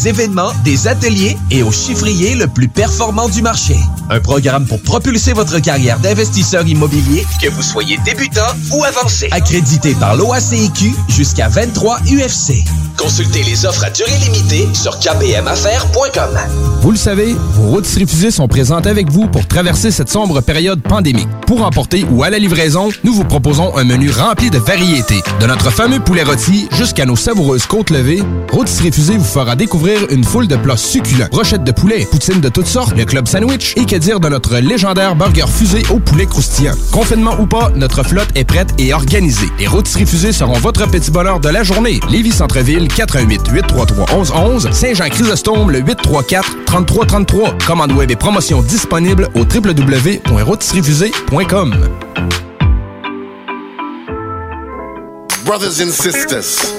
Des 0.00 0.08
événements, 0.08 0.50
des 0.64 0.88
ateliers 0.88 1.36
et 1.52 1.62
au 1.62 1.70
chiffrier 1.70 2.34
le 2.34 2.48
plus 2.48 2.66
performant 2.68 3.28
du 3.28 3.40
marché. 3.40 3.76
Un 4.10 4.18
programme 4.18 4.66
pour 4.66 4.82
propulser 4.82 5.32
votre 5.32 5.60
carrière 5.60 6.00
d'investisseur 6.00 6.66
immobilier, 6.66 7.24
que 7.40 7.48
vous 7.48 7.62
soyez 7.62 7.98
débutant 8.04 8.40
ou 8.72 8.82
avancé. 8.82 9.28
Accrédité 9.30 9.94
par 9.94 10.16
l'OACIQ 10.16 10.92
jusqu'à 11.08 11.48
23 11.48 12.00
UFC. 12.00 12.64
Consultez 12.98 13.42
les 13.44 13.64
offres 13.64 13.84
à 13.84 13.90
durée 13.90 14.18
limitée 14.24 14.68
sur 14.74 14.98
kbmaffaires.com. 14.98 16.38
Vous 16.82 16.90
le 16.90 16.96
savez, 16.96 17.34
vos 17.54 17.68
routes 17.68 17.86
refusées 17.86 18.30
sont 18.30 18.48
présentes 18.48 18.86
avec 18.86 19.10
vous 19.10 19.28
pour 19.28 19.46
traverser 19.46 19.90
cette 19.90 20.10
sombre 20.10 20.40
période 20.40 20.82
pandémique. 20.82 21.28
Pour 21.46 21.64
emporter 21.64 22.04
ou 22.10 22.22
à 22.22 22.30
la 22.30 22.38
livraison, 22.38 22.90
nous 23.04 23.14
vous 23.14 23.24
proposons 23.24 23.76
un 23.76 23.84
menu 23.84 24.10
rempli 24.10 24.50
de 24.50 24.58
variétés. 24.58 25.22
De 25.40 25.46
notre 25.46 25.70
fameux 25.70 26.00
poulet 26.00 26.22
rôti 26.22 26.68
jusqu'à 26.72 27.06
nos 27.06 27.16
savoureuses 27.16 27.66
côtes 27.66 27.90
levées, 27.90 28.22
Routes 28.52 28.68
refusées 28.84 29.16
vous 29.16 29.24
fera 29.24 29.56
découvrir 29.56 29.81
une 30.10 30.24
foule 30.24 30.46
de 30.46 30.56
plats 30.56 30.76
succulents. 30.76 31.28
Brochettes 31.30 31.64
de 31.64 31.72
poulet, 31.72 32.06
poutines 32.10 32.40
de 32.40 32.48
toutes 32.48 32.66
sortes, 32.66 32.96
le 32.96 33.04
club 33.04 33.26
sandwich 33.26 33.74
et 33.76 33.84
que 33.84 33.96
dire 33.96 34.20
de 34.20 34.28
notre 34.28 34.56
légendaire 34.58 35.16
burger 35.16 35.48
fusé 35.48 35.82
au 35.90 35.98
poulet 35.98 36.26
croustillant. 36.26 36.74
Confinement 36.92 37.34
ou 37.40 37.46
pas, 37.46 37.72
notre 37.74 38.04
flotte 38.04 38.28
est 38.34 38.44
prête 38.44 38.74
et 38.78 38.94
organisée. 38.94 39.48
Les 39.58 39.66
routes 39.66 39.88
refusées 39.88 40.32
seront 40.32 40.58
votre 40.58 40.88
petit 40.88 41.10
bonheur 41.10 41.40
de 41.40 41.48
la 41.48 41.64
journée. 41.64 42.00
Lévis 42.08 42.32
Centreville, 42.32 42.88
88 42.88 43.48
833 43.50 44.16
1111 44.16 44.70
Saint-Jean-Chrysostome, 44.70 45.70
le 45.70 45.80
834 45.80 46.64
3333. 46.66 47.58
Commande 47.66 47.92
web 47.92 48.10
et 48.10 48.16
promotion 48.16 48.62
disponible 48.62 49.28
au 49.34 49.40
www.routesrefusées.com. 49.40 51.74
Brothers 55.44 55.80
and 55.80 55.90
sisters. 55.90 56.72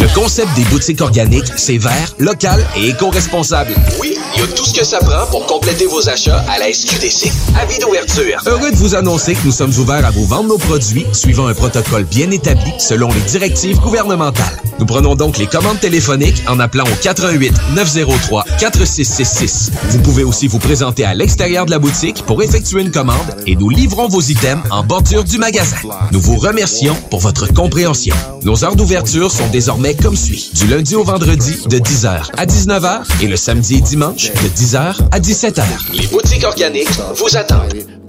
Le 0.00 0.14
concept 0.14 0.48
des 0.54 0.64
boutiques 0.64 1.00
organiques, 1.00 1.50
c'est 1.56 1.78
vert, 1.78 2.14
local 2.18 2.64
et 2.76 2.88
éco-responsable. 2.90 3.74
Oui, 4.00 4.16
il 4.34 4.40
y 4.40 4.44
a 4.44 4.46
tout 4.48 4.64
ce 4.64 4.72
que 4.72 4.84
ça 4.84 4.98
prend 4.98 5.26
pour 5.30 5.46
compléter 5.46 5.86
vos 5.86 6.08
achats 6.08 6.44
à 6.48 6.58
la 6.58 6.72
SQDC. 6.72 7.30
Avis 7.60 7.78
d'ouverture. 7.78 8.40
Heureux 8.46 8.70
de 8.70 8.76
vous 8.76 8.94
annoncer 8.94 9.34
que 9.34 9.44
nous 9.44 9.52
sommes 9.52 9.72
ouverts 9.78 10.06
à 10.06 10.10
vous 10.10 10.26
vendre 10.26 10.48
nos 10.48 10.58
produits 10.58 11.06
suivant 11.12 11.46
un 11.46 11.54
protocole 11.54 12.04
bien 12.04 12.30
établi 12.30 12.72
selon 12.78 13.08
les 13.08 13.20
directives 13.22 13.78
gouvernementales. 13.80 14.60
Nous 14.78 14.86
prenons 14.86 15.14
donc 15.14 15.38
les 15.38 15.46
commandes 15.46 15.80
téléphoniques 15.80 16.42
en 16.48 16.58
appelant 16.60 16.84
au 16.84 17.02
88 17.02 17.52
903 17.74 18.44
4666. 18.58 19.70
Vous 19.90 20.00
pouvez 20.00 20.24
aussi 20.24 20.48
vous 20.48 20.58
présenter 20.58 21.04
à 21.04 21.14
l'extérieur 21.14 21.66
de 21.66 21.70
la 21.70 21.78
boutique 21.78 22.24
pour 22.26 22.42
effectuer 22.42 22.82
une 22.82 22.90
commande 22.90 23.36
et 23.46 23.54
nous 23.56 23.70
livrons 23.70 24.08
vos 24.08 24.20
items 24.20 24.62
en 24.70 24.82
bordure 24.82 25.24
du 25.24 25.38
magasin. 25.38 25.76
Nous 26.10 26.20
vous 26.20 26.36
remercions 26.36 26.96
pour 27.10 27.20
votre 27.20 27.52
compréhension. 27.52 28.03
Nos 28.42 28.64
heures 28.64 28.76
d'ouverture 28.76 29.30
sont 29.30 29.46
désormais 29.48 29.94
comme 29.94 30.16
suit. 30.16 30.50
Du 30.54 30.66
lundi 30.66 30.96
au 30.96 31.04
vendredi 31.04 31.56
de 31.68 31.78
10h 31.78 32.30
à 32.36 32.46
19h 32.46 33.22
et 33.22 33.26
le 33.26 33.36
samedi 33.36 33.76
et 33.76 33.80
dimanche 33.80 34.32
de 34.32 34.48
10h 34.48 34.96
à 35.10 35.20
17h. 35.20 35.62
Les 35.92 36.06
boutiques 36.08 36.44
organiques 36.44 36.90
vous 37.16 37.36
attendent. 37.36 38.03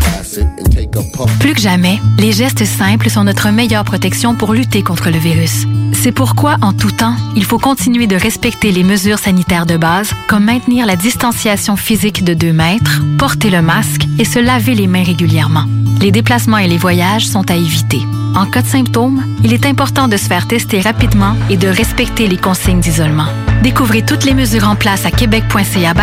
Plus 1.40 1.54
que 1.54 1.62
jamais, 1.62 2.00
les 2.18 2.32
gestes 2.32 2.66
simples 2.66 3.10
sont 3.10 3.24
notre 3.24 3.50
meilleure 3.50 3.84
protection 3.84 4.36
pour 4.36 4.54
lutter 4.54 4.82
contre 4.82 5.10
le 5.10 5.18
virus. 5.18 5.66
C'est 5.94 6.12
pourquoi, 6.12 6.58
en 6.62 6.74
tout 6.74 6.92
temps, 6.92 7.16
il 7.36 7.46
faut 7.46 7.58
continuer 7.58 8.08
de 8.08 8.16
respecter 8.16 8.72
les 8.72 8.84
mesures 8.84 9.20
sanitaires 9.20 9.66
de 9.66 9.78
base, 9.78 10.12
comme 10.28 10.46
maintenir 10.46 10.86
la 10.86 10.96
distanciation 10.96 11.76
physique 11.76 12.24
de 12.24 12.34
2 12.34 12.54
mètres, 12.54 13.02
porter 13.18 13.50
le 13.50 13.62
masque 13.62 14.06
et 14.20 14.26
se 14.26 14.40
laver 14.40 14.76
les 14.76 14.88
mains 14.88 15.04
régulièrement. 15.04 15.66
Les 16.02 16.12
déplacements 16.12 16.58
et 16.58 16.68
les 16.68 16.78
voyages 16.78 17.28
sont 17.28 17.50
à 17.50 17.56
éviter. 17.56 18.02
En 18.36 18.46
cas 18.46 18.62
de 18.62 18.68
symptômes, 18.68 19.24
il 19.44 19.54
est 19.54 19.66
important 19.66 20.08
de 20.08 20.18
se 20.18 20.26
faire 20.26 20.48
tester 20.48 20.82
rapidement 20.82 21.36
et 21.50 21.58
de 21.58 21.68
respecter 21.68 22.28
les 22.28 22.38
consignes 22.38 22.82
d'isolement. 22.82 23.28
Découvrez 23.64 24.04
toutes 24.04 24.26
les 24.26 24.34
mesures 24.34 24.68
en 24.68 24.76
place 24.76 25.06
à 25.06 25.12
québec.ca 25.12 25.94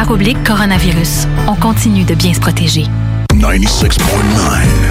coronavirus. 0.44 1.26
On 1.46 1.54
continue 1.54 2.04
de 2.04 2.14
bien 2.14 2.32
se 2.32 2.40
protéger. 2.40 2.86
96.9. 3.38 4.02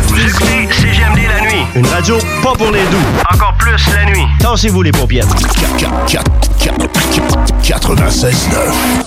Vous 0.07 0.19
écoutez 0.19 0.67
CGMD 0.71 1.19
la 1.27 1.41
nuit. 1.41 1.63
Une 1.75 1.85
radio 1.85 2.17
pas 2.41 2.53
pour 2.53 2.71
les 2.71 2.81
doux. 2.85 2.97
Encore 3.31 3.53
plus 3.59 3.77
la 3.93 4.05
nuit. 4.05 4.25
Tassez-vous 4.39 4.81
les 4.81 4.91
paupières. 4.91 5.27
96.9. 7.61 9.00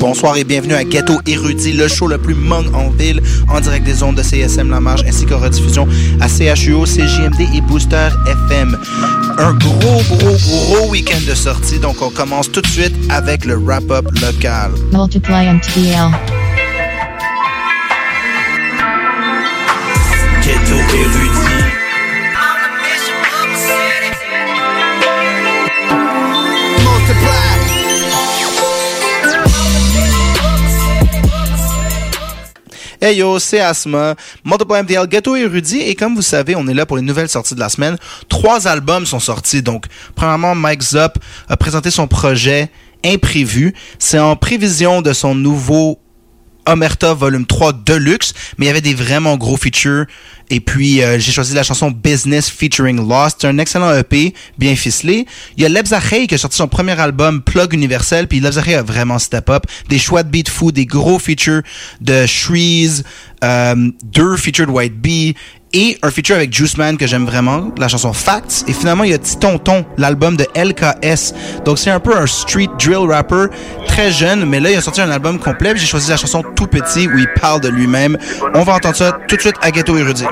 Bonsoir 0.00 0.38
et 0.38 0.44
bienvenue 0.44 0.72
à 0.72 0.82
Ghetto 0.82 1.20
Érudit, 1.26 1.74
le 1.74 1.86
show 1.86 2.06
le 2.06 2.16
plus 2.16 2.34
mong 2.34 2.74
en 2.74 2.88
ville, 2.88 3.20
en 3.50 3.60
direct 3.60 3.84
des 3.84 4.02
ondes 4.02 4.14
de 4.14 4.22
CSM 4.22 4.70
La 4.70 4.80
Marge, 4.80 5.02
ainsi 5.06 5.26
qu'en 5.26 5.38
rediffusion 5.38 5.86
à 6.20 6.26
CHUO, 6.26 6.86
CJMD 6.86 7.54
et 7.54 7.60
Booster 7.60 8.08
FM. 8.26 8.78
Un 9.36 9.52
gros, 9.52 10.02
gros, 10.08 10.36
gros 10.48 10.88
week-end 10.88 11.20
de 11.28 11.34
sortie, 11.34 11.78
donc 11.78 12.00
on 12.00 12.08
commence 12.08 12.50
tout 12.50 12.62
de 12.62 12.66
suite 12.68 12.96
avec 13.10 13.44
le 13.44 13.56
wrap-up 13.56 14.06
local. 14.22 14.72
Hey 33.02 33.16
yo, 33.16 33.38
c'est 33.38 33.60
Asma, 33.60 34.14
MTL, 34.44 35.06
Ghetto 35.06 35.34
Érudit, 35.34 35.80
et 35.80 35.94
comme 35.94 36.14
vous 36.14 36.20
savez, 36.20 36.54
on 36.54 36.66
est 36.66 36.74
là 36.74 36.84
pour 36.84 36.98
les 36.98 37.02
nouvelles 37.02 37.30
sorties 37.30 37.54
de 37.54 37.60
la 37.60 37.70
semaine. 37.70 37.96
Trois 38.28 38.68
albums 38.68 39.06
sont 39.06 39.20
sortis, 39.20 39.62
donc 39.62 39.86
premièrement, 40.14 40.54
Mike 40.54 40.82
Zop 40.82 41.18
a 41.48 41.56
présenté 41.56 41.90
son 41.90 42.06
projet 42.06 42.70
Imprévu. 43.02 43.74
C'est 43.98 44.18
en 44.18 44.36
prévision 44.36 45.00
de 45.00 45.14
son 45.14 45.34
nouveau 45.34 45.99
Omerta 46.72 47.14
Volume 47.14 47.46
3 47.46 47.72
Deluxe, 47.84 48.32
mais 48.58 48.66
il 48.66 48.68
y 48.68 48.70
avait 48.70 48.80
des 48.80 48.94
vraiment 48.94 49.36
gros 49.36 49.56
features. 49.56 50.06
Et 50.52 50.58
puis, 50.58 51.00
euh, 51.00 51.18
j'ai 51.18 51.30
choisi 51.30 51.54
la 51.54 51.62
chanson 51.62 51.92
Business 51.92 52.50
featuring 52.50 53.08
Lost. 53.08 53.38
C'est 53.40 53.46
un 53.46 53.58
excellent 53.58 53.94
EP, 53.94 54.34
bien 54.58 54.74
ficelé. 54.74 55.26
Il 55.56 55.62
y 55.62 55.66
a 55.66 55.68
Lebzachey 55.68 56.26
qui 56.26 56.34
a 56.34 56.38
sorti 56.38 56.56
son 56.56 56.66
premier 56.66 56.98
album 56.98 57.40
Plug 57.40 57.72
Universel, 57.72 58.26
puis 58.26 58.40
Lebzachey 58.40 58.74
a 58.74 58.82
vraiment 58.82 59.18
step 59.20 59.48
up. 59.48 59.64
Des 59.88 59.98
choix 59.98 60.24
de 60.24 60.28
beat 60.28 60.48
fou, 60.48 60.72
des 60.72 60.86
gros 60.86 61.20
features 61.20 61.62
de 62.00 62.26
Shreeze, 62.26 63.04
euh, 63.42 63.74
deux 64.04 64.36
featured 64.36 64.70
White 64.70 65.00
Bee 65.00 65.34
et 65.72 65.98
un 66.02 66.10
feature 66.10 66.36
avec 66.36 66.52
Juice 66.52 66.76
Man 66.76 66.96
que 66.96 67.06
j'aime 67.06 67.24
vraiment, 67.24 67.70
la 67.78 67.88
chanson 67.88 68.12
Facts. 68.12 68.64
Et 68.66 68.72
finalement, 68.72 69.04
il 69.04 69.10
y 69.10 69.14
a 69.14 69.18
Tonton, 69.18 69.84
l'album 69.98 70.36
de 70.36 70.46
LKS. 70.56 71.32
Donc 71.64 71.78
c'est 71.78 71.90
un 71.90 72.00
peu 72.00 72.16
un 72.16 72.26
street 72.26 72.68
drill 72.78 73.08
rapper 73.08 73.46
très 73.86 74.10
jeune, 74.10 74.44
mais 74.44 74.60
là 74.60 74.70
il 74.70 74.76
a 74.76 74.80
sorti 74.80 75.00
un 75.00 75.10
album 75.10 75.38
complet. 75.38 75.72
J'ai 75.76 75.86
choisi 75.86 76.10
la 76.10 76.16
chanson 76.16 76.42
Tout 76.56 76.66
Petit 76.66 77.08
où 77.08 77.16
il 77.18 77.28
parle 77.40 77.60
de 77.60 77.68
lui-même. 77.68 78.18
On 78.54 78.62
va 78.62 78.74
entendre 78.74 78.96
ça 78.96 79.12
tout 79.28 79.36
de 79.36 79.40
suite 79.40 79.56
à 79.62 79.70
Ghetto 79.70 79.96
Érudit. 79.96 80.24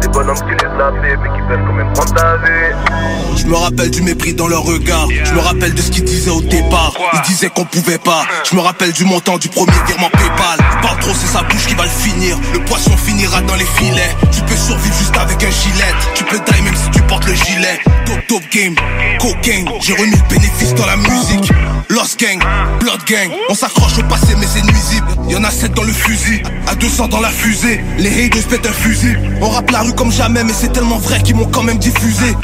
Des 0.00 0.08
bonhommes 0.08 0.36
qui 0.36 0.50
laissent 0.50 0.78
la 0.78 0.90
mais 0.90 1.14
qui 1.14 1.42
peuvent 1.48 1.64
quand 1.66 1.72
même 1.72 1.92
prendre 1.92 2.14
ta 2.14 2.36
vie. 2.38 3.36
Je 3.36 3.46
me 3.46 3.56
rappelle 3.56 3.90
du 3.90 4.02
mépris 4.02 4.34
dans 4.34 4.48
leur 4.48 4.62
regard. 4.62 5.08
Je 5.24 5.32
me 5.32 5.40
rappelle 5.40 5.74
de 5.74 5.80
ce 5.80 5.90
qu'ils 5.90 6.04
disaient 6.04 6.30
au 6.30 6.40
départ. 6.40 6.92
Ils 7.14 7.22
disaient 7.22 7.48
qu'on 7.48 7.64
pouvait 7.64 7.98
pas. 7.98 8.24
Je 8.50 8.56
me 8.56 8.60
rappelle 8.60 8.92
du 8.92 9.04
montant 9.04 9.38
du 9.38 9.48
premier 9.48 9.72
virement 9.86 10.10
PayPal. 10.10 10.58
Parle 10.82 10.98
trop, 11.00 11.12
c'est 11.14 11.26
sa 11.26 11.42
bouche 11.42 11.66
qui 11.66 11.74
va 11.74 11.84
le 11.84 11.90
finir. 11.90 12.36
Le 12.52 12.60
poisson 12.60 12.96
finira 12.96 13.40
dans 13.42 13.54
les 13.54 13.64
filets. 13.64 14.14
Tu 14.32 14.40
peux 14.42 14.56
survivre 14.56 14.94
juste 14.96 15.16
avec 15.16 15.42
un 15.42 15.50
gilet. 15.50 15.94
Tu 16.14 16.24
peux 16.24 16.38
die 16.38 16.62
même 16.62 16.76
si 16.76 16.90
tu 16.90 17.02
portes 17.02 17.26
le 17.26 17.34
gilet. 17.34 17.78
Top 18.06 18.18
top 18.28 18.42
game, 18.52 18.74
cocaine. 19.20 19.68
J'ai 19.80 19.94
remis 19.94 20.16
le 20.16 20.28
bénéfice 20.28 20.74
dans 20.74 20.86
la 20.86 20.96
musique. 20.96 21.52
Lost 21.88 22.18
gang, 22.18 22.40
blood 22.80 23.00
gang. 23.06 23.30
On 23.48 23.54
s'accroche 23.54 23.98
au 23.98 24.02
passé, 24.02 24.34
mais 24.38 24.46
c'est 24.46 24.62
nuisible. 24.62 25.06
Y'en 25.28 25.44
a 25.44 25.50
7 25.50 25.72
dans 25.72 25.84
le 25.84 25.92
fusil, 25.92 26.42
à 26.66 26.74
200 26.74 27.08
dans 27.08 27.20
la 27.20 27.30
fusée. 27.30 27.80
Les 27.98 28.24
haters 28.24 28.42
pètent 28.48 28.66
un 28.66 28.72
fusil. 28.72 29.16
On 29.40 29.48
rappe 29.50 29.70
la 29.70 29.82
comme 29.92 30.12
jamais, 30.12 30.44
mais 30.44 30.52
c'est 30.52 30.72
tellement 30.72 30.98
vrai 30.98 31.22
qu'ils 31.22 31.36
m'ont 31.36 31.46
quand 31.46 31.62
même 31.62 31.78
diffusé. 31.78 32.36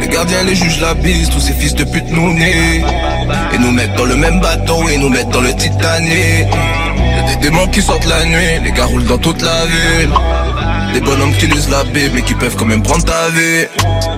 Les 0.00 0.08
gardiens, 0.08 0.42
les 0.44 0.54
juges, 0.54 0.80
la 0.80 0.94
bise, 0.94 1.28
tous 1.30 1.40
ces 1.40 1.52
fils 1.52 1.74
de 1.74 1.84
pute 1.84 2.10
nous 2.10 2.32
nés. 2.32 2.84
Et 3.52 3.58
nous 3.58 3.70
mettent 3.70 3.94
dans 3.96 4.04
le 4.04 4.16
même 4.16 4.40
bateau, 4.40 4.88
et 4.88 4.98
nous 4.98 5.08
mettent 5.08 5.30
dans 5.30 5.40
le 5.40 5.54
Titanic. 5.54 6.46
Y'a 7.16 7.22
des 7.34 7.36
démons 7.36 7.66
qui 7.68 7.82
sortent 7.82 8.06
la 8.06 8.24
nuit, 8.24 8.60
les 8.64 8.72
gars 8.72 8.86
roulent 8.86 9.06
dans 9.06 9.18
toute 9.18 9.42
la 9.42 9.66
ville. 9.66 10.10
Des 10.94 11.00
bonhommes 11.00 11.34
qui 11.34 11.48
lisent 11.48 11.68
la 11.70 11.82
Bible 11.82 12.12
mais 12.14 12.22
qui 12.22 12.34
peuvent 12.34 12.54
quand 12.54 12.66
même 12.66 12.84
prendre 12.84 13.04
ta 13.04 13.28
vie. 13.30 13.66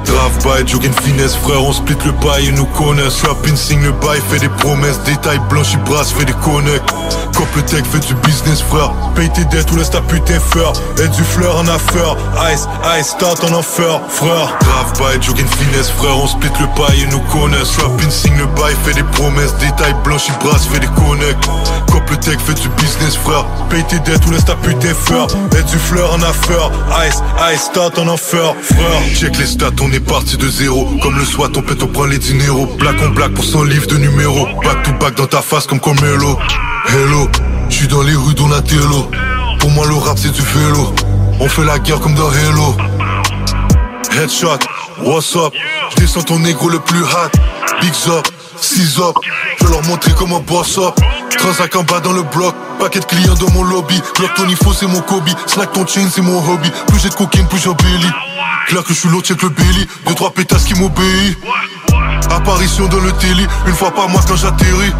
Grave 0.05 0.45
bail, 0.45 0.69
jogging 0.69 0.93
finesse, 0.93 1.35
frère, 1.35 1.63
on 1.63 1.73
split 1.73 1.97
le 2.05 2.13
bail, 2.13 2.45
ils 2.49 2.55
nous 2.55 2.67
connaissent. 2.67 3.23
Rapin 3.23 3.57
signe 3.57 3.83
le 3.83 3.93
bail, 3.93 4.21
fait 4.31 4.41
des 4.41 4.51
promesses, 4.51 5.01
détails 5.05 5.41
blanchis, 5.49 5.79
brasse, 5.87 6.13
fait 6.13 6.27
des 6.27 6.35
connects. 6.35 6.83
Cop 7.35 7.49
le 7.57 7.63
tech, 7.63 7.83
fait 7.91 8.07
du 8.07 8.15
business, 8.17 8.61
frère. 8.61 8.93
Paye 9.15 9.31
tes 9.31 9.45
dettes 9.47 9.71
ou 9.73 9.77
laisse 9.77 9.91
ta 9.91 10.03
putain 10.03 10.39
faire. 10.39 10.73
Et 11.03 11.09
du 11.09 11.25
fleur 11.25 11.57
en 11.57 11.67
affaire. 11.67 12.17
Ice, 12.53 12.69
ice, 12.99 13.09
start 13.09 13.43
en 13.45 13.55
enfer, 13.55 14.01
frère. 14.09 14.57
Grave 14.61 14.99
bail, 14.99 15.23
jogging 15.23 15.47
finesse, 15.47 15.91
frère, 15.91 16.17
on 16.19 16.27
split 16.27 16.51
le 16.61 16.67
bail, 16.79 16.99
ils 17.01 17.09
nous 17.09 17.21
connaissent. 17.21 17.77
Rapin 17.79 18.11
signe 18.11 18.37
le 18.37 18.47
bail, 18.61 18.75
fait 18.85 18.95
des 18.95 19.03
promesses, 19.03 19.55
détails 19.57 19.97
blanchis, 20.05 20.33
brasse, 20.45 20.67
fait 20.67 20.81
des 20.81 20.87
connects. 20.89 21.47
Cop 21.91 22.09
le 22.11 22.17
tech, 22.19 22.39
fait 22.47 22.61
du 22.61 22.69
business, 22.81 23.17
frère. 23.17 23.47
Paye 23.71 23.85
tes 23.85 23.99
dettes 24.01 24.27
ou 24.27 24.31
laisse 24.31 24.45
ta 24.45 24.57
putain 24.57 24.95
faire. 24.95 25.27
Et 25.59 25.63
du 25.63 25.79
fleur 25.79 26.13
en 26.13 26.23
affaire. 26.23 26.66
Ice, 27.07 27.23
ice, 27.53 27.61
stat 27.63 27.91
en 27.99 28.09
enfer, 28.09 28.55
frère. 28.63 29.03
Check 29.15 29.37
les 29.39 29.47
stats, 29.47 29.71
on 29.81 29.93
est 29.93 30.01
parti 30.01 30.37
de 30.37 30.49
zéro. 30.49 30.89
Comme 31.03 31.19
le 31.19 31.25
SWAT, 31.25 31.51
on 31.57 31.63
pète, 31.63 31.83
on 31.83 31.89
prend 31.89 32.05
les 32.05 32.19
dineros. 32.19 32.67
Black 32.79 32.97
on 33.05 33.11
black 33.11 33.33
pour 33.33 33.45
son 33.45 33.65
livre 33.65 33.87
de 33.87 33.97
numéros. 33.97 34.47
Back 34.63 34.83
to 34.85 34.93
back 34.93 35.15
dans 35.17 35.27
ta 35.27 35.43
face 35.43 35.67
comme 35.67 35.81
Comelo. 35.81 36.39
Hello, 36.89 37.29
j'suis 37.69 37.89
dans 37.89 38.03
les 38.03 38.15
rues 38.15 38.35
Donatello. 38.35 39.11
Pour 39.59 39.71
moi, 39.71 39.87
le 39.87 39.95
rap 39.95 40.19
c'est 40.19 40.33
du 40.33 40.43
vélo. 40.43 40.95
On 41.41 41.49
fait 41.49 41.65
la 41.65 41.79
guerre 41.79 42.01
comme 42.01 42.15
dans 42.15 42.31
Hello. 42.31 42.77
Headshot, 44.13 44.59
what's 45.03 45.37
up? 45.37 45.53
J'descends 45.91 46.23
ton 46.23 46.39
négro 46.39 46.69
le 46.69 46.79
plus 46.79 47.03
hot. 47.03 47.31
Big 47.81 47.93
up, 48.09 48.27
6 48.61 48.99
up. 49.01 49.17
Je 49.61 49.67
leur 49.67 49.83
montrer 49.85 50.13
comment 50.17 50.41
boss 50.41 50.79
up. 50.79 50.95
Transac 51.39 51.77
en 51.77 51.83
bas 51.83 52.01
dans 52.01 52.13
le 52.13 52.23
bloc. 52.23 52.55
Paquet 52.79 53.01
de 53.01 53.05
clients 53.05 53.35
dans 53.35 53.51
mon 53.51 53.63
lobby. 53.65 54.01
Glock 54.17 54.35
ton 54.35 54.45
info, 54.45 54.73
c'est 54.73 54.87
mon 54.87 55.01
Kobe. 55.01 55.29
Snack 55.47 55.73
ton 55.73 55.87
chain, 55.87 56.09
c'est 56.13 56.23
mon 56.23 56.39
hobby. 56.39 56.71
Plus 56.89 57.01
j'ai 57.01 57.09
de 57.09 57.15
cocaine, 57.15 57.47
plus 57.47 57.59
j'embellis. 57.59 58.11
Claire 58.69 58.83
que 58.83 58.93
je 58.93 58.99
suis 58.99 59.09
l'autre, 59.09 59.29
check 59.29 59.43
le 59.43 59.49
belly. 59.51 59.87
Deux, 60.07 60.15
trois 60.15 60.31
pétasses 60.31 60.65
qui 60.65 60.75
m'obéissent. 60.75 61.37
Apparition 62.31 62.87
dans 62.87 63.01
le 63.01 63.13
télé, 63.13 63.47
une 63.67 63.75
fois 63.75 63.93
par 63.93 64.09
mois 64.09 64.23
quand 64.27 64.37
j'atterris. 64.37 64.93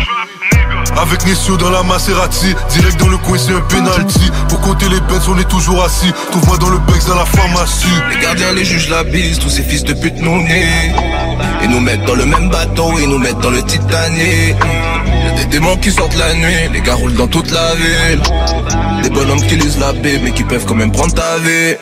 Avec 0.97 1.27
Nessio 1.27 1.57
dans 1.57 1.71
la 1.71 1.83
Maserati, 1.83 2.55
direct 2.71 2.99
dans 2.99 3.09
le 3.09 3.19
coin 3.19 3.37
c'est 3.37 3.53
un 3.53 3.61
penalty 3.61 4.31
Pour 4.49 4.61
compter 4.61 4.89
les 4.89 5.01
bêtes 5.01 5.29
on 5.29 5.39
est 5.39 5.49
toujours 5.49 5.85
assis 5.85 6.11
Trouve-moi 6.31 6.57
dans 6.59 6.71
le 6.71 6.79
Bex 6.79 7.07
dans 7.07 7.17
la 7.17 7.27
pharmacie 7.27 7.87
Les 8.09 8.23
gardiens, 8.23 8.53
les 8.53 8.65
juges, 8.65 8.89
la 8.89 9.05
bise, 9.05 9.39
tous 9.39 9.51
ces 9.51 9.63
fils 9.63 9.85
de 9.85 9.93
pute 9.93 10.17
nous 10.23 10.43
nés 10.43 10.95
Ils 11.63 11.69
nous 11.69 11.81
mettent 11.81 12.05
dans 12.05 12.15
le 12.15 12.25
même 12.25 12.49
bateau, 12.49 12.99
ils 12.99 13.09
nous 13.09 13.19
mettent 13.19 13.41
dans 13.41 13.51
le 13.51 13.63
Titanic 13.63 14.57
des 15.37 15.45
démons 15.47 15.77
qui 15.77 15.91
sortent 15.93 16.17
la 16.17 16.35
nuit, 16.35 16.69
les 16.73 16.81
gars 16.81 16.95
roulent 16.95 17.15
dans 17.15 17.29
toute 17.29 17.51
la 17.51 17.75
ville. 17.75 18.23
Des 19.03 19.11
bonhommes 19.11 19.43
qui 19.43 19.57
lisent 19.57 19.79
la 19.79 19.93
Bible 19.93 20.25
mais 20.25 20.33
qui 20.33 20.45
peuvent 20.45 20.65
quand 20.67 20.75
même 20.75 20.93
prendre 20.93 21.15
ta 21.15 21.37
vie. 21.39 21.77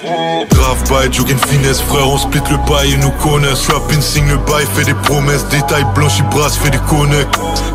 Grave 0.50 0.90
bail, 0.90 1.12
jogging 1.12 1.38
finesse, 1.48 1.80
frère, 1.80 2.08
on 2.08 2.18
split 2.18 2.40
le 2.50 2.56
bail, 2.68 2.90
ils 2.90 2.98
nous 2.98 3.10
connaissent. 3.10 3.68
Rapin 3.68 4.00
signe 4.00 4.28
le 4.28 4.36
bail, 4.38 4.66
fait 4.74 4.84
des 4.84 4.94
promesses, 4.94 5.46
détails 5.48 5.86
blanchis, 5.94 6.22
brasse, 6.30 6.56
fait 6.56 6.70
des 6.70 6.78
connects. 6.88 7.28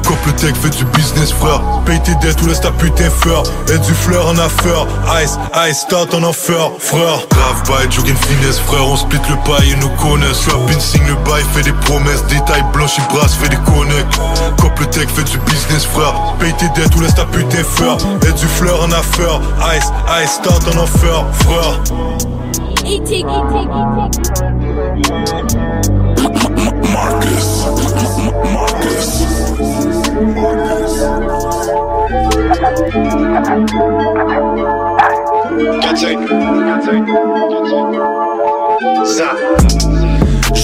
Cop 0.05 0.17
le 0.25 0.33
tech, 0.33 0.55
fait 0.55 0.69
du 0.69 0.85
business, 0.85 1.31
frère. 1.31 1.61
Paye 1.85 2.01
tes 2.01 2.15
dettes 2.15 2.41
ou 2.41 2.47
laisse 2.47 2.61
ta 2.61 2.71
putain 2.71 3.09
faire. 3.09 3.43
Et 3.73 3.77
du 3.77 3.93
fleur 3.93 4.27
en 4.27 4.37
affaire. 4.37 4.87
Ice, 5.21 5.37
ice, 5.69 5.79
start 5.81 6.13
en 6.13 6.23
enfer, 6.23 6.71
frère. 6.79 7.21
Grave 7.29 7.63
bail, 7.69 7.91
jogging 7.91 8.15
finesse, 8.15 8.59
frère 8.59 8.85
On 8.85 8.97
split 8.97 9.19
le 9.29 9.35
bail, 9.47 9.69
ils 9.69 9.79
nous 9.79 9.95
connaissent. 10.01 10.47
Rapin 10.47 10.79
signe 10.79 11.05
le 11.07 11.15
bail, 11.29 11.43
fait 11.53 11.63
des 11.63 11.73
promesses. 11.73 12.23
Détails 12.25 12.63
blanchis, 12.73 13.01
brasse, 13.13 13.35
fait 13.35 13.49
des 13.49 13.57
connects. 13.57 14.19
Cop 14.59 14.79
le 14.79 14.85
tech, 14.87 15.07
fait 15.13 15.23
du 15.23 15.37
business, 15.39 15.68
frère 15.77 16.35
Paye 16.39 16.53
tes 16.53 16.69
dettes 16.69 16.95
ou 16.95 17.01
laisse 17.01 17.15
ta 17.15 17.25
putain 17.25 17.63
faire 17.63 17.97
Et 18.27 18.33
du 18.33 18.47
fleur 18.47 18.81
en 18.83 18.91
affaire 18.91 19.39
Ice, 19.75 19.91
ice, 20.23 20.31
start 20.31 20.63
en 20.67 20.81
enfer, 20.81 21.25
frère. 21.33 21.81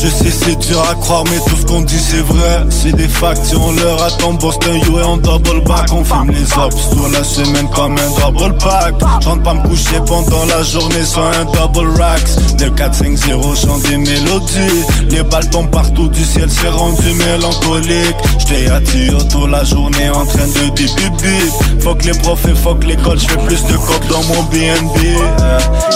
Je 0.02 0.10
sais 0.10 0.30
c'est 0.30 0.56
dur 0.68 0.84
à 0.90 0.94
croire 0.96 1.24
mais 1.26 1.40
tout 1.48 1.56
ce 1.56 1.66
qu'on 1.66 1.82
dit 1.82 2.00
c'est 2.00 2.22
vrai. 2.22 2.66
C'est 2.70 2.96
des 2.96 3.08
facts 3.08 3.46
si 3.46 3.56
on 3.56 3.72
leur 3.72 4.04
attend 4.04 4.34
Boston 4.34 4.76
You 4.86 5.00
et 5.00 5.04
on 5.04 5.18
double 5.18 5.62
back. 5.64 5.88
On 5.94 6.04
filme 6.04 6.32
les 6.32 6.58
ops 6.58 6.90
toute 6.90 7.14
la 7.14 7.24
semaine 7.24 7.68
comme 7.74 7.96
un 7.98 8.32
double 8.32 8.58
pack. 8.58 8.96
J'entre 9.22 9.44
pas 9.44 9.54
me 9.54 9.68
coucher 9.68 10.00
pendant 10.06 10.46
la 10.46 10.64
journée 10.64 11.04
sans 11.04 11.24
un 11.24 11.46
double 11.46 11.90
racks. 12.00 12.28
9 12.60 12.76
4 12.76 12.94
5 12.94 13.18
0 13.18 13.56
chante 13.56 13.84
des 13.84 13.98
mélodies. 13.98 14.84
Les 15.10 15.24
balles 15.24 15.50
tombent 15.50 15.72
partout 15.72 16.10
du 16.10 16.24
ciel 16.24 16.50
c'est 16.50 16.70
rendu 16.70 17.14
mélancolique. 17.14 18.16
J't'ai 18.40 18.70
attiré 18.70 19.18
toute 19.30 19.50
la 19.50 19.64
journée 19.64 20.10
en 20.10 20.26
train 20.26 20.46
de 20.46 20.72
bip 20.72 20.92
bip 21.22 21.82
Fuck 21.82 22.04
les 22.04 22.14
profs 22.20 22.46
et 22.48 22.56
fuck 22.56 22.84
l'école 22.84 23.20
J'fais 23.20 23.38
plus 23.38 23.64
de 23.64 23.78
coke 23.78 24.08
dans 24.10 24.24
mon 24.24 24.44
BNB 24.44 24.98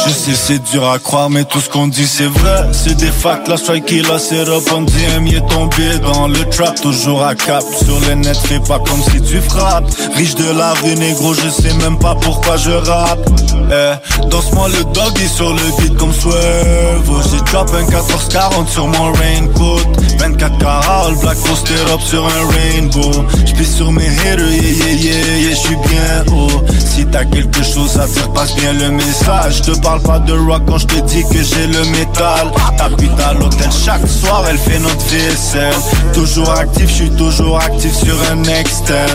Je 0.06 0.10
sais 0.10 0.34
c'est 0.34 0.64
dur 0.72 0.90
à 0.90 1.00
croire 1.00 1.30
mais 1.30 1.44
tout 1.44 1.60
ce 1.60 1.70
qu'on 1.70 1.88
dit 1.88 2.08
c'est 2.08 2.28
vrai. 2.28 2.70
C'est 2.72 2.96
des 2.96 3.12
facts 3.12 3.48
la 3.48 3.58
strike 3.58 3.89
qui 3.90 4.02
la 4.04 4.20
c'est 4.20 4.44
rebondi 4.44 4.94
est 5.36 5.50
tombé 5.50 5.98
dans 6.04 6.28
le 6.28 6.46
trap 6.50 6.80
Toujours 6.80 7.26
à 7.26 7.34
cap. 7.34 7.64
Sur 7.84 8.00
le 8.02 8.14
net 8.14 8.38
Fais 8.38 8.60
pas 8.60 8.78
comme 8.78 9.02
si 9.02 9.20
tu 9.22 9.42
frappes. 9.42 9.90
Riche 10.16 10.36
de 10.36 10.52
la 10.52 10.74
rue 10.74 10.96
négro 10.96 11.34
Je 11.34 11.50
sais 11.50 11.74
même 11.74 11.98
pas 11.98 12.14
pourquoi 12.14 12.56
je 12.58 12.70
rappe. 12.70 13.28
Eh, 13.72 14.28
Danse-moi 14.30 14.68
le 14.70 14.84
doggy 14.94 15.28
sur 15.28 15.50
le 15.50 15.62
beat 15.80 15.96
comme 15.98 16.14
Swerve 16.14 17.30
J'ai 17.32 17.52
drop 17.52 17.70
un 17.74 17.82
1440 17.82 18.70
sur 18.70 18.88
mon 18.88 19.12
raincoat. 19.12 19.82
24 20.20 20.58
carats 20.60 21.12
black 21.22 21.38
posted 21.40 21.90
up 21.92 22.02
sur 22.02 22.24
un 22.26 22.48
rainbow. 22.52 23.26
J'pisse 23.46 23.76
sur 23.76 23.92
mes 23.92 24.08
haters 24.08 24.52
yeah 24.52 24.72
yeah 24.72 24.94
yeah 24.94 25.38
yeah 25.38 25.56
J'suis 25.56 25.78
bien 25.88 26.34
haut. 26.34 26.64
Si 26.78 27.06
t'as 27.08 27.26
quelque 27.26 27.64
chose 27.64 27.98
à 28.00 28.06
dire 28.06 28.32
passe 28.34 28.56
bien 28.56 28.74
le 28.74 28.92
message. 28.92 29.64
Te 29.64 29.72
parle 29.80 30.02
pas 30.02 30.20
de 30.20 30.34
rock 30.34 30.62
quand 30.68 30.78
j'te 30.78 31.04
dis 31.06 31.24
que 31.24 31.42
j'ai 31.44 31.66
le 31.66 31.84
métal. 31.86 32.52
T'habites 32.78 33.20
à 33.20 33.34
l'hôtel 33.34 33.79
chaque 33.86 34.08
soir 34.08 34.44
elle 34.50 34.58
fait 34.58 34.80
notre 34.80 35.06
vaisselle 35.06 35.74
Toujours 36.14 36.52
actif, 36.52 36.90
je 36.90 36.94
suis 36.94 37.10
toujours 37.12 37.60
actif 37.60 37.94
sur 37.96 38.16
un 38.32 38.36
Nextel 38.36 39.10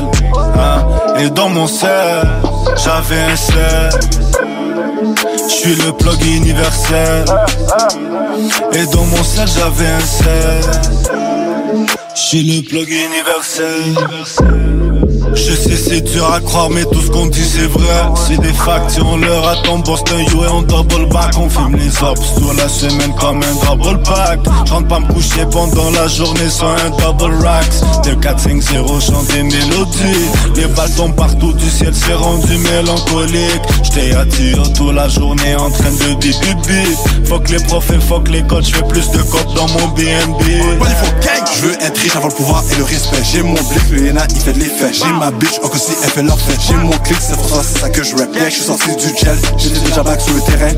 hein. 0.58 0.86
Et 1.18 1.30
dans 1.30 1.48
mon 1.48 1.66
sel, 1.66 2.26
j'avais 2.82 3.20
un 3.20 3.36
sel. 3.36 3.90
Je 5.48 5.52
suis 5.52 5.74
le 5.76 5.92
plug 5.92 6.20
universel. 6.24 7.24
Et 8.72 8.86
dans 8.86 9.04
mon 9.04 9.22
sel 9.22 9.48
j'avais 9.48 9.86
un 9.86 10.00
sel 10.00 11.03
J'suis 12.14 12.42
le 12.44 12.62
plug 12.62 12.88
universel. 12.88 13.94
Je 15.34 15.52
sais 15.52 15.76
c'est 15.76 16.00
dur 16.00 16.30
à 16.32 16.40
croire 16.40 16.70
mais 16.70 16.84
tout 16.84 17.00
ce 17.00 17.10
qu'on 17.10 17.26
dit 17.26 17.44
c'est 17.44 17.66
vrai. 17.66 18.04
C'est 18.14 18.40
des 18.40 18.52
facts 18.52 18.90
si 18.90 19.00
on 19.00 19.16
leur 19.16 19.48
attend 19.48 19.80
Boston 19.80 20.20
You 20.30 20.44
et 20.44 20.48
on 20.48 20.62
double 20.62 21.08
back. 21.08 21.34
On 21.36 21.50
filme 21.50 21.76
les 21.76 22.02
ops 22.02 22.20
sur 22.38 22.54
la 22.54 22.68
semaine 22.68 23.12
comme 23.18 23.40
un 23.42 23.76
double 23.76 24.00
pack. 24.02 24.38
J'rentre 24.66 24.88
pas 24.88 25.00
me 25.00 25.12
coucher 25.12 25.44
pendant 25.50 25.90
la 25.90 26.06
journée 26.06 26.48
sans 26.48 26.70
un 26.70 26.90
double 26.90 27.34
racks 27.44 28.04
De 28.04 28.14
4, 28.14 28.38
5, 28.38 28.62
0 28.62 29.00
chante 29.00 29.26
des 29.28 29.42
mélodies. 29.42 30.28
Les 30.54 30.66
balles 30.66 30.94
tombent 30.96 31.16
partout 31.16 31.52
du 31.52 31.68
ciel 31.68 31.92
c'est 31.94 32.14
rendu 32.14 32.56
mélancolique. 32.58 33.62
J't'ai 33.82 34.14
attiré 34.14 34.62
toute 34.76 34.94
la 34.94 35.08
journée 35.08 35.56
en 35.56 35.70
train 35.70 35.90
de 35.90 36.14
bip 36.20 36.34
Fuck 37.24 37.50
les 37.50 37.62
profs 37.64 37.90
et 37.90 38.00
fuck 38.00 38.28
les 38.28 38.42
coachs 38.42 38.66
J'fais 38.66 38.86
plus 38.86 39.10
de 39.10 39.18
cotes 39.22 39.54
dans 39.54 39.68
mon 39.68 39.88
BNB 39.88 40.42
Je 41.54 41.66
veux 41.66 41.74
être 41.82 42.03
riche, 42.04 42.16
avoir 42.16 42.30
le 42.30 42.36
pouvoir 42.36 42.62
et 42.70 42.76
le 42.76 42.84
respect. 42.84 43.22
J'ai 43.24 43.42
mon 43.42 43.54
blick, 43.54 43.90
le 43.90 44.06
Héna 44.06 44.26
il 44.30 44.40
fait 44.40 44.52
de 44.52 44.58
l'effet. 44.58 44.92
J'ai 44.92 45.12
ma 45.12 45.30
bitch, 45.30 45.58
encore 45.62 45.80
si 45.80 45.92
elle 46.02 46.10
fait 46.10 46.22
leur 46.22 46.38
fête. 46.38 46.60
J'ai 46.66 46.74
mon 46.74 46.96
clic, 46.98 47.18
c'est 47.20 47.36
pour 47.36 47.48
ça, 47.48 47.62
c'est 47.62 47.80
ça 47.80 47.88
que 47.88 48.02
je 48.02 48.16
rap. 48.16 48.34
Yeah, 48.34 48.48
je 48.48 48.54
suis 48.54 48.64
sorti 48.64 48.94
du 48.96 49.08
gel, 49.18 49.38
j'étais 49.56 49.80
déjà 49.80 50.02
back 50.02 50.20
sur 50.20 50.34
le 50.34 50.40
terrain. 50.42 50.72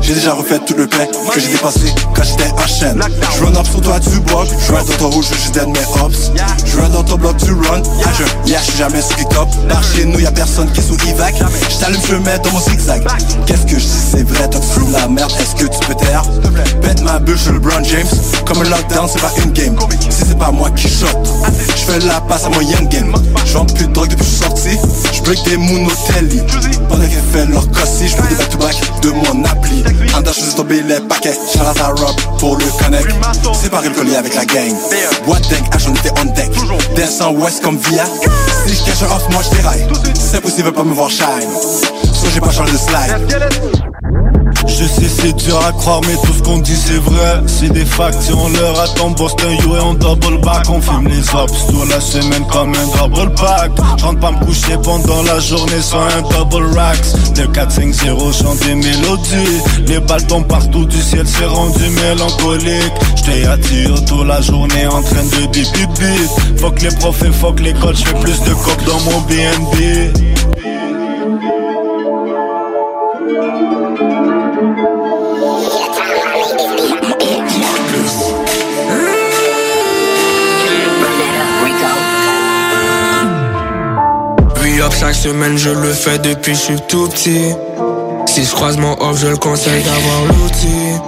J'ai 0.00 0.14
déjà 0.14 0.32
refait 0.32 0.58
tout 0.60 0.74
le 0.76 0.86
pain 0.86 1.06
que 1.32 1.40
j'ai 1.40 1.48
dépassé 1.48 1.92
quand 2.14 2.22
j'étais 2.22 2.50
à 2.56 2.66
chaîne. 2.66 3.02
Je 3.36 3.44
run 3.44 3.54
up 3.56 3.66
sur 3.66 3.80
toi 3.80 3.98
du 3.98 4.20
bloc, 4.20 4.48
je 4.66 4.72
run 4.72 4.82
dans 4.84 4.96
ton 4.96 5.10
rouge, 5.10 5.26
je 5.44 5.50
dead 5.50 5.68
mes 5.68 6.02
ops. 6.02 6.30
Je 6.64 6.76
run 6.78 6.88
dans 6.88 7.04
ton 7.04 7.16
bloc, 7.16 7.36
tu 7.36 7.52
run, 7.52 7.82
yeah, 7.98 8.12
je, 8.18 8.50
yeah, 8.50 8.60
je 8.60 8.70
suis 8.70 8.78
jamais 8.78 9.02
sur 9.02 9.16
top 9.28 9.48
Par 9.68 9.82
chez 9.82 10.04
nous, 10.04 10.20
y'a 10.20 10.30
personne 10.30 10.70
qui 10.72 10.80
est 10.80 10.82
sous 10.82 10.96
evac 11.08 11.34
Je 11.68 11.76
t'allume, 11.76 12.00
je 12.08 12.14
me 12.14 12.20
mets 12.20 12.38
dans 12.38 12.52
mon 12.52 12.60
zigzag. 12.60 13.06
Qu'est-ce 13.46 13.66
que 13.66 13.78
je 13.78 13.84
dis, 13.84 14.02
c'est 14.12 14.26
vrai, 14.26 14.48
tu 14.48 14.58
fous 14.58 14.86
de 14.86 14.92
la 14.92 15.08
merde, 15.08 15.32
est-ce 15.40 15.62
que 15.62 15.68
tu 15.68 15.86
peux 15.86 15.94
taire? 15.94 16.22
Pète 16.80 17.02
ma 17.02 17.18
bûche, 17.18 17.46
le 17.46 17.54
LeBron 17.54 17.84
James. 17.84 18.06
Comme 18.46 18.62
un 18.62 18.68
lockdown, 18.70 19.08
c'est 19.12 19.20
pas 19.20 19.32
une 19.44 19.52
game. 19.52 19.76
Si 20.08 20.24
c'est 20.28 20.38
pas 20.38 20.50
moi 20.50 20.69
qui 20.74 20.88
je 20.88 21.84
fais 21.84 21.98
la 22.06 22.20
passe 22.20 22.44
à 22.44 22.48
mon 22.48 22.60
young 22.60 22.88
game. 22.88 23.14
Je 23.44 23.74
plus 23.74 23.86
de 23.86 23.92
drogue 23.92 24.08
depuis 24.08 24.24
que 24.24 24.24
je 24.24 24.30
suis 24.30 24.44
sorti. 24.44 24.78
Je 25.12 25.22
break 25.22 25.42
des 25.44 25.56
Pendant 26.88 27.02
qu'elles 27.02 27.20
fait 27.32 27.46
leur 27.46 27.70
cossi 27.70 28.08
Je 28.08 28.16
des 28.16 28.34
back 28.34 28.48
to 28.50 28.58
back 28.58 28.76
de 29.02 29.10
mon 29.10 29.44
appli. 29.44 29.84
En 30.14 30.20
dash, 30.20 30.40
je 30.44 30.56
tomber 30.56 30.82
les 30.82 31.00
paquets. 31.00 31.30
Out 31.30 31.80
à 31.80 31.88
Rob 31.88 32.16
pour 32.38 32.56
le 32.56 32.64
connect. 32.82 33.08
Séparer 33.54 33.88
le 33.88 33.94
collier 33.94 34.16
avec 34.16 34.34
la 34.34 34.44
gang. 34.44 34.74
Boîte 35.26 35.48
dingue, 35.48 35.68
H 35.72 35.88
on 35.88 35.94
était 35.94 36.12
on 36.20 36.24
deck. 36.26 36.50
Descends 36.96 37.32
ouest 37.32 37.62
comme 37.62 37.78
via. 37.78 38.04
Si 38.66 38.74
je 38.74 38.84
cache 38.84 39.02
un 39.02 39.14
off, 39.14 39.28
moi 39.30 39.42
je 39.42 39.56
déraille. 39.56 39.86
C'est 40.14 40.40
possible 40.40 40.72
pas 40.72 40.84
me 40.84 40.94
voir 40.94 41.10
shine. 41.10 41.24
Soit 42.12 42.30
j'ai 42.32 42.40
pas 42.40 42.50
changé 42.50 42.72
de 42.72 42.78
slide 42.78 44.29
Je 44.66 44.84
sais 44.84 45.08
c'est 45.08 45.32
dur 45.36 45.58
à 45.64 45.72
croire 45.72 46.00
mais 46.06 46.14
tout 46.24 46.32
ce 46.32 46.42
qu'on 46.42 46.58
dit 46.58 46.76
c'est 46.76 46.98
vrai. 46.98 47.42
C'est 47.46 47.70
des 47.70 47.84
facts 47.84 48.22
si 48.22 48.32
on 48.32 48.48
leur 48.48 48.80
attend. 48.80 49.10
Boston 49.10 49.50
You 49.62 49.76
et 49.76 49.80
on 49.80 49.94
double 49.94 50.40
back. 50.40 50.68
On 50.70 50.80
filme 50.80 51.08
les 51.08 51.34
ops 51.34 51.52
sur 51.68 51.84
la 51.86 52.00
semaine 52.00 52.46
comme 52.52 52.72
un 52.74 53.08
double 53.08 53.34
pack 53.34 53.72
J'rentre 53.98 54.20
pas 54.20 54.32
me 54.32 54.44
coucher 54.44 54.76
pendant 54.82 55.22
la 55.22 55.38
journée 55.38 55.80
sans 55.80 56.00
un 56.00 56.22
double 56.22 56.66
racks 56.76 57.34
De 57.34 57.46
4, 57.46 57.72
5, 57.72 57.92
0 57.92 58.32
chante 58.32 58.58
des 58.60 58.74
mélodies. 58.74 59.60
Les 59.86 60.00
balles 60.00 60.26
tombent 60.26 60.46
partout 60.46 60.84
du 60.84 61.00
ciel 61.00 61.26
c'est 61.26 61.46
rendu 61.46 61.88
mélancolique. 61.88 62.92
J't'ai 63.16 63.46
attiré 63.46 63.94
toute 64.06 64.26
la 64.26 64.40
journée 64.40 64.86
en 64.86 65.02
train 65.02 65.24
de 65.24 65.46
bip 65.46 65.68
bip 65.72 65.90
bip 65.98 66.58
Fuck 66.58 66.82
les 66.82 66.94
profs 66.96 67.22
et 67.22 67.32
fuck 67.32 67.60
les 67.60 67.72
coachs 67.74 67.96
J'fais 67.96 68.14
plus 68.14 68.40
de 68.40 68.54
coke 68.54 68.84
dans 68.86 69.00
mon 69.00 69.20
BNB 69.22 70.30
chaque 85.00 85.14
semaine, 85.14 85.56
je 85.56 85.70
le 85.70 85.94
fais 85.94 86.18
depuis 86.18 86.54
je 86.54 86.60
suis 86.60 86.80
tout 86.86 87.08
petit. 87.08 87.54
Si 88.26 88.44
je 88.44 88.50
croise 88.50 88.76
mon 88.76 88.92
off, 89.00 89.18
je 89.18 89.28
le 89.28 89.36
conseille 89.38 89.82
d'avoir 89.82 90.24
l'outil. 90.26 91.00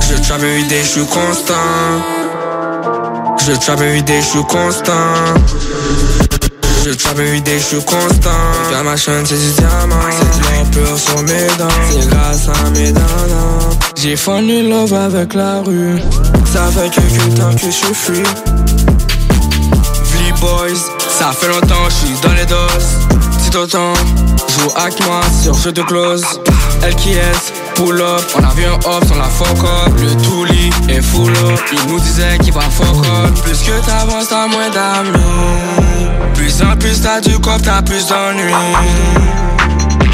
Je 0.00 0.20
trap 0.20 0.42
every 0.42 0.64
day, 0.64 0.82
je 0.82 0.88
suis 0.88 1.06
constant. 1.06 1.54
Je 3.46 3.52
trap 3.52 3.80
every 3.80 4.02
day, 4.02 4.20
je 4.20 4.26
suis 4.26 4.42
constant. 4.42 4.92
Je 6.84 6.90
trap 6.90 7.18
every 7.20 7.40
day, 7.40 7.58
je 7.58 7.64
suis 7.64 7.84
constant. 7.84 8.30
Regarde 8.66 8.86
ma 8.86 8.96
chaîne, 8.96 9.24
c'est 9.24 9.36
du 9.36 9.52
diamant. 9.52 9.94
C'est 10.10 10.80
de 10.80 10.84
l'or 10.84 10.98
sur 10.98 11.22
mes 11.22 11.46
dents. 11.56 11.68
C'est 11.88 12.08
grâce 12.10 12.48
à 12.48 12.70
mes 12.70 12.90
dents. 12.90 13.00
J'ai 13.94 14.16
fallu 14.16 14.68
love 14.68 14.92
avec 14.92 15.34
la 15.34 15.60
rue. 15.60 16.00
Ça 16.52 16.66
fait 16.72 16.90
quelques 16.90 17.34
temps 17.36 17.54
que 17.54 17.70
je. 17.70 17.94
Flea 17.94 18.22
Boys, 20.40 20.90
ça 20.98 21.32
fait 21.32 21.48
longtemps, 21.48 21.88
je 21.88 22.06
suis 22.06 22.20
dans 22.22 22.32
les 22.32 22.46
doses. 22.46 22.98
C'est 23.38 23.54
autant, 23.56 23.92
joue 24.48 24.70
avec 24.74 25.04
moi 25.06 25.20
sur 25.42 25.54
jeu 25.54 25.70
de 25.70 25.82
close. 25.82 26.24
LKS, 26.82 27.52
pull 27.74 28.00
up, 28.00 28.22
on 28.36 28.44
a 28.44 28.54
vu 28.54 28.64
un 28.64 28.74
up 28.74 29.04
on 29.12 29.18
la 29.18 29.24
fuck 29.24 29.58
up. 29.58 29.92
Le 29.98 30.14
Touli 30.22 30.70
est 30.88 31.02
full 31.02 31.32
up, 31.32 31.60
il 31.72 31.92
nous 31.92 32.00
disait 32.00 32.38
qu'il 32.38 32.54
va 32.54 32.62
fuck 32.62 33.04
up. 33.06 33.34
Plus 33.42 33.58
que 33.58 33.84
t'avances, 33.84 34.28
t'as 34.28 34.46
moins 34.46 34.70
d'amis. 34.70 36.08
Plus 36.34 36.62
en 36.62 36.74
plus 36.76 37.02
t'as 37.02 37.20
du 37.20 37.38
cop, 37.38 37.60
t'as 37.62 37.82
plus 37.82 38.06
d'ennuis. 38.06 38.54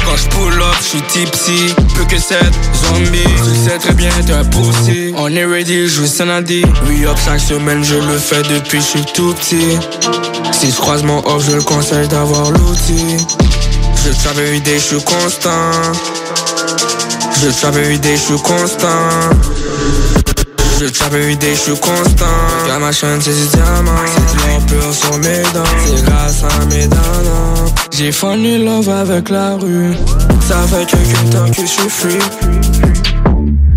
Quand 0.07 0.15
je 0.15 0.29
pull 0.29 0.61
up, 0.61 0.75
je 0.79 0.85
suis 0.85 1.01
tipsy, 1.01 1.75
plus 1.93 2.05
que 2.05 2.17
7 2.17 2.39
zombies. 2.81 3.23
Tu 3.23 3.69
sais 3.69 3.77
très 3.77 3.93
bien, 3.93 4.09
t'es 4.25 4.31
un 4.31 4.45
pussy. 4.45 5.13
On 5.17 5.29
est 5.35 5.45
ready, 5.45 5.87
je 5.87 5.99
suis 5.99 6.07
Sanadi. 6.07 6.63
Oui, 6.87 7.05
up 7.05 7.17
chaque 7.25 7.41
semaine, 7.41 7.83
je 7.83 7.95
le 7.95 8.17
fais 8.17 8.41
depuis 8.43 8.79
je 8.79 8.85
suis 8.85 9.05
tout 9.13 9.33
petit. 9.33 9.77
Si 10.53 10.71
je 10.71 10.75
croise 10.77 11.03
mon 11.03 11.19
off, 11.27 11.43
je 11.45 11.57
le 11.57 11.61
conseille 11.61 12.07
d'avoir 12.07 12.51
l'outil. 12.51 13.17
Je 14.05 14.29
every 14.29 14.61
day, 14.61 14.79
je 14.79 14.95
suis 14.95 15.03
constant. 15.03 15.71
Je 17.41 17.67
every 17.67 17.99
day, 17.99 18.15
je 18.15 18.21
suis 18.21 18.41
constant. 18.41 18.87
Je 20.79 20.85
every 21.05 21.35
day, 21.35 21.53
je 21.53 21.59
suis 21.59 21.79
constant. 21.79 22.25
Regarde 22.63 22.81
ma 22.81 22.91
chaîne, 22.93 23.19
c'est 23.21 23.33
du 23.33 23.47
diamant. 23.47 23.91
L'or 24.47 24.65
pur 24.67 24.93
sur 24.93 25.17
mes 25.17 25.41
dents. 25.53 25.63
C'est 25.85 26.05
grâce 26.05 26.43
à 26.43 26.65
mes 26.67 26.87
dents. 26.87 27.56
J'ai 27.91 28.11
fallu 28.11 28.63
love 28.63 28.89
avec 28.89 29.29
la 29.29 29.55
rue. 29.55 29.93
Ça 30.47 30.61
fait 30.67 30.85
quelques 30.85 31.29
temps 31.31 31.49
que 31.49 31.61
je 31.61 31.65
suis 31.65 31.89
free. 31.89 32.19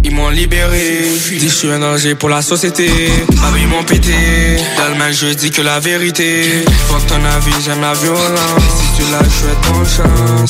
Ils 0.05 0.15
m'ont 0.15 0.31
libéré, 0.31 1.03
dis 1.31 1.49
je 1.49 1.55
suis 1.55 1.71
un 1.71 1.79
danger 1.79 2.15
pour 2.15 2.29
la 2.29 2.43
société. 2.43 2.89
Ah 3.43 3.51
oui, 3.53 3.61
ils 3.63 3.69
m'ont 3.69 3.85
pété. 3.85 4.15
Mal, 4.99 5.13
je 5.13 5.29
dis 5.35 5.51
que 5.51 5.63
la 5.63 5.79
vérité. 5.81 6.65
Fuck 6.89 7.07
ton 7.07 7.25
avis, 7.25 7.53
j'aime 7.65 7.81
la 7.81 7.95
violence. 7.95 8.63
Si 8.97 9.03
tu 9.03 9.11
l'as, 9.11 9.25
je 9.25 9.31
souhaite 9.31 9.59
bonne 9.73 10.47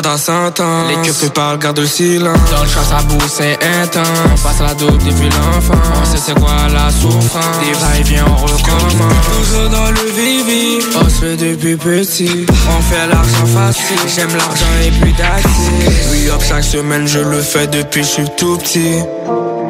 ta 0.00 0.16
sentence. 0.16 0.88
Les 0.88 0.94
cœurs 1.02 1.32
parlent, 1.32 1.58
garde 1.58 1.78
le 1.78 1.86
silence. 1.86 2.38
Dans 2.50 2.62
le 2.62 2.68
chat, 2.68 2.84
ça 2.84 3.02
bouge, 3.02 3.28
c'est 3.28 3.58
intense. 3.82 4.06
On 4.32 4.38
passe 4.38 4.60
à 4.60 4.64
la 4.64 4.74
dope 4.74 4.98
depuis 4.98 5.28
l'enfance. 5.28 5.86
On 6.00 6.04
sait 6.04 6.22
c'est 6.24 6.38
quoi 6.38 6.54
la 6.72 6.90
souffrance. 6.90 7.58
Des 7.64 7.72
va-et-vient, 7.78 8.24
on 8.28 8.36
recommence. 8.36 9.16
Toujours 9.36 9.68
dans 9.68 9.90
le 9.90 10.10
vivi. 10.10 10.78
On 10.96 11.04
se 11.04 11.10
fait 11.10 11.36
depuis 11.36 11.76
petit. 11.76 12.46
On 12.68 12.82
fait 12.82 13.06
l'argent 13.08 13.46
facile. 13.46 13.96
J'aime 14.14 14.36
l'argent 14.36 14.64
et 14.82 14.90
plus 14.90 15.12
d'accès. 15.12 16.08
Oui, 16.10 16.30
hop, 16.32 16.42
chaque 16.42 16.64
semaine, 16.64 17.06
je 17.06 17.18
le 17.18 17.40
fais 17.40 17.66
depuis 17.66 18.00
que 18.00 18.06
je 18.06 18.12
suis 18.12 18.30
tout 18.38 18.56
petit. 18.58 19.02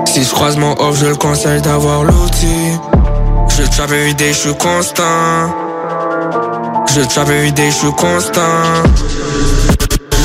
Si 0.07 0.23
je 0.23 0.31
croise 0.31 0.57
mon 0.57 0.73
off, 0.79 0.99
je 1.00 1.07
le 1.07 1.17
conseille 1.17 1.62
d'avoir 1.62 2.05
l'outil. 2.05 2.79
Je 3.49 3.62
trap 3.64 3.91
every 3.91 4.14
day, 4.14 4.33
je 4.33 4.38
suis 4.38 4.57
constant. 4.57 5.55
Je 6.95 7.00
trap 7.00 7.29
every 7.29 7.52
day, 7.52 7.71
je 7.71 7.76
suis 7.76 7.93
constant. 7.93 8.41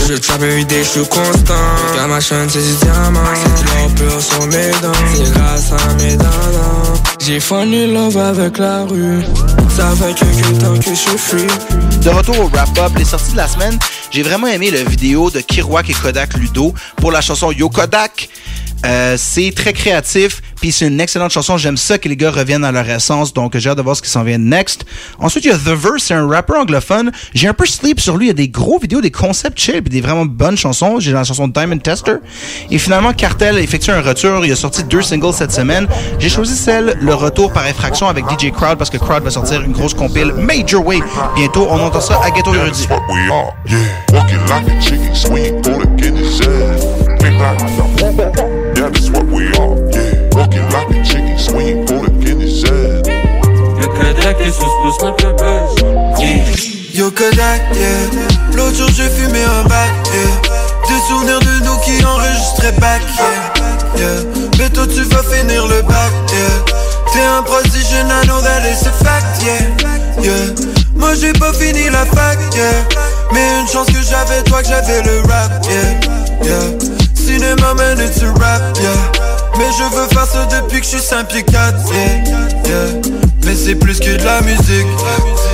Je 0.10 0.14
trap 0.14 0.42
every 0.42 0.64
day, 0.64 0.84
je 0.84 0.90
suis 0.90 1.08
constant. 1.10 1.54
Regarde 1.92 2.10
ma 2.10 2.22
chaîne, 2.22 2.50
c'est 2.50 2.62
du 2.62 2.76
diamant. 2.78 3.20
L'or 3.20 3.94
pur 3.96 4.22
sur 4.22 4.48
mes 4.48 4.72
dents. 4.82 4.94
C'est 5.14 5.34
grâce 5.34 5.72
à 5.74 5.94
mes 5.96 6.16
dents. 6.16 6.94
J'ai 7.20 7.42
fallu 7.42 7.92
love 7.92 8.16
avec 8.16 8.58
la 8.58 8.86
rue. 8.86 9.22
Ça 9.76 9.92
fait 9.98 10.14
quelques 10.14 10.60
temps 10.60 10.80
que 10.80 10.92
je 10.92 10.96
suis 10.96 11.18
free. 11.18 11.48
De 12.02 12.10
retour 12.10 12.40
au 12.40 12.48
wrap-up, 12.48 12.94
les 12.98 13.04
sorties 13.04 13.34
de 13.34 13.38
la 13.38 13.50
semaine, 13.50 13.78
j'ai 14.10 14.24
vraiment 14.24 14.48
aimé 14.48 14.72
la 14.72 14.84
vidéo 14.84 15.30
de 15.30 15.42
Kiroak 15.42 15.90
et 15.90 15.94
Kodak 15.94 16.36
Ludo 16.36 16.74
pour 16.96 17.12
la 17.12 17.20
chanson 17.20 17.52
Yo 17.52 17.70
Kodak. 17.70 18.30
Euh, 18.86 19.16
c'est 19.18 19.52
très 19.56 19.74
créatif, 19.74 20.42
puis 20.62 20.72
c'est 20.72 20.88
une 20.88 21.00
excellente 21.00 21.32
chanson. 21.32 21.58
J'aime 21.58 21.78
ça 21.78 21.98
que 21.98 22.08
les 22.08 22.16
gars 22.16 22.32
reviennent 22.32 22.64
à 22.64 22.72
leur 22.72 22.88
essence, 22.90 23.34
donc 23.34 23.58
j'ai 23.58 23.70
hâte 23.70 23.78
de 23.78 23.82
voir 23.82 23.96
ce 23.96 24.02
qui 24.02 24.10
s'en 24.10 24.24
vient 24.24 24.38
next. 24.38 24.86
Ensuite, 25.20 25.46
il 25.46 25.52
y 25.52 25.54
a 25.54 25.58
The 25.58 25.70
Verse, 25.70 26.04
c'est 26.04 26.14
un 26.14 26.28
rappeur 26.28 26.62
anglophone. 26.62 27.12
J'ai 27.34 27.48
un 27.48 27.54
peu 27.54 27.66
sleep 27.66 28.00
sur 28.00 28.18
lui. 28.18 28.26
Il 28.26 28.30
y 28.30 28.32
a 28.32 28.34
des 28.34 28.50
gros 28.50 28.80
vidéos, 28.80 29.02
des 29.02 29.12
concepts 29.12 29.60
chill, 29.60 29.82
puis 29.82 29.90
des 29.90 30.02
vraiment 30.02 30.26
bonnes 30.26 30.58
chansons. 30.58 31.00
J'ai 31.00 31.12
la 31.12 31.24
chanson 31.24 31.48
Diamond 31.48 31.80
Tester. 31.80 32.16
Et 32.72 32.78
finalement, 32.78 33.14
Cartel 33.14 33.58
effectue 33.58 33.92
un 33.92 34.02
retour. 34.02 34.46
Il 34.46 34.52
a 34.52 34.56
sorti 34.56 34.84
deux 34.84 35.02
singles 35.02 35.34
cette 35.34 35.52
semaine. 35.52 35.88
J'ai 36.20 36.30
choisi 36.30 36.56
celle, 36.56 36.98
le 37.00 37.14
retour 37.14 37.52
par 37.52 37.68
effraction 37.68 38.08
avec 38.08 38.26
DJ 38.26 38.52
Crowd, 38.52 38.78
parce 38.78 38.90
que 38.90 38.98
Crowd 38.98 39.24
va 39.24 39.30
sortir 39.30 39.62
une 39.62 39.74
grosse 39.74 39.94
compile 39.94 40.34
Major 40.34 40.86
Way 40.86 41.00
bientôt. 41.36 41.68
On 41.70 41.80
entend 41.80 42.02
ça 42.02 42.20
à 42.24 42.32
Ghetto 42.32 42.54
Érudit. 42.54 42.78
That's 42.78 42.90
what 42.90 43.02
we 43.10 43.30
are. 43.30 43.54
Yeah, 43.68 43.78
Yeah, 48.88 48.94
that's 48.94 49.10
what 49.10 49.26
we 49.28 49.48
are. 49.60 49.76
Yeah, 49.92 50.32
walking 50.32 50.64
like 50.72 50.88
a 50.96 51.04
chicken, 51.04 51.38
swing 51.38 51.86
for 51.88 52.08
the 52.08 52.12
Guinness 52.24 52.64
ass. 52.64 53.04
Kodak, 53.98 54.40
les 54.40 54.52
sauces 54.52 54.78
poussent 54.82 55.04
un 55.04 55.12
peu 55.12 55.34
buzz. 55.34 55.76
Yo 56.94 57.12
Kodak, 57.12 57.62
yeah. 57.76 58.56
L'autre 58.56 58.78
jour 58.78 58.90
j'ai 58.96 59.10
fumé 59.10 59.44
un 59.44 59.64
bac, 59.68 59.92
yeah. 60.14 60.32
Des 60.88 61.02
souvenirs 61.08 61.40
de 61.40 61.66
nous 61.66 61.78
qui 61.84 62.04
enregistraient 62.06 62.80
back, 62.80 63.02
yeah. 63.18 64.00
yeah. 64.00 64.24
Mais 64.58 64.70
toi 64.70 64.86
tu 64.88 65.04
vas 65.04 65.24
finir 65.24 65.68
le 65.68 65.82
bac, 65.82 66.12
yeah. 66.32 66.74
T'es 67.12 67.26
un 67.26 67.44
prodigieux 67.44 68.04
nano, 68.08 68.40
that 68.42 68.64
is 68.70 68.88
a 68.88 68.92
fact, 69.04 69.44
yeah. 69.44 70.24
yeah. 70.24 70.54
Moi 70.96 71.14
j'ai 71.20 71.34
pas 71.34 71.52
fini 71.52 71.90
la 71.90 72.06
fac, 72.06 72.38
yeah. 72.56 72.88
Mais 73.34 73.60
une 73.60 73.68
chance 73.68 73.88
que 73.88 74.02
j'avais 74.10 74.44
toi, 74.44 74.62
que 74.62 74.70
j'avais 74.70 75.02
le 75.02 75.20
rap, 75.28 75.66
yeah. 75.66 76.48
yeah. 76.48 77.07
Cinéma 77.28 77.76
it's 78.00 78.22
a 78.22 78.32
rap, 78.40 78.62
yeah. 78.80 78.88
Mais 79.58 79.66
je 79.78 79.84
veux 79.94 80.08
faire 80.08 80.26
ça 80.26 80.46
depuis 80.46 80.80
que 80.80 80.86
je 80.86 80.92
suis 80.92 81.02
5 81.02 81.28
pieds 81.28 81.44
4, 81.44 81.76
yeah. 81.92 82.24
yeah. 82.24 83.02
Mais 83.44 83.54
c'est 83.54 83.76
plus 83.76 84.00
que 84.00 84.18
de 84.18 84.24
la 84.24 84.40
musique, 84.44 84.88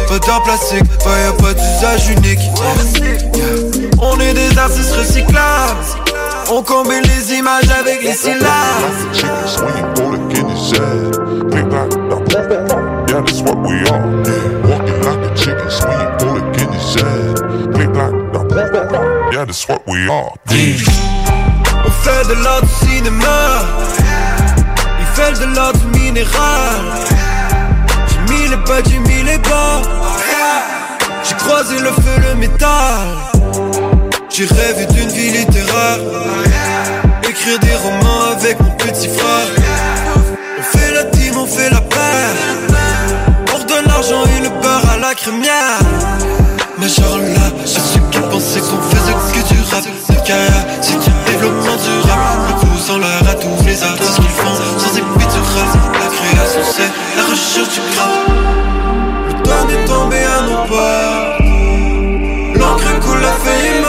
pas 0.07 0.19
d'art 0.19 0.43
plastique, 0.43 0.83
bah 1.03 1.11
y'a 1.19 1.31
pas 1.31 1.53
d'usage 1.53 2.09
unique, 2.09 2.39
yeah. 3.35 3.53
On 4.01 4.19
est 4.19 4.35
des 4.35 4.55
artistes 4.55 4.93
recyclables. 4.95 5.79
On 6.51 6.61
combine 6.61 7.01
les 7.01 7.33
images 7.37 7.71
avec 7.79 8.03
les 8.03 8.13
syllabes. 8.13 8.43
Yeah, 13.07 13.21
that's 13.21 13.41
what 13.41 13.57
we 13.57 13.81
are. 13.89 14.05
Walking 14.69 15.01
like 15.01 15.23
a 15.23 15.35
chicken, 15.35 15.69
swinging 15.71 16.11
pour 16.19 16.33
le 16.33 16.41
Guinness. 16.51 16.95
Click 17.73 17.95
like 17.95 18.13
Yeah, 19.33 19.45
that's 19.45 19.67
what 19.67 19.87
we 19.87 20.07
are. 20.07 20.33
Fait 22.03 22.27
de 22.27 22.43
l'art 22.43 22.61
du 22.61 22.85
cinéma. 22.85 23.61
Il 24.99 25.05
fait 25.15 25.39
de 25.39 25.55
l'art 25.55 25.71
du 25.71 25.99
minéral. 25.99 26.81
J'ai 28.09 28.33
mis 28.33 28.49
les 28.49 28.57
pas, 28.57 28.83
j'ai 28.85 28.99
mis 28.99 29.23
les 29.23 29.37
bas. 29.37 29.81
J'ai 31.23 31.35
croisé 31.35 31.79
le 31.79 31.91
feu, 31.91 32.15
le 32.27 32.35
métal. 32.35 33.07
J'ai 34.29 34.45
rêvé 34.45 34.85
d'une 34.87 35.07
vie 35.07 35.31
littéraire. 35.31 35.99
Écrire 37.29 37.59
des 37.59 37.75
romans 37.75 38.31
avec 38.33 38.59
mon 38.59 38.71
petit 38.71 39.07
frère. 39.07 39.47
On 40.59 40.77
fait 40.77 40.93
la 40.93 41.05
team, 41.05 41.37
on 41.37 41.45
fait 41.45 41.69
la 41.69 41.79
paire. 41.79 42.35
On 43.53 43.57
redonne 43.59 43.85
l'argent 43.87 44.25
et 44.37 44.41
le 44.41 44.49
beurre 44.49 44.89
à 44.93 44.97
la 44.97 45.15
crémière. 45.15 45.79
Mais 46.79 46.89
genre 46.89 47.17
là, 47.17 47.49
je 47.61 47.79
suis 47.79 48.01
qui 48.11 48.19
pensait 48.19 48.59
qu'on 48.59 48.81
faisait 48.91 49.13
que 49.13 49.53
du 49.53 49.61
rap 49.71 50.12
C'est 50.25 50.99
du 50.99 51.09
développement 51.25 51.75
durable. 51.75 52.47
Le 52.47 52.53
pouce 52.61 52.89
en 52.89 52.97
l'air 52.99 53.29
à 53.29 53.33
tous 53.33 53.65
les 53.65 53.83
artistes 53.83 54.15
qui 54.21 54.29
font 54.29 54.55
sans 54.77 54.97
épée 54.97 55.25
de 55.25 55.41
rap. 55.53 55.71
La 55.99 56.07
création, 56.07 56.61
c'est 56.63 56.91
la 57.17 57.23
recherche 57.23 57.73
du 57.73 57.81
grave. 57.91 58.31
Le 59.27 59.33
temps 59.43 59.67
est 59.69 59.85
tombé 59.85 60.17
à 60.23 60.41
nos 60.43 60.63
pas. 60.69 61.37
L'encre 62.57 62.99
coule, 63.01 63.21
la 63.21 63.33
feuille 63.33 63.67
est. 63.67 63.83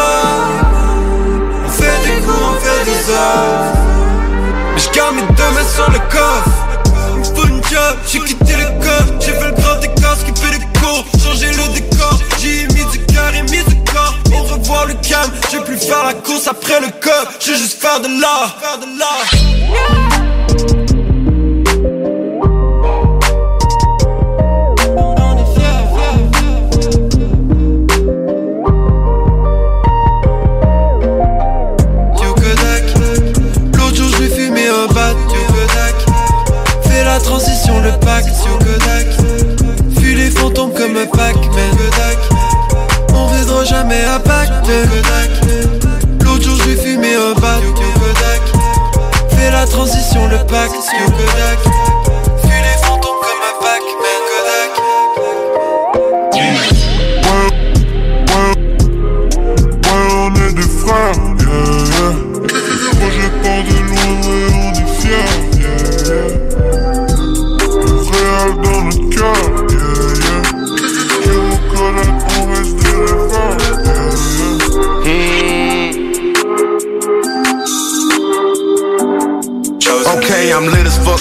On 1.64 1.68
fait 1.68 1.98
des 2.04 2.20
coups, 2.22 2.42
on 2.42 2.54
fait 2.60 2.84
des 2.84 3.10
heures. 3.12 3.72
Mais 4.74 4.80
j'garde 4.80 5.14
mes 5.14 5.22
deux 5.22 5.50
mains 5.54 5.68
sur 5.72 5.88
le 5.90 5.98
coffre. 6.10 6.50
J'ai 8.06 8.20
quitté 8.20 8.54
le 8.56 8.66
corps. 8.84 9.20
J'ai 9.20 9.32
fait 9.32 9.46
le 9.46 9.52
grand 9.52 9.78
décor, 9.80 10.16
skippé 10.16 10.48
les 10.52 10.80
cours, 10.80 11.04
changer 11.22 11.48
le 11.48 11.74
décor. 11.74 12.18
J'ai 12.40 12.66
mis 12.68 12.84
du 12.90 12.98
cœur 13.06 13.34
et 13.34 13.42
mis 13.42 13.64
du 13.64 13.76
corps. 13.92 14.14
Au 14.32 14.42
revoir 14.42 14.86
le 14.86 14.94
calme, 14.94 15.30
j'ai 15.50 15.60
plus 15.60 15.78
faire 15.78 16.04
la 16.04 16.13
course 16.24 16.48
après 16.48 16.80
le 16.80 16.88
corps. 17.00 17.28
J'ai 17.40 17.54
juste 17.54 17.80
faire 17.80 18.00
de 18.00 18.08
l'art. 18.20 18.56
La 37.14 37.20
transition, 37.20 37.80
le 37.80 37.92
pacte, 38.00 38.34
Yo 38.44 38.58
Kodak. 38.58 39.06
Fuis 39.96 40.16
les 40.16 40.30
fantômes 40.32 40.72
comme 40.74 40.94
Pac-Man. 40.94 41.70
On 43.14 43.26
reviendra 43.28 43.64
jamais 43.64 44.02
à 44.02 44.18
Pacte, 44.18 44.66
Kodak. 44.66 45.73
La 49.64 49.70
transition, 49.70 50.26
le 50.28 50.36
pacte, 50.46 50.74
Kodak. 51.16 51.83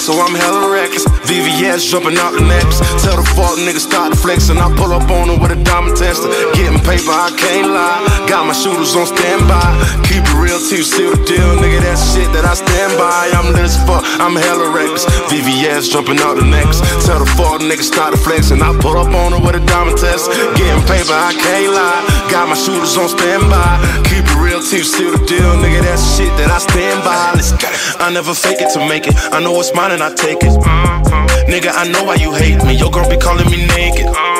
So 0.04 0.20
I'm 0.20 0.36
hella 0.36 0.68
reckless. 0.68 1.08
VVS 1.24 1.88
jumping 1.88 2.20
out 2.20 2.36
the 2.36 2.44
necklace. 2.44 2.76
Tell 3.00 3.16
the 3.16 3.24
fuck 3.32 3.56
nigga 3.56 3.80
start 3.80 4.12
to 4.12 4.18
flex, 4.20 4.52
and 4.52 4.60
I 4.60 4.68
pull 4.76 4.92
up 4.92 5.08
on 5.08 5.32
her 5.32 5.38
with 5.40 5.56
a 5.56 5.60
diamond 5.64 5.96
tester. 5.96 6.28
Getting 6.52 6.76
paper, 6.84 7.08
I 7.08 7.32
can't 7.32 7.72
lie. 7.72 8.04
Got 8.28 8.44
my 8.44 8.52
shooters 8.52 8.92
on 8.92 9.08
standby. 9.08 9.64
Keep 10.04 10.28
it 10.28 10.36
real 10.36 10.60
till 10.60 10.84
you 10.84 10.84
seal 10.84 11.16
the 11.16 11.20
deal, 11.24 11.56
nigga. 11.56 11.80
That's 11.80 12.04
shit 12.12 12.28
that 12.36 12.44
I 12.44 12.52
stand 12.52 12.92
by. 13.00 13.32
I'm 13.32 13.56
lit 13.56 13.64
as 13.64 13.80
fuck, 13.88 14.04
I'm 14.20 14.36
hella 14.36 14.68
reckless. 14.76 15.08
VVS 15.32 15.88
jumping 15.88 16.20
out 16.20 16.36
the 16.36 16.44
necklace. 16.44 16.84
Tell 17.08 17.24
the 17.24 17.28
fuck 17.40 17.64
nigga 17.64 17.80
start 17.80 18.12
to 18.12 18.20
flex, 18.20 18.52
and 18.52 18.60
I 18.60 18.76
pull 18.84 19.00
up 19.00 19.08
on 19.08 19.32
her 19.32 19.40
with 19.40 19.56
a 19.56 19.64
diamond 19.64 19.96
tester. 19.96 20.36
Getting 20.52 20.84
paper, 20.84 21.16
I 21.16 21.32
can't 21.32 21.72
lie. 21.72 22.04
Got 22.28 22.52
my 22.52 22.58
shooters 22.60 22.92
on 23.00 23.08
standby. 23.08 23.80
Keep 24.04 24.28
it 24.28 24.36
real 24.36 24.43
you 24.72 24.84
seal 24.84 25.12
the 25.12 25.18
deal, 25.26 25.50
nigga. 25.60 25.82
That's 25.82 26.16
shit 26.16 26.28
that 26.38 26.50
I 26.50 26.58
stand 26.58 27.04
by. 27.04 27.32
Let's 27.34 27.52
get 27.52 27.72
it. 27.72 28.00
I 28.00 28.10
never 28.10 28.34
fake 28.34 28.60
it 28.60 28.72
to 28.74 28.80
make 28.88 29.06
it. 29.06 29.14
I 29.32 29.40
know 29.40 29.58
it's 29.60 29.74
mine 29.74 29.92
and 29.92 30.02
I 30.02 30.14
take 30.14 30.42
it. 30.42 30.52
Uh-huh. 30.52 31.50
Nigga, 31.50 31.70
I 31.74 31.88
know 31.90 32.04
why 32.04 32.14
you 32.16 32.32
hate 32.32 32.64
me. 32.64 32.74
Your 32.74 32.90
girl 32.90 33.08
be 33.08 33.16
calling 33.16 33.50
me 33.50 33.66
naked. 33.66 34.06
Uh-huh. 34.06 34.33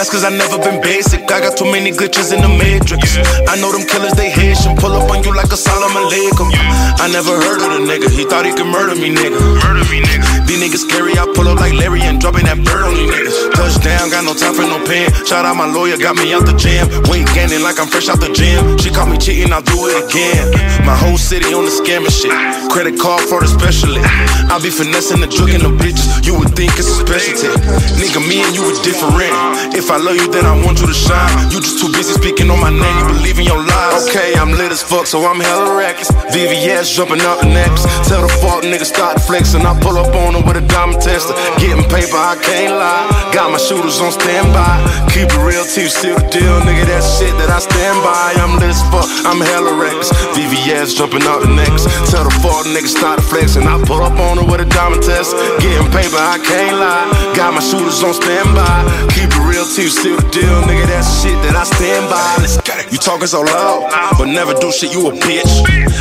That's 0.00 0.08
cause 0.08 0.24
I 0.24 0.32
never 0.32 0.56
been 0.56 0.80
basic. 0.80 1.28
I 1.28 1.44
got 1.44 1.60
too 1.60 1.68
many 1.68 1.92
glitches 1.92 2.32
in 2.32 2.40
the 2.40 2.48
matrix. 2.48 3.20
I 3.44 3.60
know 3.60 3.68
them 3.68 3.84
killers, 3.84 4.16
they 4.16 4.32
Haitian. 4.32 4.72
Pull 4.80 4.96
up 4.96 5.12
on 5.12 5.20
you 5.20 5.36
like 5.36 5.52
a 5.52 5.60
Solomon 5.60 6.08
Alaikum. 6.08 6.48
I 6.96 7.04
never 7.12 7.36
heard 7.36 7.60
of 7.60 7.76
the 7.76 7.84
nigga. 7.84 8.08
He 8.08 8.24
thought 8.24 8.48
he 8.48 8.56
could 8.56 8.72
murder 8.72 8.96
me, 8.96 9.12
nigga. 9.12 9.36
Murder 9.60 9.84
me, 9.92 10.00
nigga. 10.00 10.24
These 10.48 10.56
niggas 10.56 10.88
scary. 10.88 11.20
I 11.20 11.28
pull 11.36 11.52
up 11.52 11.60
like 11.60 11.76
Larry 11.76 12.00
and 12.00 12.16
dropping 12.16 12.48
that 12.48 12.56
bird 12.64 12.88
on 12.88 12.96
these 12.96 13.12
niggas. 13.12 13.52
Touchdown, 13.52 14.08
got 14.08 14.24
no 14.24 14.32
time 14.32 14.56
for 14.56 14.64
no 14.64 14.80
pen. 14.88 15.12
Shout 15.28 15.44
out 15.44 15.60
my 15.60 15.68
lawyer, 15.68 16.00
got 16.00 16.16
me 16.16 16.32
out 16.32 16.48
the 16.48 16.56
jam. 16.56 16.88
Weight 17.12 17.28
gaining 17.36 17.60
like 17.60 17.76
I'm 17.76 17.92
fresh 17.92 18.08
out 18.08 18.24
the 18.24 18.32
gym. 18.32 18.80
She 18.80 18.88
caught 18.88 19.12
me 19.12 19.20
cheating, 19.20 19.52
I'll 19.52 19.60
do 19.60 19.84
it 19.84 20.00
again. 20.00 20.48
My 20.88 20.96
whole 20.96 21.20
city 21.20 21.52
on 21.52 21.68
the 21.68 21.74
scamming 21.76 22.08
shit. 22.08 22.32
Credit 22.72 22.96
card 22.96 23.28
for 23.28 23.44
the 23.44 23.52
specialist. 23.52 24.08
I 24.48 24.56
be 24.64 24.72
finessing 24.72 25.20
the 25.20 25.28
drug 25.28 25.52
and 25.52 25.60
the 25.60 25.76
bitches. 25.76 26.24
You 26.24 26.40
would 26.40 26.56
think 26.56 26.72
it's 26.80 26.88
a 26.88 26.96
specialty. 27.04 27.52
Nigga, 28.00 28.24
me 28.24 28.40
and 28.40 28.56
you 28.56 28.64
are 28.64 28.78
different. 28.80 29.36
If 29.76 29.89
I 29.90 29.98
love 29.98 30.14
you, 30.14 30.30
then 30.30 30.46
I 30.46 30.54
want 30.62 30.78
you 30.78 30.86
to 30.86 30.94
shine. 30.94 31.50
You 31.50 31.58
just 31.58 31.82
too 31.82 31.90
busy 31.90 32.14
speaking 32.14 32.46
on 32.46 32.62
my 32.62 32.70
name. 32.70 32.96
You 33.02 33.06
believe 33.10 33.38
in 33.42 33.46
your 33.46 33.58
lies. 33.58 34.06
Okay, 34.06 34.38
I'm 34.38 34.54
lit 34.54 34.70
as 34.70 34.82
fuck, 34.82 35.06
so 35.06 35.26
I'm 35.26 35.42
hella 35.42 35.74
reckless. 35.74 36.14
VVS 36.30 36.94
jumping 36.94 37.18
out 37.26 37.42
the 37.42 37.50
necks. 37.50 37.82
Tell 38.06 38.22
the 38.22 38.30
fuck 38.38 38.62
nigga 38.62 38.86
start 38.86 39.18
flexing. 39.18 39.66
I 39.66 39.74
pull 39.82 39.98
up 39.98 40.14
on 40.14 40.38
him 40.38 40.46
with 40.46 40.62
a 40.62 40.64
diamond 40.70 41.02
tester. 41.02 41.34
Getting 41.58 41.82
paper, 41.90 42.14
I 42.14 42.38
can't 42.38 42.78
lie. 42.78 43.10
Got 43.34 43.50
my 43.50 43.58
shooters 43.58 43.98
on 43.98 44.14
standby. 44.14 44.78
Keep 45.10 45.34
it 45.34 45.42
real 45.42 45.66
you 45.66 45.90
seal 45.90 46.14
the 46.14 46.26
deal, 46.30 46.56
nigga. 46.62 46.86
That's 46.86 47.18
shit 47.18 47.34
that 47.42 47.50
I 47.50 47.58
stand 47.58 47.98
by. 48.06 48.38
I'm 48.38 48.62
lit 48.62 48.70
as 48.70 48.82
fuck, 48.94 49.10
I'm 49.26 49.42
hella 49.42 49.74
reckless. 49.74 50.14
VVS 50.38 50.94
jumping 50.94 51.26
out 51.26 51.42
the 51.42 51.50
necks. 51.50 51.86
Tell 52.10 52.22
the 52.22 52.34
fuck 52.38 52.62
nigga 52.70 52.86
start 52.86 53.18
flexing. 53.26 53.66
I 53.66 53.74
pull 53.90 54.06
up 54.06 54.14
on 54.18 54.38
him 54.38 54.46
with 54.46 54.62
a 54.62 54.68
diamond 54.70 55.02
tester. 55.02 55.38
Getting 55.58 55.90
paper, 55.90 56.18
I 56.18 56.38
can't 56.46 56.78
lie. 56.78 57.10
Got 57.34 57.58
my 57.58 57.62
shooters 57.62 58.02
on 58.06 58.14
standby. 58.14 58.86
Keep 59.18 59.34
it 59.34 59.42
real 59.50 59.66
till 59.74 59.84
you 59.84 59.90
seal 59.90 60.16
the 60.16 60.26
deal, 60.30 60.56
nigga. 60.66 60.86
That's 60.86 61.22
shit 61.22 61.36
that 61.46 61.54
I 61.54 61.64
stand 61.64 62.10
by. 62.10 62.90
You 62.90 62.98
talking 62.98 63.26
so 63.26 63.42
loud, 63.42 63.86
but 64.18 64.26
never 64.26 64.54
do 64.54 64.72
shit. 64.72 64.92
You 64.92 65.08
a 65.08 65.12
bitch. 65.12 65.52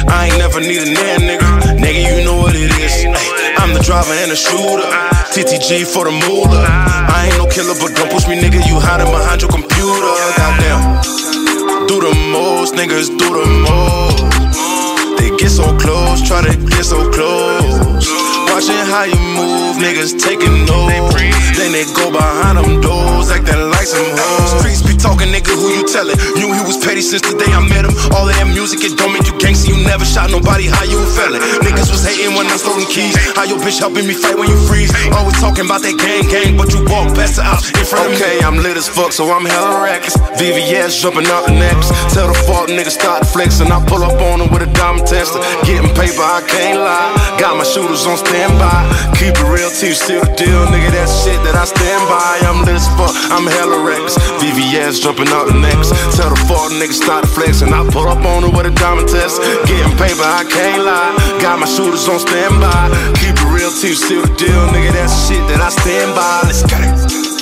I 0.10 0.28
ain't 0.28 0.38
never 0.38 0.60
need 0.60 0.82
a 0.82 0.90
nan, 0.90 1.20
nigga. 1.30 1.50
Nigga, 1.78 2.02
you 2.02 2.26
know 2.26 2.38
what 2.42 2.56
it 2.56 2.72
is. 2.82 3.06
I'm 3.62 3.74
the 3.74 3.82
driver 3.84 4.14
and 4.14 4.32
the 4.32 4.40
shooter. 4.40 4.90
TTG 5.34 5.86
for 5.86 6.06
the 6.06 6.14
moolah. 6.26 6.66
I 6.66 7.30
ain't 7.30 7.38
no 7.38 7.46
killer, 7.46 7.78
but 7.78 7.94
don't 7.94 8.10
push 8.10 8.26
me, 8.28 8.42
nigga. 8.42 8.66
You 8.66 8.82
hiding 8.82 9.12
behind 9.12 9.42
your 9.42 9.52
computer. 9.52 10.14
Goddamn. 10.40 11.04
Do 11.86 12.02
the 12.02 12.14
most, 12.34 12.74
niggas 12.74 13.10
do 13.18 13.28
the 13.38 13.46
most. 13.70 14.24
They 15.20 15.30
get 15.38 15.50
so 15.50 15.78
close, 15.78 16.26
try 16.26 16.42
to 16.42 16.54
get 16.58 16.86
so 16.86 17.10
close. 17.12 18.19
Watching 18.60 18.76
how 18.91 19.08
you 19.08 19.15
move, 19.39 19.80
niggas 19.80 20.19
taking 20.19 20.67
notes. 20.67 21.15
Then 21.56 21.72
they 21.72 21.88
go 21.95 22.12
behind 22.12 22.60
them 22.60 22.84
doors, 22.84 23.32
acting 23.32 23.72
like 23.72 23.88
some 23.88 24.04
hoes. 24.04 24.60
Streets 24.60 24.84
be 24.84 25.00
talking, 25.00 25.32
nigga, 25.32 25.56
who 25.56 25.80
you 25.80 25.88
tellin'? 25.88 26.19
Knew 26.36 26.52
he 26.52 26.60
was 26.67 26.76
petty 26.76 27.00
since 27.00 27.24
the 27.24 27.39
day 27.39 27.48
I 27.56 27.63
met 27.63 27.88
him. 27.88 27.95
All 28.12 28.28
of 28.28 28.36
that 28.36 28.52
music, 28.52 28.84
it 28.84 29.00
don't 29.00 29.15
make 29.15 29.24
you 29.32 29.36
gangsta. 29.39 29.72
You 29.72 29.80
never 29.88 30.04
shot 30.04 30.28
nobody, 30.28 30.67
how 30.67 30.84
you 30.84 31.00
feelin'? 31.15 31.39
Niggas 31.63 31.88
was 31.88 32.04
hating 32.04 32.36
when 32.36 32.52
I 32.52 32.60
stole 32.60 32.76
them 32.76 32.84
keys. 32.91 33.15
How 33.32 33.48
your 33.48 33.63
bitch 33.63 33.80
helping 33.80 34.04
me 34.04 34.12
fight 34.12 34.36
when 34.36 34.52
you 34.52 34.60
freeze? 34.67 34.91
Always 35.15 35.39
talking 35.39 35.63
about 35.63 35.80
that 35.88 35.95
gang 35.95 36.28
gang, 36.28 36.60
but 36.60 36.67
you 36.76 36.84
walk 36.91 37.15
past 37.15 37.39
the 37.39 37.48
house 37.48 37.63
in 37.72 37.88
front 37.88 38.12
of 38.12 38.12
me. 38.12 38.19
Okay, 38.19 38.43
I'm 38.43 38.60
lit 38.60 38.76
as 38.76 38.91
fuck, 38.91 39.15
so 39.15 39.24
I'm 39.32 39.48
hella 39.48 39.88
reckless. 39.88 40.19
VVS 40.36 41.00
jumping 41.00 41.32
out 41.32 41.48
the 41.48 41.56
necks. 41.56 41.95
Tell 42.12 42.28
the 42.28 42.36
fuck 42.43 42.67
nigga 42.67 42.91
start 42.91 43.24
flexing. 43.24 43.72
I 43.72 43.80
pull 43.88 44.04
up 44.04 44.19
on 44.19 44.43
him 44.43 44.52
with 44.52 44.67
a 44.67 44.72
diamond 44.76 45.08
tester. 45.08 45.39
Getting 45.63 45.91
paper, 45.95 46.24
I 46.24 46.43
can't 46.43 46.84
lie. 46.84 47.15
Got 47.39 47.56
my 47.56 47.63
shooters 47.63 48.04
on 48.04 48.19
standby. 48.50 48.90
Keep 49.20 49.36
it 49.38 49.48
real, 49.52 49.70
teach 49.70 49.98
still 49.98 50.24
the 50.24 50.34
deal, 50.34 50.66
nigga. 50.74 50.90
That 50.92 51.10
shit 51.10 51.38
that 51.46 51.56
I 51.56 51.66
stand 51.66 52.04
by. 52.10 52.40
I'm 52.48 52.66
lit 52.66 52.76
as 52.76 52.88
fuck, 52.98 53.14
I'm 53.30 53.46
hella 53.46 53.84
reckless. 53.86 54.18
VVS 54.42 55.02
jumping 55.02 55.30
out 55.30 55.48
the 55.48 55.54
necks. 55.54 55.90
Tell 56.16 56.30
the 56.30 56.40
fuck 56.48 56.72
nigga 56.74 56.94
start 56.94 57.28
flexing. 57.28 57.74
I 57.74 57.86
pull 57.92 58.08
up 58.08 58.24
on 58.26 58.44
him 58.44 58.56
with 58.56 58.66
a 58.66 58.72
diamond 58.72 59.10
tester. 59.10 59.44
Getting 59.68 59.96
paper, 59.98 60.26
I 60.26 60.44
can't 60.50 60.84
lie. 60.84 61.14
Got 61.42 61.60
my 61.60 61.68
shooters 61.68 62.08
on 62.08 62.20
standby. 62.20 62.90
Keep 63.22 63.38
it 63.38 63.50
real, 63.54 63.72
teach 63.72 64.00
still 64.00 64.24
the 64.24 64.34
deal, 64.36 64.64
nigga. 64.74 64.94
That 64.94 65.10
shit 65.10 65.44
that 65.50 65.62
I 65.62 65.70
stand 65.70 66.16
by. 66.16 66.48
Let's 66.48 66.64
get 66.66 66.82
it. 66.82 67.38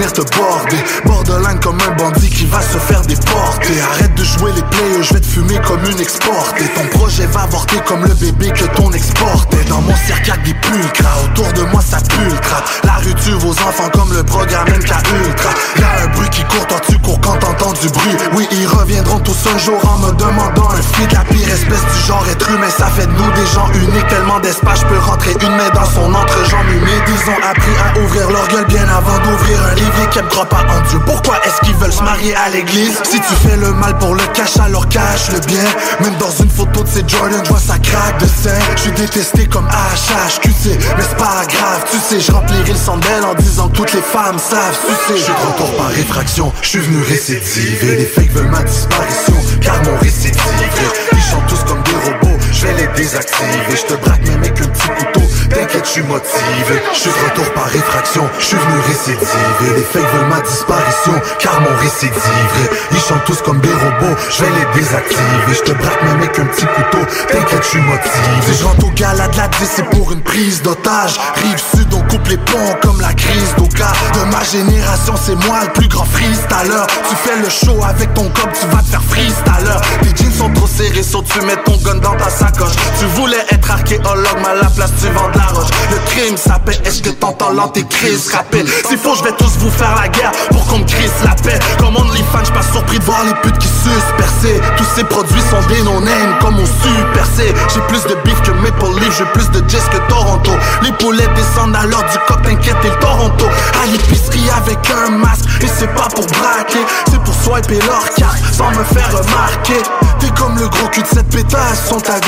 Venir 0.00 0.12
te 0.12 0.22
border. 0.36 0.78
Borderline 1.04 1.60
comme 1.60 1.78
un 1.86 1.94
bandit 1.96 2.30
qui 2.30 2.46
va 2.46 2.60
se 2.60 2.78
faire 2.78 3.02
déporter. 3.02 3.80
Arrête 3.92 4.14
de 4.14 4.24
jouer 4.24 4.52
les 4.54 4.62
players, 4.62 5.02
je 5.02 5.14
vais 5.14 5.20
te 5.20 5.26
fumer 5.26 5.60
comme 5.66 5.84
une 5.84 6.00
exportée. 6.00 6.64
Ton 6.74 6.86
projet 6.98 7.26
va 7.26 7.42
avorter 7.42 7.76
comme 7.86 8.04
le 8.04 8.14
bébé 8.14 8.50
que 8.50 8.64
ton 8.76 8.90
exportait 8.92 9.64
Dans 9.68 9.80
mon 9.82 9.94
cercle 10.06 10.32
des 10.44 10.54
pulcra, 10.54 11.10
autour 11.24 11.52
de 11.52 11.62
moi 11.70 11.82
ça 11.82 11.98
pulcra 12.00 12.64
La 12.84 12.94
rue 12.94 13.14
tue 13.14 13.32
vos 13.32 13.52
enfants 13.52 13.90
comme 13.92 14.12
le 14.14 14.22
programme 14.22 14.68
MK 14.68 14.92
Ultra. 15.26 15.50
Y'a 15.78 16.04
un 16.04 16.08
bruit 16.16 16.30
qui 16.30 16.44
court, 16.44 16.66
toi 16.66 16.78
tu 16.88 16.98
cours 16.98 17.20
quand 17.20 17.36
t'entends 17.36 17.72
du 17.72 17.88
bruit. 17.88 18.16
Oui 18.34 18.48
ils 18.52 18.66
reviendront 18.66 19.20
tous 19.20 19.38
un 19.54 19.58
jour 19.58 19.80
en 19.84 19.98
me 19.98 20.12
demandant 20.12 20.70
un 20.70 20.82
feed 20.82 21.12
La 21.12 21.24
pire 21.24 21.48
espèce 21.48 21.84
du 21.92 22.06
genre 22.06 22.24
être 22.30 22.50
humain, 22.50 22.70
ça 22.70 22.86
fait 22.86 23.06
de 23.06 23.12
nous 23.12 23.30
des 23.32 23.46
gens 23.52 23.68
uniques 23.74 24.08
Tellement 24.08 24.40
d'espace, 24.40 24.80
je 24.80 24.86
peux 24.86 24.98
rentrer 24.98 25.32
une 25.42 25.56
main 25.56 25.70
dans 25.74 25.84
son 25.84 26.14
entrejambe 26.14 26.68
humide. 26.70 27.04
Ils 27.08 27.30
ont 27.30 27.50
appris 27.50 27.76
à 27.84 27.98
ouvrir 28.00 28.30
leur 28.30 28.48
gueule 28.48 28.66
bien 28.66 28.88
avant 28.88 29.18
d'ouvrir 29.18 29.60
un 29.70 29.74
livre 29.74 29.89
Et 30.02 30.06
qu'elles 30.14 30.28
croient 30.28 30.46
pas 30.48 30.64
en 30.68 30.88
Dieu. 30.88 31.00
Pourquoi 31.04 31.40
est-ce 31.44 31.60
qu'ils 31.66 31.74
veulent 31.76 31.92
se 31.92 32.02
marier 32.02 32.34
à 32.36 32.48
l'église? 32.50 33.00
Si 33.02 33.18
tu 33.20 33.34
fais 33.42 33.56
le 33.56 33.72
mal 33.72 33.98
pour 33.98 34.14
le 34.14 34.22
cash 34.32 34.56
alors 34.58 34.88
cache 34.88 35.30
le 35.32 35.40
bien. 35.40 35.64
Même 36.00 36.16
dans 36.18 36.30
une 36.30 36.48
photo 36.50 36.82
de 36.84 36.88
ces 36.88 37.04
Jordan 37.06 37.40
je 37.44 37.50
vois 37.50 37.58
ça 37.58 37.78
craque 37.78 38.18
de 38.20 38.26
sein. 38.26 38.58
Je 38.76 38.82
suis 38.82 38.92
détesté 38.92 39.46
comme 39.46 39.66
HHQC 39.66 40.78
Mais 40.96 41.04
c'est 41.08 41.16
pas 41.16 41.44
grave 41.48 41.84
tu 41.90 41.98
sais. 41.98 42.20
Je 42.20 42.32
remplirai 42.32 42.72
le 42.72 42.78
sandel 42.78 43.24
en 43.24 43.34
disant 43.34 43.68
que 43.68 43.76
toutes 43.76 43.92
les 43.92 44.02
femmes 44.02 44.38
savent 44.38 44.78
sucer 44.78 45.18
Je 45.18 45.24
suis 45.24 45.32
retour 45.32 45.76
par 45.76 45.88
réfraction 45.88 46.52
Je 46.62 46.68
suis 46.68 46.78
venu 46.80 47.02
récidiver. 47.02 47.96
Les 47.96 48.06
fakes 48.06 48.32
veulent 48.32 48.50
ma 48.50 48.62
disparition 48.62 49.34
Car 49.60 49.82
mon 49.84 49.98
récidive 49.98 50.40
Ils 51.12 51.20
chantent 51.20 51.46
tous 51.48 51.64
comme 51.64 51.82
des 51.82 52.10
robots 52.10 52.39
Je 52.60 52.66
vais 52.66 52.74
les 52.74 52.88
désactiver 52.88 53.74
Je 53.74 53.86
te 53.86 53.94
braque 53.94 54.20
même 54.26 54.40
avec 54.40 54.60
un 54.60 54.66
petit 54.66 54.88
couteau 54.88 55.20
T'inquiète, 55.50 55.84
je 55.84 55.90
suis 55.90 56.02
motivé. 56.02 56.78
Je 56.92 56.98
suis 56.98 57.10
de 57.10 57.30
retour 57.30 57.52
par 57.54 57.66
réfraction. 57.66 58.22
Je 58.38 58.44
suis 58.44 58.56
venu 58.56 58.78
récidiver. 58.86 59.76
Les 59.76 59.82
fakes 59.82 60.14
veulent 60.14 60.28
ma 60.28 60.40
disparition, 60.40 61.12
car 61.40 61.60
mon 61.60 61.76
récidive. 61.80 62.70
Ils 62.92 63.00
chantent 63.00 63.24
tous 63.24 63.42
comme 63.42 63.60
des 63.60 63.72
robots. 63.72 64.16
Je 64.30 64.44
vais 64.44 64.50
les 64.50 64.80
désactiver. 64.80 65.52
Je 65.52 65.62
te 65.62 65.72
braque 65.72 66.02
même 66.04 66.18
avec 66.18 66.38
un 66.38 66.44
petit 66.46 66.66
couteau. 66.66 67.04
T'inquiète, 67.28 67.62
je 67.62 67.68
suis 67.68 67.80
motivé. 67.80 68.58
Je 68.58 68.64
rentre 68.64 68.86
au 68.86 68.90
gala 68.90 69.26
de 69.26 69.36
la 69.36 69.48
10, 69.48 69.56
c'est 69.74 69.90
pour 69.90 70.12
une 70.12 70.22
prise 70.22 70.62
d'otage. 70.62 71.18
Rive 71.42 71.62
sud, 71.74 71.92
on 71.94 72.02
coupe 72.02 72.28
les 72.28 72.38
ponts 72.38 72.76
comme 72.82 73.00
la 73.00 73.12
crise 73.14 73.54
d'Oka. 73.56 73.90
De 74.14 74.30
ma 74.30 74.44
génération, 74.44 75.14
c'est 75.20 75.36
moi 75.46 75.58
le 75.64 75.72
plus 75.72 75.88
grand 75.88 76.04
freestyler. 76.04 76.86
Tu 77.08 77.16
fais 77.16 77.36
le 77.42 77.48
show 77.48 77.82
avec 77.82 78.14
ton 78.14 78.28
cop, 78.30 78.50
tu 78.52 78.66
vas 78.68 78.82
te 78.82 78.88
faire 78.88 79.02
freestyler. 79.02 79.80
Tes 80.02 80.22
jeans 80.22 80.32
sont 80.32 80.52
trop 80.52 80.68
serrés, 80.68 81.02
sauf 81.02 81.24
tu 81.24 81.44
mets 81.44 81.56
ton 81.64 81.76
gun 81.78 81.96
dans 81.96 82.14
ta 82.14 82.30
Tu 82.98 83.06
voulais 83.16 83.44
être 83.50 83.70
archéologue, 83.70 84.38
mais 84.38 84.48
à 84.48 84.54
la 84.54 84.70
place 84.70 84.90
tu 85.00 85.08
vends 85.08 85.30
de 85.30 85.38
la 85.38 85.46
roche. 85.46 85.70
Le 85.90 85.98
crime 86.10 86.36
s'appelle, 86.36 86.78
est-ce 86.84 87.02
que 87.02 87.10
t'entends 87.10 87.50
l'antéchrist 87.52 88.32
rapper? 88.32 88.64
S'il 88.88 88.98
faut, 88.98 89.14
je 89.14 89.24
vais 89.24 89.32
tous 89.32 89.56
vous 89.58 89.70
faire 89.70 89.94
la 89.94 90.08
guerre 90.08 90.32
pour 90.50 90.66
qu'on 90.66 90.78
me 90.78 90.84
crisse 90.84 91.10
la 91.24 91.34
paix. 91.42 91.58
Comme 91.78 91.96
OnlyFans, 91.96 92.44
je 92.44 92.52
pas 92.52 92.62
surpris 92.72 92.98
de 92.98 93.04
voir 93.04 93.24
les 93.24 93.34
putes 93.42 93.58
qui 93.58 93.68
sucent. 93.68 94.14
Tous 94.76 94.86
ces 94.96 95.04
produits 95.04 95.42
sont 95.50 95.60
des 95.68 95.82
no-name 95.82 96.38
comme 96.40 96.58
au 96.58 96.64
super 96.64 97.26
C. 97.36 97.52
J'ai 97.72 97.80
plus 97.82 98.02
de 98.04 98.14
beef 98.24 98.40
que 98.42 98.50
Maple 98.52 98.98
Leaf, 98.98 99.18
j'ai 99.18 99.24
plus 99.26 99.50
de 99.50 99.62
jazz 99.68 99.82
que 99.92 99.98
Toronto. 100.08 100.52
Les 100.82 100.92
poulets 100.92 101.28
descendent 101.36 101.76
à 101.76 101.84
l'heure 101.84 102.04
du 102.10 102.18
coq, 102.26 102.42
t'inquiète, 102.42 102.76
et 102.84 102.88
le 102.88 102.96
Toronto. 102.96 103.44
À 103.82 103.86
l'épicerie 103.86 104.48
avec 104.56 104.78
un 104.90 105.10
masque, 105.10 105.44
et 105.60 105.66
c'est 105.66 105.94
pas 105.94 106.08
pour 106.14 106.26
braquer, 106.26 106.84
c'est 107.10 107.22
pour 107.22 107.34
swiper 107.34 107.80
leur 107.86 108.08
carte 108.16 108.38
sans 108.52 108.70
me 108.70 108.84
faire 108.84 109.10
remarquer. 109.10 109.82
T'es 110.18 110.30
comme 110.30 110.58
le 110.58 110.68
gros 110.68 110.88
cul 110.88 111.02
de 111.02 111.06
cette 111.06 111.28
pétasse, 111.28 111.88
sont 111.88 112.02
à 112.10 112.18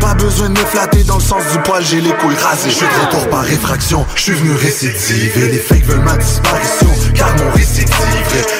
Pas 0.00 0.14
besoin 0.14 0.50
de 0.50 0.58
me 0.58 0.64
flatter 0.66 1.02
dans 1.02 1.16
le 1.16 1.20
sens 1.20 1.42
du 1.52 1.58
poil, 1.64 1.84
j'ai 1.84 2.00
les 2.00 2.12
couilles 2.12 2.36
rasées. 2.36 2.70
Je 2.70 2.76
suis 2.76 2.86
de 2.86 3.06
retour 3.06 3.28
par 3.28 3.42
réfraction, 3.42 4.06
je 4.14 4.22
suis 4.22 4.32
venu 4.32 4.54
récidiver. 4.54 5.48
Les 5.48 5.58
fakes 5.58 5.84
veulent 5.84 6.04
ma 6.04 6.16
disparition, 6.16 6.86
car 7.12 7.34
mon 7.36 7.50
récidive. 7.50 7.90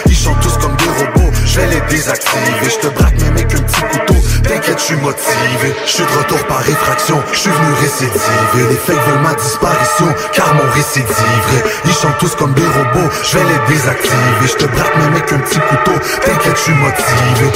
Ils 0.07 0.17
chantent 0.17 0.41
tous 0.41 0.59
comme 0.59 0.75
des 0.75 0.89
robots, 0.89 1.31
je 1.45 1.61
vais 1.61 1.69
les 1.69 1.81
désactiver. 1.89 2.69
Je 2.69 2.89
te 2.89 2.89
braque 2.89 3.17
même 3.21 3.35
avec 3.35 3.55
un 3.55 3.63
petit 3.63 3.81
couteau, 3.81 4.21
t'inquiète, 4.43 4.79
je 4.81 4.85
suis 4.85 4.97
motivé. 4.97 5.77
Je 5.87 5.91
suis 5.91 6.03
de 6.03 6.19
retour 6.19 6.45
par 6.49 6.59
réfraction, 6.59 7.23
je 7.33 7.39
suis 7.39 7.51
venu 7.51 7.73
récidiver. 7.81 8.69
Les 8.69 8.77
fakes 8.77 9.07
veulent 9.07 9.23
ma 9.23 9.35
disparition, 9.35 10.09
car 10.33 10.53
mon 10.53 10.69
récidive. 10.73 11.63
Ils 11.85 11.95
chantent 11.95 12.19
tous 12.19 12.35
comme 12.35 12.55
des 12.55 12.67
robots, 12.67 13.11
je 13.23 13.39
vais 13.39 13.45
les 13.45 13.73
désactiver. 13.73 14.47
Je 14.47 14.55
te 14.55 14.65
braque 14.65 14.97
même 14.97 15.13
avec 15.15 15.33
un 15.33 15.39
petit 15.39 15.61
couteau, 15.61 15.97
t'inquiète, 16.25 16.57
je 16.57 16.63
suis 16.63 16.75
motivé. 16.75 17.53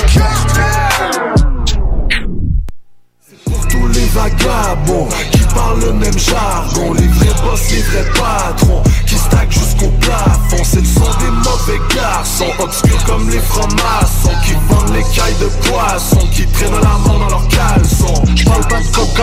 Tous 3.71 3.89
les 3.89 4.07
vagabonds 4.07 5.09
qui 5.33 5.41
parlent 5.55 5.81
le 5.81 5.93
même 5.93 6.19
jargon. 6.19 6.95
Les 6.95 7.07
vrais 7.07 7.35
boss, 7.43 7.71
les 7.71 7.83
vrais 7.83 8.11
patrons 8.13 8.83
qui 9.07 9.17
stackent 9.17 9.53
jusqu'au 9.53 9.89
plafond. 10.01 10.65
C'est 10.65 10.81
le 10.81 10.87
son 10.87 11.01
des 11.01 11.31
mauvais 11.31 11.81
garçons 11.95 12.53
Obscurs 12.59 13.05
comme 13.05 13.29
les 13.29 13.39
francs-maçons 13.39 14.37
Qui 14.45 14.53
vendent 14.69 14.95
les 14.95 15.03
cailles 15.15 15.35
de 15.41 15.47
poisson 15.69 16.20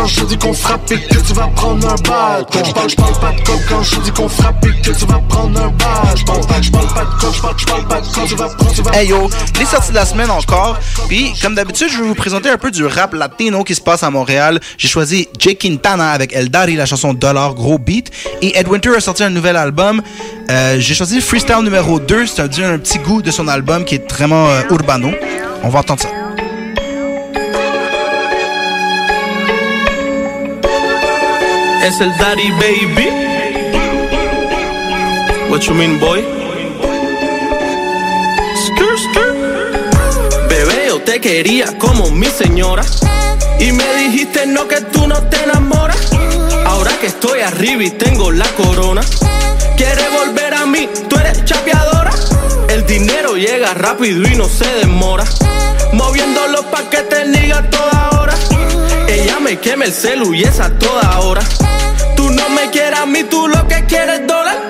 quand 0.08 0.14
je 0.22 0.26
dis 0.26 0.38
qu'on 0.38 0.54
frappe 0.54 0.86
que 0.86 0.96
tu 0.96 1.34
vas 1.34 1.48
prendre 1.48 1.86
un 1.86 1.96
bâton 1.96 2.64
J'parle, 2.64 2.90
j'parle 2.90 3.20
pas 3.20 3.32
de 3.34 3.42
coke 3.44 3.60
quand 3.68 3.84
je 3.84 4.00
dis 4.00 4.12
qu'on 4.12 4.30
frappe 4.30 4.62
que 4.62 4.92
tu 4.92 5.06
vas 5.06 5.20
prendre 5.28 5.62
un 5.62 5.68
bâton 5.68 6.42
pas 6.48 6.60
de 6.60 7.22
coke, 7.22 7.36
j'parle, 7.36 7.56
j'parle 7.58 7.88
pas 7.88 8.00
de 8.02 8.08
coke 8.08 8.28
Tu 8.28 8.36
vas 8.36 8.48
prendre, 8.48 8.96
Hey 8.96 9.10
yo, 9.10 9.30
les 9.60 9.66
sorties 9.66 9.90
de 9.90 9.96
la 9.96 10.06
semaine 10.06 10.32
encore. 10.32 10.78
Puis, 11.10 11.34
comme 11.42 11.56
d'habitude, 11.56 11.90
je 11.92 12.02
vais 12.02 12.08
vous 12.08 12.16
présenter 12.16 12.50
un 12.50 12.58
peu 12.58 12.72
du 12.72 12.86
rap 12.86 13.14
latino 13.14 13.66
qui 13.66 13.76
se 13.76 13.82
passe 13.82 14.02
à 14.04 14.10
Montréal. 14.10 14.62
J'ai 14.78 14.88
choisi 14.88 15.28
Jay 15.40 15.56
Quintana 15.56 16.12
avec 16.12 16.34
El 16.34 16.50
Dari, 16.50 16.76
la 16.76 16.86
chanson 16.86 17.14
Dollar, 17.14 17.54
gros 17.54 17.78
beat. 17.78 18.10
Et 18.42 18.58
Ed 18.58 18.70
Winter 18.70 18.96
a 18.96 19.02
sorti 19.02 19.24
un 19.24 19.30
nouvel 19.30 19.58
album. 19.58 20.02
Euh, 20.50 20.78
J'ai 20.80 20.94
choisi 20.96 21.20
Freestyle 21.20 21.64
numéro 21.64 22.00
2. 22.00 22.28
C'est 22.28 22.42
un, 22.42 22.74
un 22.74 22.78
petit 22.78 23.00
goût 23.00 23.22
de 23.22 23.32
son 23.32 23.50
album 23.50 23.84
qui 23.84 23.96
est 23.96 24.10
vraiment 24.12 24.48
euh, 24.48 24.62
urbano. 24.70 25.12
On 25.64 25.70
va 25.70 25.80
entendre 25.80 26.02
ça. 26.02 26.10
Es 31.88 32.02
el 32.02 32.12
daddy 32.18 32.52
baby. 32.52 33.08
What 35.50 35.62
you 35.62 35.74
mean, 35.74 35.98
boy? 36.02 36.22
Skr, 38.66 38.98
skr. 39.06 40.50
Bebé, 40.50 40.88
yo 40.90 41.00
te 41.00 41.22
quería 41.22 41.78
como 41.78 42.12
mi 42.12 42.26
señora. 42.26 42.84
Y 43.62 43.72
me 43.72 43.86
dijiste 43.96 44.46
no 44.48 44.68
que 44.68 44.82
tú 44.82 45.08
no 45.08 45.16
te 45.30 45.42
enamoras. 45.42 46.12
Ahora 46.66 46.92
que 47.00 47.08
estoy 47.08 47.40
arriba 47.40 47.86
y 47.86 47.92
tengo 47.92 48.34
la 48.34 48.48
corona. 48.58 49.02
¿Quieres 49.78 50.12
volver 50.12 50.56
a 50.56 50.66
mí? 50.66 50.90
Tú 51.08 51.16
eres 51.18 51.46
chapeadora. 51.46 52.12
El 52.68 52.86
dinero 52.86 53.38
llega 53.38 53.74
rápido 53.74 54.28
y 54.28 54.36
no 54.36 54.50
se 54.50 54.68
demora. 54.82 55.24
Moviendo 55.94 56.50
los 56.50 56.66
paquetes, 56.66 57.30
niga 57.30 57.62
toda 57.70 58.10
hora. 58.10 58.17
Ella 59.08 59.40
me 59.40 59.58
quema 59.60 59.86
el 59.86 59.94
celu 59.94 60.34
y 60.34 60.44
es 60.44 60.58
toda 60.80 61.20
hora. 61.20 61.42
Tú 62.16 62.30
no 62.30 62.50
me 62.50 62.70
quieres 62.70 63.00
a 63.00 63.06
mí, 63.06 63.24
tú 63.24 63.48
lo 63.48 63.68
que 63.68 63.86
quieres 63.86 64.22
es 64.22 64.28
dólar. 64.28 64.68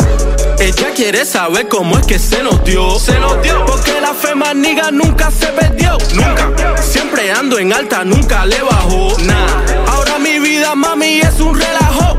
Ella 0.59 0.87
quiere 0.95 1.25
saber 1.25 1.67
cómo 1.67 1.97
es 1.97 2.05
que 2.05 2.19
se 2.19 2.41
nos 2.43 2.63
dio. 2.63 2.99
Se 2.99 3.19
nos 3.19 3.41
dio. 3.41 3.65
Porque 3.65 3.99
la 4.01 4.13
fe 4.13 4.35
maniga 4.35 4.91
nunca 4.91 5.31
se 5.31 5.47
perdió. 5.47 5.97
Nunca. 6.13 6.51
Siempre 6.81 7.31
ando 7.31 7.59
en 7.59 7.73
alta, 7.73 8.03
nunca 8.03 8.45
le 8.45 8.61
bajó. 8.61 9.17
Nah. 9.19 9.91
Ahora 9.93 10.19
mi 10.19 10.39
vida, 10.39 10.75
mami, 10.75 11.19
es 11.19 11.39
un 11.39 11.59
relajo. 11.59 12.17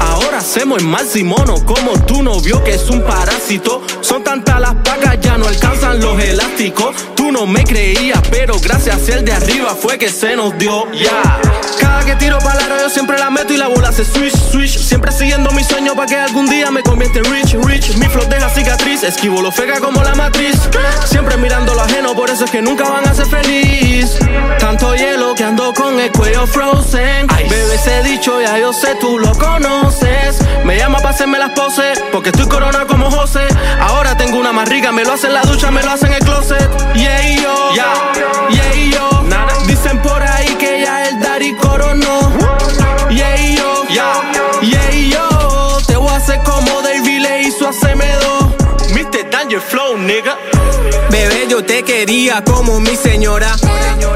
Ahora 0.00 0.38
hacemos 0.38 0.82
en 0.82 1.26
Mono 1.26 1.54
Como 1.64 1.92
tu 2.06 2.22
novio 2.22 2.62
que 2.64 2.74
es 2.74 2.90
un 2.90 3.02
parásito 3.02 3.82
Son 4.00 4.24
tantas 4.24 4.60
las 4.60 4.74
pagas 4.76 5.20
ya 5.20 5.38
no 5.38 5.46
alcanzan 5.46 6.00
los 6.00 6.20
elásticos 6.20 6.94
Tú 7.22 7.30
no 7.30 7.46
me 7.46 7.62
creías 7.62 8.20
pero 8.32 8.58
gracias 8.58 9.08
el 9.08 9.24
de 9.24 9.32
arriba 9.32 9.76
fue 9.80 9.96
que 9.96 10.08
se 10.08 10.34
nos 10.34 10.58
dio. 10.58 10.90
Ya. 10.90 11.40
Cada 11.80 12.04
que 12.04 12.16
tiro 12.16 12.36
para 12.40 12.66
la 12.66 12.80
yo 12.80 12.90
siempre 12.90 13.16
la 13.16 13.30
meto 13.30 13.52
y 13.52 13.58
la 13.58 13.68
bola 13.68 13.92
se 13.92 14.04
switch, 14.04 14.34
switch. 14.34 14.76
Siempre 14.76 15.12
siguiendo 15.12 15.52
mi 15.52 15.62
sueño 15.62 15.94
para 15.94 16.08
que 16.08 16.16
algún 16.16 16.50
día 16.50 16.72
me 16.72 16.82
convierta 16.82 17.20
en 17.20 17.26
rich, 17.26 17.54
rich. 17.64 17.94
Mi 17.98 18.06
flow 18.06 18.26
deja 18.28 18.48
cicatriz, 18.48 19.04
esquivo 19.04 19.40
lo 19.40 19.52
fega 19.52 19.78
como 19.78 20.02
la 20.02 20.16
matriz. 20.16 20.56
Siempre 21.04 21.36
mirando 21.36 21.74
lo 21.74 21.82
ajeno, 21.82 22.12
por 22.16 22.28
eso 22.28 22.44
es 22.44 22.50
que 22.50 22.60
nunca 22.60 22.88
van 22.88 23.06
a 23.06 23.14
ser 23.14 23.26
feliz. 23.26 24.18
Tanto 24.58 24.96
hielo 24.96 25.36
que 25.36 25.44
ando 25.44 25.72
con 25.74 26.00
el 26.00 26.10
cuello 26.10 26.44
frozen. 26.48 27.28
Bebé 27.28 27.74
ese 27.76 28.02
dicho 28.02 28.40
ya 28.40 28.58
yo 28.58 28.72
sé 28.72 28.96
tú 28.96 29.20
lo 29.20 29.32
conoces. 29.34 30.38
Me 30.64 30.76
llama 30.76 30.98
para 30.98 31.10
hacerme 31.10 31.40
las 31.40 31.50
poses 31.50 32.00
Porque 32.12 32.30
estoy 32.30 32.46
corona 32.46 32.84
como 32.86 33.10
José. 33.10 33.46
Ahora 33.80 34.16
tengo 34.16 34.38
una 34.38 34.52
más 34.52 34.68
rica 34.68 34.92
Me 34.92 35.04
lo 35.04 35.12
hace 35.12 35.26
en 35.26 35.34
la 35.34 35.42
ducha, 35.42 35.72
me 35.72 35.82
lo 35.82 35.90
hace 35.90 36.06
en 36.06 36.14
el 36.14 36.20
closet. 36.20 36.94
Yeah 36.94 37.11
yo, 37.42 37.72
yeah 38.50 38.74
yo 38.90 39.10
Dicen 39.66 40.00
por 40.02 40.22
ahí 40.22 40.54
que 40.56 40.82
ya 40.82 41.08
el 41.08 41.20
daddy 41.20 41.54
coronó 41.56 42.32
Yeah 43.10 43.36
yo, 43.56 43.84
yeah 44.62 44.90
yo 44.90 45.78
Te 45.86 45.96
voy 45.96 46.08
a 46.08 46.16
hacer 46.16 46.40
como 46.42 46.82
David 46.82 47.20
le 47.20 47.42
hizo 47.42 47.68
a 47.68 47.72
Semedo 47.72 48.54
Mr. 48.94 49.30
Danger 49.30 49.60
Flow, 49.60 49.96
nigga 49.98 50.36
Bebé, 51.10 51.46
yo 51.48 51.62
te 51.62 51.82
quería 51.82 52.42
como 52.42 52.80
mi 52.80 52.96
señora. 52.96 53.54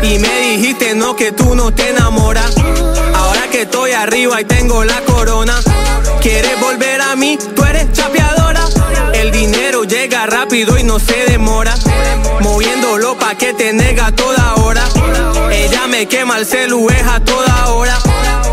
Y 0.03 0.19
me 0.19 0.41
dijiste 0.41 0.95
no 0.95 1.15
que 1.15 1.33
tú 1.33 1.55
no 1.55 1.71
te 1.73 1.91
enamoras. 1.91 2.55
Ahora 3.15 3.43
que 3.51 3.63
estoy 3.63 3.93
arriba 3.93 4.41
y 4.41 4.45
tengo 4.47 4.83
la 4.83 5.01
corona. 5.03 5.61
¿Quieres 6.23 6.59
volver 6.59 7.03
a 7.03 7.15
mí? 7.17 7.39
Tú 7.55 7.65
eres 7.65 7.93
chapeadora. 7.93 8.26
Llega 10.27 10.39
rápido 10.39 10.77
y 10.77 10.83
no 10.83 10.99
se 10.99 11.25
demora. 11.29 11.75
Moviéndolo 12.41 13.17
pa' 13.17 13.37
que 13.37 13.55
te 13.55 13.73
nega 13.73 14.11
toda 14.13 14.57
hora. 14.57 14.83
Ella 15.53 15.87
me 15.87 16.07
quema 16.07 16.39
el 16.39 16.47
celu 16.47 16.89
a 16.91 17.21
toda 17.21 17.69
hora. 17.69 17.97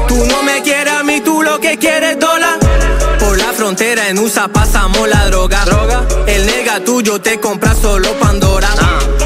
Tú 0.07 0.23
no 0.25 0.43
me 0.43 0.61
quieres 0.61 0.93
a 0.93 1.03
mí, 1.03 1.21
tú 1.21 1.41
lo 1.41 1.59
que 1.59 1.77
quieres 1.77 2.19
dólar. 2.19 2.59
Por 3.19 3.37
la 3.37 3.53
frontera 3.53 4.09
en 4.09 4.19
USA 4.19 4.47
pasamos 4.47 5.07
la 5.07 5.25
droga. 5.27 5.65
droga. 5.65 6.05
El 6.27 6.45
nega 6.45 6.79
tuyo 6.83 7.19
te 7.19 7.39
compra 7.39 7.73
solo 7.73 8.09
Pandora. 8.19 8.69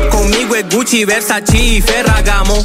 Conmigo 0.10 0.56
es 0.56 0.70
Gucci, 0.70 1.04
Versace 1.04 1.58
y 1.58 1.82
Ferragamo. 1.82 2.62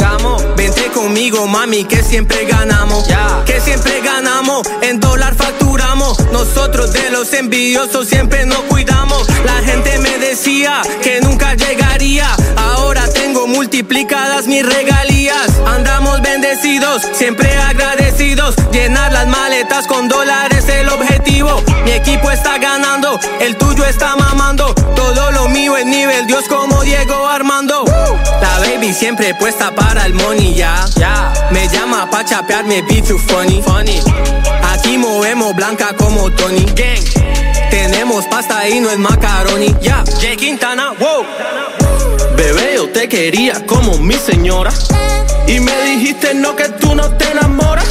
Vente 0.56 0.86
conmigo, 0.94 1.46
mami, 1.48 1.84
que 1.84 2.02
siempre 2.04 2.44
ganamos. 2.44 3.04
Que 3.46 3.60
siempre 3.60 4.00
ganamos. 4.00 4.62
En 4.82 5.00
dólar 5.00 5.34
facturamos. 5.34 6.18
Nosotros 6.30 6.92
de 6.92 7.10
los 7.10 7.32
envidiosos 7.32 8.06
siempre 8.06 8.46
nos. 8.46 8.71
La 9.44 9.62
gente 9.64 9.98
me 9.98 10.18
decía 10.18 10.82
que 11.02 11.20
nunca 11.20 11.54
llegaría. 11.54 12.26
Ahora 12.56 13.06
tengo 13.08 13.46
multiplicadas 13.46 14.46
mis 14.46 14.64
regalías. 14.64 15.50
Andamos 15.66 16.20
bendecidos, 16.22 17.02
siempre 17.12 17.56
agradecidos. 17.56 18.54
Llenar 18.72 19.12
las 19.12 19.26
maletas 19.26 19.86
con 19.86 20.08
dólares 20.08 20.68
el 20.68 20.88
objetivo. 20.88 21.62
Mi 21.84 21.92
equipo 21.92 22.30
está 22.30 22.58
ganando, 22.58 23.18
el 23.40 23.56
tuyo 23.56 23.84
está 23.84 24.16
mamando. 24.16 24.74
Todo 24.96 25.30
lo 25.32 25.48
mío 25.48 25.76
es 25.76 25.86
nivel 25.86 26.26
Dios 26.26 26.44
como 26.48 26.82
Diego 26.82 27.26
Armando. 27.28 27.84
La 28.40 28.58
baby 28.58 28.92
siempre 28.92 29.34
puesta 29.34 29.74
para 29.74 30.06
el 30.06 30.14
money, 30.14 30.54
ya. 30.54 30.84
Me 31.50 31.68
llama 31.68 32.08
pa' 32.10 32.24
chapear, 32.24 32.64
me 32.64 32.82
be 32.82 33.02
too 33.02 33.18
funny. 33.18 33.62
funny. 33.62 34.00
Aquí 34.72 34.96
movemos 34.96 35.54
blanca 35.54 35.94
como 35.96 36.30
Tony. 36.30 36.64
Gang. 36.74 37.61
Tenemos 37.72 38.26
pasta 38.26 38.68
y 38.68 38.80
no 38.80 38.90
es 38.90 38.98
macaroni. 38.98 39.74
Ya, 39.80 40.04
Jay 40.20 40.36
Quintana, 40.36 40.90
wow. 40.90 41.24
Bebé, 42.36 42.74
yo 42.74 42.90
te 42.90 43.08
quería 43.08 43.64
como 43.64 43.96
mi 43.96 44.14
señora. 44.14 44.70
Y 45.46 45.58
me 45.58 45.72
dijiste 45.86 46.34
no 46.34 46.54
que 46.54 46.68
tú 46.68 46.94
no 46.94 47.08
te 47.16 47.30
enamoras. 47.30 47.86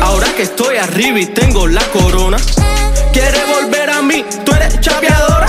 Ahora 0.00 0.26
que 0.34 0.44
estoy 0.44 0.78
arriba 0.78 1.20
y 1.20 1.26
tengo 1.26 1.66
la 1.66 1.82
corona. 1.88 2.38
¿Quieres 3.12 3.42
volver 3.46 3.90
a 3.90 4.00
mí? 4.00 4.24
Tú 4.42 4.52
eres 4.54 4.80
chapeadora. 4.80 5.48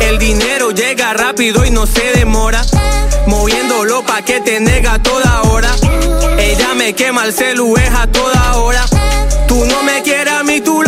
El 0.00 0.18
dinero 0.18 0.72
llega 0.72 1.14
rápido 1.14 1.64
y 1.64 1.70
no 1.70 1.86
se 1.86 2.12
demora. 2.12 2.60
Moviéndolo 3.26 4.04
pa' 4.04 4.20
que 4.20 4.42
te 4.42 4.60
nega 4.60 4.98
toda 4.98 5.40
hora. 5.44 5.70
Ella 6.38 6.74
me 6.74 6.92
quema 6.92 7.24
el 7.24 7.32
celu 7.32 7.74
a 7.78 8.06
toda 8.08 8.56
hora. 8.56 8.84
Tú 9.48 9.64
no 9.64 9.82
me 9.84 10.02
quieres 10.02 10.34
a 10.34 10.42
mí, 10.42 10.60
tú 10.60 10.82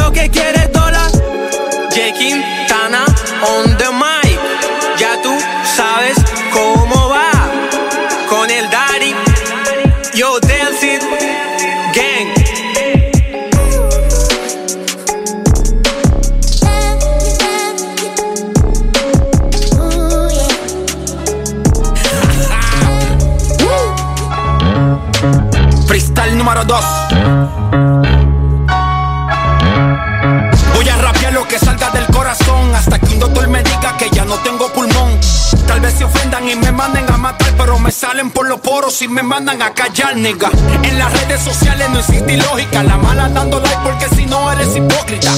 se 35.98 36.04
ofendan 36.04 36.48
y 36.48 36.54
me 36.54 36.70
manden 36.70 37.10
a 37.12 37.16
matar, 37.16 37.52
pero 37.56 37.76
me 37.80 37.90
salen 37.90 38.30
por 38.30 38.46
los 38.46 38.60
poros 38.60 39.02
y 39.02 39.08
me 39.08 39.24
mandan 39.24 39.60
a 39.60 39.74
callar, 39.74 40.16
nigga. 40.16 40.48
En 40.84 40.96
las 40.96 41.12
redes 41.12 41.42
sociales 41.42 41.90
no 41.90 41.98
existe 41.98 42.36
lógica, 42.36 42.84
la 42.84 42.96
mala 42.96 43.28
dando 43.28 43.58
like 43.58 43.80
porque 43.82 44.06
si 44.14 44.24
no 44.26 44.52
eres 44.52 44.76
hipócrita. 44.76 45.32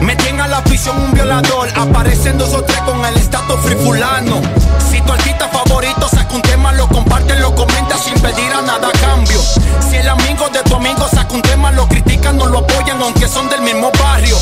Me 0.00 0.16
tiene 0.16 0.42
a 0.42 0.48
la 0.48 0.64
prisión 0.64 1.00
un 1.00 1.12
violador, 1.12 1.68
aparecen 1.76 2.36
dos 2.36 2.50
tres 2.66 2.80
con 2.80 3.04
el 3.04 3.16
estatus 3.16 3.60
frifulano. 3.60 4.42
Si 4.90 5.00
tu 5.00 5.12
artista 5.12 5.46
favorito 5.48 6.08
saca 6.08 6.34
un 6.34 6.42
tema, 6.42 6.72
lo 6.72 6.88
comparte, 6.88 7.38
lo 7.38 7.54
comenta 7.54 7.96
sin 7.96 8.14
pedir 8.14 8.52
a 8.52 8.60
nada 8.62 8.88
a 8.88 8.98
cambio. 9.06 9.40
Si 9.88 9.96
el 9.96 10.08
amigo 10.08 10.48
de 10.48 10.62
tu 10.64 10.74
amigo 10.74 11.06
saca 11.08 11.32
un 11.32 11.42
tema, 11.42 11.70
lo 11.70 11.86
critican, 11.86 12.36
no 12.36 12.46
lo 12.46 12.58
apoyan, 12.58 13.00
aunque 13.00 13.28
son 13.28 13.48
del 13.48 13.60
mismo 13.60 13.92
barrio. 14.02 14.36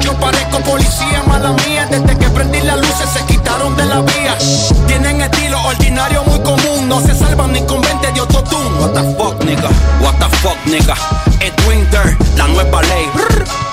Yo 0.00 0.12
parezco 0.20 0.60
policía, 0.60 1.22
mala 1.26 1.52
mía, 1.66 1.86
desde 1.90 2.18
que 2.18 2.28
prendí 2.28 2.60
las 2.60 2.76
luces 2.76 3.08
se 3.14 3.20
de 3.76 3.84
la 3.84 4.00
vía. 4.00 4.36
Tienen 4.86 5.20
estilo 5.20 5.60
ordinario 5.62 6.22
muy 6.24 6.40
común, 6.40 6.88
no 6.88 7.00
se 7.00 7.14
salvan 7.14 7.52
ni 7.52 7.60
con 7.62 7.80
20 7.80 8.12
de 8.12 8.20
autotune. 8.20 8.80
What 8.80 8.92
the 8.92 9.02
fuck, 9.16 9.44
nigga? 9.44 9.70
What 10.00 10.14
the 10.18 10.36
fuck, 10.36 10.58
nigga? 10.66 10.94
Edwin 11.40 11.88
Dirt, 11.90 12.18
la 12.36 12.48
nueva 12.48 12.82
ley. 12.82 13.65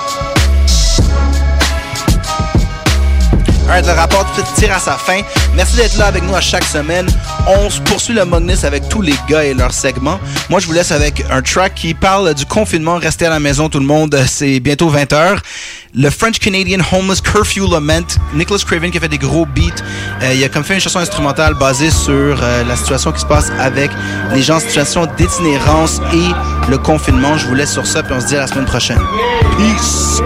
Alright, 3.66 3.86
le 3.86 3.92
rapport 3.92 4.26
tire 4.56 4.74
à 4.74 4.78
sa 4.78 4.92
fin. 4.92 5.20
Merci 5.56 5.76
d'être 5.76 5.96
là 5.96 6.06
avec 6.06 6.22
nous 6.22 6.34
à 6.34 6.40
chaque 6.40 6.64
semaine. 6.64 7.06
On 7.46 7.70
se 7.70 7.80
poursuit 7.80 8.14
le 8.14 8.24
Magnus 8.24 8.62
avec 8.62 8.88
tous 8.88 9.00
les 9.00 9.14
gars 9.28 9.42
et 9.42 9.54
leurs 9.54 9.72
segments. 9.72 10.20
Moi, 10.50 10.60
je 10.60 10.66
vous 10.66 10.74
laisse 10.74 10.92
avec 10.92 11.24
un 11.30 11.40
track 11.40 11.74
qui 11.74 11.94
parle 11.94 12.34
du 12.34 12.44
confinement. 12.44 12.96
Restez 12.96 13.24
à 13.26 13.30
la 13.30 13.40
maison, 13.40 13.70
tout 13.70 13.80
le 13.80 13.86
monde. 13.86 14.16
C'est 14.26 14.60
bientôt 14.60 14.90
20h. 14.90 15.38
Le 15.94 16.10
French 16.10 16.38
Canadian 16.38 16.80
Homeless 16.92 17.22
Curfew 17.22 17.66
Lament. 17.70 18.18
Nicholas 18.34 18.62
Craven 18.66 18.90
qui 18.90 18.98
a 18.98 19.00
fait 19.00 19.08
des 19.08 19.18
gros 19.18 19.46
beats. 19.46 19.82
Euh, 20.22 20.34
il 20.34 20.44
a 20.44 20.48
comme 20.48 20.64
fait 20.64 20.74
une 20.74 20.80
chanson 20.80 20.98
instrumentale 20.98 21.54
basée 21.54 21.90
sur 21.90 22.12
euh, 22.12 22.64
la 22.64 22.76
situation 22.76 23.12
qui 23.12 23.20
se 23.20 23.26
passe 23.26 23.50
avec 23.58 23.90
les 24.34 24.42
gens 24.42 24.56
en 24.56 24.60
situation 24.60 25.06
d'itinérance 25.16 26.00
et 26.12 26.70
le 26.70 26.76
confinement. 26.76 27.38
Je 27.38 27.46
vous 27.46 27.54
laisse 27.54 27.72
sur 27.72 27.86
ça, 27.86 28.02
puis 28.02 28.14
on 28.14 28.20
se 28.20 28.26
dit 28.26 28.36
à 28.36 28.40
la 28.40 28.46
semaine 28.46 28.66
prochaine. 28.66 29.00
Peace! 29.56 30.20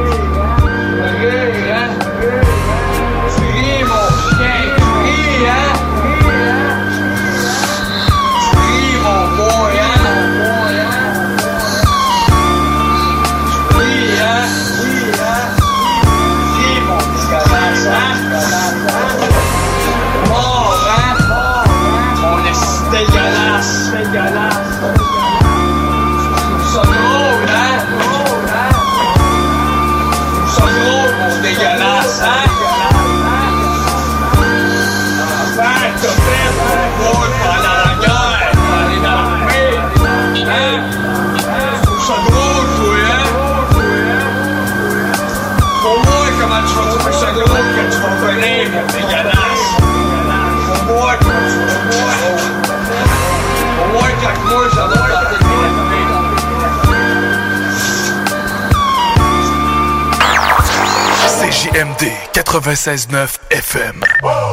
96.9 62.53 63.29
FM. 63.51 64.01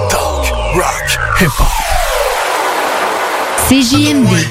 Talk, 0.10 0.52
rock, 0.76 1.08
hip-hop. 1.40 1.68
CJMD 3.70 4.46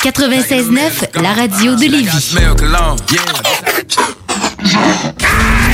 96.9, 0.00 1.20
la 1.20 1.32
radio 1.32 1.74
de 1.74 1.80
Lévis. 1.80 2.36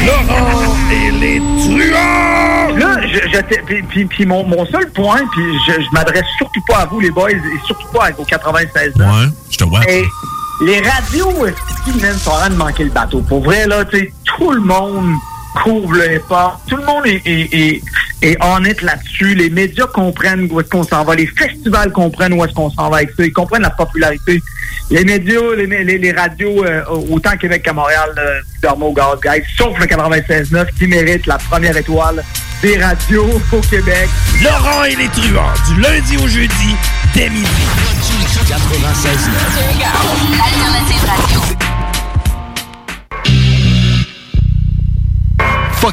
Laurent 0.06 0.74
et 0.90 1.10
les 1.10 1.38
truands! 1.58 2.76
Là, 2.78 2.96
je, 3.06 3.28
je 3.30 3.40
t'ai- 3.42 3.62
puis, 3.66 3.82
puis- 3.82 4.06
puis 4.06 4.24
mon, 4.24 4.44
mon 4.46 4.64
seul 4.64 4.90
point, 4.92 5.20
puis 5.32 5.44
je, 5.68 5.72
je 5.82 5.86
m'adresse 5.92 6.24
surtout 6.38 6.62
pas 6.66 6.78
à 6.78 6.86
vous, 6.86 7.00
les 7.00 7.10
boys, 7.10 7.30
et 7.30 7.38
surtout 7.66 7.88
pas 7.92 8.08
au 8.16 8.24
96 8.24 8.92
Ouais, 8.96 9.04
je 9.50 9.58
te 9.58 9.64
vois. 9.64 9.80
Et 9.86 10.06
les 10.62 10.80
radios, 10.80 11.46
qui 11.84 11.92
même 12.00 12.16
sont 12.18 12.30
en 12.30 12.36
train 12.38 12.50
de 12.50 12.54
manquer 12.56 12.84
le 12.84 12.90
bateau? 12.90 13.20
Pour 13.20 13.42
vrai, 13.44 13.66
là, 13.66 13.84
tu 13.84 13.98
sais, 13.98 14.12
tout 14.24 14.50
le 14.52 14.60
monde 14.60 15.14
couvre 15.54 15.94
le 15.94 16.16
hip-hop. 16.16 16.52
Tout 16.68 16.76
le 16.76 16.84
monde 16.84 17.06
est, 17.06 17.22
est, 17.26 17.54
est, 17.54 17.82
est 18.22 18.36
honnête 18.42 18.82
là-dessus. 18.82 19.34
Les 19.34 19.50
médias 19.50 19.86
comprennent 19.86 20.48
où 20.50 20.60
est-ce 20.60 20.68
qu'on 20.68 20.84
s'en 20.84 21.04
va. 21.04 21.14
Les 21.14 21.26
festivals 21.26 21.92
comprennent 21.92 22.34
où 22.34 22.44
est-ce 22.44 22.54
qu'on 22.54 22.70
s'en 22.70 22.90
va 22.90 22.98
avec 22.98 23.10
ça. 23.16 23.24
Ils 23.24 23.32
comprennent 23.32 23.62
la 23.62 23.70
popularité. 23.70 24.42
Les 24.90 25.04
médias, 25.04 25.40
les, 25.56 25.66
les, 25.66 25.98
les 25.98 26.12
radios, 26.12 26.64
euh, 26.64 26.82
autant 27.10 27.36
Québec 27.36 27.62
qu'à 27.62 27.72
Montréal, 27.72 28.10
euh, 28.18 28.40
dorment 28.62 28.84
au 28.84 28.92
gaz, 28.92 29.18
guys, 29.22 29.44
sauf 29.56 29.78
le 29.78 29.86
96.9 29.86 30.66
qui 30.76 30.88
mérite 30.88 31.26
la 31.26 31.38
première 31.38 31.76
étoile 31.76 32.24
des 32.60 32.76
radios 32.76 33.40
au 33.52 33.60
Québec. 33.60 34.08
Laurent 34.42 34.84
et 34.84 34.96
les 34.96 35.08
truands, 35.08 35.52
du 35.68 35.80
lundi 35.80 36.16
au 36.16 36.26
jeudi, 36.26 36.74
dès 37.14 37.30
midi. 37.30 37.46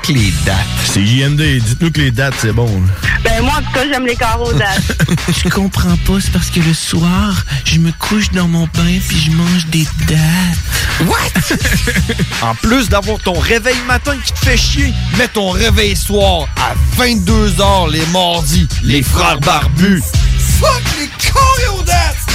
Les 0.10 0.32
dates. 0.46 0.56
C'est 0.86 1.06
JMD, 1.06 1.42
dites-nous 1.42 1.92
que 1.92 2.00
les 2.00 2.12
dates, 2.12 2.36
c'est 2.40 2.54
bon. 2.54 2.70
Ben 3.26 3.42
moi, 3.42 3.56
en 3.58 3.62
tout 3.62 3.72
cas, 3.74 3.82
j'aime 3.92 4.06
les 4.06 4.16
carreaux 4.16 4.54
dates. 4.54 4.82
Je 5.44 5.50
comprends 5.50 5.98
pas, 6.06 6.22
c'est 6.22 6.32
parce 6.32 6.50
que 6.50 6.62
le 6.62 6.74
soir, 6.74 7.44
je 7.66 7.78
me 7.80 7.92
couche 7.92 8.32
dans 8.32 8.48
mon 8.48 8.68
bain 8.68 9.00
puis 9.06 9.20
je 9.20 9.32
mange 9.32 9.66
des 9.68 9.86
dates. 10.08 10.20
En 12.42 12.56
plus 12.56 12.88
d'avoir 12.88 13.20
ton 13.20 13.38
réveil 13.38 13.76
matin 13.86 14.16
qui 14.24 14.32
te 14.32 14.40
fait 14.40 14.58
chier, 14.58 14.94
mets 15.18 15.28
ton 15.28 15.50
réveil 15.50 15.96
soir 15.96 16.48
à 16.58 16.74
22h 17.02 17.92
les 17.92 18.06
mardis. 18.08 18.68
Les 18.84 19.04
frères 19.04 19.40
barbus. 19.42 20.04
Fuck 20.60 20.84
les 21.00 21.10
choréodates! 21.30 22.28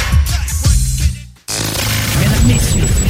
Mesdames, 2.20 2.46
messieurs, 2.46 3.01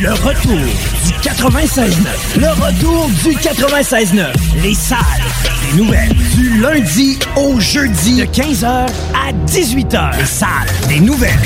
le 0.00 0.12
retour 0.12 0.56
du 0.56 1.12
96.9. 1.28 2.40
Le 2.40 2.48
retour 2.48 3.08
du 3.22 3.36
96.9. 3.36 4.32
Les 4.62 4.72
salles 4.72 4.98
des 5.62 5.76
nouvelles. 5.76 6.12
Du 6.34 6.58
lundi 6.58 7.18
au 7.36 7.60
jeudi 7.60 8.16
de 8.16 8.24
15h 8.24 8.64
à 8.64 9.32
18h. 9.46 10.18
Les 10.18 10.24
salles 10.24 10.48
des 10.88 11.00
nouvelles. 11.00 11.38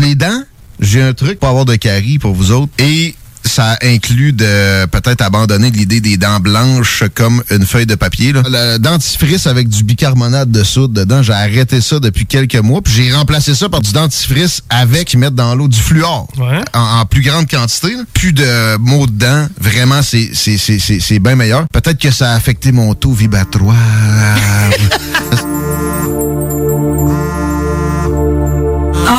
Les 0.00 0.16
dents, 0.16 0.42
j'ai 0.80 1.00
un 1.00 1.12
truc 1.12 1.38
pour 1.38 1.48
avoir 1.48 1.64
de 1.64 1.76
caries 1.76 2.18
pour 2.18 2.32
vous 2.32 2.50
autres. 2.50 2.72
Et 2.78 3.14
ça 3.50 3.76
inclut 3.82 4.32
de 4.32 4.86
peut-être 4.86 5.20
abandonner 5.22 5.70
l'idée 5.70 6.00
des 6.00 6.16
dents 6.16 6.40
blanches 6.40 7.04
comme 7.14 7.42
une 7.50 7.66
feuille 7.66 7.86
de 7.86 7.94
papier. 7.96 8.32
Là. 8.32 8.42
Le 8.46 8.78
dentifrice 8.78 9.46
avec 9.46 9.68
du 9.68 9.82
bicarbonate 9.84 10.50
de 10.50 10.62
soude 10.64 10.92
dedans, 10.92 11.22
j'ai 11.22 11.32
arrêté 11.32 11.80
ça 11.80 11.98
depuis 12.00 12.26
quelques 12.26 12.56
mois. 12.56 12.80
Puis 12.82 12.92
j'ai 12.94 13.12
remplacé 13.12 13.54
ça 13.54 13.68
par 13.68 13.80
du 13.80 13.92
dentifrice 13.92 14.62
avec 14.70 15.14
mettre 15.16 15.36
dans 15.36 15.54
l'eau 15.54 15.68
du 15.68 15.78
fluor 15.78 16.26
en, 16.72 17.00
en 17.00 17.04
plus 17.06 17.22
grande 17.22 17.48
quantité. 17.50 17.94
là. 17.94 18.02
Plus 18.14 18.32
de 18.32 18.76
mots 18.78 19.06
de 19.06 19.12
dents. 19.12 19.48
Vraiment, 19.60 20.02
c'est 20.02 20.30
c'est- 20.32 20.56
c'est- 20.58 20.78
c'est- 20.78 21.00
c'est 21.00 21.18
bien 21.18 21.36
meilleur. 21.36 21.66
Peut-être 21.72 21.98
que 21.98 22.10
ça 22.10 22.32
a 22.32 22.34
affecté 22.36 22.72
mon 22.72 22.94
taux 22.94 23.12
vibratoire. 23.12 23.74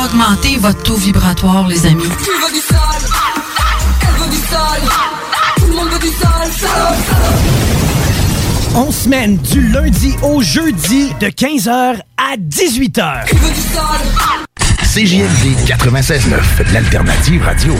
Augmentez 0.04 0.56
votre 0.58 0.82
taux 0.82 0.96
vibratoire, 0.96 1.66
les 1.68 1.86
amis. 1.86 2.04
Du 4.52 4.58
Tout 5.60 5.66
le 5.66 5.74
monde 5.74 5.88
veut 5.88 5.98
On 8.74 8.92
semaine 8.92 9.38
du 9.38 9.68
lundi 9.68 10.14
au 10.22 10.42
jeudi 10.42 11.10
de 11.20 11.28
15h 11.28 11.96
à 12.18 12.36
18h. 12.36 13.24
CJMD 14.82 15.56
96.9, 15.66 16.72
l'alternative 16.74 17.42
radio. 17.42 17.74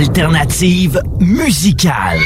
L'alternative 0.00 0.96
musicale. 1.20 2.20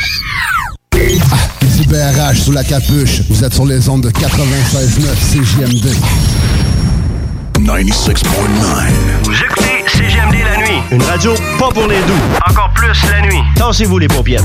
Ici 0.97 1.85
BRH 1.89 2.37
sous 2.37 2.53
la 2.53 2.63
capuche. 2.63 3.23
Vous 3.29 3.43
êtes 3.43 3.53
sur 3.53 3.67
les 3.67 3.89
ondes 3.89 4.03
de 4.03 4.11
96.9 4.11 5.33
CJMD. 5.33 5.93
96.9. 7.59 8.17
Vous 9.25 9.33
écoutez 9.33 9.83
CGMD 9.89 10.37
la 10.45 10.57
nuit. 10.59 10.81
Une 10.93 11.03
radio 11.03 11.35
pas 11.59 11.71
pour 11.71 11.89
les 11.89 11.99
doux. 12.03 12.23
Encore 12.49 12.71
plus 12.75 12.97
la 13.11 13.23
nuit. 13.23 13.43
Tassez-vous 13.57 13.99
les 13.99 14.07
paupières. 14.07 14.45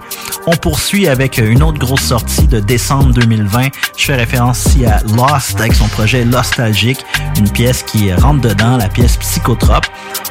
On 0.46 0.56
poursuit 0.56 1.08
avec 1.08 1.40
euh, 1.40 1.50
une 1.50 1.64
autre 1.64 1.80
grosse 1.80 2.02
sortie 2.02 2.48
de 2.48 2.60
décembre 2.60 3.14
2020. 3.14 3.70
Je 3.98 4.06
fais 4.06 4.16
référence 4.16 4.66
ici 4.66 4.86
à 4.86 5.02
Lost 5.16 5.60
avec 5.60 5.74
son 5.74 5.88
projet 5.88 6.26
Nostalgique, 6.26 7.06
une 7.38 7.50
pièce 7.50 7.84
qui 7.84 8.14
rentre 8.14 8.42
dedans, 8.42 8.78
la 8.78 8.90
pièce 8.90 9.18
Psychotrope. 9.18 9.86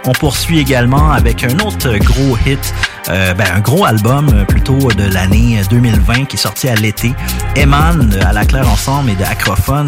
On 0.04 0.12
poursuit 0.12 0.58
également 0.58 1.12
avec 1.12 1.44
un 1.44 1.58
autre 1.60 1.96
gros 1.98 2.36
hit, 2.46 2.74
euh, 3.08 3.34
ben, 3.34 3.46
un 3.54 3.60
gros 3.60 3.84
album 3.84 4.28
euh, 4.32 4.44
plutôt 4.44 4.78
de 4.78 5.04
l'année 5.12 5.60
2020 5.70 6.26
qui 6.26 6.36
est 6.36 6.38
sorti 6.38 6.68
à 6.68 6.74
l'été, 6.74 7.14
Eman 7.56 8.12
À 8.24 8.32
la 8.32 8.44
claire 8.44 8.68
ensemble 8.68 9.10
et 9.10 9.14
de 9.14 9.24
Acrophone. 9.24 9.81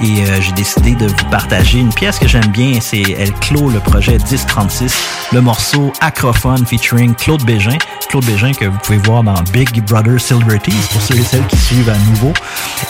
Et 0.00 0.22
euh, 0.22 0.40
j'ai 0.40 0.52
décidé 0.52 0.94
de 0.94 1.08
vous 1.08 1.30
partager 1.30 1.78
une 1.78 1.92
pièce 1.92 2.20
que 2.20 2.28
j'aime 2.28 2.46
bien, 2.46 2.78
c'est 2.80 3.02
elle 3.18 3.32
clôt 3.32 3.68
le 3.68 3.80
projet 3.80 4.16
1036, 4.16 4.94
le 5.32 5.40
morceau 5.40 5.92
Acrophone 6.00 6.64
featuring 6.64 7.16
Claude 7.16 7.42
Bégin. 7.42 7.76
Claude 8.08 8.24
Bégin 8.24 8.52
que 8.52 8.66
vous 8.66 8.78
pouvez 8.78 8.98
voir 8.98 9.24
dans 9.24 9.34
Big 9.52 9.84
Brother 9.84 10.20
Celebrities 10.20 10.70
pour 10.92 11.02
ceux 11.02 11.16
et 11.16 11.24
celles 11.24 11.46
qui 11.46 11.56
suivent 11.56 11.90
à 11.90 11.98
nouveau. 12.10 12.32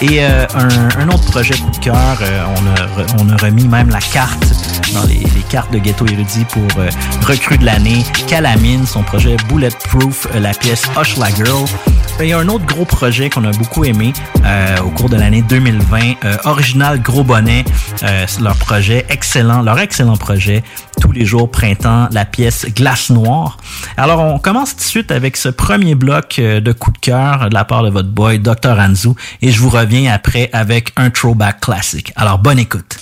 Et 0.02 0.22
euh, 0.22 0.46
un, 0.98 1.08
autre 1.08 1.24
projet 1.30 1.54
coup 1.54 1.70
de 1.70 1.78
cœur, 1.78 2.18
euh, 2.20 2.44
on, 2.56 2.66
a, 2.66 3.22
on 3.22 3.28
a 3.30 3.36
remis 3.38 3.66
même 3.66 3.88
la 3.88 4.00
carte 4.00 4.44
dans 4.92 5.04
les, 5.04 5.24
cartes 5.48 5.72
de 5.72 5.78
Ghetto 5.78 6.06
Érudit 6.06 6.44
pour 6.44 6.66
recrue 7.26 7.56
de 7.56 7.64
l'année. 7.64 8.04
Calamine, 8.26 8.86
son 8.86 9.02
projet 9.02 9.36
Bulletproof, 9.48 10.28
la 10.34 10.52
pièce 10.52 10.82
Hush 10.94 11.16
La 11.16 11.30
Girl. 11.30 11.64
Il 12.20 12.26
y 12.26 12.32
a 12.34 12.38
un 12.38 12.48
autre 12.48 12.66
gros 12.66 12.84
projet 12.84 13.30
qu'on 13.30 13.44
a 13.44 13.50
beaucoup 13.52 13.84
aimé 13.84 14.12
au 14.84 14.90
cours 14.90 15.08
de 15.08 15.16
l'année 15.16 15.40
2020. 15.40 15.98
Original 16.48 17.00
Gros 17.00 17.24
Bonnet, 17.24 17.64
euh, 18.02 18.26
leur 18.40 18.56
projet 18.56 19.04
excellent, 19.10 19.62
leur 19.62 19.78
excellent 19.78 20.16
projet. 20.16 20.62
Tous 21.00 21.12
les 21.12 21.24
jours 21.24 21.50
printemps, 21.50 22.08
la 22.10 22.24
pièce 22.24 22.66
Glace 22.74 23.10
Noire. 23.10 23.58
Alors 23.96 24.20
on 24.20 24.38
commence 24.38 24.74
tout 24.74 24.82
de 24.82 24.88
suite 24.88 25.12
avec 25.12 25.36
ce 25.36 25.48
premier 25.50 25.94
bloc 25.94 26.38
euh, 26.38 26.60
de 26.60 26.72
coup 26.72 26.90
de 26.90 26.98
cœur 26.98 27.50
de 27.50 27.54
la 27.54 27.64
part 27.64 27.82
de 27.82 27.90
votre 27.90 28.08
boy 28.08 28.38
Dr 28.38 28.78
Anzu 28.78 29.10
et 29.42 29.52
je 29.52 29.60
vous 29.60 29.70
reviens 29.70 30.12
après 30.12 30.48
avec 30.52 30.92
un 30.96 31.10
throwback 31.10 31.60
classique. 31.60 32.12
Alors 32.16 32.38
bonne 32.38 32.58
écoute. 32.58 32.98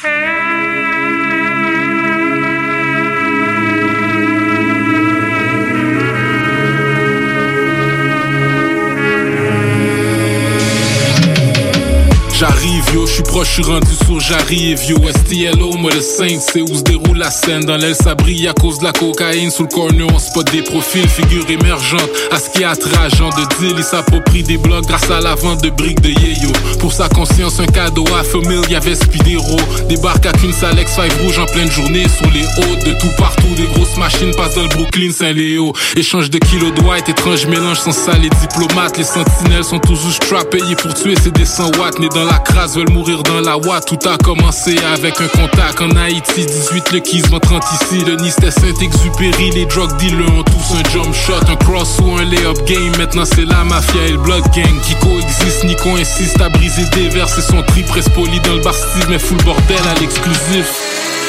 J'arrive 12.39 12.85
yo, 12.93 13.07
je 13.07 13.15
suis 13.15 13.23
proche, 13.23 13.49
je 13.49 13.53
suis 13.55 13.63
rendu 13.63 13.95
sur 14.05 14.21
j'arrive 14.21 14.79
yo 14.85 14.97
STLO, 15.09 15.73
moi 15.79 15.91
le 15.95 16.03
5, 16.03 16.39
c'est 16.39 16.61
où 16.61 16.75
se 16.75 16.83
déroule 16.83 17.17
la 17.17 17.31
scène. 17.31 17.65
Dans 17.65 17.79
l'aile 17.79 17.95
ça 17.95 18.15
brille 18.15 18.47
à 18.47 18.53
cause 18.53 18.79
de 18.79 18.85
la 18.85 18.93
cocaïne. 18.93 19.51
Sous 19.51 19.63
le 19.63 19.69
corner 19.69 20.07
on 20.13 20.19
spot 20.19 20.53
des 20.53 20.61
profils, 20.61 21.09
figures 21.09 21.49
émergentes. 21.49 22.11
À 22.31 22.39
ce 22.39 22.51
qui 22.51 22.63
agent 22.63 23.31
de 23.31 23.57
deal, 23.59 23.75
il 23.79 23.83
s'approprie 23.83 24.43
des 24.43 24.59
blocs 24.59 24.85
Grâce 24.87 25.11
à 25.11 25.21
la 25.21 25.35
vente 25.35 25.63
de 25.63 25.71
briques 25.71 26.03
de 26.03 26.11
Yeyo. 26.11 26.53
Pour 26.79 26.93
sa 26.93 27.09
conscience 27.09 27.59
un 27.59 27.67
cadeau 27.67 28.05
à 28.15 28.23
famille, 28.23 28.61
y'avait 28.69 28.97
Spidero. 28.97 29.57
Débarque 29.89 30.27
à 30.27 30.33
qu'une 30.33 30.53
salle 30.53 30.77
X5 30.77 31.23
rouge 31.23 31.39
en 31.39 31.47
pleine 31.47 31.71
journée. 31.71 32.05
Sur 32.07 32.31
les 32.33 32.45
hautes, 32.45 32.85
de 32.85 32.93
tout 33.01 33.17
partout 33.17 33.49
Des 33.57 33.67
grosses 33.73 33.97
machines 33.97 34.35
passent 34.37 34.57
dans 34.57 34.63
le 34.63 34.69
Brooklyn, 34.69 35.11
Saint-Léo. 35.11 35.73
Échange 35.97 36.29
de 36.29 36.37
kilos 36.39 36.75
de 36.75 36.83
white, 36.83 37.09
étrange 37.09 37.47
mélange 37.47 37.79
sans 37.79 37.93
ça 37.93 38.13
Les 38.13 38.29
diplomates, 38.29 38.99
les 38.99 39.05
sentinelles 39.05 39.65
sont 39.65 39.79
toujours 39.79 40.13
strappés 40.13 40.59
Payés 40.59 40.77
pour 40.77 40.93
tuer, 40.93 41.15
des 41.35 41.47
100 41.47 41.79
watts. 41.79 41.99
Nés 41.99 42.09
dans 42.11 42.26
la 42.27 42.39
crasse, 42.39 42.77
veulent 42.77 42.91
mourir 42.91 43.23
dans 43.23 43.41
la 43.41 43.57
ouate. 43.57 43.87
Tout 43.87 44.09
a 44.09 44.17
commencé 44.19 44.77
avec 44.93 45.21
un 45.21 45.29
contact 45.29 45.81
en 45.81 45.91
Haïti. 45.97 46.47
18 46.47 46.93
le 46.93 47.01
Keys, 47.01 47.23
30 47.23 47.65
ici. 47.81 48.05
Le 48.05 48.17
Nice 48.17 48.37
Saint-Exupéry. 48.37 49.51
Les 49.51 49.67
drug 49.67 49.97
dealers 49.97 50.33
ont 50.33 50.43
tous 50.43 50.75
un 50.75 50.91
jump 50.91 51.15
shot 51.15 51.35
Un 51.49 51.57
cross 51.57 51.99
ou 52.03 52.17
un 52.17 52.25
lay-up 52.25 52.59
game. 52.67 52.97
Maintenant 52.99 53.25
c'est 53.25 53.45
la 53.45 53.65
mafia 53.65 54.05
et 54.07 54.13
le 54.13 54.19
blood 54.19 54.43
gang 54.55 54.81
Qui 54.83 54.95
coexistent, 54.97 55.65
Nico 55.65 55.91
insiste 55.97 56.41
à 56.41 56.49
briser 56.49 56.85
des 56.93 57.09
verres. 57.09 57.29
C'est 57.29 57.43
son 57.43 57.63
tri 57.63 57.83
presse 57.83 58.09
poli 58.09 58.41
dans 58.41 58.55
le 58.55 58.61
bar 58.61 58.75
Mais 59.09 59.19
full 59.19 59.39
bordel 59.45 59.79
à 59.89 60.01
l'exclusif 60.01 61.26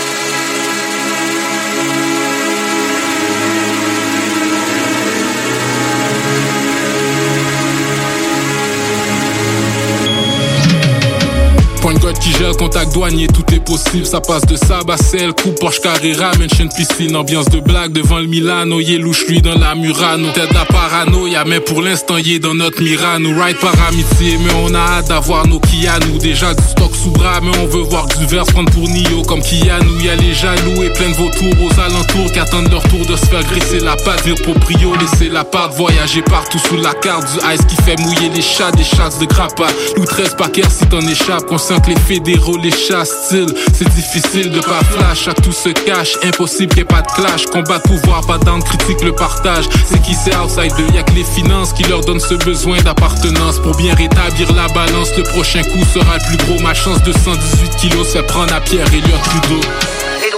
Gèle, 12.38 12.56
contact 12.56 12.94
douanier, 12.94 13.26
tout 13.26 13.44
est 13.52 13.60
possible. 13.60 14.06
Ça 14.06 14.22
passe 14.22 14.46
de 14.46 14.56
sel, 14.56 15.34
coupe 15.34 15.60
Porsche 15.60 15.80
Carrera, 15.80 16.32
mansion 16.38 16.68
piscine, 16.68 17.16
ambiance 17.16 17.50
de 17.50 17.60
blague 17.60 17.94
devant 17.94 18.20
le 18.20 18.28
Milano. 18.28 18.80
Yé 18.80 19.00
louche 19.00 19.26
lui 19.28 19.42
dans 19.42 19.58
la 19.58 19.74
Murano. 19.74 20.30
Tête 20.34 20.54
la 20.54 20.66
paranoïa, 20.66 21.46
mais 21.48 21.60
pour 21.60 21.82
l'instant, 21.82 22.18
yé 22.18 22.38
dans 22.38 22.54
notre 22.54 22.84
Mirano. 22.84 23.30
Ride 23.30 23.58
par 23.58 23.74
amitié, 23.88 24.38
mais 24.38 24.52
on 24.64 24.76
a 24.76 24.78
hâte 24.78 25.08
d'avoir 25.08 25.48
nos 25.48 25.60
Kianou. 25.60 26.20
Déjà 26.20 26.54
du 26.54 26.64
stock 26.64 26.92
sous 26.96 27.10
bras, 27.10 27.40
mais 27.42 27.58
on 27.58 27.66
veut 27.66 27.82
voir 27.82 28.06
du 28.06 28.26
verre 28.28 28.46
prendre 28.46 28.72
pour 28.72 28.88
Nio 28.88 29.24
comme 29.24 29.42
Kianou. 29.42 30.00
Y'a 30.02 30.16
les 30.16 30.34
jaloux 30.36 30.84
et 30.84 30.94
plein 30.94 31.10
de 31.10 31.16
vautours 31.16 31.66
aux 31.66 31.80
alentours 31.80 32.32
qui 32.32 32.40
attendent 32.40 32.70
leur 32.70 32.84
tour 32.84 33.04
de 33.04 33.16
se 33.16 33.26
faire 33.26 33.44
graisser 33.46 33.80
la 33.80 33.96
patte. 33.96 34.24
Dire 34.24 34.36
proprio, 34.44 34.94
laisser 34.96 35.30
la 35.30 35.44
part, 35.44 35.72
voyager 35.72 36.22
partout 36.22 36.60
sous 36.60 36.78
la 36.78 36.94
carte 36.94 37.26
du 37.32 37.40
ice 37.52 37.66
qui 37.68 37.82
fait 37.82 38.00
mouiller 38.00 38.30
les 38.30 38.44
chats, 38.44 38.72
des 38.74 38.84
chats 38.84 39.10
de 39.20 39.26
grappa. 39.26 39.66
Lou 39.96 40.06
13 40.06 40.36
paquets 40.38 40.70
si 40.70 40.86
t'en 40.86 41.02
échappes, 41.02 41.48
conscient 41.48 41.80
que 41.80 41.90
les 41.90 41.96
fédéraux 41.96 42.27
chassent 42.72 43.26
style. 43.26 43.54
C'est 43.74 43.88
difficile 43.90 44.50
de 44.50 44.60
pas 44.60 44.82
flash, 44.92 45.24
chaque 45.26 45.42
tout 45.42 45.52
se 45.52 45.70
cache, 45.70 46.18
impossible 46.24 46.70
qu'il 46.70 46.80
y 46.80 46.82
ait 46.82 46.86
pas 46.86 47.02
de 47.02 47.08
clash. 47.08 47.46
Combat 47.46 47.78
de 47.78 47.84
pouvoir, 47.84 48.26
pas 48.26 48.38
d'âme, 48.38 48.62
critique 48.64 49.02
le 49.04 49.14
partage. 49.14 49.66
C'est 49.86 50.02
qui 50.02 50.14
c'est 50.14 50.36
outside 50.36 50.74
y'a 50.94 51.04
que 51.04 51.14
les 51.14 51.24
finances 51.24 51.74
qui 51.74 51.84
leur 51.84 52.02
donnent 52.02 52.20
ce 52.20 52.36
besoin 52.36 52.78
d'appartenance. 52.82 53.60
Pour 53.60 53.76
bien 53.76 53.94
rétablir 53.96 54.52
la 54.54 54.68
balance, 54.70 55.16
le 55.18 55.24
prochain 55.24 55.64
coup 55.64 55.84
sera 55.94 56.18
le 56.18 56.38
plus 56.38 56.46
gros. 56.46 56.62
Ma 56.62 56.74
chance 56.74 57.02
de 57.04 57.12
118 57.12 57.76
kilos 57.78 58.08
fait 58.08 58.24
prendre 58.24 58.54
à 58.54 58.60
Pierre 58.62 58.88
Elliott 58.94 59.22
Trudeau. 59.24 59.62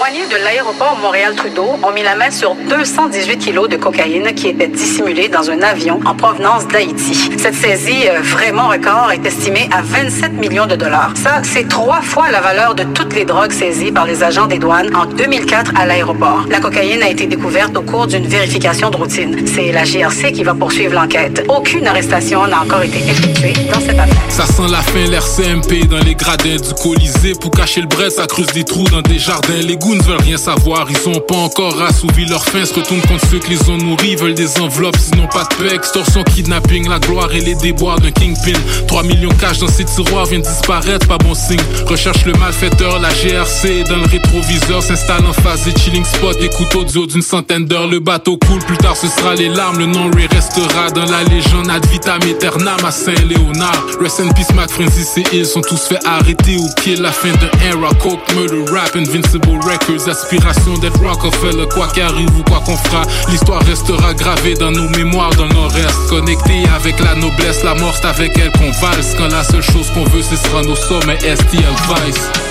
Douaniers 0.09 0.27
de 0.27 0.43
l'aéroport 0.43 0.97
Montréal-Trudeau 0.99 1.77
ont 1.83 1.91
mis 1.91 2.01
la 2.01 2.15
main 2.15 2.31
sur 2.31 2.55
218 2.55 3.37
kilos 3.37 3.69
de 3.69 3.75
cocaïne 3.75 4.33
qui 4.33 4.47
était 4.47 4.67
dissimulée 4.67 5.27
dans 5.27 5.51
un 5.51 5.61
avion 5.61 5.99
en 6.03 6.15
provenance 6.15 6.67
d'Haïti. 6.67 7.29
Cette 7.37 7.53
saisie 7.53 8.07
euh, 8.07 8.19
vraiment 8.21 8.69
record 8.69 9.11
est 9.11 9.23
estimée 9.23 9.69
à 9.71 9.83
27 9.83 10.33
millions 10.33 10.65
de 10.65 10.75
dollars. 10.75 11.11
Ça, 11.15 11.41
c'est 11.43 11.67
trois 11.67 12.01
fois 12.01 12.31
la 12.31 12.41
valeur 12.41 12.73
de 12.73 12.85
toutes 12.85 13.13
les 13.13 13.23
drogues 13.23 13.51
saisies 13.51 13.91
par 13.91 14.05
les 14.05 14.23
agents 14.23 14.47
des 14.47 14.57
douanes 14.57 14.89
en 14.95 15.05
2004 15.05 15.73
à 15.75 15.85
l'aéroport. 15.85 16.45
La 16.49 16.59
cocaïne 16.59 17.03
a 17.03 17.09
été 17.09 17.27
découverte 17.27 17.77
au 17.77 17.83
cours 17.83 18.07
d'une 18.07 18.25
vérification 18.25 18.89
de 18.89 18.97
routine. 18.97 19.45
C'est 19.45 19.71
la 19.71 19.83
GRC 19.83 20.31
qui 20.31 20.43
va 20.43 20.55
poursuivre 20.55 20.95
l'enquête. 20.95 21.45
Aucune 21.49 21.85
arrestation 21.85 22.47
n'a 22.47 22.61
encore 22.61 22.81
été 22.81 22.97
effectuée 22.97 23.53
dans 23.71 23.79
cette 23.79 23.99
affaire. 23.99 24.23
Ça 24.29 24.47
sent 24.47 24.71
la 24.71 24.81
fin, 24.81 25.05
l'air 25.05 25.23
CMP 25.23 25.85
dans 25.87 26.03
les 26.03 26.15
gradins 26.15 26.55
du 26.55 26.73
Colisée. 26.81 27.33
Pour 27.39 27.51
cacher 27.51 27.81
le 27.81 27.87
bret, 27.87 28.09
ça 28.09 28.25
creuse 28.25 28.47
des 28.47 28.63
trous 28.63 28.85
dans 28.85 29.01
des 29.01 29.19
jardins. 29.19 29.53
Les 29.53 29.75
goons 29.99 30.09
veulent 30.09 30.21
rien 30.21 30.37
savoir, 30.37 30.87
ils 30.89 31.09
ont 31.09 31.19
pas 31.19 31.35
encore 31.35 31.81
assouvi 31.81 32.25
leur 32.25 32.43
faim. 32.43 32.65
Se 32.65 32.73
retournent 32.73 33.01
contre 33.01 33.25
ceux 33.29 33.39
qui 33.39 33.51
les 33.51 33.69
ont 33.69 33.77
nourris, 33.77 34.15
veulent 34.15 34.33
des 34.33 34.59
enveloppes, 34.59 34.97
sinon 34.97 35.27
pas 35.27 35.43
de 35.43 35.55
paix. 35.55 35.75
Extorsion, 35.75 36.23
kidnapping, 36.23 36.87
la 36.87 36.99
gloire 36.99 37.33
et 37.33 37.41
les 37.41 37.55
déboires 37.55 37.99
d'un 37.99 38.11
kingpin. 38.11 38.53
3 38.87 39.03
millions 39.03 39.29
cash 39.39 39.59
dans 39.59 39.67
ces 39.67 39.85
tiroirs 39.85 40.25
viennent 40.25 40.41
disparaître, 40.41 41.07
pas 41.07 41.17
bon 41.17 41.33
signe. 41.33 41.59
Recherche 41.85 42.25
le 42.25 42.33
malfaiteur, 42.33 42.99
la 42.99 43.09
GRC 43.09 43.83
dans 43.89 43.97
le 43.97 44.07
rétroviseur 44.07 44.81
s'installe 44.81 45.25
en 45.25 45.33
face 45.33 45.63
des 45.65 45.79
chilling 45.79 46.05
spots. 46.05 46.39
Écoute 46.41 46.73
audio 46.75 47.05
d'une 47.05 47.21
centaine 47.21 47.65
d'heures, 47.65 47.87
le 47.87 47.99
bateau 47.99 48.37
coule. 48.37 48.59
Plus 48.59 48.77
tard, 48.77 48.95
ce 48.95 49.07
sera 49.07 49.35
les 49.35 49.49
larmes, 49.49 49.79
le 49.79 49.85
nom 49.85 50.09
Ray 50.11 50.27
restera 50.27 50.91
dans 50.91 51.05
la 51.05 51.23
légende 51.23 51.69
ad 51.69 51.85
vitam 51.87 52.19
aeternam 52.23 52.77
à 52.83 52.91
Saint-Léonard. 52.91 53.85
Rest 54.01 54.19
in 54.19 54.29
peace, 54.33 54.53
Mac 54.55 54.69
Francis 54.69 55.17
et 55.17 55.23
ils 55.33 55.45
sont 55.45 55.61
tous 55.61 55.87
fait 55.87 55.99
arrêter 56.05 56.57
au 56.57 56.81
pied. 56.81 56.95
La 56.95 57.11
fin 57.11 57.31
d'un 57.31 57.49
era, 57.65 57.93
coke, 57.95 58.19
murder, 58.35 58.71
rap, 58.71 58.95
invincible 58.95 59.59
records. 59.89 60.09
Aspiration 60.09 60.77
d'être 60.77 60.99
Rockefeller, 61.01 61.67
quoi 61.73 61.87
qu'arrive 61.87 62.29
ou 62.37 62.43
quoi 62.43 62.61
qu'on 62.65 62.77
fera. 62.77 63.03
L'histoire 63.29 63.63
restera 63.63 64.13
gravée 64.13 64.53
dans 64.53 64.71
nos 64.71 64.89
mémoires, 64.89 65.31
dans 65.31 65.47
nos 65.47 65.67
restes. 65.67 66.09
Connectés 66.09 66.63
avec 66.75 66.99
la 66.99 67.15
noblesse, 67.15 67.63
la 67.63 67.75
mort, 67.75 67.95
c'est 67.95 68.07
avec 68.07 68.37
elle 68.37 68.51
qu'on 68.51 68.71
valse. 68.71 69.15
Quand 69.17 69.27
la 69.27 69.43
seule 69.43 69.63
chose 69.63 69.89
qu'on 69.93 70.05
veut, 70.05 70.21
c'est 70.21 70.37
se 70.37 70.49
rendre 70.49 70.71
au 70.71 70.75
sommet, 70.75 71.17
STL 71.19 71.75
Vice? 71.87 72.48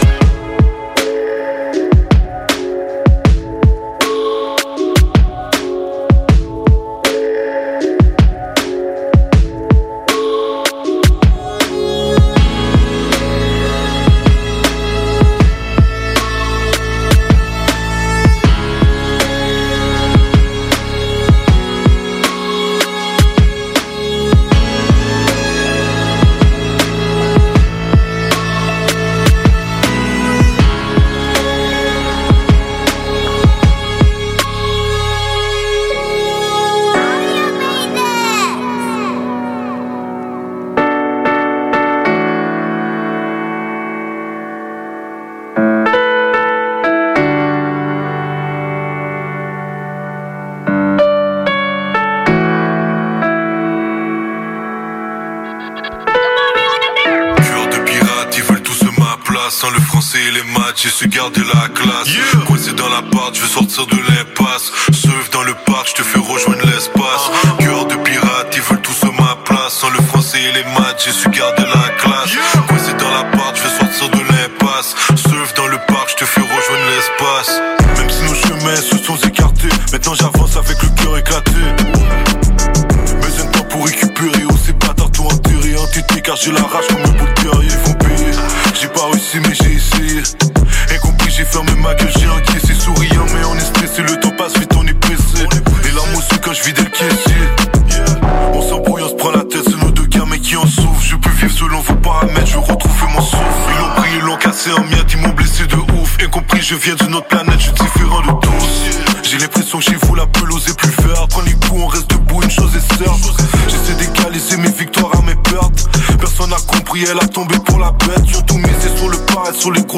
J'ai 60.80 60.90
su 60.90 61.08
garder 61.08 61.42
la 61.54 61.68
classe. 61.68 62.08
Coincé 62.46 62.72
dans 62.72 62.88
l'appart, 62.88 63.34
je 63.34 63.40
veux 63.40 63.48
sortir 63.48 63.86
de 63.86 63.96
l'impasse. 63.96 64.70
Surf 64.92 65.28
dans 65.30 65.42
le 65.42 65.54
parc, 65.66 65.88
je 65.88 65.94
te 65.94 66.02
fais 66.02 66.20
rejoindre 66.20 66.64
l'espace. 66.66 67.30
Cœur 67.58 67.86
de 67.86 67.96
pirate, 67.96 68.54
ils 68.54 68.62
veulent 68.62 68.80
tous 68.82 69.04
ma 69.18 69.36
place. 69.44 69.72
Sans 69.72 69.90
le 69.90 70.00
français 70.02 70.38
et 70.40 70.52
les 70.52 70.64
maths, 70.78 71.02
j'ai 71.04 71.10
su 71.10 71.27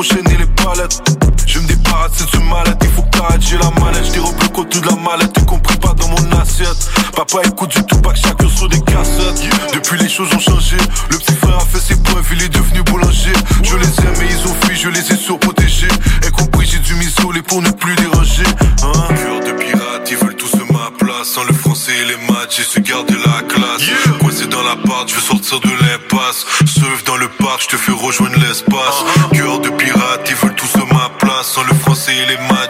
Je 0.02 1.58
me 1.58 1.66
débarrasse 1.66 2.12
de 2.12 2.26
ce 2.30 2.38
malade, 2.38 2.78
il 2.80 2.88
faut 2.88 3.02
que 3.02 3.18
t'arrêtes, 3.18 3.42
j'ai 3.42 3.58
la 3.58 3.70
mallette. 3.78 4.06
Je 4.06 4.12
dérobe 4.12 4.40
le 4.40 4.48
côté 4.48 4.80
de 4.80 4.86
la 4.86 4.96
mallette, 4.96 5.32
t'es 5.34 5.44
compris 5.44 5.76
pas 5.76 5.92
dans 5.92 6.08
mon 6.08 6.40
assiette. 6.40 6.88
Papa 7.14 7.40
écoute 7.44 7.76
du 7.76 7.84
Tupac, 7.84 8.16
chacun 8.16 8.48
sur 8.48 8.68
des 8.70 8.80
cassettes. 8.80 9.42
Depuis 9.74 9.98
les 9.98 10.08
choses 10.08 10.32
ont 10.34 10.38
changé, 10.38 10.78
le 11.10 11.18
petit 11.18 11.34
frère 11.34 11.58
a 11.58 11.66
fait 11.66 11.80
ses 11.80 11.96
points, 11.96 12.22
il 12.32 12.42
est 12.42 12.48
devenu 12.48 12.82
boulanger. 12.84 13.34
Je 13.62 13.76
les 13.76 13.88
aime 14.00 14.22
et 14.22 14.32
ils 14.32 14.48
ont 14.48 14.54
fui, 14.62 14.74
je 14.74 14.88
les 14.88 15.12
ai 15.12 15.16
surprotégés. 15.16 15.88
Et 16.26 16.30
compris, 16.30 16.66
j'ai 16.66 16.78
dû 16.78 16.94
m'isoler 16.94 17.42
pour 17.42 17.60
ne 17.60 17.70
plus 17.70 17.94
déranger. 17.96 18.44
Hein? 18.82 19.14
Cœur 19.14 19.40
de 19.40 19.52
pirate, 19.52 20.08
ils 20.10 20.16
veulent 20.16 20.36
tous 20.36 20.54
ma 20.72 20.90
place. 20.98 21.28
Sans 21.34 21.44
le 21.44 21.52
français 21.52 21.92
et 21.92 22.04
les 22.06 22.32
maths, 22.32 22.54
j'ai 22.56 22.62
su 22.62 22.80
garder 22.80 23.14
la 23.26 23.42
classe. 23.42 23.82
Coincé 24.20 24.46
dans 24.46 24.62
l'appart, 24.62 25.08
je 25.08 25.16
veux 25.16 25.20
sortir 25.20 25.60
de 25.60 25.68
l'impasse. 25.68 26.46
Surf 26.64 27.04
dans 27.04 27.16
le 27.16 27.28
parc, 27.28 27.62
je 27.64 27.68
te 27.68 27.76
fais 27.76 27.92
rejoindre 27.92 28.36
l'espace. 28.38 29.04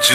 Et 0.01 0.15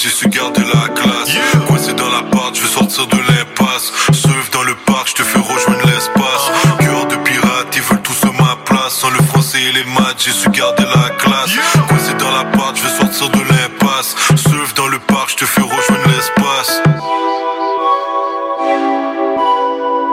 j'ai 0.00 0.10
su 0.10 0.28
garder 0.28 0.62
la 0.62 0.88
classe. 0.94 1.30
Coincé 1.66 1.92
dans 1.92 2.08
l'appart, 2.08 2.54
je 2.54 2.62
veux 2.62 2.68
sortir 2.68 3.06
de 3.08 3.16
l'impasse. 3.16 3.92
Surf 4.12 4.50
dans 4.52 4.62
le 4.62 4.76
parc, 4.86 5.08
je 5.08 5.14
te 5.14 5.22
fais 5.24 5.40
rejoindre 5.40 5.84
l'espace. 5.86 6.52
Cœur 6.78 7.06
de 7.06 7.16
pirate, 7.16 7.66
ils 7.74 7.82
veulent 7.82 8.02
tous 8.02 8.24
ma 8.38 8.54
place. 8.64 8.92
Sans 8.92 9.10
le 9.10 9.20
français 9.24 9.60
et 9.60 9.72
les 9.72 9.84
maths, 9.84 10.22
j'ai 10.24 10.30
su 10.30 10.48
garder 10.50 10.84
la 10.84 11.10
classe. 11.16 11.50
Coincé 11.88 12.14
dans 12.14 12.30
l'appart, 12.30 12.76
je 12.76 12.82
veux 12.82 12.96
sortir 12.96 13.28
de 13.30 13.40
l'impasse. 13.40 14.14
Surf 14.36 14.72
dans 14.74 14.86
le 14.86 15.00
parc, 15.00 15.30
je 15.30 15.36
te 15.36 15.44
fais 15.44 15.62
rejoindre 15.62 16.06
l'espace. 16.06 16.80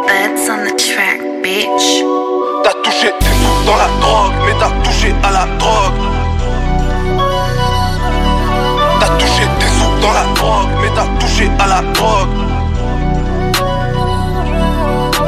That's 0.07 0.49
on 0.49 0.65
the 0.65 0.75
track, 0.77 1.21
bitch. 1.43 2.03
T'as 2.63 2.73
touché 2.81 3.13
sous 3.21 3.65
dans 3.65 3.77
la 3.77 3.88
drogue, 4.01 4.33
mais 4.45 4.53
t'as 4.59 4.71
touché 4.83 5.13
à 5.23 5.31
la 5.31 5.45
drogue. 5.59 6.05
Dans 10.06 10.14
la 10.14 10.34
drogue, 10.36 10.70
mais 10.82 10.89
t'as 10.93 11.08
touché 11.20 11.49
à 11.58 11.68
la 11.68 11.82
drogue. 11.93 12.30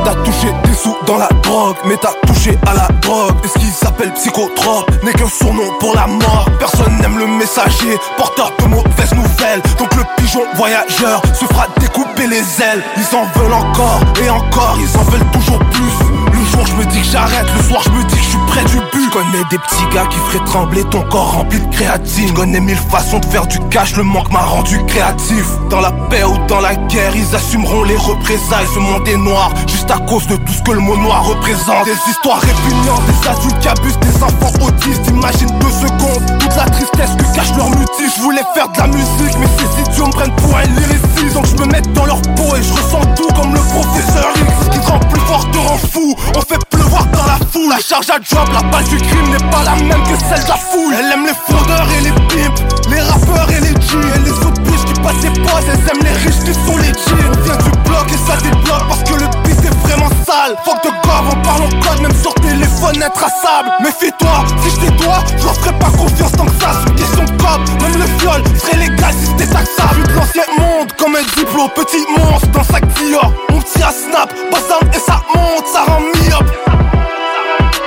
T'as 0.05 0.13
touché 0.23 0.47
des 0.63 0.73
sous 0.73 0.95
dans 1.07 1.17
la 1.17 1.29
drogue, 1.43 1.75
mais 1.85 1.97
t'as 1.99 2.13
touché 2.27 2.57
à 2.67 2.73
la 2.75 2.87
drogue. 3.01 3.35
Et 3.43 3.47
ce 3.47 3.57
qui 3.57 3.65
s'appelle 3.65 4.13
psychotrope 4.13 4.89
n'est 5.03 5.13
qu'un 5.13 5.27
surnom 5.27 5.69
pour 5.79 5.95
la 5.95 6.05
mort. 6.05 6.47
Personne 6.59 6.95
n'aime 6.99 7.17
le 7.17 7.27
messager, 7.27 7.97
porteur 8.17 8.51
de 8.59 8.65
mauvaises 8.65 9.15
nouvelles. 9.15 9.61
Donc 9.79 9.93
le 9.95 10.03
pigeon 10.17 10.43
voyageur 10.55 11.21
se 11.33 11.45
fera 11.45 11.67
découper 11.79 12.27
les 12.27 12.45
ailes. 12.61 12.83
Ils 12.97 13.15
en 13.15 13.25
veulent 13.39 13.53
encore 13.53 14.01
et 14.23 14.29
encore, 14.29 14.77
ils 14.79 14.97
en 14.97 15.03
veulent 15.03 15.31
toujours 15.33 15.59
plus. 15.59 15.93
Le 16.31 16.45
jour 16.51 16.65
je 16.67 16.75
me 16.75 16.85
dis 16.85 17.01
que 17.01 17.07
j'arrête, 17.07 17.47
le 17.57 17.63
soir 17.63 17.81
je 17.83 17.89
me 17.89 18.03
dis 18.03 18.15
que 18.15 18.21
je 18.21 18.29
suis 18.29 18.45
près 18.47 18.63
du 18.65 18.77
but. 18.93 18.96
Connais 19.17 19.43
des 19.49 19.57
petits 19.57 19.95
gars 19.95 20.05
qui 20.05 20.19
feraient 20.19 20.45
trembler 20.45 20.83
ton 20.91 21.01
corps 21.09 21.31
rempli 21.31 21.59
de 21.59 21.75
créatine. 21.75 22.31
Connais 22.33 22.59
mille 22.59 22.77
façons 22.77 23.17
de 23.17 23.25
faire 23.25 23.47
du 23.47 23.57
cash, 23.69 23.95
le 23.95 24.03
manque 24.03 24.31
m'a 24.31 24.41
rendu 24.43 24.79
créatif. 24.85 25.43
Dans 25.71 25.81
la 25.81 25.91
paix 25.91 26.23
ou 26.23 26.37
dans 26.45 26.59
la 26.59 26.75
guerre, 26.75 27.15
ils 27.15 27.35
assumeront 27.35 27.81
les 27.81 27.97
représailles. 27.97 28.67
Ce 28.75 28.77
monde 28.77 29.07
est 29.07 29.17
noir, 29.17 29.51
juste 29.65 29.89
à 29.89 29.97
cause 29.97 30.27
de 30.27 30.35
tout 30.35 30.53
ce 30.53 30.61
que 30.61 30.69
le 30.69 30.81
mot 30.81 30.95
noir 30.97 31.25
représente. 31.25 31.85
Des 31.85 32.11
histoires 32.11 32.39
répugnantes, 32.41 33.01
des 33.07 33.27
adultes 33.27 33.59
qui 33.59 33.67
abusent 33.67 33.97
des 33.97 34.23
enfants 34.23 34.53
autistes. 34.61 35.07
Imagine 35.07 35.49
deux 35.61 35.87
secondes, 35.87 36.39
toute 36.39 36.55
la 36.55 36.65
tristesse 36.65 37.15
que 37.17 37.35
cache 37.35 37.57
leur 37.57 37.71
mutisme. 37.71 38.13
Je 38.17 38.21
voulais 38.21 38.45
faire 38.53 38.69
de 38.69 38.77
la 38.77 38.85
musique, 38.85 39.35
mais 39.39 39.47
ces 39.57 39.89
idiots 39.89 40.05
me 40.05 40.11
prennent 40.11 40.35
pour 40.35 40.55
un 40.55 40.61
lyriciste. 40.61 41.33
Donc 41.33 41.47
je 41.47 41.55
me 41.55 41.65
mets 41.71 41.81
dans 41.95 42.05
leur 42.05 42.21
peau 42.21 42.55
et 42.55 42.61
je 42.61 42.71
ressens 42.71 43.01
tout 43.15 43.29
comme 43.33 43.51
le 43.51 43.61
professeur 43.61 44.29
X. 44.35 44.69
Qui 44.71 44.79
te 44.79 44.91
rend 44.91 44.99
plus 44.99 45.21
fort 45.21 45.49
te 45.49 45.57
rend 45.57 45.77
fou. 45.91 46.15
On 46.35 46.41
fait 46.41 46.59
dans 47.05 47.25
la 47.25 47.37
foule. 47.51 47.69
La 47.69 47.79
charge 47.79 48.09
à 48.09 48.19
job, 48.21 48.47
la 48.53 48.61
balle 48.69 48.85
du 48.85 48.97
crime 48.97 49.29
n'est 49.29 49.49
pas 49.49 49.63
la 49.63 49.75
même 49.75 50.03
que 50.03 50.17
celle 50.29 50.43
de 50.43 50.49
la 50.49 50.57
foule. 50.57 50.93
Elle 50.97 51.11
aime 51.11 51.25
les 51.25 51.37
fraudeurs 51.45 51.87
et 51.97 52.01
les 52.01 52.11
pimps, 52.11 52.61
les 52.89 53.01
rappeurs 53.01 53.49
et 53.49 53.59
les 53.61 53.75
G. 53.81 53.97
Et 54.15 54.19
les 54.19 54.31
biches 54.63 54.85
qui 54.85 54.93
passent 55.01 55.23
les 55.23 55.41
postes, 55.41 55.67
elles 55.71 55.85
aiment 55.89 56.03
les 56.03 56.17
riches 56.23 56.43
qui 56.45 56.53
sont 56.53 56.77
les 56.77 56.93
G. 56.93 57.09
On 57.27 57.41
vient 57.43 57.57
du 57.57 57.71
bloc 57.89 58.07
et 58.11 58.19
ça 58.29 58.37
débloque 58.37 58.87
parce 58.87 59.03
que 59.03 59.13
le 59.13 59.27
beat 59.43 59.65
est 59.65 59.87
vraiment 59.87 60.09
sale. 60.25 60.55
Fuck 60.65 60.83
de 60.83 60.89
gove, 60.89 61.27
on 61.31 61.41
parle 61.41 61.63
en 61.63 61.69
code, 61.81 62.01
même 62.01 62.15
sur 62.21 62.33
téléphone 62.35 63.03
intraçable. 63.03 63.69
Méfie-toi, 63.81 64.45
si 64.63 64.69
je 64.69 64.91
toi, 65.03 65.23
je 65.37 65.43
leur 65.45 65.55
ferai 65.55 65.73
pas 65.79 65.91
confiance 65.97 66.31
tant 66.33 66.45
que 66.45 66.59
ça. 66.61 66.71
C'est 66.73 66.89
une 66.89 66.95
question 66.95 67.23
de 67.23 67.31
cop, 67.41 67.59
même 67.81 67.97
le 67.97 68.05
viol 68.19 68.43
serait 68.59 68.77
légal 68.77 69.13
si 69.19 69.27
c'était 69.27 69.47
taxable. 69.47 69.95
Vu 69.95 70.03
de 70.03 70.13
l'ancien 70.13 70.43
monde, 70.57 70.91
comme 70.97 71.15
un 71.15 71.23
diplôme, 71.37 71.69
petit 71.75 72.05
monstre 72.17 72.47
dans 72.47 72.63
sac 72.63 72.83
Dior. 72.95 73.31
On 73.49 73.61
tire 73.61 73.87
à 73.87 73.91
snap, 73.91 74.33
bazam 74.51 74.89
et 74.93 74.99
ça 74.99 75.21
monte, 75.33 75.67
ça 75.71 75.83
rend 75.85 76.01
myope. 76.01 76.76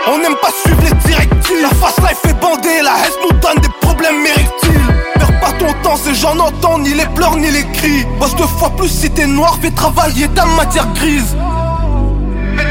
On 0.06 0.18
n'aime 0.18 0.36
pas 0.40 0.48
suivre 0.64 0.80
les 0.82 1.08
directives. 1.08 1.62
La 1.62 1.68
fast 1.68 1.98
life 1.98 2.20
est 2.24 2.40
bandée, 2.40 2.80
la 2.82 2.92
haine 2.92 3.12
nous 3.22 3.38
donne 3.38 3.60
des 3.60 3.68
problèmes 3.82 4.24
érectiles. 4.24 4.80
Perds 5.16 5.40
pas 5.40 5.52
ton 5.58 5.72
temps, 5.82 5.96
ces 5.96 6.14
gens 6.14 6.34
n'entendent 6.34 6.82
ni 6.82 6.94
les 6.94 7.04
pleurs 7.14 7.36
ni 7.36 7.50
les 7.50 7.64
cris. 7.72 8.06
Bosse 8.18 8.34
deux 8.36 8.46
fois 8.46 8.70
plus 8.70 8.88
si 8.88 9.10
t'es 9.10 9.26
noir, 9.26 9.58
fais 9.60 9.70
travailler 9.70 10.26
ta 10.28 10.46
matière 10.46 10.86
grise. 10.94 11.36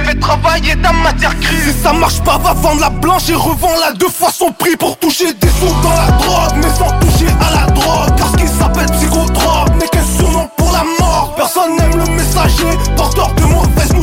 Fais, 0.05 0.15
travailler 0.15 0.75
ta 0.81 0.91
matière 0.91 1.35
grise. 1.39 1.75
Si 1.75 1.83
ça 1.83 1.93
marche 1.93 2.19
pas, 2.21 2.39
va 2.39 2.53
vendre 2.53 2.81
la 2.81 2.89
blanche 2.89 3.29
et 3.29 3.35
revends 3.35 3.77
la 3.79 3.91
deux 3.93 4.09
fois 4.09 4.31
son 4.31 4.51
prix 4.51 4.75
pour 4.75 4.97
toucher 4.97 5.31
des 5.33 5.49
sous 5.49 5.73
dans 5.83 5.93
la 5.93 6.11
drogue, 6.17 6.57
mais 6.57 6.69
sans 6.69 6.89
toucher 6.99 7.31
à 7.47 7.61
la 7.61 7.71
drogue. 7.71 8.15
Car 8.17 8.31
ce 8.31 8.37
qui 8.37 8.47
s'appelle 8.47 8.87
psychotrope 8.91 9.75
n'est 9.79 9.87
qu'un 9.87 10.03
surnom 10.17 10.49
pour 10.57 10.71
la 10.71 10.83
mort. 10.99 11.33
Personne 11.35 11.75
n'aime 11.77 11.95
le 11.95 12.11
messager, 12.15 12.77
porteur 12.97 13.31
de 13.35 13.43
le 13.43 13.98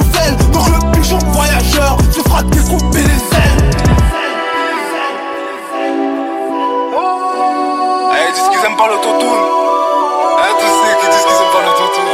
pigeon 1.67 1.83
voyageur 1.83 1.99
se 2.13 2.21
fera 2.21 2.43
découper 2.43 2.99
les 2.99 3.37
ailes. 3.37 3.71
Ils 8.19 8.33
disent 8.33 8.49
qu'ils 8.51 8.67
aiment 8.67 8.77
pas 8.77 8.89
l'autotune. 8.89 9.47
Eh, 10.39 10.53
tous 10.61 10.67
ceux 10.67 10.95
qui 11.01 11.07
disent 11.07 11.25
qu'ils 11.27 11.41
aiment 11.43 11.53
pas 11.53 11.63
l'autotune. 11.67 12.11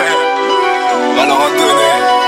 Eh, 0.00 1.16
va 1.16 1.26
leur. 1.26 2.19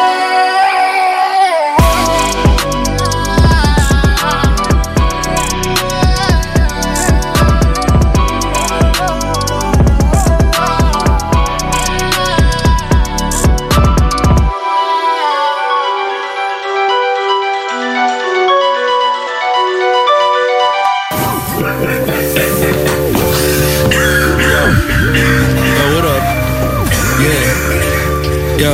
Yo, 28.63 28.69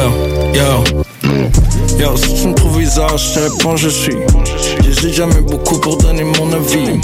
yo. 0.52 0.84
Yo, 1.98 2.14
si 2.14 2.34
tu 2.34 2.48
me 2.48 2.54
trouves 2.54 2.76
bizarre, 2.76 3.16
je 3.16 3.32
te 3.32 3.38
réponds 3.38 3.74
je 3.78 3.88
suis. 3.88 4.18
J'ai 4.82 5.14
jamais 5.14 5.40
beaucoup 5.40 5.78
pour 5.80 5.96
donner 5.96 6.24
mon 6.24 6.52
avis. 6.52 7.00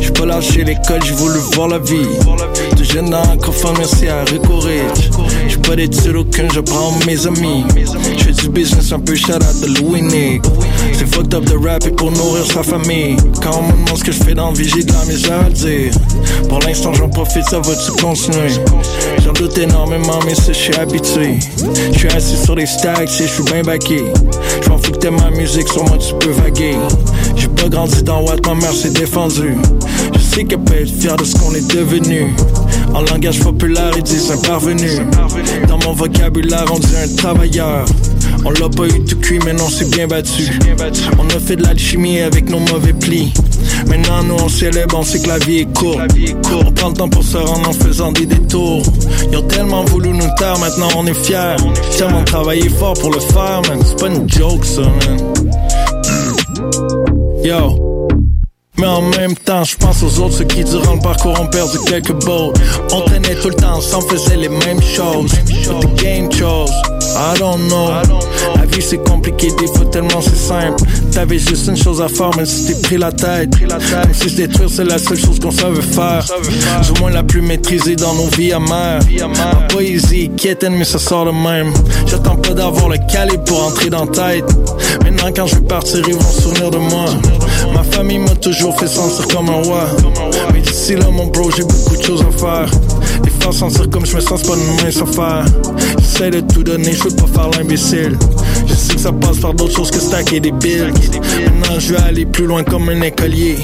J'ai 0.00 0.10
pas 0.10 0.24
lâché 0.24 0.64
l'école, 0.64 1.02
j'ai 1.04 1.12
voulu 1.12 1.38
voir 1.52 1.68
la 1.68 1.78
vie. 1.78 2.06
Jeune 2.82 3.14
un 3.14 3.36
merci 3.78 4.08
à 4.08 4.24
Rich. 4.24 4.42
J'ai 5.48 5.56
pas 5.58 5.76
d'études 5.76 6.16
aucune, 6.16 6.50
j'apprends 6.52 6.92
mes 7.06 7.26
amis. 7.26 7.64
J'fais 8.18 8.32
du 8.32 8.48
business 8.48 8.92
un 8.92 8.98
peu 8.98 9.14
shout 9.14 9.32
out 9.34 9.60
de 9.62 9.80
Louis 9.80 10.02
Nick. 10.02 10.42
C'est 10.92 11.06
fucked 11.06 11.32
up 11.34 11.44
de 11.44 11.56
rapper 11.56 11.90
pour 11.90 12.10
nourrir 12.10 12.44
sa 12.44 12.62
famille. 12.62 13.16
Quand 13.42 13.58
on 13.58 13.62
me 13.62 13.72
demande 13.72 13.98
ce 13.98 14.04
que 14.04 14.12
je 14.12 14.22
fais 14.22 14.34
dans 14.34 14.52
vie, 14.52 14.68
j'ai 14.68 14.82
de 14.82 14.92
la 14.92 15.04
misère 15.04 15.40
à 15.40 15.50
dire. 15.50 15.92
Pour 16.48 16.58
l'instant, 16.60 16.92
j'en 16.92 17.08
profite, 17.08 17.44
ça 17.44 17.60
va-tu 17.60 17.92
continuer? 17.92 18.48
J'en 19.24 19.32
doute 19.32 19.56
énormément, 19.56 20.18
mais 20.26 20.34
ça, 20.34 20.52
je 20.52 20.58
suis 20.58 20.74
habitué. 20.74 21.38
Je 21.92 21.98
suis 21.98 22.08
assis 22.08 22.36
sur 22.36 22.56
les 22.56 22.66
stacks, 22.66 23.08
et 23.20 23.26
je 23.26 23.32
suis 23.32 23.44
bien 23.44 23.62
baqué. 23.62 24.02
Je 24.62 24.68
m'en 24.68 24.78
fous 24.78 24.92
que 24.92 24.98
t'aimes 24.98 25.20
ma 25.20 25.30
musique, 25.30 25.68
sur 25.68 25.84
moi 25.84 25.98
tu 25.98 26.14
peux 26.14 26.32
vaguer. 26.32 26.76
J'ai 27.36 27.48
pas 27.48 27.68
grandi 27.68 28.02
dans 28.02 28.22
Watt, 28.22 28.44
ma 28.46 28.54
mère 28.54 28.72
s'est 28.72 28.90
défendue. 28.90 29.56
Sais 30.34 30.44
qu'elle 30.44 30.60
peut 30.60 30.80
être 30.80 30.88
fière 30.88 31.16
de 31.16 31.24
ce 31.24 31.34
qu'on 31.36 31.52
est 31.54 31.74
devenu. 31.74 32.34
En 32.94 33.02
langage 33.02 33.40
populaire, 33.40 33.92
ils 33.96 34.02
disent 34.02 34.30
un 34.30 34.38
parvenu. 34.38 34.88
Dans 35.68 35.76
mon 35.84 35.92
vocabulaire, 35.92 36.64
on 36.72 36.78
dit 36.78 36.96
un 36.96 37.16
travailleur. 37.16 37.84
On 38.42 38.50
l'a 38.50 38.70
pas 38.70 38.86
eu 38.86 39.04
tout 39.04 39.18
cuit, 39.18 39.38
mais 39.44 39.52
non, 39.52 39.68
c'est 39.68 39.90
bien 39.90 40.06
battu. 40.06 40.58
On 41.18 41.26
a 41.26 41.38
fait 41.38 41.56
de 41.56 41.62
l'alchimie 41.62 42.20
avec 42.20 42.48
nos 42.48 42.60
mauvais 42.60 42.94
plis. 42.94 43.30
Maintenant, 43.86 44.22
nous, 44.22 44.36
on 44.42 44.48
célèbre, 44.48 44.96
on 44.98 45.02
sait 45.02 45.20
que 45.20 45.28
la 45.28 45.38
vie 45.38 45.58
est 45.58 45.72
courte. 45.76 46.00
On 46.66 46.72
prend 46.72 46.88
le 46.88 46.94
temps 46.94 47.10
pour 47.10 47.24
se 47.24 47.36
rendre 47.36 47.68
en 47.68 47.72
faisant 47.74 48.12
des 48.12 48.24
détours. 48.24 48.82
Ils 49.30 49.36
ont 49.36 49.42
tellement 49.42 49.84
voulu 49.84 50.08
nous 50.10 50.30
taire, 50.38 50.58
maintenant 50.58 50.88
on 50.96 51.06
est 51.06 51.24
fiers. 51.24 51.56
Tellement 51.98 52.24
travaillé 52.24 52.70
fort 52.70 52.94
pour 52.94 53.10
le 53.10 53.20
faire, 53.20 53.60
man. 53.68 53.80
C'est 53.84 53.98
pas 53.98 54.08
une 54.08 54.30
joke, 54.30 54.64
ça, 54.64 54.80
man. 54.80 55.18
Yo. 57.44 57.91
Mais 58.78 58.86
en 58.86 59.02
même 59.02 59.34
temps, 59.34 59.64
je 59.64 59.76
pense 59.76 60.02
aux 60.02 60.20
autres, 60.20 60.38
ceux 60.38 60.44
qui 60.44 60.64
durant 60.64 60.94
le 60.94 61.00
parcours 61.00 61.38
ont 61.38 61.46
perdu 61.46 61.78
quelques 61.86 62.14
balles. 62.24 62.52
On 62.92 63.02
traînait 63.02 63.34
tout 63.34 63.48
le 63.48 63.54
temps 63.54 63.76
ensemble, 63.76 64.08
faisait 64.08 64.36
les 64.36 64.48
mêmes 64.48 64.80
choses. 64.82 65.32
The 65.32 66.02
game 66.02 66.32
chose, 66.32 66.72
I 67.14 67.38
don't 67.38 67.68
know. 67.68 67.90
La 68.56 68.66
vie 68.66 68.82
c'est 68.82 69.02
compliqué, 69.02 69.48
des 69.58 69.66
fois 69.66 69.86
tellement 69.90 70.20
c'est 70.20 70.36
simple. 70.36 70.82
T'avais 71.12 71.38
juste 71.38 71.68
une 71.68 71.76
chose 71.76 72.00
à 72.00 72.08
faire, 72.08 72.34
même 72.36 72.46
si 72.46 72.66
t'es 72.66 72.80
pris 72.80 72.98
la 72.98 73.12
tête. 73.12 73.50
Comme 73.58 74.14
si 74.14 74.30
se 74.30 74.36
détruire 74.36 74.68
c'est 74.70 74.84
la 74.84 74.98
seule 74.98 75.18
chose 75.18 75.38
qu'on 75.38 75.50
savait 75.50 75.82
faire. 75.82 76.24
Du 76.82 77.00
moins 77.00 77.10
la 77.10 77.22
plus 77.22 77.42
maîtrisée 77.42 77.96
dans 77.96 78.14
nos 78.14 78.28
vies 78.36 78.52
amères. 78.52 79.00
Ma 79.36 79.66
poésie 79.68 80.30
qui 80.36 80.48
éteint, 80.48 80.70
mais 80.70 80.84
ça 80.84 80.98
sort 80.98 81.26
de 81.26 81.30
même. 81.30 81.72
J'attends 82.06 82.36
pas 82.36 82.54
d'avoir 82.54 82.88
le 82.88 82.98
calibre 83.10 83.44
pour 83.44 83.64
entrer 83.64 83.90
dans 83.90 84.06
tête. 84.06 84.44
Maintenant 85.04 85.30
quand 85.34 85.46
je 85.46 85.56
vais 85.56 85.62
partir, 85.62 86.02
ils 86.06 86.14
vont 86.14 86.20
se 86.20 86.42
souvenir 86.42 86.70
de 86.70 86.78
moi. 86.78 87.06
Ma 87.74 87.82
famille 87.84 88.18
m'a 88.18 88.34
toujours 88.34 88.78
fait 88.78 88.86
sentir 88.86 89.26
comme 89.28 89.48
un 89.48 89.62
roi. 89.62 89.84
Mais 90.52 90.60
d'ici 90.60 90.94
là, 90.96 91.08
mon 91.10 91.26
bro, 91.26 91.50
j'ai 91.50 91.64
beaucoup 91.64 91.96
de 91.96 92.02
choses 92.02 92.22
à 92.22 92.30
faire. 92.38 92.70
Les 93.24 93.30
faire 93.30 93.52
sentir 93.52 93.88
comme 93.90 94.06
je 94.06 94.16
me 94.16 94.20
sens, 94.20 94.42
pas 94.42 94.54
une 94.54 94.84
mince 94.84 95.02
affaire. 95.02 95.44
J'essaie 95.98 96.30
de 96.30 96.40
tout 96.40 96.62
donner, 96.62 96.92
je 96.92 97.04
veux 97.04 97.16
pas 97.16 97.26
faire 97.26 97.50
l'imbécile. 97.50 98.16
Je 98.66 98.74
sais 98.74 98.94
que 98.94 99.00
ça 99.00 99.12
passe 99.12 99.38
par 99.38 99.54
d'autres 99.54 99.76
choses 99.76 99.90
que 99.90 100.00
stacker 100.00 100.40
des 100.40 100.52
bills. 100.52 100.92
Maintenant, 101.60 101.78
je 101.78 101.94
vais 101.94 102.00
aller 102.00 102.26
plus 102.26 102.46
loin 102.46 102.62
comme 102.64 102.88
un 102.88 103.00
écolier. 103.02 103.58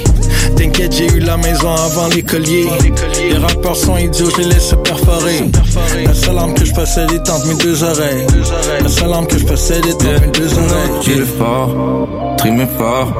T'inquiète, 0.56 0.94
j'ai 0.96 1.06
eu 1.06 1.20
la 1.20 1.36
maison 1.36 1.70
avant 1.72 2.08
l'écolier. 2.08 2.66
Les 3.30 3.36
rappeurs 3.36 3.76
sont 3.76 3.96
idiots, 3.96 4.30
je 4.36 4.42
les 4.42 4.48
laisse 4.48 4.68
se 4.68 4.74
perforer. 4.74 5.44
La 6.04 6.14
seule 6.14 6.38
arme 6.38 6.54
que 6.54 6.64
je 6.64 6.74
possède 6.74 7.10
est 7.12 7.30
entre 7.30 7.46
mes 7.46 7.54
deux 7.54 7.82
oreilles. 7.82 8.26
La 8.82 8.88
seule 8.88 9.12
arme 9.12 9.26
que 9.26 9.38
je 9.38 9.44
possède 9.44 9.86
est 9.86 9.94
entre 9.94 10.20
mes 10.20 10.32
deux 10.32 10.52
oreilles. 10.52 10.90
J'ai 11.02 11.14
le 11.16 11.24
fort, 11.24 11.78
trimé 12.38 12.66
fort. 12.78 13.12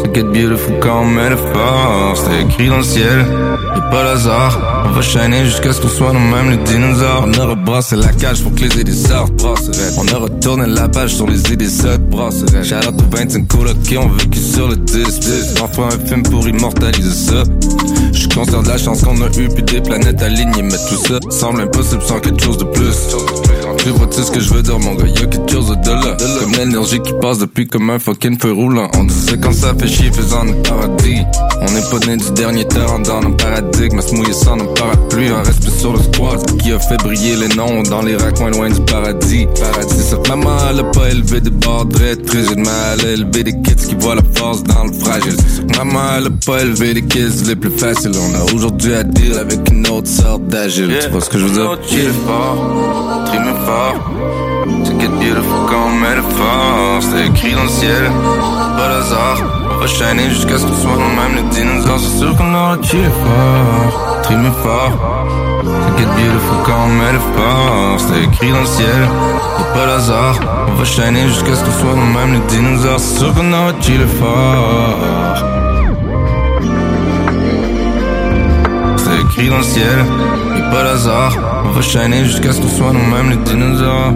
To 0.00 0.06
get 0.12 0.24
beautiful 0.24 0.78
comme 0.80 1.14
métaphore. 1.14 2.16
C'était 2.16 2.42
écrit 2.42 2.68
dans 2.68 2.78
le 2.78 2.82
ciel, 2.82 3.26
y'a 3.74 3.80
pas 3.82 4.02
d'hasard. 4.02 4.84
On 4.86 4.90
va 4.92 5.02
shiner 5.02 5.44
jusqu'à 5.44 5.72
ce 5.72 5.80
qu'on 5.80 5.88
soit 5.88 6.12
nous-mêmes 6.12 6.50
les 6.50 6.56
dinosaures. 6.56 7.26
On 7.26 7.32
a 7.40 7.44
rebrassé 7.44 7.96
la 7.96 8.08
cage 8.08 8.42
pour 8.42 8.54
que 8.54 8.60
les 8.60 8.80
idées 8.80 8.92
sortent. 8.92 9.44
On 9.98 10.08
a 10.08 10.18
retourné 10.18 10.66
la 10.66 10.88
page 10.88 11.14
sur 11.14 11.26
les 11.26 11.52
idées 11.52 11.68
sottes. 11.68 12.02
Brasserait. 12.08 12.64
Shout 12.64 12.88
out 12.88 12.94
aux 12.98 13.16
25 13.16 13.46
colocs 13.46 13.76
ont 13.98 14.08
vécu 14.08 14.38
sur 14.38 14.68
le 14.68 14.76
10. 14.76 15.54
Parfois 15.58 15.88
un 15.88 16.06
film 16.06 16.22
pour 16.22 16.48
immortaliser 16.48 17.32
ça. 17.32 17.42
Je 18.12 18.18
suis 18.18 18.28
conscient 18.28 18.62
de 18.62 18.68
la 18.68 18.78
chance 18.78 19.02
qu'on 19.02 19.20
a 19.20 19.26
eu 19.38 19.48
puis 19.48 19.62
des 19.62 19.80
planètes 19.80 20.22
alignées. 20.22 20.62
Mais 20.62 20.78
tout 20.88 20.96
ça 21.06 21.18
semble 21.30 21.60
impossible 21.60 22.02
sans 22.02 22.20
quelque 22.20 22.42
chose 22.42 22.58
de 22.58 22.64
plus. 22.64 23.14
Tu 23.78 23.90
vois-tu 23.90 24.22
ce 24.22 24.30
que 24.30 24.40
je 24.40 24.52
veux 24.52 24.62
dire, 24.62 24.78
mon 24.78 24.94
gars? 24.94 25.06
Y'a 25.06 25.26
quelque 25.26 25.50
chose 25.50 25.70
au-delà. 25.70 26.16
Comme 26.40 26.52
l'énergie 26.52 27.00
qui 27.00 27.12
passe 27.20 27.38
depuis 27.38 27.66
comme 27.66 27.90
un 27.90 27.98
fucking 27.98 28.38
feu 28.38 28.52
roulant. 28.52 28.88
On 28.96 29.04
disait 29.04 29.38
quand 29.38 29.52
ça 29.52 29.74
fait 29.78 29.88
chier, 29.88 30.10
faisant 30.12 30.44
le 30.44 30.54
paradis. 30.62 31.22
On 31.62 31.70
n'est 31.72 31.82
pas 31.90 32.06
né 32.06 32.16
du 32.16 32.30
dernier 32.32 32.64
terrain 32.66 32.98
dans 33.00 33.20
nos 33.20 33.34
paradigmes. 33.36 33.98
À 33.98 34.02
se 34.02 34.14
mouiller 34.14 34.32
sans 34.32 34.56
nos 34.56 34.66
parapluies. 34.74 35.28
Un 35.28 35.42
respect 35.42 35.70
sur 35.78 35.92
le 35.92 36.00
squat 36.00 36.58
qui 36.58 36.72
a 36.72 36.78
fait 36.78 36.96
briller 36.98 37.36
les 37.36 37.48
noms 37.54 37.82
dans 37.82 38.02
les 38.02 38.16
raccoins 38.16 38.50
loin 38.50 38.68
du 38.70 38.80
paradis. 38.82 39.46
Paradis, 39.58 40.14
que 40.22 40.28
maman, 40.28 40.56
elle 40.70 40.80
a 40.80 40.84
pas 40.84 41.08
élevé 41.10 41.40
des 41.40 41.50
barres 41.50 41.88
très 41.88 42.16
très 42.16 42.54
mal. 42.56 43.00
Élevé 43.04 43.44
des 43.44 43.52
kids 43.62 43.88
qui 43.88 43.94
voient 43.98 44.14
la 44.16 44.22
force 44.34 44.62
dans 44.64 44.84
le 44.84 44.92
fragile. 44.92 45.36
Maman, 45.76 46.00
elle 46.18 46.26
a 46.26 46.30
pas 46.44 46.62
élevé 46.62 46.94
des 46.94 47.02
kids 47.02 47.44
les 47.46 47.56
plus 47.56 47.70
faciles. 47.70 48.12
On 48.14 48.34
a 48.34 48.52
aujourd'hui 48.54 48.94
à 48.94 49.04
deal 49.04 49.38
avec 49.38 49.70
une 49.70 49.86
autre 49.88 50.08
sorte 50.08 50.46
d'agile. 50.48 50.98
Tu 51.02 51.08
vois 51.10 51.20
ce 51.20 51.30
que 51.30 51.38
je 51.38 51.44
veux 51.44 51.52
dire? 51.52 51.78
Fort. 53.66 53.94
To 54.84 54.92
get 54.98 55.08
beautiful 55.18 55.66
comme 55.68 56.00
métaphore. 56.00 57.00
C'était 57.00 57.26
écrit 57.26 57.54
dans 57.54 57.64
le 57.64 57.68
ciel, 57.68 58.10
pas 58.76 58.88
d'hasard. 58.88 59.38
On 59.72 59.78
va 59.78 59.86
shiner 59.86 60.30
jusqu'à 60.30 60.58
ce 60.58 60.66
qu'on 60.66 60.76
soit 60.76 60.96
nous-mêmes 60.96 61.36
les 61.36 61.42
dinosaures. 61.54 61.98
C'est 61.98 62.18
sûr 62.18 62.36
qu'on 62.36 62.54
aura 62.54 62.76
chillé 62.82 63.04
fort, 63.22 64.22
trimé 64.22 64.50
fort. 64.62 64.92
To 65.62 65.98
get 65.98 66.06
beautiful 66.16 66.58
comme 66.64 66.92
métaphore. 66.98 67.98
C'était 67.98 68.24
écrit 68.24 68.52
dans 68.52 68.60
le 68.60 68.66
ciel, 68.66 69.08
pas 69.74 69.86
d'hasard. 69.86 70.36
On 70.68 70.74
va 70.74 70.84
shiner 70.84 71.26
jusqu'à 71.28 71.54
ce 71.56 71.64
qu'on 71.64 71.72
soit 71.72 71.96
nous-mêmes 71.96 72.32
les 72.34 72.56
dinosaures. 72.56 73.00
C'est 73.00 73.18
sûr 73.18 73.34
qu'on 73.34 73.52
aura 73.52 73.72
chillé 73.80 74.06
fort. 74.18 75.49
Dans 79.48 79.58
le 79.58 80.58
y'a 80.58 80.70
pas 80.70 80.84
d'hasard. 80.84 81.62
On 81.64 81.70
va 81.70 81.82
shiner 81.82 82.24
jusqu'à 82.24 82.52
ce 82.52 82.60
qu'on 82.60 82.68
soit 82.68 82.92
nous-mêmes 82.92 83.30
les 83.30 83.36
dinosaures. 83.36 84.12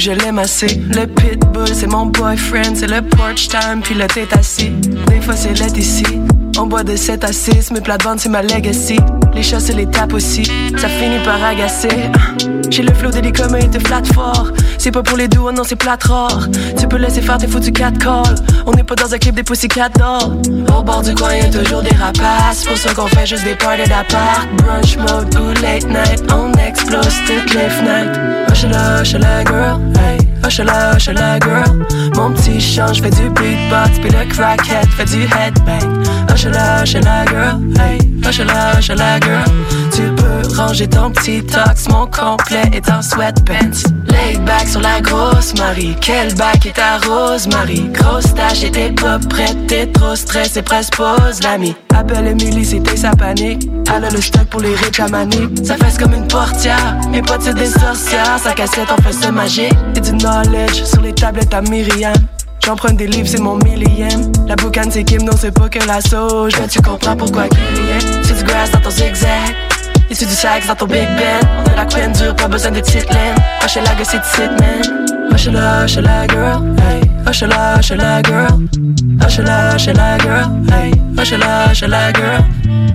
Je 0.00 0.12
l'aime 0.12 0.38
assez. 0.38 0.80
Le 0.94 1.04
pitbull, 1.06 1.39
c'est 1.80 1.86
mon 1.86 2.06
boyfriend. 2.06 2.74
C'est 2.74 2.90
le 2.90 3.00
porch 3.00 3.48
time, 3.48 3.80
puis 3.82 3.94
le 3.94 4.06
tête 4.06 4.36
assis. 4.36 4.70
Des 5.08 5.20
fois, 5.20 5.34
c'est 5.34 5.58
l'aide 5.58 5.76
ici. 5.78 6.04
On 6.58 6.66
boit 6.66 6.84
de 6.84 6.94
7 6.94 7.24
à 7.24 7.32
6, 7.32 7.70
mes 7.70 7.80
plates-bandes, 7.80 8.20
c'est 8.20 8.28
ma 8.28 8.42
legacy. 8.42 8.98
Les 9.34 9.42
chats, 9.42 9.60
c'est 9.60 9.72
les 9.72 9.86
tapes 9.86 10.12
aussi. 10.12 10.44
Ça 10.76 10.88
finit 10.88 11.20
par 11.24 11.42
agacer. 11.42 12.10
J'ai 12.68 12.82
le 12.82 12.92
flow 12.92 13.10
des 13.10 13.32
comme 13.32 13.58
te 13.58 13.78
flatte 13.78 14.12
fort. 14.12 14.48
C'est 14.76 14.90
pas 14.90 15.02
pour 15.02 15.16
les 15.16 15.26
doux, 15.26 15.50
non, 15.52 15.62
c'est 15.64 15.76
plate 15.76 16.04
rare. 16.04 16.48
Tu 16.78 16.86
peux 16.86 16.98
laisser 16.98 17.22
faire 17.22 17.38
tes 17.38 17.46
foutus 17.46 17.72
4 17.72 17.98
calls. 17.98 18.34
On 18.66 18.72
n'est 18.72 18.84
pas 18.84 18.94
dans 18.94 19.14
un 19.14 19.18
clip 19.18 19.34
des 19.34 19.42
Pussycat 19.42 19.88
Dolls. 19.88 20.66
Au 20.76 20.82
bord 20.82 21.00
du 21.00 21.14
coin, 21.14 21.34
y'a 21.34 21.48
toujours 21.48 21.82
des 21.82 21.96
rapaces. 21.96 22.64
Pour 22.66 22.76
ça 22.76 22.92
qu'on 22.92 23.06
fait 23.06 23.26
juste 23.26 23.44
des 23.44 23.54
parties 23.54 23.88
d'appart. 23.88 24.46
Brunch 24.58 24.98
mode 24.98 25.34
ou 25.34 25.62
late 25.62 25.86
night. 25.86 26.22
On 26.30 26.52
explose 26.60 27.16
toutes 27.26 27.54
les 27.54 27.70
fenêtres. 27.70 28.20
Hush-la, 28.50 29.02
hush-la, 29.02 29.44
girl. 29.44 29.80
Hey. 29.96 30.29
Hush-la, 30.50 30.96
hush-la, 30.96 31.38
girl. 31.38 31.86
Mon 32.16 32.32
petit 32.32 32.60
chant, 32.60 32.92
je 32.92 33.00
fais 33.00 33.10
du 33.10 33.30
beatbox. 33.30 34.00
Puis 34.00 34.10
le 34.10 34.28
crackhead 34.28 34.88
fait 34.96 35.04
du 35.04 35.22
headbang. 35.22 36.02
Hush-la, 36.28 36.82
hush-la, 36.82 37.24
girl. 37.26 37.60
Hey. 37.78 38.00
Hush-la, 38.26 38.76
hush-la, 38.76 39.20
girl. 39.20 39.44
Tu 39.92 40.02
Tu 40.02 40.14
peux 40.16 40.29
ranger 40.56 40.88
ton 40.88 41.10
petit 41.10 41.42
tox, 41.44 41.88
mon 41.88 42.06
complet 42.06 42.70
est 42.72 42.90
en 42.90 43.02
sweatpants. 43.02 43.88
Laid 44.08 44.44
back 44.44 44.68
sur 44.68 44.80
la 44.80 45.00
grosse 45.00 45.54
Marie, 45.58 45.96
quel 46.00 46.34
bac 46.34 46.66
est 46.66 46.76
ta 46.76 46.98
rose 46.98 47.46
Marie? 47.48 47.88
Grosse 47.92 48.34
tâche 48.34 48.64
et 48.64 48.70
t'es 48.70 48.90
pas 48.90 49.18
prête, 49.18 49.66
t'es 49.66 49.86
trop 49.86 50.16
stressé, 50.16 50.62
presque 50.62 50.96
pose 50.96 51.42
l'ami. 51.42 51.74
Appelle 51.94 52.26
Emily, 52.26 52.64
c'était 52.64 52.96
sa 52.96 53.10
panique. 53.10 53.68
Elle 53.94 54.12
le 54.12 54.20
stock 54.20 54.44
pour 54.44 54.60
les 54.60 54.74
riches 54.74 55.00
à 55.00 55.08
Manique. 55.08 55.64
Ça 55.64 55.76
fesse 55.76 55.98
comme 55.98 56.14
une 56.14 56.28
portière, 56.28 56.96
mes 57.10 57.22
potes 57.22 57.42
c'est 57.42 57.54
des 57.54 57.66
sorcières. 57.66 58.38
Sa 58.42 58.52
cassette 58.52 58.90
en 58.90 59.02
fait 59.02 59.12
ce 59.12 59.30
magique. 59.30 59.74
Et 59.96 60.00
du 60.00 60.12
knowledge 60.12 60.84
sur 60.84 61.02
les 61.02 61.12
tablettes 61.12 61.52
à 61.52 61.60
Myriam. 61.60 62.14
J'emprunte 62.64 62.96
des 62.96 63.06
livres, 63.06 63.28
c'est 63.28 63.40
mon 63.40 63.56
millième. 63.56 64.30
La 64.46 64.54
boucane, 64.54 64.90
c'est 64.90 65.02
Kim, 65.04 65.22
non, 65.22 65.32
c'est 65.36 65.50
pas 65.50 65.68
que 65.68 65.84
la 65.86 66.00
sauge. 66.00 66.52
Mais 66.60 66.68
tu 66.68 66.80
comprends 66.80 67.16
pourquoi 67.16 67.48
qu'il 67.48 67.58
C'est 68.22 68.36
du 68.36 68.44
grass 68.44 68.70
dans 68.70 68.80
ton 68.80 68.90
zigzag. 68.90 69.69
C'est 70.12 70.26
du 70.26 70.34
sax 70.34 70.66
dans 70.66 70.74
ton 70.74 70.86
Big 70.86 71.06
Ben. 71.16 71.40
On 71.64 71.72
a 71.72 71.76
la 71.76 71.84
queen 71.86 72.12
dure, 72.12 72.34
pas 72.34 72.48
besoin 72.48 72.72
de 72.72 72.80
petite 72.80 73.08
laine. 73.12 73.36
Que 73.62 74.04
c'est 74.04 74.24
sit, 74.24 74.50
man. 74.60 75.06
Hoche-la, 75.32 75.84
hoche-la, 75.84 76.26
girl. 76.26 76.76
Hey. 76.78 77.00
Hoche-la, 77.26 77.78
hoche-la, 77.78 78.22
girl. 78.22 78.58
Hoche-la, 79.24 79.74
hoche-la, 79.74 80.18
girl. 80.18 80.50
Hey. 80.72 80.92
Hoche-la, 81.16 81.70
hoche-la, 81.70 82.12
girl. 82.12 82.44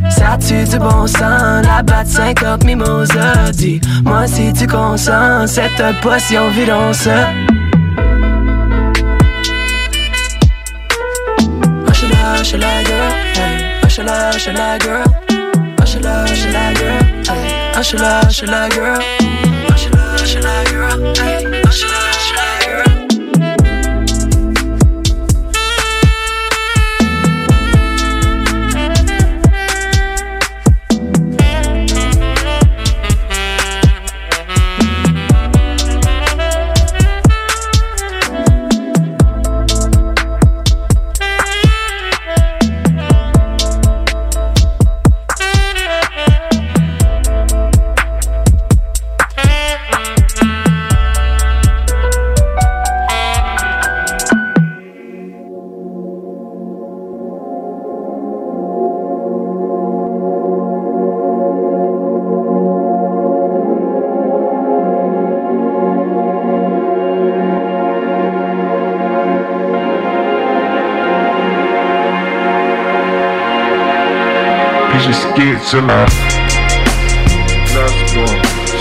Ça 0.10 0.38
tue 0.38 0.66
du 0.66 0.78
bon 0.78 1.08
sang, 1.08 1.62
la 1.64 1.82
batte 1.82 2.08
50 2.08 2.64
mimosa. 2.66 3.52
Dis-moi 3.54 4.28
si 4.28 4.54
tu 4.54 4.68
consens, 4.68 5.48
cette 5.48 6.00
potion 6.02 6.50
vidance. 6.50 7.08
Hoche-la, 11.88 12.42
hoche-la, 12.42 12.84
girl. 12.84 13.14
Hey. 13.36 13.84
Hoche-la, 13.84 14.30
hoche-la, 14.30 14.80
girl. 14.80 15.25
Hoche-la, 16.06 16.22
hoche-la, 16.22 16.74
girl. 16.74 17.00
Hey. 17.28 17.72
Hoche-la, 17.76 18.20
hoche-la, 18.26 18.70
girl. 18.70 19.00
Hoche-la, 19.70 20.14
hoche-la, 20.14 20.64
girl. 20.66 21.14
Hey. 21.18 21.46
Hoche-la, 21.46 21.64
hoche-la, 21.64 22.00
girl. 22.00 22.05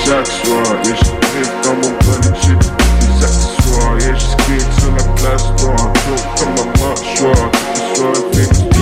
Chaque 0.04 0.26
soir. 0.26 0.64
Je 0.84 1.66
dans 1.66 1.74
mon 1.76 1.92
accessoires. 3.22 3.96
Et 3.98 4.14
je 4.14 4.20
skate 4.20 4.74
sur 4.78 4.92
la 4.92 5.02
soir, 7.16 8.14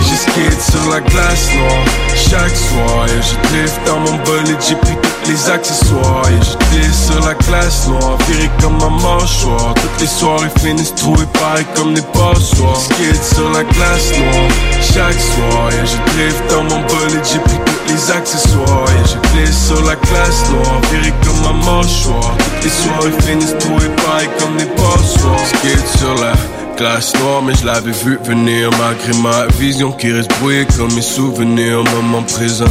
je 0.01 0.17
skate 0.17 0.63
sur 0.63 0.91
la 0.91 1.01
glace 1.01 1.55
noire. 1.55 1.85
Chaque 2.15 2.57
soir 2.57 3.07
Et 3.07 3.23
je 3.23 3.49
drift 3.49 3.81
dans 3.87 4.01
mon 4.01 4.17
bolide, 4.25 4.57
j'ai 4.67 4.75
pris 4.77 4.97
tous 5.03 5.31
les 5.31 5.51
accessoires 5.51 6.25
Et 6.29 6.45
je 6.45 6.57
glisse 6.71 7.07
sur 7.07 7.21
la 7.27 7.35
glace 7.35 7.89
noire, 7.89 8.19
viré 8.29 8.51
comme 8.61 8.83
un 8.83 8.91
mâchoire. 8.91 9.75
Toutes 9.75 10.01
les 10.01 10.07
soirées 10.07 10.51
finissent 10.61 10.95
trouées 10.95 11.27
pareil 11.33 11.67
comme 11.75 11.95
des 11.95 12.03
passoires 12.03 12.81
skate 12.81 13.23
sur 13.23 13.49
la 13.51 13.65
glace 13.65 14.13
noire. 14.19 14.51
Chaque 14.81 15.21
soir 15.21 15.71
Et 15.71 15.87
je 15.87 15.97
drift 16.13 16.43
dans 16.51 16.65
mon 16.65 16.81
bolide, 16.87 17.25
j'ai 17.25 17.72
les 17.93 18.11
accessoires 18.11 18.87
Et 18.89 19.09
je 19.09 19.31
glisse 19.31 19.67
sur 19.67 19.83
la 19.85 19.97
glace 19.97 20.51
noire, 20.51 20.81
viré 20.91 21.13
comme 21.25 21.57
un 21.57 21.65
mâchoire 21.65 22.37
les 22.63 22.71
soirées 22.71 23.11
finissent 23.27 23.59
trouées 23.59 23.91
pareil 24.05 24.29
comme 24.39 24.57
des 24.57 24.67
passoires 24.67 25.39
skate 25.47 25.99
sur 25.99 26.15
la 26.15 26.33
glace 26.77 27.13
noire, 27.21 27.43
mais 27.43 27.55
je 27.55 27.67
l'avais 27.67 27.91
vu 27.91 28.19
venir 28.23 28.71
malgré 28.79 29.21
ma 29.21 29.47
vision 29.59 29.91
qui 29.91 30.13
reste 30.13 30.31
brouillée 30.39 30.67
comme 30.77 30.93
mes 30.95 31.03
souvenirs 31.03 31.83
moment 31.85 32.23
présent. 32.23 32.65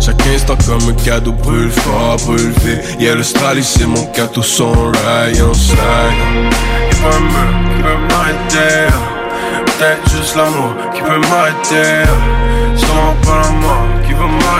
Chaque 0.00 0.26
instant 0.28 0.56
comme 0.66 0.88
un 0.88 1.04
cadeau 1.04 1.32
brûle 1.32 1.70
fort, 1.70 2.16
brûle 2.24 2.52
vite. 2.64 2.98
Yeah, 2.98 3.14
l'Australie 3.14 3.62
c'est 3.62 3.86
mon 3.86 4.06
cadeau, 4.06 4.42
son 4.42 4.72
ride, 4.72 5.42
on 5.42 5.54
slide. 5.54 5.78
Y'a 6.90 7.10
pas 7.10 7.16
un 7.16 7.20
mur 7.20 7.68
qui 7.68 7.82
peut 7.82 8.14
m'arrêter. 8.14 8.92
Peut-être 9.66 10.10
juste 10.16 10.36
l'amour 10.36 10.74
qui 10.94 11.02
peut 11.02 11.20
m'arrêter. 11.28 12.10
Sûrement 12.76 13.14
pas 13.22 13.42
la 13.42 13.50
mort 13.50 13.85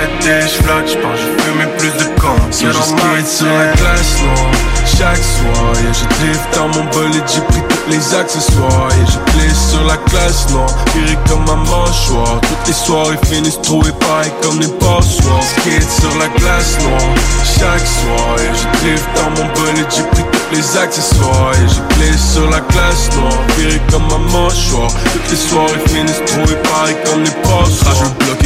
m'arrêter. 0.07 0.49
J'flotte, 0.49 0.89
j'pense, 0.89 1.19
j'ai 1.21 1.43
fumé 1.45 1.67
plus 1.79 1.91
de 1.91 2.21
comptes. 2.21 2.51
que 2.51 2.73
dans 2.73 2.97
ma 2.97 3.17
tête. 3.17 3.29
sur 3.29 3.47
la 3.47 3.73
glace 3.75 4.23
noire 4.23 4.77
chaque 4.99 5.17
soir. 5.17 5.73
Yeah, 5.83 5.93
je 5.93 6.05
drift 6.17 6.47
dans 6.55 6.69
mon 6.69 6.85
bolide, 6.91 7.25
j'ai 7.27 7.41
pris 7.41 7.63
tous 7.69 7.91
les 7.91 8.15
accessoires. 8.15 8.89
Et 8.93 9.07
je 9.11 9.33
glisse 9.33 9.71
sur 9.71 9.85
la 9.85 9.97
glace 10.09 10.49
noire, 10.51 10.71
viré 10.95 11.19
comme 11.29 11.49
un 11.51 11.57
mâchoire. 11.57 12.41
Toutes 12.41 12.67
les 12.67 12.73
soirées 12.73 13.19
finissent 13.27 13.61
trouées 13.63 13.93
pareil 14.01 14.33
comme 14.43 14.59
des 14.59 14.73
passoires. 14.79 15.43
Skate 15.43 15.91
sur 16.01 16.19
la 16.19 16.29
glace 16.39 16.79
noire 16.83 17.15
chaque 17.59 17.87
soir. 17.87 18.37
Et 18.39 18.55
je 18.55 18.81
drift 18.81 19.09
dans 19.17 19.31
mon 19.31 19.49
bolide, 19.55 19.87
j'ai 19.95 20.03
pris 20.05 20.25
tous 20.33 20.57
les 20.57 20.77
accessoires. 20.79 21.53
Et 21.55 21.69
je 21.69 21.95
glisse 21.97 22.33
sur 22.35 22.49
la 22.49 22.61
glace 22.61 23.11
noire, 23.17 23.39
viré 23.59 23.81
comme 23.91 24.05
un 24.05 24.25
mâchoire. 24.33 24.91
Toutes 25.13 25.31
les 25.31 25.37
soirées 25.37 25.83
finissent 25.89 26.25
trouées 26.27 26.63
pareil 26.63 26.97
comme 27.05 27.23
des 27.23 27.37
passoires. 27.43 28.11
Bloqué 28.19 28.46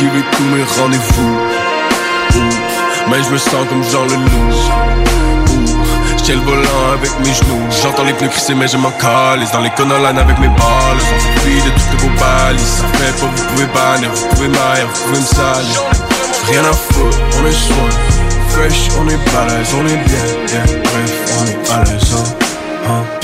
Ouh, 0.00 0.06
Esquiver 0.06 0.24
tous 0.32 0.44
mes 0.44 0.62
rendez-vous. 0.62 1.38
Mais 3.10 3.22
je 3.22 3.30
me 3.30 3.38
sens 3.38 3.66
comme 3.68 3.84
Jean 3.84 4.04
le 4.04 4.14
loup. 4.14 4.54
J'tiens 6.16 6.36
le 6.36 6.40
volant 6.40 6.92
avec 6.94 7.10
mes 7.20 7.34
genoux. 7.34 7.66
J'entends 7.82 8.04
les 8.04 8.14
pneus 8.14 8.28
crisser, 8.28 8.54
mais 8.54 8.68
je 8.68 8.76
m'en 8.76 8.90
calisse. 8.92 9.52
Dans 9.52 9.60
les 9.60 9.68
line 9.68 10.18
avec 10.18 10.38
mes 10.38 10.48
balles. 10.48 10.96
On 10.96 11.20
s'enfuit 11.20 11.62
de 11.62 11.70
toutes 11.70 12.00
vos 12.00 12.08
balises. 12.18 12.80
Ça 12.80 12.86
fait 12.98 13.20
pas, 13.20 13.26
vous 13.26 13.44
pouvez 13.48 13.66
bannir, 13.66 14.10
vous 14.14 14.28
pouvez 14.28 14.48
mailler, 14.48 14.84
vous 14.92 15.00
pouvez 15.04 15.20
me 15.20 15.26
salir. 15.26 15.82
Rien 16.48 16.64
à 16.64 16.72
foutre, 16.72 17.18
on 17.38 17.46
est 17.46 17.52
soin. 17.52 17.90
Fresh, 18.48 18.88
on 18.98 19.08
est 19.08 19.18
balèze, 19.32 19.74
on 19.74 19.86
est 19.86 19.96
bien, 19.96 20.24
yeah. 20.48 20.64
Bref, 20.82 21.12
on 21.40 21.46
est 21.46 21.70
à 21.72 21.84
l'aise, 21.84 22.14
hein, 22.88 23.19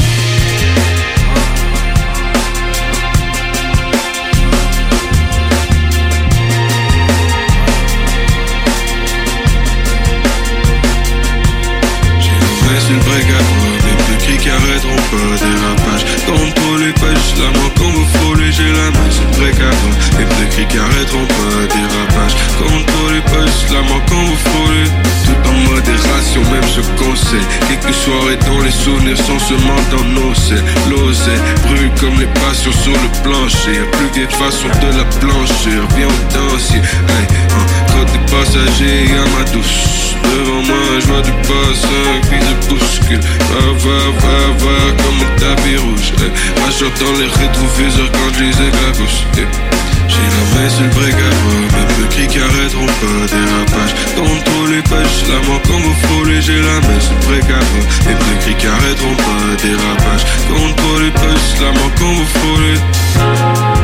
Quelques 27.69 27.95
soirées 27.95 28.39
dont 28.47 28.61
les 28.61 28.71
souvenirs 28.71 29.17
sont 29.19 29.39
seulement 29.39 29.81
dans 29.91 30.05
nos 30.05 30.35
selles. 30.35 30.63
Brûle 31.65 31.91
comme 32.01 32.19
les 32.21 32.27
passions 32.41 32.73
sur 32.73 32.93
le 32.93 33.09
plancher. 33.23 33.81
Plus 33.93 34.27
de 34.27 34.33
façon 34.33 34.69
de 34.81 34.97
la 34.97 35.05
blanchir. 35.19 35.83
Viens 35.97 36.07
on 36.07 36.23
danse, 36.35 36.71
yeah. 36.71 36.83
hey, 36.83 37.27
hein. 37.51 37.67
Côté 37.93 38.19
passager, 38.31 39.07
y'a 39.11 39.25
ma 39.37 39.45
douce. 39.51 40.15
Devant 40.23 40.63
moi, 40.63 41.01
je 41.01 41.07
vois 41.07 41.23
du 41.23 41.33
passant 41.43 42.15
qui 42.29 42.39
se 42.39 42.69
bouscule. 42.69 43.21
Va, 43.21 43.61
va, 43.85 43.99
va, 44.23 44.39
va, 44.63 44.79
comme 45.03 45.21
un 45.27 45.41
tapis 45.41 45.77
rouge. 45.77 46.13
Eh. 46.19 46.61
Rachant 46.63 46.93
dans 47.01 47.19
les 47.19 47.27
rétroviseurs 47.27 48.11
quand 48.13 48.35
je 48.39 48.45
les 48.45 48.69
éclabousse. 48.69 49.25
Eh. 49.39 49.96
J'ai 50.09 50.29
la 50.37 50.45
main 50.55 50.69
sur 50.71 50.83
le 50.83 50.89
brigade, 50.89 51.35
le 52.01 52.07
cri 52.09 52.27
qui 52.27 52.39
arrêteront 52.39 52.87
pas 52.87 53.27
dérapage. 53.31 53.95
Contrôlez 54.17 54.83
pas 54.83 55.03
juste 55.03 55.29
la 55.29 55.41
mort 55.47 55.61
quand 55.67 55.79
vous 55.79 55.95
frôlez, 56.07 56.41
j'ai 56.41 56.61
la 56.61 56.81
main 56.81 57.01
sur 57.01 57.15
le 57.15 57.27
brigade, 57.27 57.65
le 58.07 58.41
cri 58.41 58.55
qui 58.55 58.67
arrêteront 58.67 59.17
pas 59.17 59.63
dérapage. 59.63 60.25
Contrôlez 60.49 61.11
pas 61.11 61.31
juste 61.31 61.61
la 61.61 61.73
mort 61.73 61.93
quand 61.99 62.13
vous 62.13 62.27
frôlez. 62.39 63.76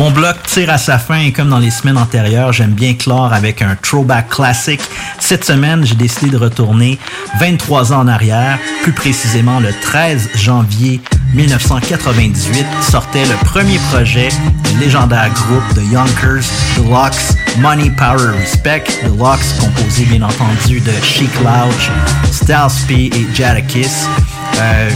Mon 0.00 0.10
bloc 0.10 0.42
tire 0.44 0.70
à 0.70 0.78
sa 0.78 0.98
fin 0.98 1.18
et 1.18 1.30
comme 1.30 1.50
dans 1.50 1.58
les 1.58 1.70
semaines 1.70 1.98
antérieures, 1.98 2.54
j'aime 2.54 2.72
bien 2.72 2.94
clore 2.94 3.34
avec 3.34 3.60
un 3.60 3.76
throwback 3.76 4.30
classique. 4.30 4.80
Cette 5.18 5.44
semaine, 5.44 5.84
j'ai 5.84 5.94
décidé 5.94 6.30
de 6.30 6.38
retourner 6.38 6.98
23 7.38 7.92
ans 7.92 7.98
en 7.98 8.08
arrière, 8.08 8.58
plus 8.82 8.94
précisément 8.94 9.60
le 9.60 9.68
13 9.82 10.30
janvier 10.36 11.02
1998, 11.34 12.64
sortait 12.80 13.26
le 13.26 13.34
premier 13.44 13.78
projet 13.92 14.30
du 14.72 14.78
légendaire 14.78 15.28
groupe 15.34 15.74
de 15.74 15.82
Yonkers, 15.92 16.48
The 16.76 16.88
Locks, 16.90 17.36
Money, 17.58 17.90
Power, 17.90 18.38
Respect. 18.38 18.84
The 19.02 19.18
Locks, 19.18 19.58
composé 19.60 20.06
bien 20.06 20.22
entendu 20.22 20.80
de 20.80 20.92
Chic 21.02 21.30
Lounge, 21.44 21.90
Styles 22.32 23.12
et 23.12 23.26
Jadakiss. 23.34 24.06
Euh, 24.56 24.90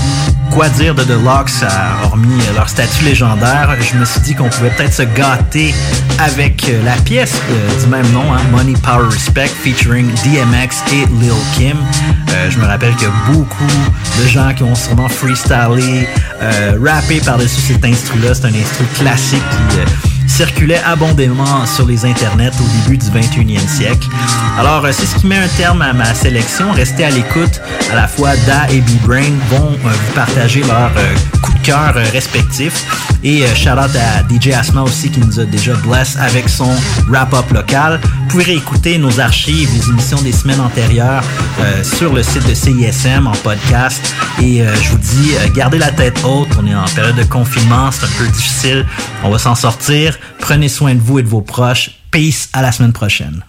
quoi 0.55 0.69
dire 0.69 0.95
de 0.95 1.03
The 1.03 1.21
Locks, 1.25 1.51
euh, 1.63 2.05
hormis 2.05 2.39
leur 2.55 2.69
statut 2.69 3.05
légendaire? 3.05 3.77
Je 3.81 3.99
me 3.99 4.05
suis 4.05 4.21
dit 4.21 4.35
qu'on 4.37 4.49
pouvait 4.49 4.71
peut-être 4.71 4.95
se 4.95 5.03
gâter 5.03 5.75
avec 6.21 6.69
euh, 6.69 6.81
la 6.85 6.93
pièce 6.93 7.35
euh, 7.51 7.81
du 7.81 7.89
même 7.89 8.09
nom, 8.13 8.33
hein, 8.33 8.41
Money, 8.53 8.75
Power, 8.81 9.09
Respect, 9.11 9.49
featuring 9.49 10.07
DMX 10.23 10.85
et 10.93 11.07
Lil 11.21 11.33
Kim. 11.57 11.77
Euh, 12.31 12.51
je 12.51 12.59
me 12.59 12.67
rappelle 12.67 12.95
qu'il 12.95 13.09
y 13.09 13.11
a 13.11 13.33
beaucoup 13.33 13.65
de 14.23 14.29
gens 14.29 14.55
qui 14.55 14.63
ont 14.63 14.77
sûrement 14.77 15.09
freestylé, 15.09 16.09
euh, 16.41 16.79
rappé 16.85 17.21
par-dessus 17.21 17.61
cet 17.61 17.85
instru-là. 17.85 18.35
C'est 18.35 18.47
un 18.47 18.55
instru 18.55 18.85
classique 18.95 19.43
qui 19.71 19.79
euh, 19.81 19.85
circulait 20.35 20.83
abondamment 20.85 21.65
sur 21.65 21.87
les 21.87 22.05
internets 22.05 22.51
au 22.59 22.83
début 22.83 22.99
du 22.99 23.07
21e 23.07 23.69
siècle. 23.69 24.09
Alors, 24.59 24.85
euh, 24.85 24.91
c'est 24.91 25.07
ce 25.07 25.15
qui 25.15 25.29
met 25.29 25.39
un 25.39 25.47
terme 25.47 25.81
à 25.81 25.93
ma 25.93 26.13
sélection. 26.13 26.73
Restez 26.73 27.05
à 27.05 27.11
l'écoute. 27.11 27.61
À 27.93 27.95
la 27.95 28.09
fois 28.09 28.31
Da 28.45 28.69
et 28.69 28.81
B-Brain 28.81 29.33
vont 29.51 29.71
euh, 29.71 29.77
vous 29.85 30.13
partager 30.13 30.63
leur 30.63 30.91
euh, 30.97 31.15
euh, 31.73 32.05
respectifs. 32.13 32.85
Et 33.23 33.43
euh, 33.43 33.55
shout 33.55 33.71
out 33.71 33.91
à 33.97 34.23
DJ 34.29 34.49
Asma 34.49 34.83
aussi 34.83 35.11
qui 35.11 35.21
nous 35.21 35.41
a 35.41 35.45
déjà 35.45 35.73
blessé 35.75 36.19
avec 36.19 36.49
son 36.49 36.71
wrap-up 37.09 37.51
local. 37.53 38.01
Vous 38.03 38.29
pouvez 38.29 38.45
réécouter 38.45 38.99
nos 38.99 39.19
archives, 39.19 39.71
les 39.73 39.89
émissions 39.89 40.21
des 40.21 40.33
semaines 40.33 40.61
antérieures 40.61 41.23
euh, 41.61 41.83
sur 41.83 42.13
le 42.13 42.23
site 42.23 42.47
de 42.47 42.55
CISM 42.55 43.27
en 43.27 43.33
podcast. 43.33 44.15
Et 44.43 44.63
je 44.83 44.91
vous 44.91 44.99
dis, 44.99 45.33
gardez 45.55 45.79
la 45.79 45.91
tête 45.91 46.21
haute. 46.25 46.49
On 46.61 46.67
est 46.67 46.75
en 46.75 46.85
période 46.85 47.17
de 47.17 47.25
confinement, 47.25 47.91
c'est 47.91 48.05
un 48.05 48.09
peu 48.19 48.27
difficile. 48.27 48.85
On 49.23 49.31
va 49.31 49.39
s'en 49.39 49.55
sortir. 49.55 50.19
Prenez 50.41 50.69
soin 50.69 50.95
de 50.95 51.01
vous 51.01 51.21
et 51.21 51.23
de 51.23 51.29
vos 51.29 51.41
proches. 51.41 51.93
Peace, 52.11 52.49
à 52.53 52.63
la 52.63 52.73
semaine 52.73 52.93
prochaine. 52.93 53.43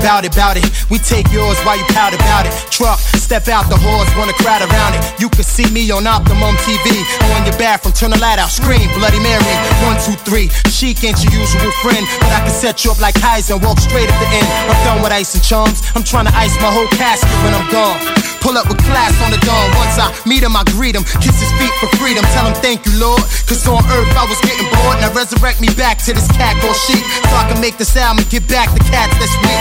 Bout 0.00 0.24
it, 0.24 0.34
bout 0.34 0.56
it. 0.56 0.64
We 0.90 0.98
take 0.98 1.30
yours 1.32 1.58
while 1.60 1.76
you 1.76 1.84
pout 1.88 2.14
about 2.14 2.46
it. 2.46 2.52
Truck, 2.70 2.98
step 3.28 3.48
out 3.52 3.68
the 3.68 3.76
horse, 3.76 4.08
wanna 4.16 4.32
crowd 4.40 4.64
around 4.64 4.96
it. 4.96 5.04
You 5.20 5.28
can 5.28 5.44
see 5.44 5.68
me 5.68 5.84
on 5.92 6.06
Optimum 6.06 6.56
TV. 6.64 6.96
On 7.36 7.44
your 7.44 7.52
bathroom, 7.60 7.92
turn 7.92 8.08
the 8.08 8.16
light 8.24 8.40
out, 8.40 8.48
scream, 8.48 8.88
Bloody 8.96 9.20
Mary. 9.20 9.44
One, 9.84 10.00
two, 10.00 10.16
three. 10.24 10.48
Chic 10.72 11.04
ain't 11.04 11.20
your 11.20 11.36
usual 11.36 11.68
friend, 11.84 12.08
but 12.24 12.32
I 12.32 12.40
can 12.48 12.54
set 12.56 12.86
you 12.86 12.90
up 12.90 13.00
like 13.04 13.20
Heisen, 13.20 13.60
and 13.60 13.60
walk 13.60 13.80
straight 13.84 14.08
at 14.08 14.16
the 14.16 14.28
end. 14.32 14.48
I'm 14.72 14.80
done 14.80 15.02
with 15.04 15.12
ice 15.12 15.36
and 15.36 15.44
chums. 15.44 15.84
I'm 15.92 16.04
trying 16.04 16.24
to 16.24 16.32
ice 16.32 16.56
my 16.64 16.72
whole 16.72 16.88
casket 16.96 17.28
when 17.44 17.52
I'm 17.52 17.68
gone. 17.68 18.00
Pull 18.40 18.56
up 18.56 18.64
with 18.70 18.80
class 18.86 19.12
on 19.20 19.30
the 19.34 19.40
dawn. 19.44 19.66
Once 19.76 19.98
I 20.00 20.08
meet 20.24 20.40
him, 20.40 20.56
I 20.56 20.64
greet 20.72 20.96
him. 20.96 21.04
Kiss 21.20 21.36
his 21.36 21.52
feet 21.60 21.74
for 21.82 21.90
freedom. 22.00 22.24
Tell 22.32 22.46
him 22.48 22.56
thank 22.64 22.86
you, 22.86 22.96
Lord. 22.96 23.20
Cause 23.44 23.66
on 23.68 23.84
earth 23.92 24.08
I 24.16 24.24
was 24.24 24.40
getting 24.40 24.64
bored. 24.72 25.04
Now 25.04 25.12
resurrect 25.12 25.60
me 25.60 25.68
back 25.76 25.98
to 26.08 26.14
this 26.14 26.30
cat 26.32 26.56
called 26.62 26.78
sheep. 26.88 27.04
So 27.28 27.34
I 27.36 27.44
can 27.50 27.60
make 27.60 27.76
this 27.76 27.92
album 27.98 28.24
and 28.24 28.30
get 28.30 28.48
back 28.48 28.72
the 28.72 28.80
cats 28.88 29.12
that's 29.20 29.36
weak. 29.44 29.60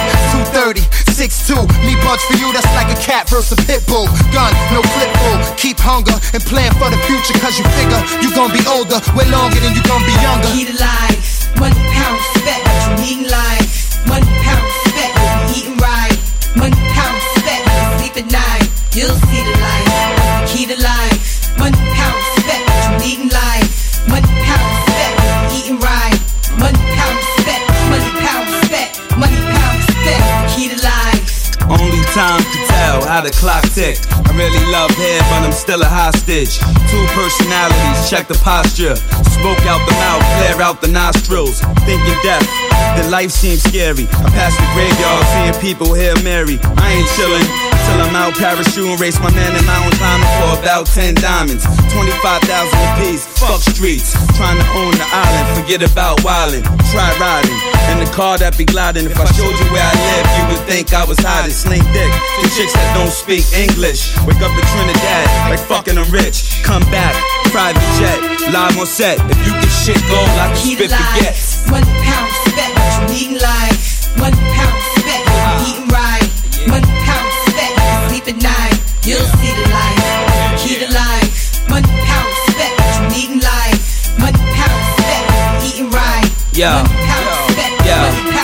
230, 0.55 0.87
6'2. 1.11 1.67
Me 1.83 1.99
bugs 2.05 2.23
for 2.29 2.37
you, 2.37 2.53
that's 2.53 2.69
like 2.77 2.87
a 2.93 2.99
cat 3.01 3.27
versus 3.27 3.56
a 3.57 3.65
pit 3.65 3.81
bull. 3.87 4.05
Gun, 4.29 4.53
no 4.71 4.81
clip 4.93 5.11
bull. 5.17 5.37
Keep 5.57 5.79
hunger 5.79 6.15
and 6.33 6.43
plan 6.45 6.71
for 6.77 6.89
the 6.89 6.99
future. 7.09 7.33
Cause 7.41 7.57
you 7.57 7.65
figure 7.73 8.01
you 8.21 8.29
gon' 8.35 8.51
be 8.53 8.61
older 8.69 9.01
way 9.17 9.25
longer 9.29 9.59
than 9.59 9.73
you 9.73 9.83
gon' 9.83 10.03
be 10.05 10.13
younger. 10.21 10.49
Money, 11.57 11.81
pound, 11.93 12.17
respect, 12.21 12.61
you 13.01 13.17
in 13.17 13.29
life. 13.29 14.05
Money, 14.05 14.29
pound, 14.45 14.61
respect, 14.61 15.13
you 15.17 15.57
eating 15.57 15.77
right. 15.81 16.17
Money, 16.55 16.77
pound, 16.93 17.17
respect, 17.17 17.65
sleep 17.97 18.15
at 18.21 18.27
night. 18.31 18.69
You'll 18.93 19.17
see 19.29 19.36
how 33.07 33.21
the 33.21 33.31
clock 33.31 33.63
tick. 33.71 33.97
I 34.11 34.35
really 34.35 34.59
love 34.71 34.91
hair, 34.91 35.21
but 35.31 35.47
I'm 35.47 35.51
still 35.51 35.81
a 35.81 35.87
hostage. 35.87 36.59
Two 36.91 37.05
personalities, 37.15 38.09
check 38.09 38.27
the 38.27 38.37
posture. 38.43 38.95
Smoke 39.39 39.63
out 39.65 39.81
the 39.87 39.95
mouth, 40.03 40.23
flare 40.37 40.61
out 40.61 40.81
the 40.81 40.91
nostrils. 40.91 41.61
Thinking 41.87 42.19
death, 42.21 42.45
the 42.99 43.09
life 43.09 43.31
seems 43.31 43.63
scary. 43.63 44.05
I 44.11 44.29
pass 44.35 44.53
the 44.59 44.67
graveyard, 44.75 45.23
seeing 45.31 45.57
people 45.63 45.93
here 45.93 46.15
Mary. 46.21 46.59
I 46.77 46.91
ain't 46.91 47.07
chillin' 47.15 47.76
till 47.87 48.01
I'm 48.03 48.15
out 48.15 48.33
parachuting, 48.35 48.99
race 48.99 49.19
my 49.19 49.31
man 49.31 49.55
in 49.55 49.63
mountain 49.65 49.95
climbing 49.95 50.31
for 50.43 50.59
about 50.59 50.85
10 50.87 51.15
diamonds. 51.15 51.63
25,000 51.95 52.43
apiece, 52.91 53.23
fuck 53.39 53.61
streets. 53.63 54.13
Trying 54.35 54.59
to 54.59 54.67
own 54.75 54.91
the 54.91 55.07
island, 55.07 55.47
forget 55.55 55.81
about 55.81 56.19
wildin'. 56.21 56.63
Try 56.91 57.07
riding 57.19 57.55
in 57.91 58.03
the 58.03 58.09
car 58.11 58.37
that 58.37 58.57
be 58.57 58.65
gliding. 58.65 59.05
If 59.07 59.19
I 59.19 59.25
showed 59.31 59.55
you 59.55 59.67
where 59.71 59.83
I 59.83 59.95
live, 59.95 60.27
you 60.37 60.43
would 60.51 60.63
think 60.67 60.93
I 60.93 61.03
was 61.05 61.19
hiding. 61.19 61.51
Sling 61.55 61.83
dick 61.95 62.11
to 62.11 62.45
chicks 62.55 62.73
that 62.75 62.91
don't 62.93 63.11
speak 63.11 63.47
English. 63.55 64.11
Wake 64.27 64.41
up 64.43 64.51
in 64.51 64.65
Trinidad, 64.75 65.25
like 65.49 65.63
fucking 65.63 65.97
I'm 65.97 66.09
rich. 66.11 66.63
Come 66.63 66.83
back, 66.91 67.15
private 67.55 67.83
jet, 67.97 68.19
live 68.51 68.75
on 68.77 68.85
set. 68.85 69.17
If 69.31 69.39
you 69.47 69.53
can 69.55 69.71
shit 69.71 70.01
gold, 70.11 70.27
I 70.35 70.51
can 70.51 70.75
spit 70.75 70.91
baguettes. 70.91 71.67
Money, 71.71 71.87
pound, 72.03 72.27
respect, 72.43 72.73
you 72.75 73.31
need 73.31 73.41
life. 73.41 74.11
Money, 74.19 74.37
pound, 74.53 74.75
you 74.97 75.71
eating 75.71 75.87
right. 75.89 76.27
Money, 76.67 76.96
Yeah 86.57 86.96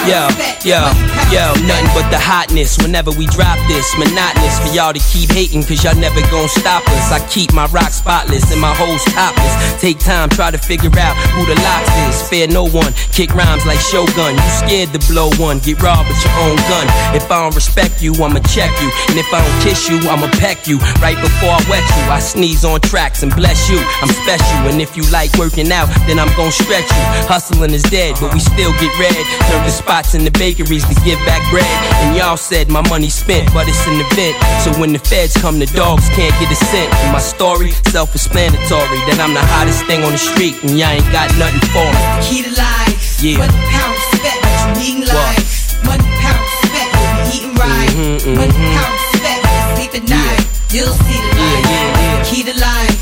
yo, 0.08 0.28
yo, 0.64 0.84
yo, 1.32 1.54
nothing 1.64 1.91
but 1.95 2.08
the 2.12 2.20
hotness 2.20 2.78
whenever 2.80 3.12
we 3.12 3.26
drop 3.28 3.58
this. 3.68 3.88
Monotonous 3.97 4.60
for 4.60 4.72
y'all 4.76 4.93
to 4.93 4.99
keep 5.12 5.32
hating, 5.32 5.64
cause 5.64 5.84
y'all 5.84 5.95
never 5.95 6.20
gon' 6.28 6.47
stop 6.47 6.84
us. 6.89 7.12
I 7.12 7.20
keep 7.30 7.54
my 7.54 7.66
rock 7.68 7.91
spotless 7.91 8.51
and 8.51 8.60
my 8.60 8.74
hoes 8.76 9.04
topless. 9.16 9.54
Take 9.80 9.99
time, 9.99 10.30
try 10.30 10.51
to 10.51 10.58
figure 10.58 10.91
out 10.99 11.16
who 11.36 11.45
the 11.45 11.56
locks 11.62 11.91
is. 12.08 12.28
Fear 12.28 12.47
no 12.47 12.68
one, 12.68 12.91
kick 13.12 13.34
rhymes 13.36 13.66
like 13.66 13.80
Shogun. 13.80 14.36
You 14.36 14.49
scared 14.51 14.91
to 14.93 15.01
blow 15.12 15.32
one, 15.39 15.60
get 15.60 15.82
robbed 15.82 16.10
with 16.10 16.20
your 16.24 16.36
own 16.43 16.58
gun. 16.68 16.88
If 17.16 17.32
I 17.32 17.43
don't 17.43 17.56
respect 17.56 18.01
you, 18.01 18.14
I'ma 18.16 18.39
check 18.51 18.72
you. 18.82 18.89
And 19.10 19.18
if 19.20 19.28
I 19.34 19.39
don't 19.39 19.60
kiss 19.64 19.89
you, 19.89 19.99
I'ma 20.10 20.28
peck 20.39 20.68
you. 20.68 20.80
Right 20.99 21.18
before 21.20 21.56
I 21.56 21.62
wet 21.70 21.84
you, 21.84 22.04
I 22.12 22.20
sneeze 22.20 22.66
on 22.66 22.82
tracks 22.82 23.24
and 23.24 23.34
bless 23.36 23.70
you. 23.70 23.80
I'm 24.01 24.12
special, 24.12 24.68
and 24.68 24.82
if 24.82 24.97
you 24.97 25.04
like 25.12 25.32
working 25.38 25.72
out, 25.72 25.88
then 26.08 26.20
I'm 26.20 26.32
gon' 26.36 26.51
stretch 26.51 26.88
you. 26.88 27.04
Hustling 27.32 27.72
is 27.72 27.84
dead, 27.84 28.16
but 28.20 28.34
we 28.34 28.39
still 28.39 28.72
get 28.80 28.91
red. 28.99 29.16
Turn 29.47 29.64
the 29.64 29.72
spots 29.94 30.16
in 30.16 30.26
the 30.26 30.32
bakeries 30.32 30.82
to 30.89 30.96
give 31.06 31.20
back 31.22 31.41
bread. 31.52 31.70
And 32.02 32.18
y'all 32.18 32.36
said 32.36 32.68
my 32.68 32.82
money 32.89 33.10
spent, 33.10 33.54
but 33.54 33.68
it's 33.68 33.86
an 33.86 34.02
event. 34.02 34.34
So 34.66 34.74
when 34.82 34.91
the 34.91 34.98
feds 34.98 35.38
come, 35.38 35.60
the 35.60 35.68
dogs 35.68 36.10
can't 36.18 36.34
get 36.41 36.50
a 36.50 36.56
cent. 36.56 36.89
And 37.06 37.14
my 37.14 37.20
story, 37.20 37.70
self-explanatory, 37.94 39.00
that 39.06 39.22
I'm 39.22 39.38
the 39.38 39.46
hottest 39.54 39.86
thing 39.86 40.02
on 40.02 40.14
the 40.14 40.18
street, 40.18 40.58
and 40.66 40.80
y'all 40.82 40.98
ain't 40.98 41.06
got 41.14 41.30
nothing 41.38 41.62
for 41.70 41.86
me. 41.86 42.02
Key 42.26 42.41
to 42.41 42.54
life. 42.58 43.22
Yeah. 43.22 43.38
Money, 43.38 43.54
pound, 43.70 43.94
respect, 43.94 44.38
what 44.41 44.58
you 44.58 44.74
need 44.82 44.96
in 44.98 45.14
life. 45.14 45.86
Money, 45.86 46.10
pound, 46.26 46.41
respect, 46.41 46.89
what 46.89 47.14
you 47.14 47.38
eating 47.38 47.54
right. 47.54 47.94
Mhm, 47.94 48.34
Money, 48.34 48.50
mhm. 48.50 48.74
pound, 48.74 48.94
respect, 48.98 49.41
you 49.46 49.62
sleep 49.78 49.94
at 49.94 50.06
night. 50.10 50.41
You'll 50.74 50.98
see 51.06 51.22
the 51.22 51.32
light. 51.38 51.66
yeah, 51.70 52.02
yeah. 52.02 52.26
Key 52.26 52.41
to 52.50 52.56
life. 52.58 52.93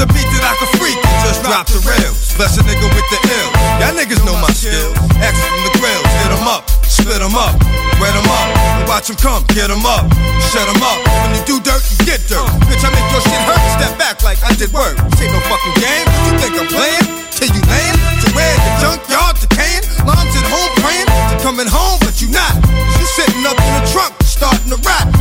A 0.00 0.08
beat 0.16 0.28
that 0.32 0.44
I 0.48 0.56
can 0.56 0.70
freak 0.80 0.96
and 0.96 1.18
just 1.28 1.44
drop 1.44 1.68
the 1.68 1.76
rails. 1.84 2.32
Bless 2.40 2.56
a 2.56 2.64
nigga 2.64 2.88
with 2.88 3.08
the 3.12 3.20
ill. 3.20 3.50
Y'all 3.84 3.92
niggas 3.92 4.24
know 4.24 4.32
my 4.40 4.48
skills. 4.56 4.96
X 5.20 5.36
from 5.36 5.60
the 5.68 5.72
grills, 5.76 6.08
hit 6.24 6.32
'em 6.32 6.48
up, 6.48 6.64
split 6.88 7.20
'em 7.20 7.36
up, 7.36 7.52
wet 8.00 8.16
'em 8.16 8.24
up. 8.24 8.48
And 8.80 8.88
watch 8.88 9.12
them 9.12 9.20
come, 9.20 9.44
get 9.52 9.68
them 9.68 9.84
up, 9.84 10.08
shut 10.48 10.64
them 10.64 10.80
up. 10.80 10.98
When 11.04 11.36
you 11.36 11.42
do 11.44 11.56
dirt, 11.60 11.84
you 11.92 12.00
get 12.08 12.24
dirt. 12.32 12.48
Bitch, 12.64 12.80
I 12.80 12.88
make 12.96 13.08
your 13.12 13.20
shit 13.20 13.42
hurt, 13.44 13.60
step 13.76 13.92
back 14.00 14.24
like 14.24 14.40
I 14.40 14.56
did 14.56 14.72
work. 14.72 14.96
Ain't 15.20 15.32
no 15.36 15.40
fucking 15.52 15.76
game, 15.76 16.06
you 16.24 16.32
think 16.40 16.52
I'm 16.56 16.68
playing? 16.72 17.06
Till 17.36 17.52
you 17.52 17.62
land, 17.68 17.96
to 18.24 18.28
where 18.32 18.56
the 18.56 18.72
junkyard 18.80 19.36
decaying. 19.36 19.84
Mom's 20.08 20.32
at 20.32 20.46
home 20.48 20.72
praying, 20.80 21.08
to 21.28 21.36
coming 21.44 21.68
home, 21.68 22.00
but 22.00 22.20
you 22.24 22.28
not. 22.32 22.56
You 22.96 23.06
sitting 23.16 23.44
up 23.44 23.56
in 23.60 23.72
the 23.76 23.84
trunk, 23.92 24.16
starting 24.24 24.70
to 24.72 24.80
rap. 24.80 25.19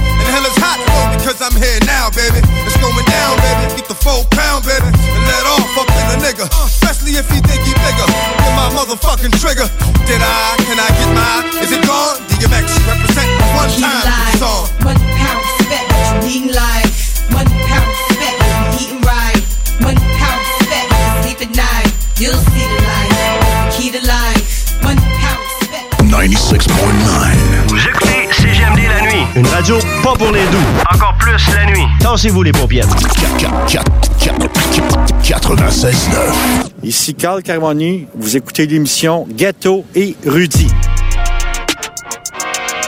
And 1.30 1.38
hell 1.38 1.46
is 1.46 1.46
hot, 1.46 1.46
because 1.46 1.46
I'm 1.46 1.54
here 1.62 1.78
now, 1.86 2.10
baby. 2.10 2.42
It's 2.66 2.74
going 2.82 3.06
down, 3.06 3.38
baby. 3.38 3.78
Get 3.78 3.86
the 3.86 3.94
full 3.94 4.26
pound, 4.34 4.66
baby. 4.66 4.90
And 4.90 5.24
let 5.30 5.46
off 5.46 5.78
up 5.78 5.90
in 5.94 6.06
a 6.10 6.18
nigga. 6.26 6.50
Especially 6.66 7.22
if 7.22 7.30
he 7.30 7.38
think 7.46 7.62
he 7.62 7.74
bigger 7.78 8.08
than 8.10 8.54
my 8.58 8.74
motherfucking 8.74 9.38
trigger. 9.38 9.70
Did 10.10 10.26
I? 10.26 10.58
Can 10.66 10.82
I 10.82 10.90
get 10.90 11.10
mine? 11.14 11.46
Is 11.62 11.70
it 11.70 11.86
gone? 11.86 12.18
DMX 12.34 12.66
represent 12.82 13.30
one 13.54 13.70
time 13.78 14.10
with 14.10 14.26
the 14.26 14.38
song. 14.42 14.66
Money, 14.82 15.06
pound, 15.22 15.42
respect, 15.54 15.86
you 15.94 16.50
needin' 16.50 16.56
life. 16.58 17.30
Money, 17.30 17.54
pound, 17.70 17.86
respect, 18.10 18.38
you 18.42 18.90
eating 18.90 19.02
right. 19.06 19.42
Money, 19.86 20.02
pound, 20.18 20.42
respect, 20.58 20.86
what 20.90 20.98
you 20.98 21.14
sleep 21.30 21.40
at 21.46 21.52
night. 21.54 21.94
You'll 22.18 22.42
see 22.42 22.66
the 22.66 22.80
light, 22.90 23.14
the 23.14 23.78
key 23.78 23.90
to 23.94 24.02
life. 24.02 24.82
Money, 24.82 25.06
pound, 25.22 25.46
respect. 25.62 25.94
96.9. 26.10 27.49
radio 29.70 29.88
pas 30.02 30.14
pour 30.14 30.32
les 30.32 30.46
doux. 30.48 30.58
Encore 30.94 31.16
plus 31.20 31.54
la 31.54 31.66
nuit. 31.66 31.86
Tassez-vous 32.00 32.42
les 32.44 32.52
paupières. 32.52 32.88
96.9. 35.24 35.92
Ici 36.84 37.14
Carl 37.14 37.44
Carmoni, 37.44 38.08
vous 38.16 38.36
écoutez 38.36 38.66
l'émission 38.66 39.28
Ghetto 39.30 39.86
et 39.96 40.16
Rudy. 40.26 40.70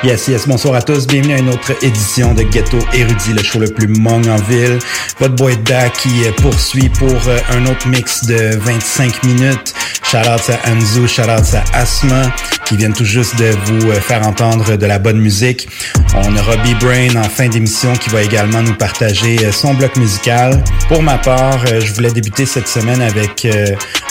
Yes, 0.04 0.28
yes, 0.28 0.48
bonsoir 0.48 0.74
à 0.74 0.82
tous. 0.82 1.06
Bienvenue 1.06 1.36
à 1.36 1.38
une 1.38 1.50
autre 1.50 1.74
édition 1.84 2.34
de 2.34 2.42
Ghetto 2.42 2.80
Érudit, 2.92 3.34
le 3.34 3.44
show 3.44 3.60
le 3.60 3.68
plus 3.68 3.88
mong 3.88 4.28
en 4.30 4.36
ville. 4.50 4.80
Votre 5.20 5.36
boy 5.36 5.56
Da 5.58 5.90
qui 5.90 6.24
euh, 6.26 6.32
poursuit 6.42 6.90
pour 6.90 7.08
euh, 7.28 7.38
un 7.52 7.68
autre 7.68 7.88
mix 7.88 8.26
de 8.26 8.58
25 8.58 9.24
minutes. 9.26 9.76
Shout 10.04 10.18
out 10.18 10.50
à 10.50 10.72
Anzu, 10.72 11.08
shout 11.08 11.22
out 11.30 11.54
à 11.54 11.78
Asma 11.78 12.34
qui 12.66 12.78
viennent 12.78 12.94
tout 12.94 13.06
juste 13.06 13.36
de 13.38 13.52
vous 13.66 13.92
euh, 13.92 14.02
faire 14.02 14.28
entendre 14.28 14.76
de 14.76 14.86
la 14.88 14.98
bonne 14.98 15.20
musique. 15.20 15.70
On 16.16 16.36
aura 16.36 16.56
B-Brain 16.58 17.16
en 17.18 17.30
fin 17.30 17.48
d'émission 17.48 17.94
qui 17.94 18.10
va 18.10 18.24
également 18.24 18.64
nous 18.64 18.74
partager 18.74 19.52
son 19.52 19.76
bloc 19.76 19.96
musical. 19.98 20.64
Pour 20.88 21.04
ma 21.04 21.20
part, 21.20 21.64
je 21.68 21.94
voulais 21.94 22.12
débuter 22.12 22.46
cette 22.46 22.68
semaine 22.68 23.02
avec 23.02 23.48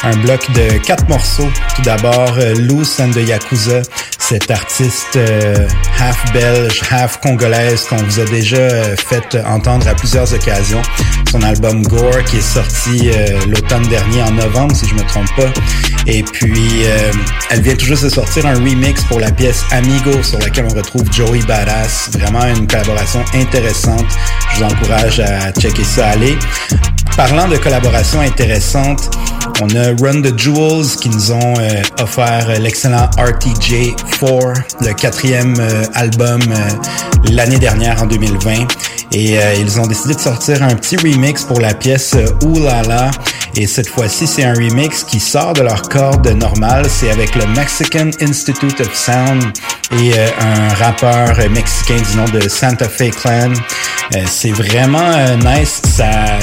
un 0.03 0.17
bloc 0.19 0.51
de 0.53 0.79
quatre 0.79 1.07
morceaux. 1.09 1.49
Tout 1.77 1.83
d'abord, 1.83 2.39
Loose 2.57 3.01
and 3.01 3.11
the 3.11 3.29
Yakuza, 3.29 3.83
cet 4.19 4.51
artiste 4.51 5.19
half 5.99 6.33
belge, 6.33 6.81
half 6.91 7.21
congolaise 7.21 7.85
qu'on 7.85 7.97
vous 7.97 8.21
a 8.21 8.25
déjà 8.25 8.57
euh, 8.57 8.97
fait 8.97 9.37
entendre 9.47 9.87
à 9.89 9.95
plusieurs 9.95 10.33
occasions. 10.33 10.83
Son 11.31 11.43
album 11.43 11.83
Gore 11.83 12.25
qui 12.25 12.39
est 12.39 12.41
sorti 12.41 13.11
euh, 13.11 13.39
l'automne 13.47 13.87
dernier 13.89 14.23
en 14.23 14.33
novembre 14.33 14.75
si 14.75 14.87
je 14.87 14.95
me 14.95 15.03
trompe 15.07 15.29
pas. 15.37 15.53
Et 16.07 16.23
puis 16.23 16.85
euh, 16.85 17.13
elle 17.51 17.63
vient 17.63 17.77
toujours 17.77 17.99
de 18.01 18.09
sortir 18.09 18.47
un 18.47 18.55
remix 18.55 19.05
pour 19.05 19.21
la 19.21 19.31
pièce 19.31 19.65
Amigo 19.71 20.23
sur 20.23 20.39
laquelle 20.39 20.67
on 20.71 20.75
retrouve 20.75 21.05
Joey 21.13 21.41
Badass. 21.47 22.11
Vraiment 22.13 22.47
une 22.47 22.67
collaboration 22.67 23.25
intéressante. 23.35 24.07
Je 24.53 24.59
vous 24.59 24.65
encourage 24.65 25.21
à 25.21 25.53
checker 25.53 25.85
ça 25.85 26.09
aller. 26.09 26.37
Parlant 27.17 27.49
de 27.49 27.57
collaboration 27.57 28.21
intéressante, 28.21 29.11
on 29.61 29.69
a 29.77 29.89
Run 30.01 30.23
the 30.23 30.39
Jewels 30.39 30.97
qui 31.01 31.11
nous 31.11 31.33
ont 31.33 31.55
euh, 31.59 31.83
offert 32.01 32.49
l'excellent 32.59 33.11
RTJ 33.19 33.95
4, 34.19 34.53
le 34.81 34.93
quatrième 34.95 35.55
euh, 35.61 35.85
album 35.95 36.41
euh, 36.51 37.31
l'année 37.31 37.59
dernière 37.59 38.03
en 38.03 38.07
2020. 38.07 38.67
Et 39.13 39.39
ils 39.59 39.81
ont 39.81 39.89
décidé 39.89 40.15
de 40.15 40.21
sortir 40.21 40.63
un 40.63 40.73
petit 40.77 40.97
remix 40.97 41.43
pour 41.43 41.59
la 41.59 41.75
pièce 41.75 42.15
Ooh 42.45 42.61
La 42.61 42.83
La. 42.83 43.11
Et 43.57 43.67
cette 43.67 43.89
fois-ci, 43.89 44.29
c'est 44.29 44.45
un 44.45 44.55
remix 44.55 45.03
qui 45.03 45.19
sort 45.19 45.53
de 45.53 45.63
leur 45.63 45.83
corde 45.83 46.29
normale. 46.29 46.87
C'est 46.89 47.11
avec 47.11 47.35
le 47.35 47.45
Mexican 47.49 48.11
Institute 48.21 48.81
of 48.81 48.95
Sound 48.95 49.43
et 50.01 50.13
un 50.17 50.69
rappeur 50.75 51.37
mexicain 51.51 51.97
du 51.97 52.17
nom 52.19 52.25
de 52.27 52.49
Santa 52.49 52.89
Fe 52.89 53.11
Clan. 53.11 53.53
c'est 54.27 54.53
vraiment 54.53 55.13
nice. 55.45 55.83
Ça 55.89 56.39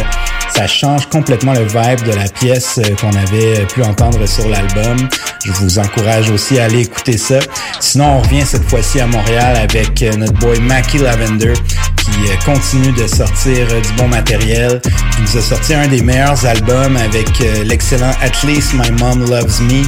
ça 0.50 0.68
change 0.68 1.08
complètement 1.08 1.54
le 1.54 1.66
vibe 1.66 2.04
de 2.06 2.14
la 2.14 2.28
pièce 2.28 2.80
euh, 2.80 2.96
qu'on 2.96 3.16
avait 3.16 3.66
pu 3.66 3.84
entendre 3.84 4.26
sur 4.28 4.48
l'album. 4.50 5.08
Je 5.46 5.52
vous 5.52 5.80
encourage 5.80 6.30
aussi 6.30 6.60
à 6.60 6.66
aller 6.66 6.82
écouter 6.82 7.18
ça. 7.18 7.40
Sinon, 7.80 8.18
on 8.18 8.22
revient 8.22 8.46
cette 8.46 8.68
fois-ci 8.68 9.00
à 9.00 9.08
Montréal 9.08 9.56
avec 9.58 10.02
euh, 10.02 10.14
notre 10.16 10.34
boy 10.34 10.60
Mackie 10.60 10.98
Lavender 10.98 11.54
qui 11.98 12.30
euh, 12.30 12.36
continue 12.46 12.92
de 12.94 13.08
sortir 13.08 13.68
du 13.68 13.94
bon 13.98 14.08
matériel. 14.08 14.82
Il 15.18 15.24
nous 15.24 15.38
a 15.38 15.42
sorti 15.42 15.74
un 15.74 15.88
des 15.88 16.02
meilleurs 16.02 16.46
albums 16.46 16.98
avec 16.98 17.28
l'excellent 17.66 18.12
At 18.22 18.46
Least 18.48 18.74
My 18.74 18.92
Mom 19.00 19.30
Loves 19.30 19.62
Me. 19.62 19.84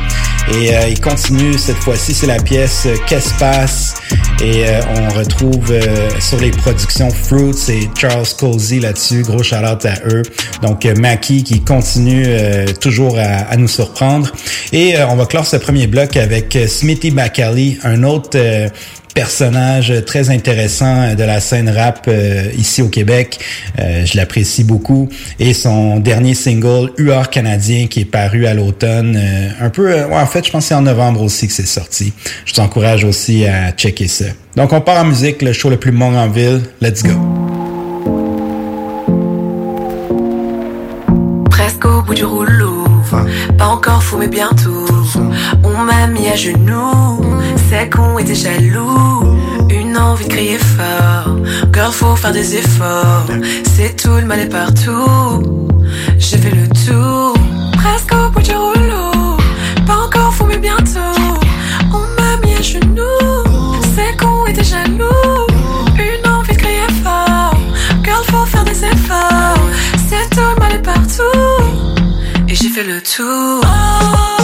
Et 0.53 0.72
il 0.89 0.99
continue 0.99 1.57
cette 1.57 1.78
fois-ci, 1.78 2.14
c'est 2.14 2.26
la 2.26 2.39
pièce 2.39 2.88
Qu'est-ce 3.05 3.34
passe? 3.36 3.93
Et 4.41 4.66
on 4.95 5.10
retrouve 5.14 5.72
sur 6.20 6.39
les 6.39 6.49
productions 6.49 7.10
Fruits 7.12 7.70
et 7.70 7.89
Charles 7.95 8.26
Cozy 8.39 8.80
là-dessus. 8.80 9.22
Gros 9.22 9.43
shout 9.43 9.55
à 9.55 9.78
eux. 10.07 10.24
Donc 10.62 10.86
euh, 10.86 10.95
Mackie 10.95 11.43
qui 11.43 11.62
continue 11.62 12.26
euh, 12.28 12.68
toujours 12.80 13.18
à, 13.18 13.56
nous 13.58 13.68
surprendre. 13.68 14.32
Et 14.72 14.97
euh, 14.97 15.08
on 15.08 15.16
va 15.16 15.26
clore 15.26 15.45
ce 15.45 15.58
premier 15.58 15.88
bloc 15.88 16.18
avec 16.18 16.58
Smithy 16.68 17.12
Bacali, 17.12 17.80
un 17.84 18.04
autre 18.04 18.38
personnage 19.16 19.93
très 20.06 20.30
intéressant 20.30 21.16
de 21.16 21.24
la 21.24 21.39
scène 21.39 21.70
rap 21.70 22.10
ici 22.58 22.82
au 22.82 22.88
Québec. 22.88 23.39
je 23.78 24.16
l'apprécie 24.16 24.64
beaucoup. 24.64 25.10
Et 25.39 25.54
son 25.54 26.00
dernier 26.00 26.36
single, 26.36 26.91
UR 26.97 27.30
canadien, 27.30 27.88
qui 27.88 28.02
est 28.02 28.06
paru 28.06 28.45
à 28.45 28.54
l'automne, 28.54 29.20
un 29.60 29.70
peu, 29.70 30.04
en 30.06 30.26
fait, 30.26 30.45
je 30.45 30.52
pense 30.52 30.66
que 30.66 30.70
c'est 30.70 30.76
en 30.76 30.84
novembre 30.84 31.24
aussi 31.24 31.47
que 31.47 31.54
c'est 31.54 31.66
sorti. 31.66 32.14
Je 32.45 32.54
t'encourage 32.54 33.04
aussi 33.04 33.45
à 33.45 33.72
checker 33.72 34.08
ça. 34.08 34.26
Donc 34.56 34.72
on 34.74 34.82
part 34.82 35.04
en 35.04 35.06
musique, 35.06 35.41
le 35.41 35.54
show 35.54 35.70
le 35.70 35.78
plus 35.78 35.91
mong 35.91 36.16
en 36.16 36.30
ville. 36.30 36.62
Let's 36.80 37.04
go. 37.04 37.59
Du 42.14 42.26
rouleau. 42.26 42.84
Pas 43.57 43.68
encore 43.68 44.01
fou, 44.01 44.18
mais 44.18 44.28
bientôt. 44.28 44.86
On 45.64 45.78
m'a 45.84 46.07
mis 46.07 46.28
à 46.28 46.36
genoux. 46.36 47.22
C'est 47.70 47.89
qu'on 47.89 48.18
était 48.18 48.36
jaloux. 48.36 49.38
Une 49.70 49.97
envie 49.97 50.26
de 50.26 50.30
crier 50.30 50.57
fort. 50.57 51.36
Girl, 51.74 51.91
faut 51.91 52.16
faire 52.16 52.32
des 52.32 52.55
efforts. 52.55 53.26
C'est 53.76 53.95
tout, 53.95 54.16
le 54.16 54.26
mal 54.26 54.39
est 54.39 54.49
partout. 54.49 55.70
J'ai 56.18 56.38
fait 56.38 56.51
le 56.51 56.68
tour. 56.68 57.34
Presque 57.74 58.14
au 58.14 58.30
bout 58.32 58.41
du 58.41 58.55
rouleau. 58.55 59.38
Pas 59.86 59.97
encore 60.05 60.34
fou, 60.34 60.45
mais 60.47 60.57
bientôt. 60.57 60.99
On 61.91 62.22
m'a 62.22 62.38
mis 62.43 62.53
à 62.55 62.62
genoux. 62.62 63.43
C'est 63.95 64.18
qu'on 64.18 64.45
était 64.47 64.64
jaloux. 64.64 65.47
Une 65.95 66.32
envie 66.32 66.53
de 66.53 66.57
crier 66.57 66.88
fort. 67.03 67.55
Girl, 68.03 68.24
faut 68.26 68.45
faire 68.45 68.64
des 68.64 68.84
efforts. 68.86 69.68
C'est 70.07 70.30
tout, 70.36 70.41
le 70.55 70.60
mal 70.60 70.74
est 70.74 70.82
partout 70.82 71.49
j'ai 72.62 72.70
fait 72.70 72.84
le 72.84 73.01
tour. 73.01 73.62
Amigo, 73.66 74.38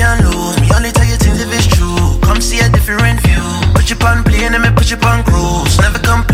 girl 0.00 0.16
never 0.16 0.16
can 0.16 0.24
lose. 0.24 0.60
Me 0.60 0.68
only 0.74 0.90
tell 0.92 1.04
you 1.04 1.16
things 1.16 1.40
if 1.40 1.52
it's 1.52 1.66
true. 1.66 2.18
Come 2.22 2.40
see 2.40 2.60
a 2.60 2.68
different 2.68 3.20
view. 3.20 3.44
Put 3.74 3.90
you 3.90 3.96
on 4.06 4.24
play 4.24 4.44
and 4.44 4.56
me 4.62 4.70
put 4.72 4.90
you 4.90 4.96
on 5.04 5.22
cruise. 5.24 5.78
Never 5.78 5.98
complain, 5.98 6.29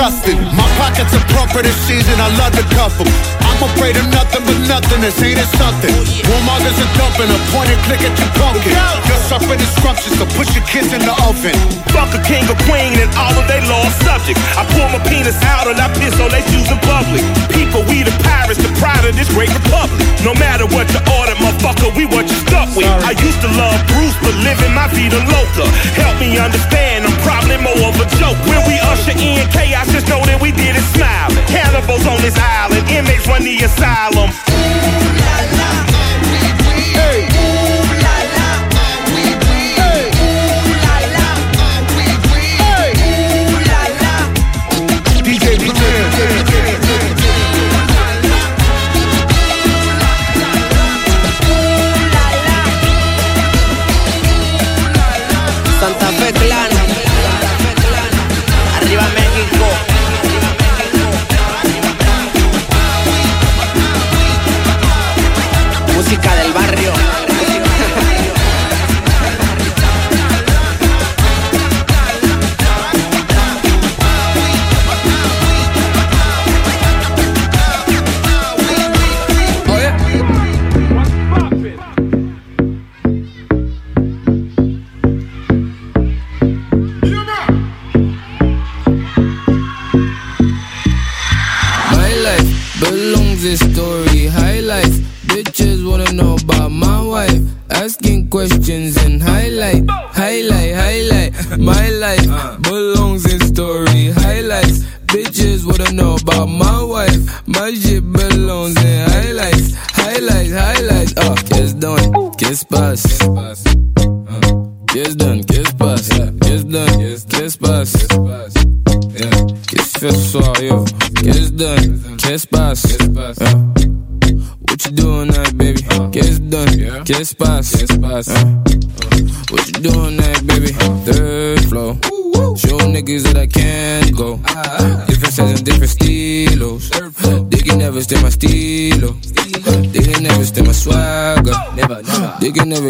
disgusting. 0.00 0.40
My 0.56 0.64
pockets 0.80 1.12
are 1.12 1.26
proper 1.28 1.60
this 1.60 1.76
season, 1.84 2.16
I 2.16 2.32
love 2.40 2.56
to 2.56 2.64
cuff 2.72 2.96
them. 2.96 3.08
I'm 3.44 3.60
afraid 3.68 3.96
of 4.00 4.08
nothing 4.08 4.40
but 4.48 4.56
nothingness, 4.64 5.20
ain't 5.20 5.36
it 5.36 5.50
something? 5.60 5.92
Warmongers 6.24 6.76
are 6.80 6.92
dumping, 6.96 7.28
a 7.28 7.40
point 7.52 7.68
and 7.68 7.80
click 7.84 8.00
at 8.00 8.14
your 8.16 8.32
pumpkin. 8.40 8.72
You're 9.04 9.24
suffering 9.28 9.60
disruption, 9.60 10.16
so 10.16 10.24
put 10.32 10.48
your 10.56 10.64
kids 10.64 10.96
in 10.96 11.04
the 11.04 11.12
oven. 11.28 11.52
Fuck 11.92 12.16
a 12.16 12.20
king 12.24 12.48
or 12.48 12.56
queen 12.64 12.96
and 12.96 13.12
all 13.20 13.36
of 13.36 13.44
they 13.44 13.60
law 13.68 13.84
subjects. 14.00 14.40
I 14.56 14.64
pull 14.72 14.88
my 14.88 15.00
penis 15.04 15.36
out 15.44 15.68
and 15.68 15.76
I 15.76 15.92
piss 16.00 16.16
on 16.16 16.32
they 16.32 16.40
shoes 16.48 16.72
in 16.72 16.80
public. 16.88 17.20
People, 17.52 17.84
we 17.84 18.00
the 18.00 18.14
pirates, 18.24 18.56
the 18.56 18.72
pride 18.80 19.04
of 19.04 19.12
this 19.12 19.28
great 19.36 19.52
republic. 19.52 20.00
No 20.24 20.32
matter 20.40 20.64
what 20.72 20.88
you 20.96 21.00
order, 21.12 21.36
motherfucker, 21.36 21.92
we 21.92 22.08
what 22.08 22.24
you 22.24 22.38
stuck 22.48 22.72
with. 22.72 22.88
I 22.88 23.12
used 23.20 23.40
to 23.44 23.50
love 23.52 23.76
Bruce, 23.92 24.16
but 24.24 24.32
living 24.40 24.72
my 24.72 24.88
feet 24.88 25.12
vida 25.12 25.20
loca. 25.32 25.64
Help 25.96 26.20
me 26.20 26.38
understand 26.38 26.89
the 33.60 33.66
asylum. 33.66 34.49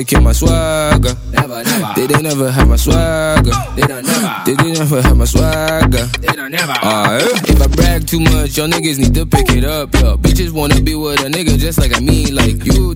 Never 0.01 0.09
kill 0.09 0.21
my 0.23 0.33
swagger. 0.33 1.15
Never, 1.33 1.63
never. 1.65 1.93
They 1.95 2.07
they 2.07 2.23
never 2.23 2.51
have 2.51 2.69
my 2.69 2.77
swagger. 2.77 3.53
They 3.77 3.83
don't 3.83 4.07
never. 4.07 4.43
They 4.47 4.55
they 4.55 4.73
never 4.73 5.03
have 5.03 5.17
my 5.17 5.25
swagger. 5.25 6.07
They 6.21 6.29
don't 6.29 6.53
never. 6.53 6.73
Uh, 6.83 7.21
if 7.45 7.61
I 7.61 7.67
brag 7.67 8.07
too 8.07 8.21
much, 8.21 8.57
y'all 8.57 8.69
niggas 8.69 8.99
need 8.99 9.15
to 9.15 9.27
pick 9.27 9.51
it 9.51 9.65
up. 9.65 9.93
Yo. 9.95 10.17
Bitches 10.17 10.53
wanna 10.53 10.81
be 10.81 10.95
with 10.95 11.21
a 11.21 11.29
nigga 11.29 11.59
just 11.59 11.79
like 11.79 11.95
I 11.95 12.01
mean. 12.01 12.35
Like 12.35 12.40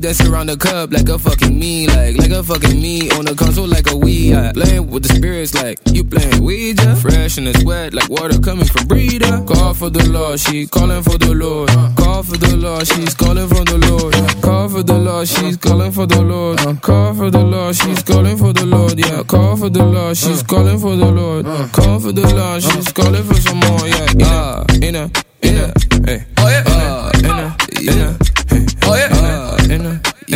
dance 0.04 0.20
around 0.20 0.50
the 0.50 0.56
cup 0.56 0.92
like 0.92 1.08
a 1.08 1.18
fucking 1.18 1.58
me. 1.58 1.86
Like 1.86 2.18
like 2.18 2.30
a 2.30 2.42
fucking 2.42 2.78
me 2.78 3.10
on 3.12 3.24
the 3.24 3.34
console 3.34 3.66
like 3.66 3.86
a 3.86 3.96
Wii. 3.96 4.36
I 4.36 4.52
playing 4.52 4.90
with 4.90 5.04
the 5.04 5.14
spirits 5.14 5.54
like 5.54 5.80
you 5.96 6.04
playing 6.04 6.44
Ouija. 6.44 6.94
Fresh 6.96 7.38
and 7.38 7.48
it's 7.48 7.64
wet 7.64 7.94
like 7.94 8.10
water 8.10 8.38
coming 8.38 8.66
from 8.66 8.86
breeder. 8.86 9.42
Call 9.48 9.72
for 9.72 9.88
the 9.88 10.04
Lord, 10.10 10.38
she 10.40 10.66
calling 10.66 11.02
for 11.02 11.16
the 11.16 11.32
Lord. 11.32 11.70
Call 11.96 12.22
for 12.22 12.36
the 12.36 12.54
Lord, 12.54 12.86
she's 12.86 13.14
calling 13.14 13.48
for 13.48 13.64
the 13.64 13.78
Lord. 13.78 14.14
Call 14.42 14.68
for 14.68 14.82
the 14.82 14.98
Lord, 14.98 15.26
she's 15.26 15.56
calling 15.56 15.92
for 15.92 16.06
the 16.06 16.20
Lord. 16.20 16.58
Call 16.82 17.14
for 17.14 17.30
the 17.30 17.42
Lord, 17.42 17.74
she's 17.74 18.02
calling 18.02 18.36
for 18.36 18.52
the 18.52 18.66
Lord. 18.66 18.98
Yeah, 18.98 19.22
call 19.22 19.56
for 19.56 19.70
the 19.70 19.84
Lord, 19.84 20.16
she's 20.18 20.42
calling 20.42 20.78
for 20.78 20.96
the 20.96 21.10
Lord. 21.10 21.46
Call 21.72 21.98
for 22.00 22.12
the 22.12 22.28
Lord, 22.28 22.62
she's 22.62 22.92
calling 22.92 23.24
for 23.24 23.40
some 23.40 23.56
more. 23.56 23.88
Yeah, 23.88 24.08
yeah, 24.18 24.64
in 24.84 24.96
a, 24.96 25.04
in 25.40 25.56
a, 25.64 25.66
hey. 26.04 26.24
Oh 26.36 26.48
yeah, 26.52 26.64
uh, 26.66 27.10
in 27.18 27.24
a, 27.24 27.30
in 27.30 27.36
a. 27.40 27.56
Oh 27.80 27.96
yeah, 27.96 28.16
uh, 28.20 28.33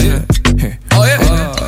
Oh 0.01 1.05
uh, 1.05 1.17
uh. 1.19 1.59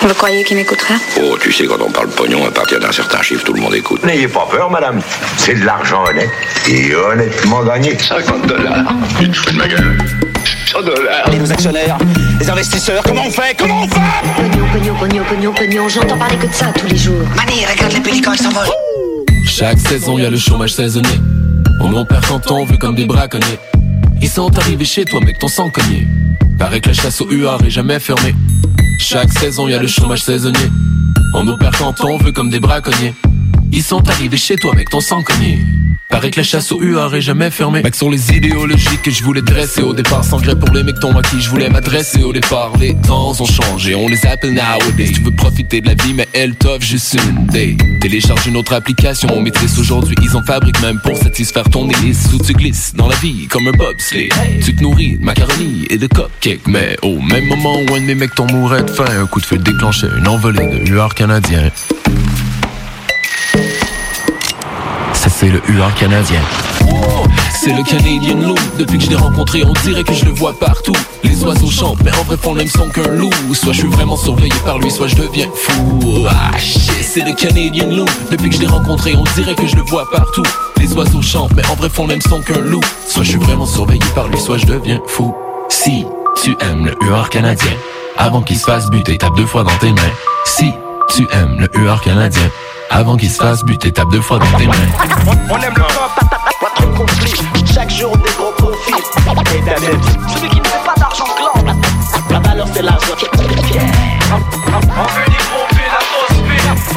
Vous 0.00 0.14
croyez 0.14 0.44
qu'il 0.44 0.56
m'écoutera 0.56 0.94
Oh, 1.20 1.36
tu 1.40 1.52
sais, 1.52 1.66
quand 1.66 1.80
on 1.80 1.90
parle 1.90 2.08
pognon, 2.08 2.46
à 2.46 2.50
partir 2.50 2.80
d'un 2.80 2.90
certain 2.90 3.22
chiffre, 3.22 3.44
tout 3.44 3.52
le 3.52 3.60
monde 3.60 3.74
écoute. 3.74 4.02
N'ayez 4.04 4.28
pas 4.28 4.46
peur, 4.50 4.70
madame. 4.70 5.00
C'est 5.36 5.54
de 5.54 5.64
l'argent 5.64 6.04
honnête 6.04 6.30
et 6.68 6.94
honnêtement 6.94 7.62
gagné. 7.64 7.98
50 7.98 8.46
dollars. 8.46 8.92
Fous 9.32 9.52
de 9.52 9.56
ma 9.56 9.68
gueule 9.68 9.98
100 10.66 10.82
dollars. 10.82 11.32
Et 11.32 11.36
nos 11.38 11.52
actionnaires, 11.52 11.98
les 12.38 12.50
investisseurs, 12.50 13.02
comment 13.02 13.26
on 13.26 13.30
fait 13.30 13.56
Comment 13.58 13.82
on 13.82 13.88
fait 13.88 14.00
Pognon, 14.36 14.66
pognon, 14.72 14.94
pognon, 14.94 15.24
pognon, 15.24 15.52
pognon, 15.52 15.88
j'entends 15.88 16.18
parler 16.18 16.36
que 16.36 16.46
de 16.46 16.52
ça 16.52 16.66
tous 16.76 16.86
les 16.86 16.96
jours. 16.96 17.26
Mani, 17.34 17.64
regarde 17.64 17.92
les 17.92 18.00
pélicans, 18.00 18.32
ils 18.32 18.42
s'envolent. 18.42 18.68
Chaque 19.46 19.78
saison, 19.78 20.18
y 20.18 20.24
a 20.24 20.30
le 20.30 20.36
chômage 20.36 20.74
saisonnier. 20.74 21.20
On 21.80 21.92
en 21.94 22.04
perd 22.04 22.26
quand 22.26 22.50
on 22.50 22.64
veut 22.64 22.76
comme 22.76 22.94
des 22.94 23.06
braconniers. 23.06 23.58
Ils 24.20 24.28
sont 24.28 24.56
arrivés 24.58 24.84
chez 24.84 25.04
toi, 25.04 25.20
mec, 25.20 25.38
ton 25.38 25.48
sang 25.48 25.70
cogné. 25.70 26.06
Paraît 26.58 26.80
que 26.80 26.88
la 26.88 26.94
chasse 26.94 27.20
au 27.20 27.30
UR 27.30 27.58
est 27.64 27.70
jamais 27.70 28.00
fermée. 28.00 28.34
Chaque 28.98 29.32
saison, 29.32 29.68
y 29.68 29.74
a 29.74 29.80
le 29.80 29.86
chômage 29.86 30.22
saisonnier. 30.22 30.70
On 31.34 31.44
nous 31.44 31.56
perd 31.56 31.76
quand 31.76 32.02
on 32.04 32.16
veut 32.18 32.32
comme 32.32 32.50
des 32.50 32.60
braconniers. 32.60 33.14
Ils 33.72 33.82
sont 33.82 34.08
arrivés 34.08 34.36
chez 34.36 34.56
toi, 34.56 34.74
mec, 34.74 34.88
ton 34.90 35.00
sang 35.00 35.22
cogné. 35.22 35.58
Paraît 36.08 36.30
que 36.30 36.38
la 36.38 36.44
chasse 36.44 36.70
au 36.70 36.80
UR 36.80 37.14
est 37.14 37.20
jamais 37.20 37.50
fermée. 37.50 37.82
Mec, 37.82 37.94
sur 37.94 38.08
les 38.08 38.30
idéologies 38.32 38.98
que 39.02 39.10
je 39.10 39.24
voulais 39.24 39.42
dresser 39.42 39.82
au 39.82 39.92
départ. 39.92 40.24
Sans 40.24 40.40
gré 40.40 40.56
pour 40.56 40.70
les 40.70 40.84
mecs 40.84 40.96
à 41.04 41.22
qui 41.22 41.40
je 41.40 41.50
voulais 41.50 41.68
m'adresser 41.68 42.22
au 42.22 42.32
départ. 42.32 42.72
Les 42.78 42.94
temps 42.94 43.32
ont 43.38 43.44
changé, 43.44 43.94
on 43.94 44.06
les 44.08 44.24
appelle 44.24 44.54
nowadays. 44.54 45.12
Tu 45.12 45.20
veux 45.20 45.32
profiter 45.32 45.80
de 45.80 45.88
la 45.88 45.94
vie, 45.94 46.14
mais 46.14 46.28
elle 46.32 46.54
t'offre 46.54 46.82
juste 46.82 47.14
une 47.14 47.46
day. 47.46 47.76
Télécharge 48.00 48.46
une 48.46 48.56
autre 48.56 48.72
application, 48.72 49.28
on 49.34 49.40
maîtrise 49.40 49.78
aujourd'hui. 49.80 50.14
Ils 50.22 50.36
en 50.36 50.42
fabriquent 50.42 50.80
même 50.80 51.00
pour 51.00 51.16
satisfaire 51.16 51.68
ton 51.68 51.88
hélice. 51.90 52.28
Où 52.32 52.38
tu 52.38 52.52
glisses 52.52 52.94
dans 52.94 53.08
la 53.08 53.16
vie 53.16 53.48
comme 53.48 53.66
un 53.66 53.72
bobsleigh. 53.72 54.28
Tu 54.64 54.76
te 54.76 54.82
nourris 54.82 55.18
de 55.18 55.24
macaroni 55.24 55.86
et 55.90 55.98
de 55.98 56.06
cupcakes. 56.06 56.66
Mais 56.66 56.96
au 57.02 57.20
même 57.20 57.46
moment 57.46 57.74
où 57.80 57.94
un 57.94 58.00
de 58.00 58.06
mes 58.06 58.14
mecs 58.14 58.34
t'en 58.34 58.46
mourrait 58.46 58.84
de 58.84 58.90
faim, 58.90 59.06
un 59.20 59.26
coup 59.26 59.40
de 59.40 59.46
feu 59.46 59.58
déclenchait 59.58 60.08
une 60.16 60.28
envolée 60.28 60.66
de 60.66 60.88
UR 60.88 61.14
canadien. 61.14 61.70
C'est 65.28 65.48
le 65.48 65.60
UR 65.68 65.92
canadien. 65.94 66.40
C'est 67.52 67.72
le 67.72 67.82
Canadian 67.82 68.36
loup. 68.36 68.54
Depuis 68.78 68.98
que 68.98 69.04
je 69.04 69.10
l'ai 69.10 69.16
rencontré, 69.16 69.64
on 69.64 69.72
dirait 69.84 70.04
que 70.04 70.14
je 70.14 70.24
le 70.24 70.30
vois 70.30 70.58
partout. 70.58 70.96
Les 71.24 71.42
oiseaux 71.42 71.70
chantent, 71.70 72.02
mais 72.04 72.12
en 72.12 72.22
vrai 72.22 72.36
font 72.36 72.52
le 72.52 72.58
même 72.58 72.68
son 72.68 72.88
qu'un 72.88 73.08
loup. 73.08 73.30
Soit 73.52 73.72
je 73.72 73.80
suis 73.80 73.88
vraiment 73.88 74.16
surveillé 74.16 74.54
par 74.64 74.78
lui, 74.78 74.90
soit 74.90 75.08
je 75.08 75.16
deviens 75.16 75.48
fou. 75.54 76.26
Ah 76.28 76.52
c'est 76.58 77.24
le 77.24 77.34
Canadian 77.34 77.88
loup. 77.88 78.06
Depuis 78.30 78.50
que 78.50 78.56
je 78.56 78.60
l'ai 78.60 78.66
rencontré, 78.66 79.14
on 79.16 79.24
dirait 79.34 79.54
que 79.54 79.66
je 79.66 79.76
le 79.76 79.82
vois 79.82 80.08
partout. 80.10 80.44
Les 80.78 80.92
oiseaux 80.92 81.22
chantent, 81.22 81.54
mais 81.54 81.66
en 81.66 81.74
vrai 81.74 81.88
font 81.88 82.02
le 82.02 82.08
même 82.08 82.22
son 82.22 82.40
qu'un 82.40 82.60
loup. 82.60 82.82
Soit 83.08 83.22
je 83.22 83.30
suis 83.30 83.38
vraiment 83.38 83.66
surveillé 83.66 84.04
par 84.14 84.28
lui, 84.28 84.38
soit 84.38 84.58
je 84.58 84.66
deviens 84.66 85.00
fou. 85.06 85.34
Si 85.68 86.06
tu 86.42 86.56
aimes 86.60 86.86
le 86.86 87.06
UR 87.06 87.28
canadien, 87.30 87.72
avant 88.16 88.42
qu'il 88.42 88.58
se 88.58 88.64
fasse 88.64 88.88
buter, 88.90 89.18
tape 89.18 89.36
deux 89.36 89.46
fois 89.46 89.64
dans 89.64 89.76
tes 89.78 89.92
mains. 89.92 90.12
Si 90.44 90.72
tu 91.14 91.26
aimes 91.32 91.56
le 91.58 91.80
UR 91.80 92.00
canadien, 92.00 92.50
avant 92.90 93.16
qu'il 93.16 93.30
se 93.30 93.36
fasse 93.36 93.62
buter, 93.64 93.92
tape 93.92 94.10
deux 94.10 94.20
fois 94.20 94.38
dans 94.38 94.58
tes 94.58 94.66
mains. 94.66 94.74
On 95.50 95.56
aime 95.60 95.74
le 95.76 95.82
pop. 95.82 96.10
Chaque 97.72 97.90
jour 97.90 98.16
des 98.16 98.30
gros 98.38 98.52
profits. 98.52 98.92
Et 98.92 100.32
celui 100.34 100.48
qui 100.48 100.58
ne 100.58 100.64
fait 100.64 100.84
pas 100.84 100.94
d'argent 100.96 101.24
gland. 101.36 101.74
La 102.30 102.40
valeur 102.40 102.66
c'est 102.72 102.82
l'argent. 102.82 103.14
On 103.14 103.48
veut 103.48 105.24
billes, 105.28 106.62
la 106.62 106.76
fric. 106.76 106.96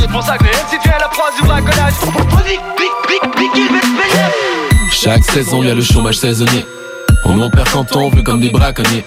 C'est 0.00 0.10
pour 0.10 0.22
ça 0.22 0.38
que 0.38 0.44
les 0.44 0.50
MC 0.50 0.82
viennent 0.82 0.94
la 1.00 1.08
proie 1.08 1.30
du 1.38 1.46
braconnage. 1.46 1.94
Chaque 4.92 5.24
saison, 5.24 5.62
y 5.62 5.70
a 5.70 5.74
le 5.74 5.82
chômage 5.82 6.18
saisonnier. 6.18 6.64
On 7.24 7.40
en 7.40 7.50
perd 7.50 7.68
quand 7.70 7.96
on 7.96 8.10
veut 8.10 8.22
comme 8.22 8.40
des 8.40 8.50
braconniers. 8.50 9.04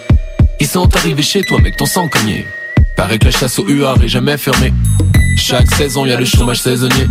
Ils 0.60 0.68
sont 0.68 0.94
arrivés 0.95 1.23
chez 1.23 1.41
toi, 1.44 1.60
mec, 1.61 1.77
ton 1.77 1.85
sang 1.85 2.07
cogné. 2.07 2.45
Paraît 2.98 3.19
que 3.19 3.26
la 3.26 3.32
chasse 3.32 3.60
au 3.60 3.68
UR 3.69 3.95
est 4.03 4.07
jamais 4.07 4.38
fermée. 4.38 4.74
Chaque 5.38 5.72
saison, 5.72 6.06
y 6.06 6.11
a 6.11 6.19
le 6.19 6.26
chômage 6.26 6.60
saisonnier. 6.61 7.07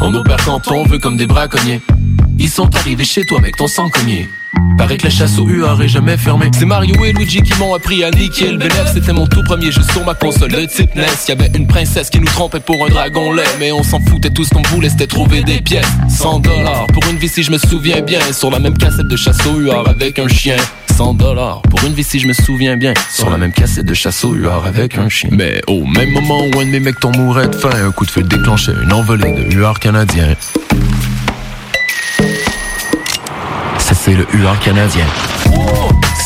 On 0.00 0.12
perd 0.22 0.40
quand 0.44 0.70
on 0.70 0.84
veut 0.84 0.98
comme 0.98 1.16
des 1.16 1.26
braconniers. 1.26 1.80
Ils 2.38 2.48
sont 2.48 2.74
arrivés 2.76 3.04
chez 3.04 3.24
toi, 3.26 3.40
mec, 3.40 3.56
ton 3.56 3.66
sang 3.66 3.88
cogné. 3.90 4.28
Paraît 4.78 4.96
que 4.96 5.04
la 5.04 5.10
chasse 5.10 5.36
au 5.38 5.48
UR 5.48 5.82
est 5.82 5.88
jamais 5.88 6.16
fermée. 6.16 6.48
C'est 6.56 6.64
Mario 6.64 7.04
et 7.04 7.12
Luigi 7.12 7.42
qui 7.42 7.58
m'ont 7.58 7.74
appris 7.74 8.04
à 8.04 8.10
niquer 8.10 8.52
le 8.52 8.58
bénéf. 8.58 8.92
C'était 8.94 9.12
mon 9.12 9.26
tout 9.26 9.42
premier 9.42 9.72
jeu 9.72 9.82
sur 9.90 10.04
ma 10.04 10.14
console 10.14 10.52
de 10.52 10.64
type 10.64 10.94
NES. 10.94 11.06
Y'avait 11.28 11.50
une 11.56 11.66
princesse 11.66 12.08
qui 12.08 12.20
nous 12.20 12.26
trompait 12.26 12.60
pour 12.60 12.86
un 12.86 12.88
dragon 12.88 13.32
lait. 13.32 13.42
Mais 13.58 13.72
on 13.72 13.82
s'en 13.82 14.00
foutait, 14.00 14.30
tout 14.30 14.44
ce 14.44 14.50
qu'on 14.50 14.62
voulait 14.62 14.90
c'était 14.90 15.08
trouver 15.08 15.42
des 15.42 15.60
pièces. 15.60 15.90
100 16.08 16.40
dollars 16.40 16.86
pour 16.92 17.02
une 17.10 17.16
vie 17.16 17.28
si 17.28 17.42
je 17.42 17.50
me 17.50 17.58
souviens 17.58 18.00
bien. 18.00 18.20
Sur 18.32 18.50
la 18.50 18.60
même 18.60 18.78
cassette 18.78 19.08
de 19.08 19.16
chasse 19.16 19.44
au 19.46 19.60
UR 19.60 19.88
avec 19.88 20.18
un 20.20 20.28
chien. 20.28 20.56
100 20.96 21.12
dollars 21.12 21.60
pour 21.68 21.84
une 21.84 21.92
vie 21.92 22.02
si 22.02 22.18
je 22.18 22.26
me 22.26 22.32
souviens 22.32 22.78
bien. 22.78 22.94
Sur 23.10 23.28
la 23.28 23.36
même 23.36 23.52
cassette 23.52 23.84
de 23.84 23.92
chasse 23.92 24.24
au 24.24 24.34
UR 24.34 24.64
avec 24.64 24.96
un 24.96 25.10
chien. 25.10 25.28
Mais 25.30 25.60
au 25.66 25.84
même 25.84 26.10
moment 26.10 26.40
où 26.40 26.58
un 26.58 26.64
de 26.64 26.70
mes 26.70 26.80
mecs 26.80 26.98
t'en 26.98 27.10
mourait 27.10 27.48
de 27.48 27.54
faim, 27.54 27.68
un 27.74 27.90
coup 27.90 28.06
de 28.06 28.10
feu 28.10 28.22
déclenchait 28.22 28.72
une 28.82 28.94
envolée 28.94 29.30
de 29.30 29.54
UR 29.54 29.78
canadien. 29.78 30.34
Ça 33.78 33.94
c'est 33.94 34.14
le 34.14 34.26
UR 34.32 34.58
canadien. 34.60 35.04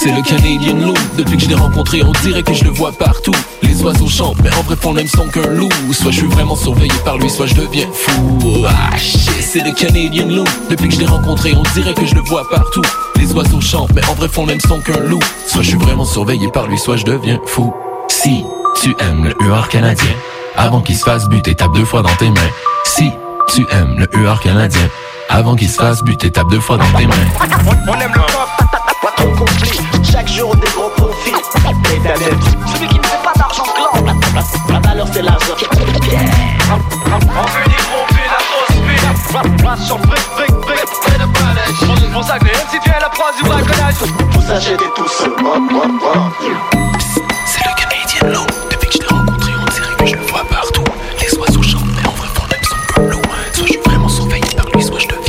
C'est 0.02 0.12
le 0.12 0.22
Canadian 0.22 0.76
loup. 0.76 0.94
Depuis 1.18 1.36
que 1.36 1.42
je 1.42 1.48
l'ai 1.50 1.54
rencontré, 1.54 2.02
on 2.02 2.12
dirait 2.22 2.42
que 2.42 2.54
je 2.54 2.64
le 2.64 2.70
vois 2.70 2.90
partout. 2.90 3.34
Les 3.62 3.82
oiseaux 3.82 4.08
chantent, 4.08 4.38
mais 4.42 4.48
en 4.54 4.62
vrai 4.62 4.74
font 4.74 4.92
le 4.92 4.96
même 4.96 5.08
son 5.08 5.28
qu'un 5.28 5.46
loup. 5.48 5.68
Soit 5.92 6.10
je 6.10 6.20
suis 6.20 6.26
vraiment 6.26 6.56
surveillé 6.56 6.94
par 7.04 7.18
lui, 7.18 7.28
soit 7.28 7.44
je 7.44 7.54
deviens 7.54 7.86
fou. 7.92 8.64
Ah 8.66 8.96
c'est 8.98 9.62
le 9.62 9.74
Canadian 9.74 10.26
loup. 10.26 10.46
Depuis 10.70 10.88
que 10.88 10.94
je 10.94 11.00
l'ai 11.00 11.06
rencontré, 11.06 11.52
on 11.54 11.62
dirait 11.74 11.92
que 11.92 12.06
je 12.06 12.14
le 12.14 12.22
vois 12.22 12.48
partout. 12.48 12.80
Les 13.16 13.30
oiseaux 13.34 13.60
chantent, 13.60 13.92
mais 13.94 14.02
en 14.06 14.14
vrai 14.14 14.28
font 14.28 14.46
même 14.46 14.60
son 14.60 14.80
qu'un 14.80 15.00
loup. 15.00 15.20
Soit 15.46 15.60
je 15.60 15.68
suis 15.68 15.78
vraiment 15.78 16.06
surveillé 16.06 16.48
par 16.48 16.66
lui, 16.66 16.78
soit 16.78 16.96
je 16.96 17.04
deviens 17.04 17.38
fou. 17.44 17.74
Si 18.08 18.42
tu 18.80 18.96
aimes 19.00 19.24
le 19.24 19.46
UR 19.46 19.68
canadien, 19.68 20.14
avant 20.56 20.80
qu'il 20.80 20.96
se 20.96 21.04
fasse 21.04 21.28
buter, 21.28 21.54
tape 21.54 21.74
deux 21.74 21.84
fois 21.84 22.00
dans 22.00 22.16
tes 22.18 22.30
mains. 22.30 22.50
Si 22.86 23.10
tu 23.48 23.66
aimes 23.70 23.98
le 23.98 24.08
UR 24.18 24.40
canadien, 24.40 24.88
avant 25.28 25.56
qu'il 25.56 25.68
se 25.68 25.76
fasse 25.76 26.02
buter, 26.02 26.30
tape 26.30 26.48
deux 26.48 26.60
fois 26.60 26.78
dans 26.78 26.90
tes 26.96 27.06
mains. 27.06 28.39
Celui 32.02 32.88
qui 32.88 32.98
ne 32.98 33.02
fait 33.04 33.22
pas 33.22 33.32
d'argent 33.36 33.64
gland. 33.76 34.04
La 34.70 34.80
valeur 34.80 35.06
c'est 35.12 35.22
l'argent. 35.22 35.54
On 35.70 35.76
veut 35.76 35.92
billes, 37.68 38.30
la 38.30 38.40
grosse 38.48 38.76
bille. 38.86 39.66
Ration 39.66 39.98
fric, 39.98 40.24
fric, 40.36 40.54
fric. 40.62 40.80
C'est 41.78 42.12
pour 42.12 42.24
ça 42.24 42.38
que 42.38 42.44
les 42.44 42.52
MC 42.52 42.82
viennent 42.84 43.00
la 43.00 43.08
proie 43.10 43.32
du 43.36 43.42
braconnage. 43.44 43.94
Vous 44.32 44.50
achetez 44.50 44.90
tout 44.96 45.08
seul. 45.08 45.32
C'est 47.46 47.64
le 47.64 47.72
Canadian 47.76 48.26
Low. 48.32 48.46
Depuis 48.70 48.88
que 48.88 48.94
je 48.94 49.00
l'ai 49.00 49.08
rencontré, 49.08 49.52
on 49.60 49.64
dirait 49.70 49.94
que 49.98 50.06
je 50.06 50.16
le 50.16 50.22
vois 50.26 50.44
partout. 50.44 50.84
Les 51.20 51.38
oiseaux 51.38 51.62
chantent, 51.62 51.84
mais 51.94 52.08
en 52.08 52.12
vrai 52.12 52.28
font 52.34 52.44
le 52.44 52.48
même 52.48 52.64
son. 52.64 52.76
Soit 53.52 53.66
je 53.66 53.72
suis 53.72 53.80
vraiment 53.84 54.08
surveillé 54.08 54.54
par 54.56 54.66
lui, 54.74 54.82
soit 54.82 54.98
je 54.98 55.06
deviens. 55.06 55.19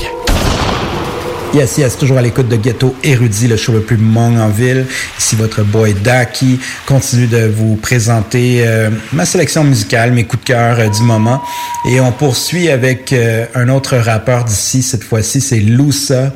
Yes, 1.54 1.78
yes, 1.78 1.98
toujours 1.98 2.18
à 2.18 2.22
l'écoute 2.22 2.48
de 2.48 2.56
Ghetto 2.56 2.96
Érudit, 3.04 3.50
le 3.50 3.58
show 3.58 3.74
le 3.74 3.82
plus 3.82 3.98
mong 3.98 4.40
en 4.40 4.48
ville. 4.48 4.86
Ici 5.20 5.36
votre 5.36 5.64
boy 5.64 5.94
Daki 5.94 6.62
continue 6.86 7.28
de 7.28 7.46
vous 7.46 7.76
présenter 7.76 8.64
euh, 8.66 8.90
ma 9.12 9.26
sélection 9.26 9.66
musicale, 9.66 10.14
mes 10.14 10.24
coups 10.24 10.44
de 10.44 10.48
cœur 10.48 10.80
euh, 10.80 10.88
du 10.88 11.02
moment. 11.02 11.44
Et 11.90 12.00
on 12.00 12.14
poursuit 12.14 12.70
avec 12.70 13.12
euh, 13.12 13.46
un 13.54 13.68
autre 13.68 13.98
rappeur 13.98 14.46
d'ici, 14.46 14.82
cette 14.82 15.04
fois-ci 15.04 15.42
c'est 15.42 15.58
Lusa, 15.58 16.32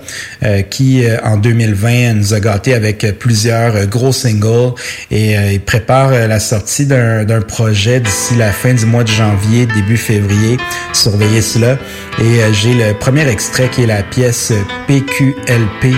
qui 0.70 1.06
en 1.24 1.38
2020 1.38 2.14
nous 2.16 2.34
a 2.34 2.40
gâté 2.40 2.74
avec 2.74 3.06
plusieurs 3.18 3.88
gros 3.88 4.12
singles 4.12 4.74
et 5.12 5.34
il 5.54 5.62
prépare 5.62 6.12
la 6.12 6.40
sortie 6.40 6.86
d'un 6.86 7.42
projet 7.42 8.00
d'ici 8.00 8.36
la 8.36 8.52
fin 8.52 8.74
du 8.74 8.86
mois 8.86 9.04
de 9.04 9.10
janvier, 9.10 9.66
début 9.66 9.98
février. 9.98 10.58
Surveillez 10.94 11.42
cela. 11.42 11.78
Et 12.20 12.54
j'ai 12.54 12.74
le 12.74 12.94
premier 12.94 13.28
extrait 13.28 13.70
qui 13.70 13.84
est 13.84 13.88
la 13.88 14.04
pièce 14.04 14.54
P 14.88 15.05
QLP, 15.08 15.96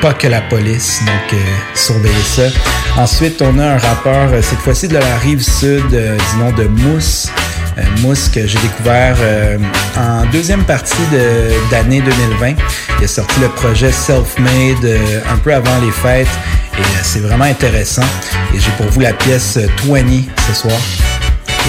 pas 0.00 0.14
que 0.14 0.26
la 0.26 0.40
police, 0.42 1.00
donc 1.04 1.32
euh, 1.32 1.36
surveillez 1.74 2.14
ça. 2.22 2.42
Ensuite, 2.96 3.42
on 3.42 3.58
a 3.58 3.74
un 3.74 3.78
rappeur, 3.78 4.32
euh, 4.32 4.42
cette 4.42 4.58
fois-ci 4.58 4.88
de 4.88 4.94
la 4.94 5.18
rive 5.18 5.42
sud, 5.42 5.82
euh, 5.92 6.16
du 6.16 6.38
nom 6.38 6.52
de 6.52 6.64
Mousse. 6.64 7.28
Mousse 8.02 8.28
que 8.28 8.46
j'ai 8.46 8.58
découvert 8.60 9.16
en 9.96 10.24
deuxième 10.26 10.62
partie 10.62 11.02
d'année 11.72 12.00
2020. 12.00 12.54
Il 13.00 13.04
a 13.04 13.08
sorti 13.08 13.40
le 13.40 13.48
projet 13.48 13.90
Self-Made 13.90 14.96
un 15.28 15.36
peu 15.38 15.52
avant 15.52 15.80
les 15.84 15.90
fêtes 15.90 16.28
et 16.78 16.82
c'est 17.02 17.18
vraiment 17.18 17.46
intéressant. 17.46 18.04
Et 18.54 18.60
j'ai 18.60 18.70
pour 18.76 18.86
vous 18.86 19.00
la 19.00 19.12
pièce 19.12 19.58
20 19.86 20.04
ce 20.46 20.54
soir. 20.54 20.76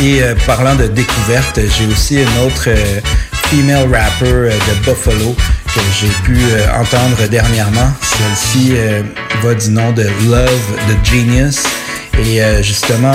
Et 0.04 0.22
parlant 0.46 0.76
de 0.76 0.86
découverte, 0.86 1.60
j'ai 1.76 1.88
aussi 1.88 2.22
une 2.22 2.46
autre 2.46 2.70
female 3.50 3.88
rapper 3.92 4.52
de 4.52 4.86
Buffalo 4.86 5.36
que 5.76 5.82
j'ai 6.00 6.08
pu 6.24 6.38
euh, 6.38 6.68
entendre 6.74 7.28
dernièrement. 7.30 7.92
Celle-ci 8.02 8.74
euh, 8.76 9.04
va 9.44 9.54
du 9.54 9.70
nom 9.70 9.92
de 9.92 10.04
Love 10.30 10.78
the 10.88 11.06
Genius. 11.06 11.64
Et 12.24 12.42
euh, 12.42 12.64
justement, 12.64 13.14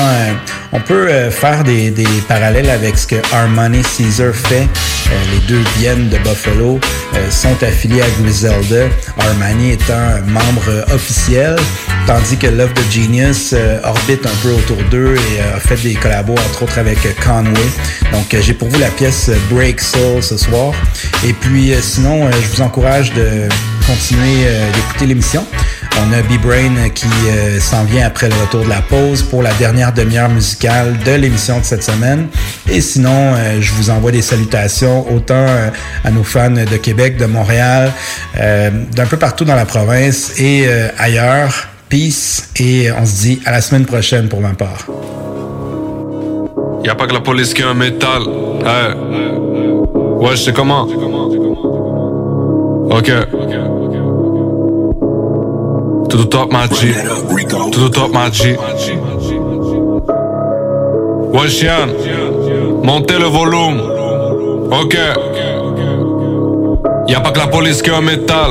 on 0.72 0.80
peut 0.80 1.08
faire 1.30 1.64
des, 1.64 1.92
parallèles 2.28 2.70
avec 2.70 2.98
ce 2.98 3.06
que 3.06 3.16
Armani 3.32 3.82
Caesar 3.82 4.34
fait. 4.34 4.68
les 5.32 5.46
deux 5.48 5.62
viennent 5.78 6.08
de 6.08 6.18
Buffalo, 6.18 6.78
sont 7.30 7.62
affiliés 7.62 8.02
à 8.02 8.22
Griselda. 8.22 8.86
Armani 9.18 9.72
étant 9.72 9.94
un 9.94 10.20
membre 10.20 10.84
officiel, 10.92 11.56
tandis 12.06 12.36
que 12.36 12.46
Love 12.46 12.72
the 12.74 12.92
Genius 12.92 13.54
orbite 13.84 14.26
un 14.26 14.36
peu 14.42 14.50
autour 14.50 14.76
d'eux 14.90 15.16
et 15.16 15.40
a 15.40 15.58
fait 15.58 15.76
des 15.82 15.94
collabos 15.94 16.34
entre 16.34 16.64
autres 16.64 16.78
avec 16.78 16.98
Conway. 17.20 17.68
Donc 18.12 18.36
j'ai 18.40 18.54
pour 18.54 18.68
vous 18.68 18.78
la 18.78 18.90
pièce 18.90 19.30
Break 19.50 19.80
Soul 19.80 20.22
ce 20.22 20.36
soir. 20.36 20.72
Et 21.26 21.32
puis 21.32 21.72
sinon, 21.80 22.30
je 22.30 22.56
vous 22.56 22.62
encourage 22.62 23.12
de 23.14 23.48
continuer 23.86 24.46
d'écouter 24.74 25.06
l'émission. 25.06 25.44
On 25.98 26.12
a 26.12 26.22
B-Brain 26.22 26.88
qui 26.94 27.08
s'en 27.60 27.84
vient 27.84 28.06
après 28.06 28.28
le 28.28 28.34
retour 28.34 28.64
de 28.64 28.68
la 28.68 28.80
pause 28.80 29.22
pour 29.22 29.42
la 29.42 29.52
dernière 29.54 29.92
demi-heure 29.92 30.28
musicale 30.28 30.96
de 31.04 31.12
l'émission 31.12 31.58
de 31.58 31.64
cette 31.64 31.82
semaine. 31.82 32.28
Et 32.68 32.80
sinon, 32.80 33.34
je 33.60 33.72
vous 33.72 33.90
envoie 33.90 34.10
des 34.10 34.22
salutations 34.22 35.06
autant 35.14 35.46
à 36.04 36.10
nos 36.10 36.24
fans 36.24 36.50
de 36.50 36.76
Québec, 36.76 37.16
de 37.16 37.26
Montréal, 37.26 37.92
d'un 38.34 39.06
peu 39.08 39.16
partout 39.16 39.44
dans 39.44 39.56
la 39.56 39.66
province 39.66 40.40
et 40.40 40.68
ailleurs. 40.98 41.68
Peace 41.88 42.50
et 42.60 42.92
on 42.92 43.04
se 43.04 43.20
dit 43.22 43.42
à 43.44 43.50
la 43.50 43.60
semaine 43.60 43.84
prochaine 43.84 44.28
pour 44.28 44.40
ma 44.40 44.50
part. 44.50 44.86
Y 46.84 46.88
a 46.88 46.94
pas 46.94 47.08
que 47.08 47.12
la 47.14 47.20
police 47.20 47.52
qui 47.52 47.64
a 47.64 47.68
un 47.70 47.74
métal. 47.74 48.22
Ouais, 50.20 50.30
je 50.30 50.36
sais 50.36 50.52
comment. 50.52 50.86
Ok. 52.90 53.10
Tout 56.10 56.18
au 56.18 56.24
top, 56.24 56.52
ma 56.52 56.66
G. 56.66 56.92
Tout 57.70 57.84
au 57.84 57.88
top, 57.88 58.12
ma 58.12 58.30
G. 58.30 58.58
Ouais, 61.32 61.48
chien. 61.48 61.86
Montez 62.82 63.18
le 63.18 63.26
volume. 63.26 63.80
Ok. 64.72 64.96
Y 67.06 67.14
a 67.14 67.20
pas 67.20 67.30
que 67.30 67.38
la 67.38 67.46
police 67.46 67.82
qui 67.82 67.90
a 67.90 67.96
un 67.96 68.00
métal. 68.00 68.50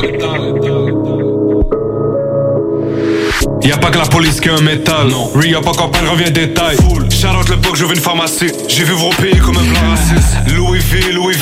Y'a 3.62 3.78
pas 3.78 3.92
que 3.92 3.98
la 3.98 4.06
police 4.06 4.40
qui 4.40 4.50
a 4.50 4.56
un 4.56 4.62
métal. 4.62 5.08
Re-up 5.36 5.68
encore 5.68 5.92
pas 5.92 6.00
revient 6.10 6.32
détail. 6.32 6.78
Shout 7.20 7.28
le 7.50 7.58
que 7.58 7.78
j'ouvre 7.78 7.92
une 7.92 8.00
pharmacie. 8.00 8.50
J'ai 8.70 8.86
vu 8.86 8.94
vos 8.94 9.10
pays 9.10 9.38
comme 9.40 9.58
un 9.58 9.74
plan 9.74 9.90
raciste. 9.90 10.38
Louis 10.56 10.80
V, 10.80 11.12
Louis 11.12 11.34
V. 11.34 11.42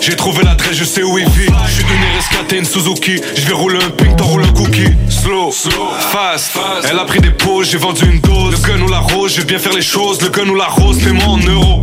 J'ai 0.00 0.16
trouvé 0.16 0.42
l'adresse, 0.42 0.74
je 0.74 0.84
sais 0.84 1.02
où 1.02 1.18
il 1.18 1.28
vit. 1.28 1.50
J'suis 1.68 1.84
devenu 1.84 2.06
rescaté 2.16 2.56
une 2.56 2.64
Suzuki. 2.64 3.20
J'vais 3.36 3.52
rouler 3.52 3.76
un 3.84 3.90
pink, 3.90 4.16
t'en 4.16 4.24
roules 4.24 4.44
un 4.44 4.52
cookie. 4.52 4.88
Slow, 5.10 5.52
fast. 5.52 6.58
Elle 6.88 6.98
a 6.98 7.04
pris 7.04 7.20
des 7.20 7.30
pauses, 7.30 7.68
j'ai 7.70 7.76
vendu 7.76 8.06
une 8.06 8.20
dose. 8.20 8.52
Le 8.52 8.66
gun 8.66 8.80
ou 8.80 8.88
la 8.88 9.00
rose, 9.00 9.34
j'ai 9.36 9.44
bien 9.44 9.58
faire 9.58 9.74
les 9.74 9.82
choses. 9.82 10.22
Le 10.22 10.30
gun 10.30 10.48
ou 10.48 10.54
la 10.54 10.68
rose, 10.68 10.98
fais-moi 10.98 11.26
en 11.26 11.38
euros. 11.38 11.82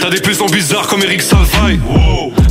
T'as 0.00 0.08
des 0.08 0.20
pulsions 0.20 0.46
bizarres 0.46 0.86
comme 0.86 1.02
Eric 1.02 1.20
Salvaille. 1.20 1.78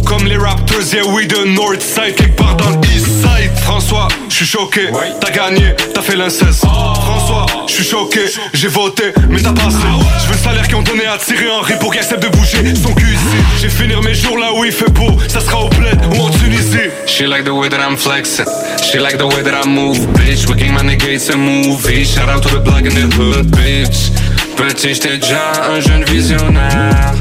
Comme 0.05 0.25
les 0.25 0.37
Raptors, 0.37 0.93
yeah, 0.93 1.03
we 1.05 1.27
the 1.27 1.45
North 1.45 1.81
Side, 1.81 2.15
quelque 2.15 2.35
part 2.35 2.55
dans 2.55 2.69
l'East 2.81 3.05
Side. 3.05 3.51
François, 3.63 4.07
je 4.27 4.35
suis 4.35 4.45
choqué, 4.45 4.89
t'as 5.19 5.31
gagné, 5.31 5.75
t'as 5.93 6.01
fait 6.01 6.15
l'inceste. 6.15 6.65
François, 6.65 7.45
je 7.67 7.73
suis 7.73 7.83
choqué, 7.83 8.21
j'ai 8.53 8.67
voté, 8.67 9.13
mais 9.29 9.41
t'as 9.41 9.53
passé. 9.53 9.77
Je 10.21 10.27
veux 10.27 10.33
le 10.33 10.37
salaire 10.39 10.67
qu'ils 10.67 10.75
ont 10.77 10.81
donné 10.81 11.05
à 11.05 11.17
Thierry 11.17 11.45
Henry 11.49 11.73
pour 11.79 11.91
qu'il 11.91 12.01
accepte 12.01 12.23
de 12.23 12.29
bouger 12.29 12.57
son 12.75 12.93
cul. 12.93 13.17
J'ai 13.61 13.69
finir 13.69 14.01
mes 14.01 14.13
jours 14.15 14.37
là 14.37 14.51
où 14.53 14.65
il 14.65 14.71
fait 14.71 14.89
beau, 14.91 15.17
ça 15.27 15.39
sera 15.39 15.63
au 15.63 15.69
bled 15.69 15.99
ou 16.15 16.21
en 16.21 16.29
Tunisie. 16.29 16.89
She 17.05 17.21
like 17.21 17.45
the 17.45 17.49
way 17.49 17.69
that 17.69 17.77
I'm 17.77 17.97
flexing, 17.97 18.45
she 18.81 18.97
like 18.99 19.17
the 19.17 19.25
way 19.25 19.43
that 19.43 19.63
I 19.63 19.67
move, 19.67 19.99
bitch. 20.13 20.47
We 20.49 20.55
king 20.55 20.73
my 20.73 20.81
nigga, 20.81 21.13
it's 21.13 21.29
a 21.29 21.37
movie. 21.37 22.03
Shout 22.03 22.29
out 22.29 22.41
to 22.43 22.49
the 22.49 22.63
block 22.63 22.81
in 22.81 22.95
the 22.95 23.13
hood, 23.15 23.47
bitch. 23.51 24.11
Petit, 24.55 24.95
j'étais 24.95 25.17
déjà 25.17 25.51
un 25.71 25.79
jeune 25.79 26.03
visionnaire. 26.03 27.13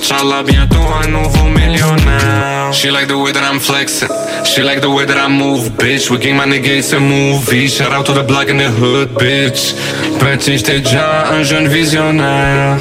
Inch'Allah, 0.00 0.42
bientôt 0.42 0.80
un 1.04 1.08
nouveau 1.08 1.44
millionnaire. 1.44 2.72
She 2.72 2.90
like 2.90 3.06
the 3.06 3.18
way 3.18 3.32
that 3.32 3.42
I'm 3.42 3.60
flexing. 3.60 4.08
She 4.44 4.62
like 4.62 4.80
the 4.80 4.88
way 4.88 5.04
that 5.04 5.18
I 5.18 5.28
move, 5.28 5.76
bitch. 5.76 6.10
We 6.10 6.18
king 6.18 6.36
my 6.36 6.46
nigga, 6.46 6.78
it's 6.78 6.92
a 6.94 6.98
movie. 6.98 7.68
Shout 7.68 7.92
out 7.92 8.06
to 8.06 8.14
the 8.14 8.22
block 8.22 8.48
in 8.48 8.56
the 8.56 8.70
hood, 8.70 9.10
bitch. 9.18 9.74
Petit, 10.18 10.56
j'étais 10.56 10.80
déjà 10.80 11.28
un 11.30 11.42
jeune 11.42 11.68
visionnaire. 11.68 12.78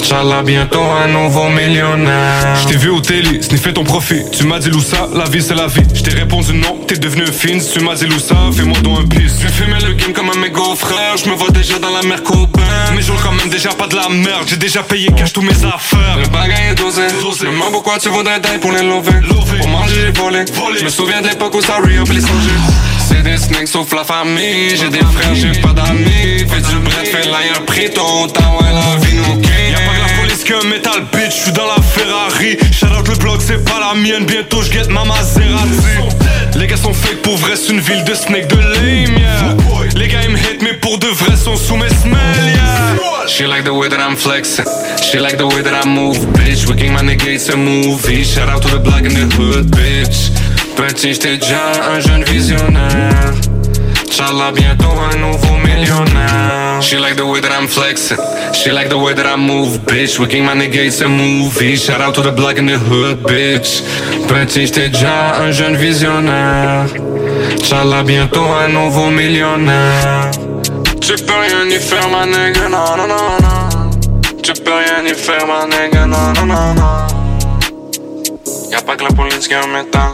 Inch'Allah, 0.00 0.42
bientôt 0.42 0.82
un 0.82 1.08
nouveau 1.08 1.48
millionnaire. 1.48 2.56
J't'ai 2.62 2.76
vu 2.76 2.90
au 2.90 3.00
télé, 3.00 3.42
sniffer 3.42 3.72
ton 3.72 3.84
profit. 3.84 4.22
Tu 4.32 4.44
m'as 4.44 4.58
dit 4.58 4.70
Loussa, 4.70 5.08
la 5.14 5.24
vie 5.24 5.42
c'est 5.42 5.54
la 5.54 5.66
vie. 5.66 5.82
J't'ai 5.94 6.14
répondu 6.14 6.54
non, 6.54 6.78
t'es 6.86 6.96
devenu 6.96 7.22
un 7.22 7.32
fin. 7.32 7.58
Tu 7.58 7.80
m'as 7.80 7.94
dit 7.94 8.06
Loussa, 8.06 8.36
fais-moi 8.52 8.78
donc 8.80 9.00
un 9.00 9.06
pisse. 9.06 9.36
J'ai 9.40 9.48
fumé 9.48 9.76
le 9.86 9.94
game 9.94 10.12
comme 10.12 10.30
un 10.30 10.38
mégot 10.38 10.74
frère. 10.76 11.16
J'me 11.16 11.32
vois 11.32 11.50
déjà 11.50 11.78
dans 11.78 11.90
la 11.90 12.02
mer 12.02 12.22
copain. 12.22 12.62
Mais 12.94 13.02
je 13.02 13.12
quand 13.12 13.32
même 13.32 13.48
déjà 13.48 13.70
pas 13.70 13.86
de 13.86 13.96
la 13.96 14.08
merde. 14.08 14.44
J'ai 14.46 14.56
déjà 14.56 14.82
payé 14.82 15.08
cash 15.16 15.32
tous 15.32 15.42
mes 15.42 15.64
affaires. 15.64 16.18
Le 16.22 16.28
bagage 16.28 16.70
est 16.70 16.74
dosé. 16.74 17.02
dosé. 17.20 17.46
Demande 17.46 17.72
pourquoi 17.72 17.98
tu 17.98 18.08
voudrais 18.08 18.40
taille 18.40 18.58
pour 18.58 18.72
les 18.72 18.82
lever. 18.82 19.20
Pour 19.58 19.68
manger, 19.68 20.12
voler. 20.14 20.44
voler. 20.52 20.82
me 20.84 20.88
souviens 20.88 21.20
de 21.20 21.28
l'époque 21.28 21.54
où 21.54 21.60
ça 21.60 21.76
re-up 21.76 22.08
les 22.12 22.22
C'est 23.08 23.22
des 23.22 23.36
snakes 23.36 23.68
sauf 23.68 23.92
la 23.92 24.04
famille. 24.04 24.76
J'ai 24.76 24.88
des 24.88 24.98
frères, 24.98 25.34
j'ai 25.34 25.60
pas 25.60 25.72
d'amis. 25.72 26.46
Fais 26.48 26.60
du 26.60 26.78
bref, 26.78 27.10
fais 27.10 27.28
l'ailleurs, 27.28 27.64
pris 27.66 27.90
ton 27.90 28.26
temps, 28.28 28.58
ouais, 28.60 28.72
la 28.72 29.04
vie 29.04 29.16
nous 29.16 29.47
Metal 30.48 31.02
bitch, 31.12 31.42
j'suis 31.42 31.52
dans 31.52 31.66
la 31.66 31.80
Ferrari. 31.82 32.56
Shout 32.72 32.86
out 32.86 33.06
le 33.06 33.14
bloc, 33.16 33.40
c'est 33.46 33.62
pas 33.64 33.78
la 33.80 33.94
mienne, 33.94 34.24
bientôt 34.24 34.62
j'guette 34.62 34.88
ma 34.88 35.04
Maserati. 35.04 35.44
Les 36.56 36.66
gars 36.66 36.76
sont 36.78 36.94
fake 36.94 37.20
pour 37.22 37.36
vrai, 37.36 37.52
c'est 37.54 37.70
une 37.70 37.80
ville 37.80 38.02
de 38.04 38.14
snake 38.14 38.48
de 38.48 38.56
lame, 38.56 39.18
yeah. 39.18 39.54
Les 39.94 40.08
gars 40.08 40.22
ils 40.24 40.30
me 40.30 40.38
hate, 40.38 40.62
mais 40.62 40.72
pour 40.72 40.98
de 40.98 41.06
vrai 41.06 41.36
sont 41.36 41.54
sous 41.54 41.76
mes 41.76 41.90
smells, 41.90 42.16
yeah. 42.46 43.26
She 43.26 43.42
like 43.42 43.64
the 43.64 43.74
way 43.74 43.90
that 43.90 43.98
I'm 43.98 44.16
flexing. 44.16 44.64
She 45.02 45.18
like 45.18 45.36
the 45.36 45.46
way 45.46 45.62
that 45.62 45.84
I 45.84 45.86
move, 45.86 46.16
bitch. 46.32 46.66
We 46.66 46.76
king 46.76 46.94
my 46.94 47.02
nigga, 47.02 47.28
it's 47.28 47.50
a 47.50 47.56
movie. 47.56 48.24
Shout 48.24 48.48
out 48.48 48.62
to 48.62 48.68
the 48.68 48.80
block 48.80 49.02
in 49.02 49.12
the 49.12 49.28
hood, 49.36 49.66
bitch. 49.70 50.32
Petit, 50.76 51.12
j'étais 51.12 51.36
déjà 51.36 51.72
un 51.94 52.00
jeune 52.00 52.24
visionnaire. 52.24 53.34
Inch'Allah, 54.08 54.50
bientôt 54.52 54.94
un 55.12 55.16
nouveau 55.18 55.56
millionnaire. 55.58 56.67
She 56.80 56.96
like 56.96 57.16
the 57.16 57.26
way 57.26 57.40
that 57.40 57.52
I'm 57.52 57.66
flexing. 57.66 58.18
She 58.54 58.70
like 58.70 58.88
the 58.88 58.98
way 58.98 59.12
that 59.12 59.26
I 59.26 59.36
move, 59.36 59.80
bitch. 59.86 60.18
We 60.18 60.26
king 60.26 60.44
my 60.44 60.54
nigga, 60.54 60.86
it's 60.86 61.00
a 61.00 61.08
movie. 61.08 61.76
Shout 61.76 62.00
out 62.00 62.14
to 62.14 62.22
the 62.22 62.32
block 62.32 62.56
in 62.58 62.66
the 62.66 62.78
hood, 62.78 63.22
bitch. 63.24 63.82
Petit, 64.28 64.66
j'étais 64.66 64.88
déjà 64.88 65.36
un 65.40 65.50
jeune 65.50 65.76
visionnaire. 65.76 66.86
Inch'Allah, 67.52 68.02
bientôt 68.02 68.44
un 68.44 68.68
nouveau 68.68 69.10
millionnaire. 69.10 70.30
Tu 71.00 71.14
peux 71.24 71.32
rien 71.32 71.66
y 71.68 71.78
faire, 71.78 72.08
ma 72.08 72.26
nigga, 72.26 72.68
non, 72.68 72.96
non, 72.96 73.06
non, 73.06 73.38
non. 73.42 73.90
Tu 74.42 74.52
peux 74.52 74.72
rien 74.72 75.04
y 75.04 75.14
faire, 75.14 75.46
ma 75.46 75.66
nigga, 75.66 76.06
non, 76.06 76.32
non, 76.34 76.46
non, 76.46 76.74
non. 76.74 77.06
Y'a 78.70 78.82
pas 78.82 78.96
que 78.96 79.04
la 79.04 79.10
police 79.10 79.48
qui 79.48 79.56
en 79.56 79.68
mettant. 79.68 80.12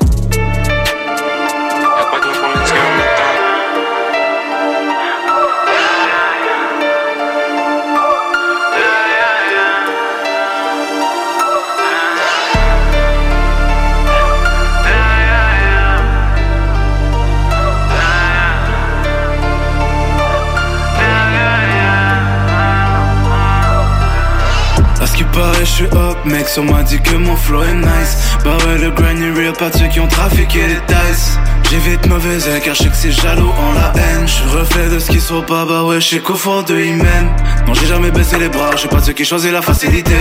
Paraît, 25.34 25.60
je 25.60 25.64
suis 25.64 25.84
up, 25.84 26.16
mec, 26.24 26.46
on 26.58 26.62
m'a 26.64 26.82
dit 26.82 27.00
que 27.00 27.16
mon 27.16 27.36
flow 27.36 27.62
est 27.62 27.74
nice. 27.74 28.36
Bah 28.44 28.56
ouais, 28.66 28.78
le 28.78 28.90
grind 28.90 29.20
est 29.20 29.32
real, 29.32 29.52
pas 29.52 29.70
de 29.70 29.76
ceux 29.76 29.88
qui 29.88 30.00
ont 30.00 30.06
trafiqué 30.06 30.66
les 30.66 30.80
dice. 30.86 31.38
J'évite 31.70 32.06
mauvais 32.06 32.46
œil 32.48 32.60
car 32.62 32.74
je 32.74 32.84
sais 32.84 32.88
que 32.88 32.96
c'est 32.96 33.10
jaloux 33.10 33.50
en 33.50 33.72
la 33.72 33.92
haine. 34.00 34.26
Je 34.26 34.56
reflet 34.56 34.88
de 34.88 34.98
ce 34.98 35.10
qui 35.10 35.20
soit 35.20 35.44
pas, 35.44 35.64
bah 35.64 35.82
ouais, 35.82 35.96
je 35.96 36.06
suis 36.06 36.22
qu'au 36.22 36.34
fond 36.34 36.62
de 36.62 36.78
Imen. 36.78 37.28
Non, 37.66 37.74
j'ai 37.74 37.86
jamais 37.86 38.10
baissé 38.10 38.38
les 38.38 38.48
bras, 38.48 38.70
je 38.72 38.78
suis 38.78 38.88
pas 38.88 39.00
de 39.00 39.06
ceux 39.06 39.12
qui 39.12 39.24
choisissent 39.24 39.52
la 39.52 39.62
facilité. 39.62 40.16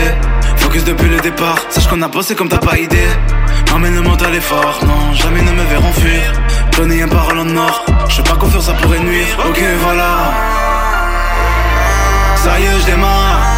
Focus 0.57 0.84
depuis 0.84 1.10
le 1.10 1.19
départ, 1.19 1.57
sache 1.69 1.88
qu'on 1.88 2.02
a 2.02 2.07
bossé 2.07 2.35
comme 2.35 2.49
t'as 2.49 2.57
pas 2.57 2.77
idée. 2.77 3.10
M'emmène 3.72 3.95
le 3.95 4.02
mental 4.02 4.34
est 4.34 4.41
fort, 4.41 4.80
non, 4.85 5.14
jamais 5.14 5.41
ne 5.41 5.52
me 5.52 5.64
verront 5.64 5.94
fuir. 5.94 6.34
Donner 6.77 7.03
un 7.03 7.07
parole 7.07 7.40
en 7.40 7.57
or, 7.57 7.85
je 8.10 8.22
pas 8.22 8.38
faire, 8.48 8.61
ça 8.61 8.73
pourrait 8.73 8.99
nuire. 8.99 9.38
Ok, 9.48 9.61
voilà. 9.84 10.31
Est, 12.45 12.81
je 12.81 12.85
démarre. 12.85 13.52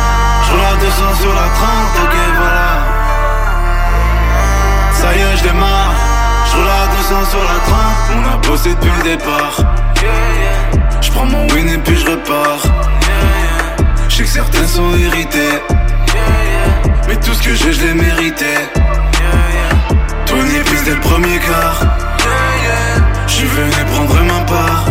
Roule 0.56 0.64
à 0.64 0.76
200 0.78 1.16
sur 1.20 1.34
la 1.34 1.42
30, 1.42 1.50
ok, 2.04 2.16
voilà. 2.38 2.70
Ça 4.94 5.14
y 5.14 5.20
est, 5.20 5.38
je 5.38 5.44
démarre. 5.44 5.94
Roule 6.56 6.70
à 6.70 6.88
200 6.96 7.30
sur 7.30 7.44
la 7.44 7.60
30. 7.60 7.78
On 8.16 8.34
a 8.34 8.38
bossé 8.38 8.70
depuis 8.70 8.92
le 9.00 9.18
départ. 9.18 9.58
Je 11.02 11.12
prends 11.12 11.26
mon 11.26 11.46
win 11.50 11.68
et 11.68 11.78
puis 11.80 11.98
je 11.98 12.10
repars. 12.10 12.64
Je 14.08 14.16
sais 14.16 14.24
que 14.24 14.30
certains 14.30 14.66
sont 14.66 14.96
irrités. 14.96 15.62
Mais 17.10 17.18
tout 17.18 17.34
ce 17.34 17.42
que 17.44 17.54
j'ai, 17.54 17.74
je 17.74 17.82
l'ai 17.88 17.94
mérité. 17.94 18.56
Tony 20.26 20.60
plus 20.64 20.84
dès 20.86 20.92
le 20.92 21.02
premier 21.02 21.38
quart. 21.40 21.82
Je 23.28 23.34
suis 23.34 23.48
venu 23.48 23.72
prendre 23.94 24.24
ma 24.24 24.40
part. 24.46 24.86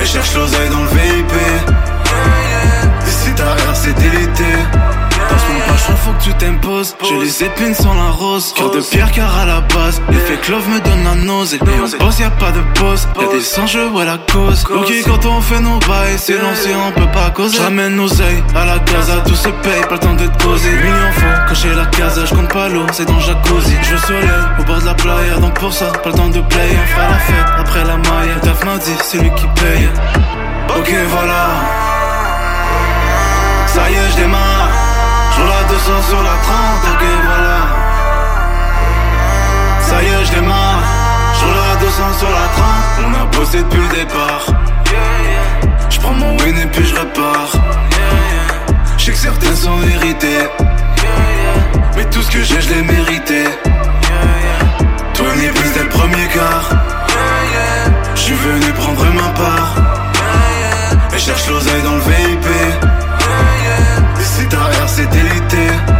Et 0.00 0.06
cherche 0.06 0.34
l'oseille 0.36 0.68
dans 0.68 0.82
le 0.82 0.88
VIP. 0.88 1.89
Ta 3.40 3.74
c'est 3.74 3.94
délité. 3.94 4.44
Dans 5.30 5.38
ce 5.38 5.52
monde 5.52 5.62
pas 5.68 5.76
chaud, 5.76 5.92
faut 6.04 6.12
que 6.12 6.22
tu 6.22 6.34
t'imposes. 6.34 6.96
J'ai 7.08 7.18
les 7.18 7.44
épines 7.44 7.74
sans 7.74 7.94
la 7.94 8.10
rose. 8.10 8.52
Cœur 8.54 8.70
de 8.70 8.80
pierre 8.80 9.10
car 9.12 9.38
à 9.38 9.46
la 9.46 9.60
base. 9.60 10.02
L'effet 10.10 10.38
clove 10.42 10.68
me 10.68 10.80
donne 10.80 11.04
la 11.04 11.14
nausée. 11.14 11.56
Et 11.56 11.80
on 11.80 12.04
bosse, 12.04 12.18
y'a 12.18 12.30
pas 12.30 12.50
de 12.50 12.60
pause. 12.78 13.08
Y'a 13.18 13.28
des 13.28 13.60
enjeux, 13.60 13.88
ouais 13.90 14.04
la 14.04 14.18
cause. 14.18 14.66
Ok, 14.68 14.92
quand 15.06 15.24
on 15.26 15.40
fait 15.40 15.60
nos 15.60 15.78
bails, 15.78 16.18
c'est 16.18 16.38
lancé, 16.38 16.70
on 16.74 16.92
peut 16.92 17.10
pas 17.12 17.30
causer. 17.30 17.58
J'amène 17.58 17.96
nos 17.96 18.08
ailes 18.08 18.42
à 18.54 18.64
la 18.64 18.78
casa, 18.80 19.22
tout 19.26 19.34
se 19.34 19.48
paye, 19.48 19.80
pas 19.88 19.94
le 19.94 20.00
temps 20.00 20.14
d'être 20.14 20.36
posé. 20.38 20.70
Million 20.70 21.12
faut 21.14 21.48
cocher 21.48 21.74
la 21.74 21.86
casa, 21.86 22.24
je 22.26 22.34
compte 22.34 22.52
pas 22.52 22.68
l'eau, 22.68 22.86
c'est 22.92 23.06
dans 23.06 23.14
le 23.14 23.20
jacuzzi. 23.20 23.76
Je 23.82 23.96
soleil 23.96 24.28
au 24.58 24.64
bord 24.64 24.80
de 24.80 24.86
la 24.86 24.94
playa, 24.94 25.36
donc 25.40 25.54
pour 25.54 25.72
ça, 25.72 25.86
pas 25.86 26.10
le 26.10 26.16
temps 26.16 26.28
de 26.28 26.40
play. 26.40 26.76
On 26.82 26.86
fera 26.94 27.08
la 27.08 27.18
fête 27.18 27.46
après 27.58 27.84
la 27.84 27.96
maille. 27.96 28.34
Le 28.34 28.40
taf 28.40 28.64
m'a 28.64 28.78
dit, 28.78 28.94
c'est 29.02 29.18
lui 29.18 29.30
qui 29.36 29.46
paye. 29.60 29.88
Ok, 30.76 30.92
voilà. 31.08 31.89
Ça 33.74 33.88
y 33.88 33.94
est, 33.94 34.10
je 34.10 34.16
démarre. 34.16 34.68
Je 35.36 35.42
à 35.42 35.62
200 35.68 36.02
sur 36.08 36.22
la 36.22 36.36
30, 36.42 36.56
ok, 36.92 37.04
voilà. 37.24 37.58
Ça 39.80 40.02
y 40.02 40.06
est, 40.06 40.24
je 40.24 40.32
démarre. 40.32 40.82
Je 41.38 41.46
à 41.46 41.76
200 41.76 42.18
sur 42.18 42.30
la 42.30 42.46
30. 42.56 43.06
On 43.06 43.14
a 43.14 43.24
bossé 43.26 43.58
depuis 43.58 43.80
le 43.80 43.88
départ. 43.94 44.44
Je 45.88 46.00
prends 46.00 46.14
mon 46.14 46.36
win 46.38 46.58
et 46.58 46.66
puis 46.66 46.84
je 46.84 46.96
repars. 46.96 47.52
Je 48.98 49.12
que 49.12 49.16
certains 49.16 49.54
sont 49.54 49.80
irrités. 49.82 50.48
Mais 51.96 52.04
tout 52.06 52.22
ce 52.22 52.30
que 52.30 52.42
j'ai, 52.42 52.60
je 52.60 52.74
l'ai 52.74 52.82
mérité. 52.82 53.44
Tony 55.14 55.46
plus 55.54 55.72
dès 55.74 55.84
le 55.84 55.88
premier 55.90 56.26
quart. 56.34 56.70
Je 58.16 58.20
suis 58.20 58.34
venu 58.34 58.72
prendre 58.72 59.04
ma 59.14 59.28
part. 59.40 59.74
Et 61.14 61.18
cherche 61.18 61.48
l'oseille 61.48 61.82
dans 61.82 61.94
le 61.94 62.00
VIP. 62.00 62.89
Ici 64.50 65.06
ta 65.06 65.90
R 65.94 65.99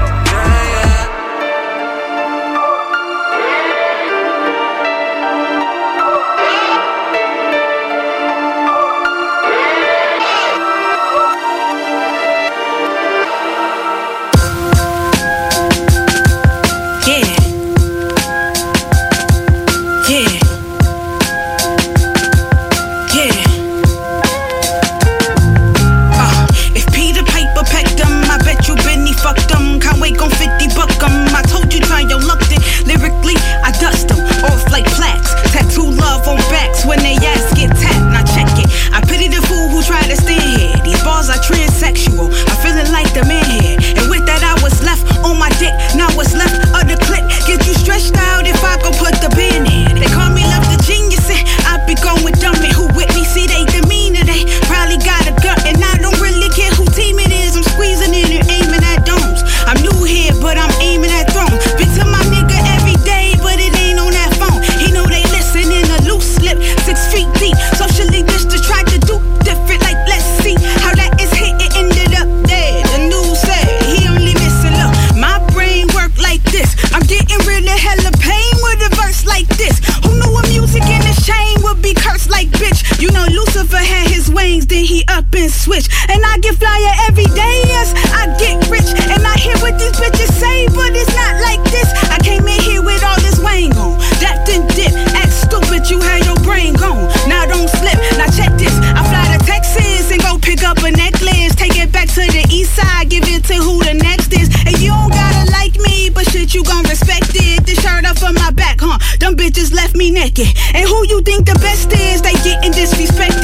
his 84.60 84.66
wings, 84.66 84.66
then 84.66 84.84
he 84.84 85.04
up 85.08 85.24
and 85.34 85.50
switch. 85.50 85.88
And 86.08 86.24
I 86.24 86.38
get 86.38 86.56
flyer 86.56 86.94
every 87.08 87.24
day, 87.24 87.56
yes, 87.66 87.92
I 88.12 88.26
get 88.38 88.68
rich. 88.70 88.88
And 89.10 89.26
I 89.26 89.36
hear 89.38 89.56
what 89.58 89.78
these 89.78 89.92
bitches 89.92 90.32
say, 90.32 90.66
but 90.68 90.92
it's 90.94 91.14
not 91.14 91.40
like 91.42 91.62
this. 91.70 91.88
I 92.10 92.18
came 92.22 92.46
in 92.46 92.60
here 92.60 92.82
with 92.82 93.02
all 93.04 93.20
this 93.20 93.38
wang 93.40 93.74
on. 93.76 93.98
That 94.20 94.44
then 94.46 94.66
dip, 94.68 94.92
act 95.16 95.32
stupid, 95.32 95.88
you 95.90 96.00
had 96.00 96.24
your 96.24 96.38
brain 96.44 96.74
gone. 96.74 97.08
Now 97.28 97.46
don't 97.46 97.68
slip, 97.68 97.98
now 98.18 98.28
check 98.30 98.52
this. 98.58 98.74
I 98.94 99.02
fly 99.08 99.36
to 99.36 99.44
Texas 99.44 100.10
and 100.10 100.20
go 100.22 100.38
pick 100.38 100.62
up 100.62 100.78
a 100.78 100.90
necklace. 100.90 101.54
Take 101.56 101.76
it 101.76 101.92
back 101.92 102.08
to 102.16 102.22
the 102.26 102.44
east 102.50 102.74
side, 102.74 103.08
give 103.08 103.24
it 103.24 103.44
to 103.44 103.54
who 103.54 103.82
the 103.82 103.94
next 103.94 104.32
is. 104.32 104.48
And 104.66 104.78
you 104.80 104.90
don't 104.90 105.12
gotta 105.12 105.50
like 105.52 105.76
me, 105.80 106.10
but 106.10 106.28
shit, 106.30 106.54
you 106.54 106.64
gon' 106.64 106.84
respect 106.84 107.32
it. 107.34 107.64
This 107.66 107.80
shirt 107.82 108.04
up 108.04 108.22
on 108.22 108.34
my 108.34 108.50
back, 108.50 108.80
huh? 108.80 108.98
Them 109.18 109.36
bitches 109.36 109.72
left 109.72 109.96
me 109.96 110.10
naked. 110.10 110.48
And 110.74 110.88
who 110.88 111.06
you 111.06 111.22
think 111.22 111.46
the 111.46 111.58
best 111.60 111.92
is? 111.92 112.22
They 112.22 112.34
getting 112.44 112.72
disrespected. 112.72 113.39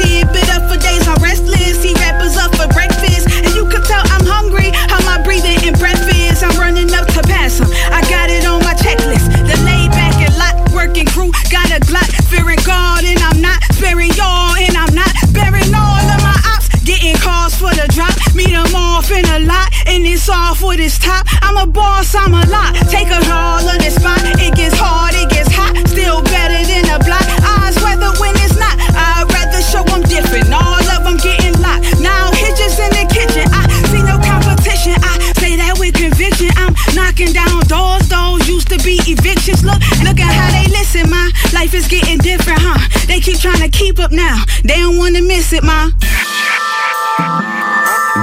I'm 21.97 22.31
a 22.31 22.37
I'm 22.37 22.49
lot. 22.51 22.75
Take 22.93 23.09
a 23.09 23.17
all 23.33 23.67
of 23.67 23.79
this 23.79 23.95
spot. 23.95 24.21
It 24.37 24.53
gets 24.53 24.77
hard, 24.77 25.15
it 25.15 25.29
gets 25.33 25.49
hot, 25.49 25.73
still 25.89 26.21
better 26.21 26.61
than 26.69 26.85
a 26.93 26.99
block. 27.01 27.25
Eyes 27.41 27.73
weather 27.81 28.13
when 28.21 28.37
it's 28.37 28.53
not. 28.55 28.77
I'd 28.93 29.25
rather 29.33 29.61
show 29.65 29.81
'em 29.89 30.03
different. 30.03 30.53
All 30.53 30.85
of 30.93 31.01
'em 31.07 31.17
getting 31.17 31.57
locked. 31.59 31.99
Now 31.99 32.29
hitches 32.37 32.77
in 32.77 32.91
the 32.93 33.05
kitchen. 33.09 33.49
I 33.51 33.65
see 33.89 34.03
no 34.05 34.21
competition. 34.21 34.93
I 35.01 35.33
say 35.41 35.55
that 35.57 35.79
with 35.79 35.95
conviction. 35.95 36.51
I'm 36.61 36.75
knocking 36.93 37.33
down 37.33 37.65
doors. 37.65 38.07
Those 38.07 38.47
used 38.47 38.69
to 38.69 38.77
be 38.85 39.01
evictions. 39.07 39.65
Look, 39.65 39.81
look 40.05 40.19
at 40.21 40.31
how 40.31 40.49
they 40.53 40.69
listen, 40.69 41.09
ma. 41.09 41.23
Life 41.51 41.73
is 41.73 41.87
getting 41.87 42.19
different, 42.19 42.61
huh? 42.61 42.77
They 43.07 43.19
keep 43.19 43.39
trying 43.41 43.63
to 43.65 43.69
keep 43.69 43.99
up 43.99 44.11
now. 44.11 44.37
They 44.63 44.77
don't 44.85 44.97
wanna 44.97 45.21
miss 45.21 45.51
it, 45.51 45.63
ma. 45.63 45.89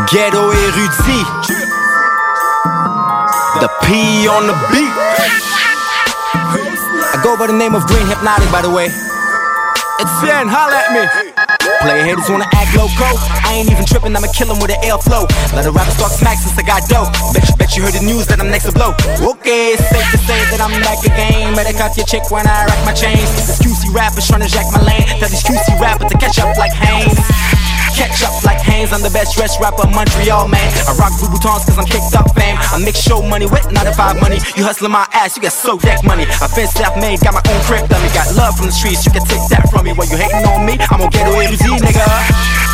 Ghetto 0.07 0.53
érudit. 0.53 1.54
P 3.87 4.27
on 4.29 4.47
the 4.49 4.57
beat. 4.73 4.93
I 7.13 7.21
go 7.23 7.37
by 7.37 7.47
the 7.47 7.53
name 7.53 7.75
of 7.75 7.87
Green 7.87 8.07
Hypnotic, 8.09 8.51
by 8.51 8.63
the 8.63 8.71
way. 8.73 8.89
Etienne, 10.01 10.49
holla 10.49 10.75
at 10.75 10.91
me. 10.91 11.05
Player 11.85 12.03
haters 12.03 12.29
wanna 12.29 12.49
act 12.57 12.73
loco. 12.75 13.05
I 13.45 13.61
ain't 13.61 13.71
even 13.71 13.85
tripping, 13.85 14.17
I'ma 14.17 14.29
kill 14.33 14.51
'em 14.51 14.59
with 14.59 14.73
an 14.73 14.81
air 14.83 14.97
flow. 14.99 15.29
Let 15.55 15.67
a 15.67 15.71
rapper 15.71 15.95
talk 16.01 16.13
smack 16.13 16.39
since 16.39 16.57
I 16.59 16.63
got 16.63 16.89
dope. 16.89 17.13
Bet 17.59 17.77
you 17.77 17.83
You 17.83 17.83
heard 17.83 17.95
the 17.95 18.07
news 18.07 18.27
that 18.29 18.41
I'm 18.41 18.51
next 18.51 18.65
to 18.65 18.73
blow. 18.73 18.95
Okay, 19.21 19.75
it's 19.75 19.85
safe 19.91 20.09
to 20.13 20.19
say 20.25 20.41
that 20.49 20.61
I'm 20.61 20.73
back 20.81 21.05
again. 21.05 21.55
Better 21.55 21.77
cut 21.77 21.97
your 21.97 22.07
chick 22.07 22.31
when 22.31 22.47
I 22.47 22.65
rack 22.65 22.81
my 22.87 22.95
chains. 22.95 23.29
This 23.37 23.59
QC 23.59 23.93
rappers 23.93 24.27
trying 24.27 24.41
to 24.41 24.49
jack 24.49 24.65
my 24.73 24.81
lane. 24.81 25.05
Tell 25.21 25.29
these 25.29 25.43
QC 25.43 25.75
rappers 25.79 26.11
to 26.11 26.17
catch 26.17 26.39
up 26.39 26.57
like 26.57 26.73
Haynes. 26.73 27.54
Catch 27.95 28.27
up 28.27 28.35
like 28.43 28.59
Haynes, 28.59 28.93
I'm 28.93 29.03
the 29.03 29.11
best 29.11 29.37
dressed 29.37 29.61
rapper 29.61 29.87
Montreal, 29.87 30.49
man. 30.49 30.67
I 30.87 30.93
rock 30.99 31.13
Louboutins 31.23 31.63
cause 31.63 31.79
I'm 31.79 31.87
kicked 31.87 32.11
up 32.19 32.35
fame. 32.35 32.59
I 32.59 32.83
mix 32.83 32.99
show 32.99 33.23
money 33.23 33.47
with 33.47 33.71
95 33.71 34.21
money. 34.21 34.39
You 34.59 34.65
hustling 34.65 34.91
my 34.91 35.07
ass, 35.13 35.37
you 35.37 35.43
get 35.43 35.53
so 35.53 35.79
deck 35.79 36.03
money. 36.03 36.27
I've 36.43 36.55
been 36.55 36.67
self 36.67 36.97
made, 36.99 37.21
got 37.21 37.35
my 37.35 37.43
own 37.47 37.61
crib 37.63 37.89
dummy. 37.89 38.09
Got 38.11 38.35
love 38.35 38.57
from 38.57 38.67
the 38.67 38.73
streets, 38.73 39.07
you 39.07 39.13
can 39.13 39.23
take 39.23 39.47
that 39.49 39.71
from 39.71 39.87
me. 39.87 39.93
While 39.93 40.09
you 40.09 40.17
hating 40.17 40.43
on 40.43 40.67
me, 40.67 40.75
I'm 40.91 40.99
gonna 40.99 41.11
get 41.11 41.27
away 41.31 41.47
with 41.49 41.63
Z, 41.63 41.71
nigga. 41.71 42.74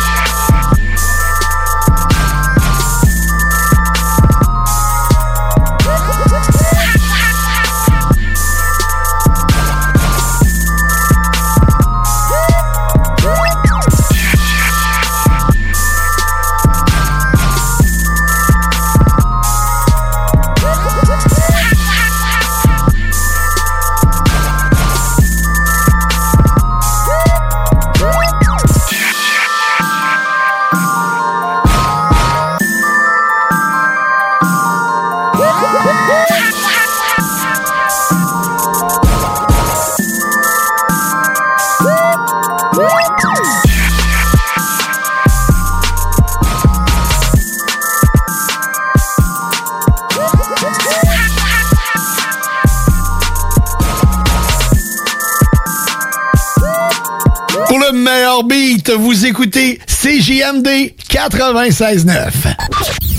Vous 58.97 59.25
écoutez 59.25 59.79
CJMD 59.87 60.67
96.9. 61.09 62.29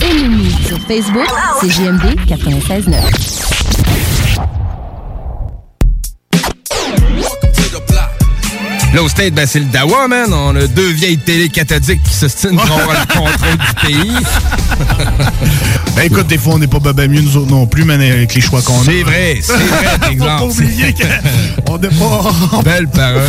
Aimez-nous 0.01 0.51
sur 0.67 0.79
Facebook, 0.87 1.29
c'est 1.61 1.71
JMD 1.71 2.03
96.9. 2.29 2.93
Là, 8.95 9.03
au 9.03 9.09
State, 9.09 9.33
ben, 9.33 9.47
c'est 9.47 9.61
le 9.61 9.65
Dawa, 9.67 10.07
man. 10.07 10.35
On 10.35 10.55
a 10.55 10.67
deux 10.67 10.91
vieilles 10.91 11.17
télé 11.17 11.49
cathodiques 11.49 12.03
qui 12.03 12.15
se 12.15 12.29
stinent 12.29 12.57
pour 12.57 12.79
avoir 12.79 13.01
le 13.01 13.07
contrôle 13.07 13.57
du 13.57 13.87
pays. 13.87 14.17
Ben 15.95 16.07
écoute, 16.07 16.27
des 16.27 16.39
fois, 16.39 16.55
on 16.55 16.59
n'est 16.59 16.67
pas 16.67 16.79
ben 16.79 17.11
mieux 17.11 17.21
nous 17.21 17.37
autres 17.37 17.51
non 17.51 17.67
plus, 17.67 17.85
mais 17.85 17.95
avec 17.95 18.35
les 18.35 18.41
choix 18.41 18.63
qu'on 18.63 18.81
a. 18.81 18.85
C'est 18.85 19.03
vrai, 19.03 19.39
c'est 19.43 19.53
vrai, 19.53 19.99
par 19.99 19.99
Faut 20.07 20.13
exemple. 20.13 20.39
pas 20.39 20.45
oublier 20.47 20.95
qu'on 21.67 21.79
n'est 21.79 21.89
pas... 21.89 22.63
Belle 22.65 22.89
parole. 22.89 23.29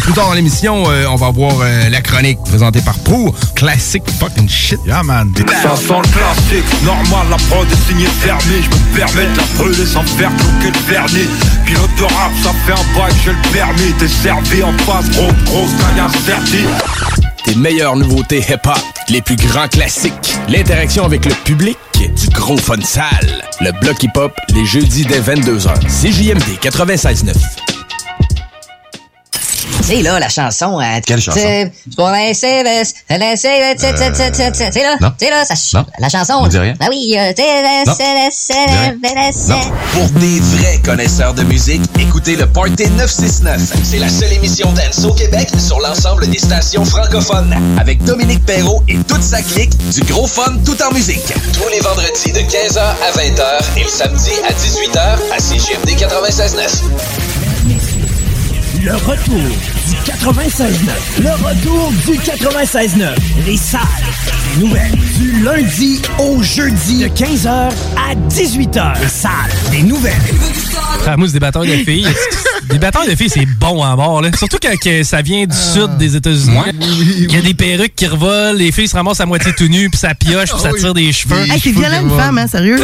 Plus 0.00 0.12
tard 0.12 0.28
dans 0.28 0.34
l'émission, 0.34 0.84
euh, 0.88 1.06
on 1.08 1.16
va 1.16 1.30
voir 1.30 1.52
euh, 1.60 1.88
la 1.88 2.00
chronique 2.00 2.38
présentée 2.44 2.80
par 2.80 2.98
Pro. 3.00 3.34
Classic 3.54 4.02
fucking 4.18 4.48
shit. 4.48 4.78
Yeah, 4.86 5.02
man. 5.02 5.32
Chanson 5.62 6.02
classique, 6.02 6.64
normal, 6.84 7.26
la 7.30 7.36
prod 7.36 7.66
est 7.70 7.88
signée 7.88 8.06
fermée 8.20 8.62
Je 8.62 8.68
me 8.68 8.96
permets 8.96 9.32
de 9.32 9.36
la 9.36 9.44
brûler 9.56 9.86
sans 9.86 10.02
faire 10.02 10.30
bloquer 10.30 10.78
le 10.78 10.92
vernis 10.92 11.28
Pilote 11.64 11.90
de 11.98 12.04
rap, 12.04 12.32
ça 12.42 12.50
fait 12.64 12.72
un 12.72 12.98
bail, 12.98 13.12
j'ai 13.24 13.32
le 13.32 13.52
permis 13.52 13.92
T'es 13.98 14.08
servi 14.08 14.62
en 14.62 14.72
face, 14.78 15.10
gros, 15.10 15.32
grosse 15.44 15.70
incertine 15.98 16.68
Tes 17.44 17.54
meilleures 17.54 17.96
nouveautés 17.96 18.40
hip-hop, 18.40 18.78
les 19.08 19.22
plus 19.22 19.36
grands 19.36 19.68
classiques, 19.68 20.36
l'interaction 20.48 21.04
avec 21.04 21.24
le 21.24 21.32
public, 21.44 21.78
du 21.98 22.28
gros 22.28 22.58
fun 22.58 22.80
sale. 22.82 23.42
Le 23.60 23.72
bloc 23.80 24.02
hip-hop, 24.02 24.32
les 24.54 24.66
jeudis 24.66 25.06
dès 25.06 25.20
22h. 25.20 25.70
CJMD 25.88 26.58
96.9. 26.62 27.65
Sais, 29.86 30.02
là, 30.02 30.18
la 30.18 30.28
chanson. 30.28 30.80
euh, 30.80 31.00
Quelle 31.06 31.20
chanson? 31.20 31.38
C'est 31.40 31.70
pour 31.96 32.08
un 32.08 32.34
CVS, 32.34 32.92
un 33.08 33.36
CVS, 33.36 33.76
c'est 33.78 33.96
c'est- 33.96 34.14
c'est- 34.14 34.34
c'est- 34.34 34.54
c'est- 34.54 34.72
c'est 34.72 34.82
là. 34.82 34.96
là, 35.00 35.44
ça, 35.44 35.54
Non. 35.78 35.86
la 36.00 36.08
chanson. 36.08 36.32
On 36.40 36.48
dit 36.48 36.58
rien. 36.58 36.74
Ah 36.80 36.86
oui, 36.90 37.14
euh, 37.16 37.32
Non. 39.48 39.60
Pour 39.92 40.08
des 40.20 40.40
vrais 40.40 40.78
connaisseurs 40.84 41.34
de 41.34 41.44
musique, 41.44 41.82
écoutez 42.00 42.34
le 42.34 42.46
Party 42.48 42.90
969. 42.90 43.60
C'est 43.84 43.98
la 43.98 44.08
seule 44.08 44.32
émission 44.32 44.72
dance 44.72 45.04
au 45.04 45.12
Québec 45.12 45.48
sur 45.64 45.78
l'ensemble 45.78 46.26
des 46.28 46.38
stations 46.38 46.84
francophones. 46.84 47.54
Avec 47.78 48.02
Dominique 48.02 48.44
Perrault 48.44 48.82
et 48.88 48.96
toute 49.06 49.22
sa 49.22 49.40
clique, 49.40 49.70
du 49.92 50.00
gros 50.12 50.26
fun 50.26 50.52
tout 50.64 50.76
en 50.82 50.92
musique. 50.92 51.32
Tous 51.52 51.68
les 51.70 51.78
vendredis 51.80 52.32
de 52.32 52.40
15h 52.40 52.80
à 53.06 53.12
20h 53.16 53.62
et 53.76 53.84
le 53.84 53.88
samedi 53.88 54.32
à 54.48 54.52
18h 54.52 55.18
à 55.32 55.38
CGMD 55.38 55.94
96.9. 55.96 56.82
Le 58.86 58.94
retour 58.94 59.34
du 59.34 59.96
96.9. 60.12 61.20
Le 61.20 61.30
retour 61.44 61.92
du 62.06 62.12
96.9. 62.20 63.16
Les 63.44 63.56
salles 63.56 63.80
des 64.54 64.64
nouvelles. 64.64 64.92
Du 65.18 65.42
lundi 65.42 66.00
au 66.20 66.40
jeudi 66.40 67.02
de 67.02 67.08
15h 67.08 67.48
à 67.48 68.14
18h. 68.28 69.00
Les 69.00 69.08
salles 69.08 69.32
des 69.72 69.82
nouvelles. 69.82 70.14
Ah, 71.04 71.16
moi, 71.16 71.26
c'est 71.26 71.32
des 71.32 71.40
batailles 71.40 71.78
de 71.78 71.84
filles. 71.84 72.06
des 72.70 72.78
batailles 72.78 73.10
de 73.10 73.16
filles, 73.16 73.30
c'est 73.30 73.46
bon 73.46 73.82
à 73.82 73.96
mort. 73.96 74.22
Là. 74.22 74.30
Surtout 74.36 74.58
quand 74.62 74.76
que 74.78 75.02
ça 75.02 75.20
vient 75.20 75.46
du 75.46 75.56
sud 75.56 75.96
des 75.98 76.14
États-Unis. 76.14 76.56
Il 77.18 77.32
y 77.32 77.36
a 77.36 77.40
des 77.40 77.54
perruques 77.54 77.94
qui 77.96 78.06
revolent, 78.06 78.56
les 78.56 78.70
filles 78.70 78.88
se 78.88 78.94
ramassent 78.94 79.20
à 79.20 79.26
moitié 79.26 79.52
tout 79.52 79.66
nues, 79.66 79.90
puis 79.90 79.98
ça 79.98 80.14
pioche, 80.14 80.52
puis 80.52 80.60
ça 80.60 80.70
tire 80.72 80.94
des 80.94 81.12
cheveux. 81.12 81.42
Hey, 81.50 81.60
c'est 81.60 81.72
violent 81.72 82.02
une 82.02 82.16
femme, 82.16 82.38
hein, 82.38 82.46
sérieux? 82.46 82.78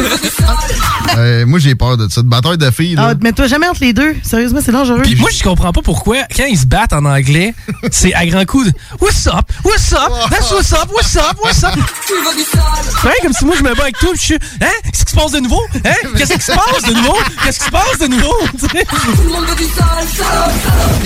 Euh, 1.17 1.45
moi, 1.45 1.59
j'ai 1.59 1.75
peur 1.75 1.97
de 1.97 2.07
ça. 2.09 2.21
De 2.21 2.27
bataille 2.27 2.57
de 2.57 2.71
filles, 2.71 2.95
là. 2.95 3.09
Ah, 3.11 3.13
mets-toi 3.21 3.47
jamais 3.47 3.67
entre 3.67 3.81
les 3.81 3.93
deux? 3.93 4.15
Sérieusement, 4.23 4.59
c'est 4.63 4.71
dangereux. 4.71 5.01
Puis 5.03 5.15
moi, 5.15 5.29
je 5.35 5.43
comprends 5.43 5.71
pas 5.71 5.81
pourquoi, 5.81 5.92
quand 6.03 6.45
ils 6.45 6.57
se 6.57 6.65
battent 6.65 6.93
en 6.93 7.05
anglais, 7.05 7.53
c'est 7.91 8.13
à 8.13 8.25
grands 8.25 8.45
coups 8.45 8.67
de 8.67 8.73
What's 8.99 9.27
up? 9.27 9.51
What's 9.63 9.91
up? 9.93 10.11
That's 10.29 10.51
what's 10.51 10.73
up? 10.73 10.89
What's 10.91 11.15
up? 11.15 11.37
What's 11.43 11.63
up? 11.63 11.73
C'est 12.07 13.07
vrai, 13.07 13.15
comme 13.21 13.33
si 13.33 13.45
moi, 13.45 13.55
je 13.57 13.63
me 13.63 13.73
bats 13.75 13.83
avec 13.83 13.97
toi, 13.97 14.09
puis 14.11 14.19
je 14.19 14.25
suis 14.25 14.39
Hein? 14.61 14.67
Qu'est-ce 14.83 15.05
qui 15.05 15.11
se 15.11 15.15
passe 15.15 15.31
de 15.31 15.39
nouveau? 15.39 15.61
Hein? 15.85 15.93
Qu'est-ce 16.17 16.33
qui 16.33 16.41
se 16.41 16.51
passe 16.51 16.83
de 16.87 16.93
nouveau? 16.93 17.17
Qu'est-ce 17.43 17.59
qui 17.59 17.65
se 17.65 17.71
passe 17.71 17.97
de 17.99 18.07
nouveau? 18.07 18.33
Tu 18.53 18.67
sais? 18.69 18.85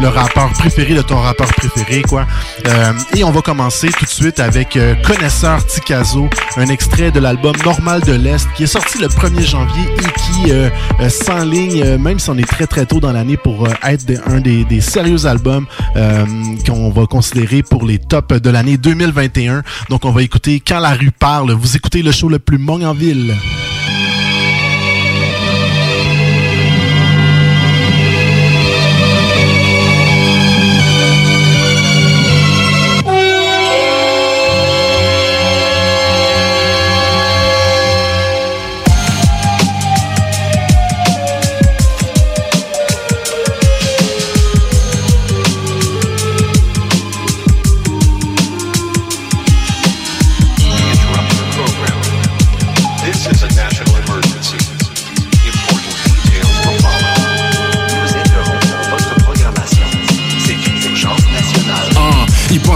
le 0.00 0.08
rappeur 0.08 0.50
préféré 0.50 0.94
de 0.94 1.00
ton 1.02 1.16
rappeur 1.18 1.46
préféré, 1.54 2.02
quoi. 2.02 2.26
Euh, 2.66 2.92
et 3.16 3.24
on 3.24 3.30
va 3.30 3.40
commencer 3.40 3.88
tout 3.88 4.04
de 4.04 4.10
suite 4.10 4.40
avec 4.40 4.76
euh, 4.76 4.94
Connaisseur 5.06 5.64
Ticazo, 5.66 6.28
un 6.58 6.66
extrait 6.66 7.10
de 7.10 7.20
l'album 7.20 7.54
Normal 7.64 8.02
de 8.02 8.12
l'Est 8.12 8.46
qui 8.54 8.64
est 8.64 8.66
sorti 8.66 8.98
le 8.98 9.08
1er 9.08 9.46
janvier 9.48 9.84
et 9.98 10.20
qui 10.20 11.10
s'enligne, 11.10 11.96
même 11.96 12.18
si 12.18 12.28
on 12.28 12.36
est 12.36 12.48
très 12.48 12.66
très 12.66 12.84
tôt 12.84 13.00
dans 13.00 13.12
l'année, 13.12 13.36
pour 13.36 13.66
être 13.82 14.04
un 14.26 14.40
des, 14.40 14.64
des 14.64 14.80
sérieux 14.80 15.24
albums 15.26 15.66
qu'on 16.66 16.90
va 16.90 17.06
considérer 17.06 17.62
pour 17.62 17.84
les 17.84 17.98
tops 17.98 18.40
de 18.40 18.50
l'année 18.50 18.76
2021. 18.76 19.62
Donc 19.90 20.04
on 20.04 20.10
va 20.10 20.22
écouter 20.22 20.60
Quand 20.60 20.80
la 20.80 20.94
rue 20.94 21.10
parle. 21.10 21.52
Vous 21.52 21.76
écoutez 21.76 22.02
le 22.02 22.12
show 22.12 22.28
le 22.28 22.38
plus 22.38 22.58
mong 22.58 22.84
en 22.84 22.94
ville. 22.94 23.34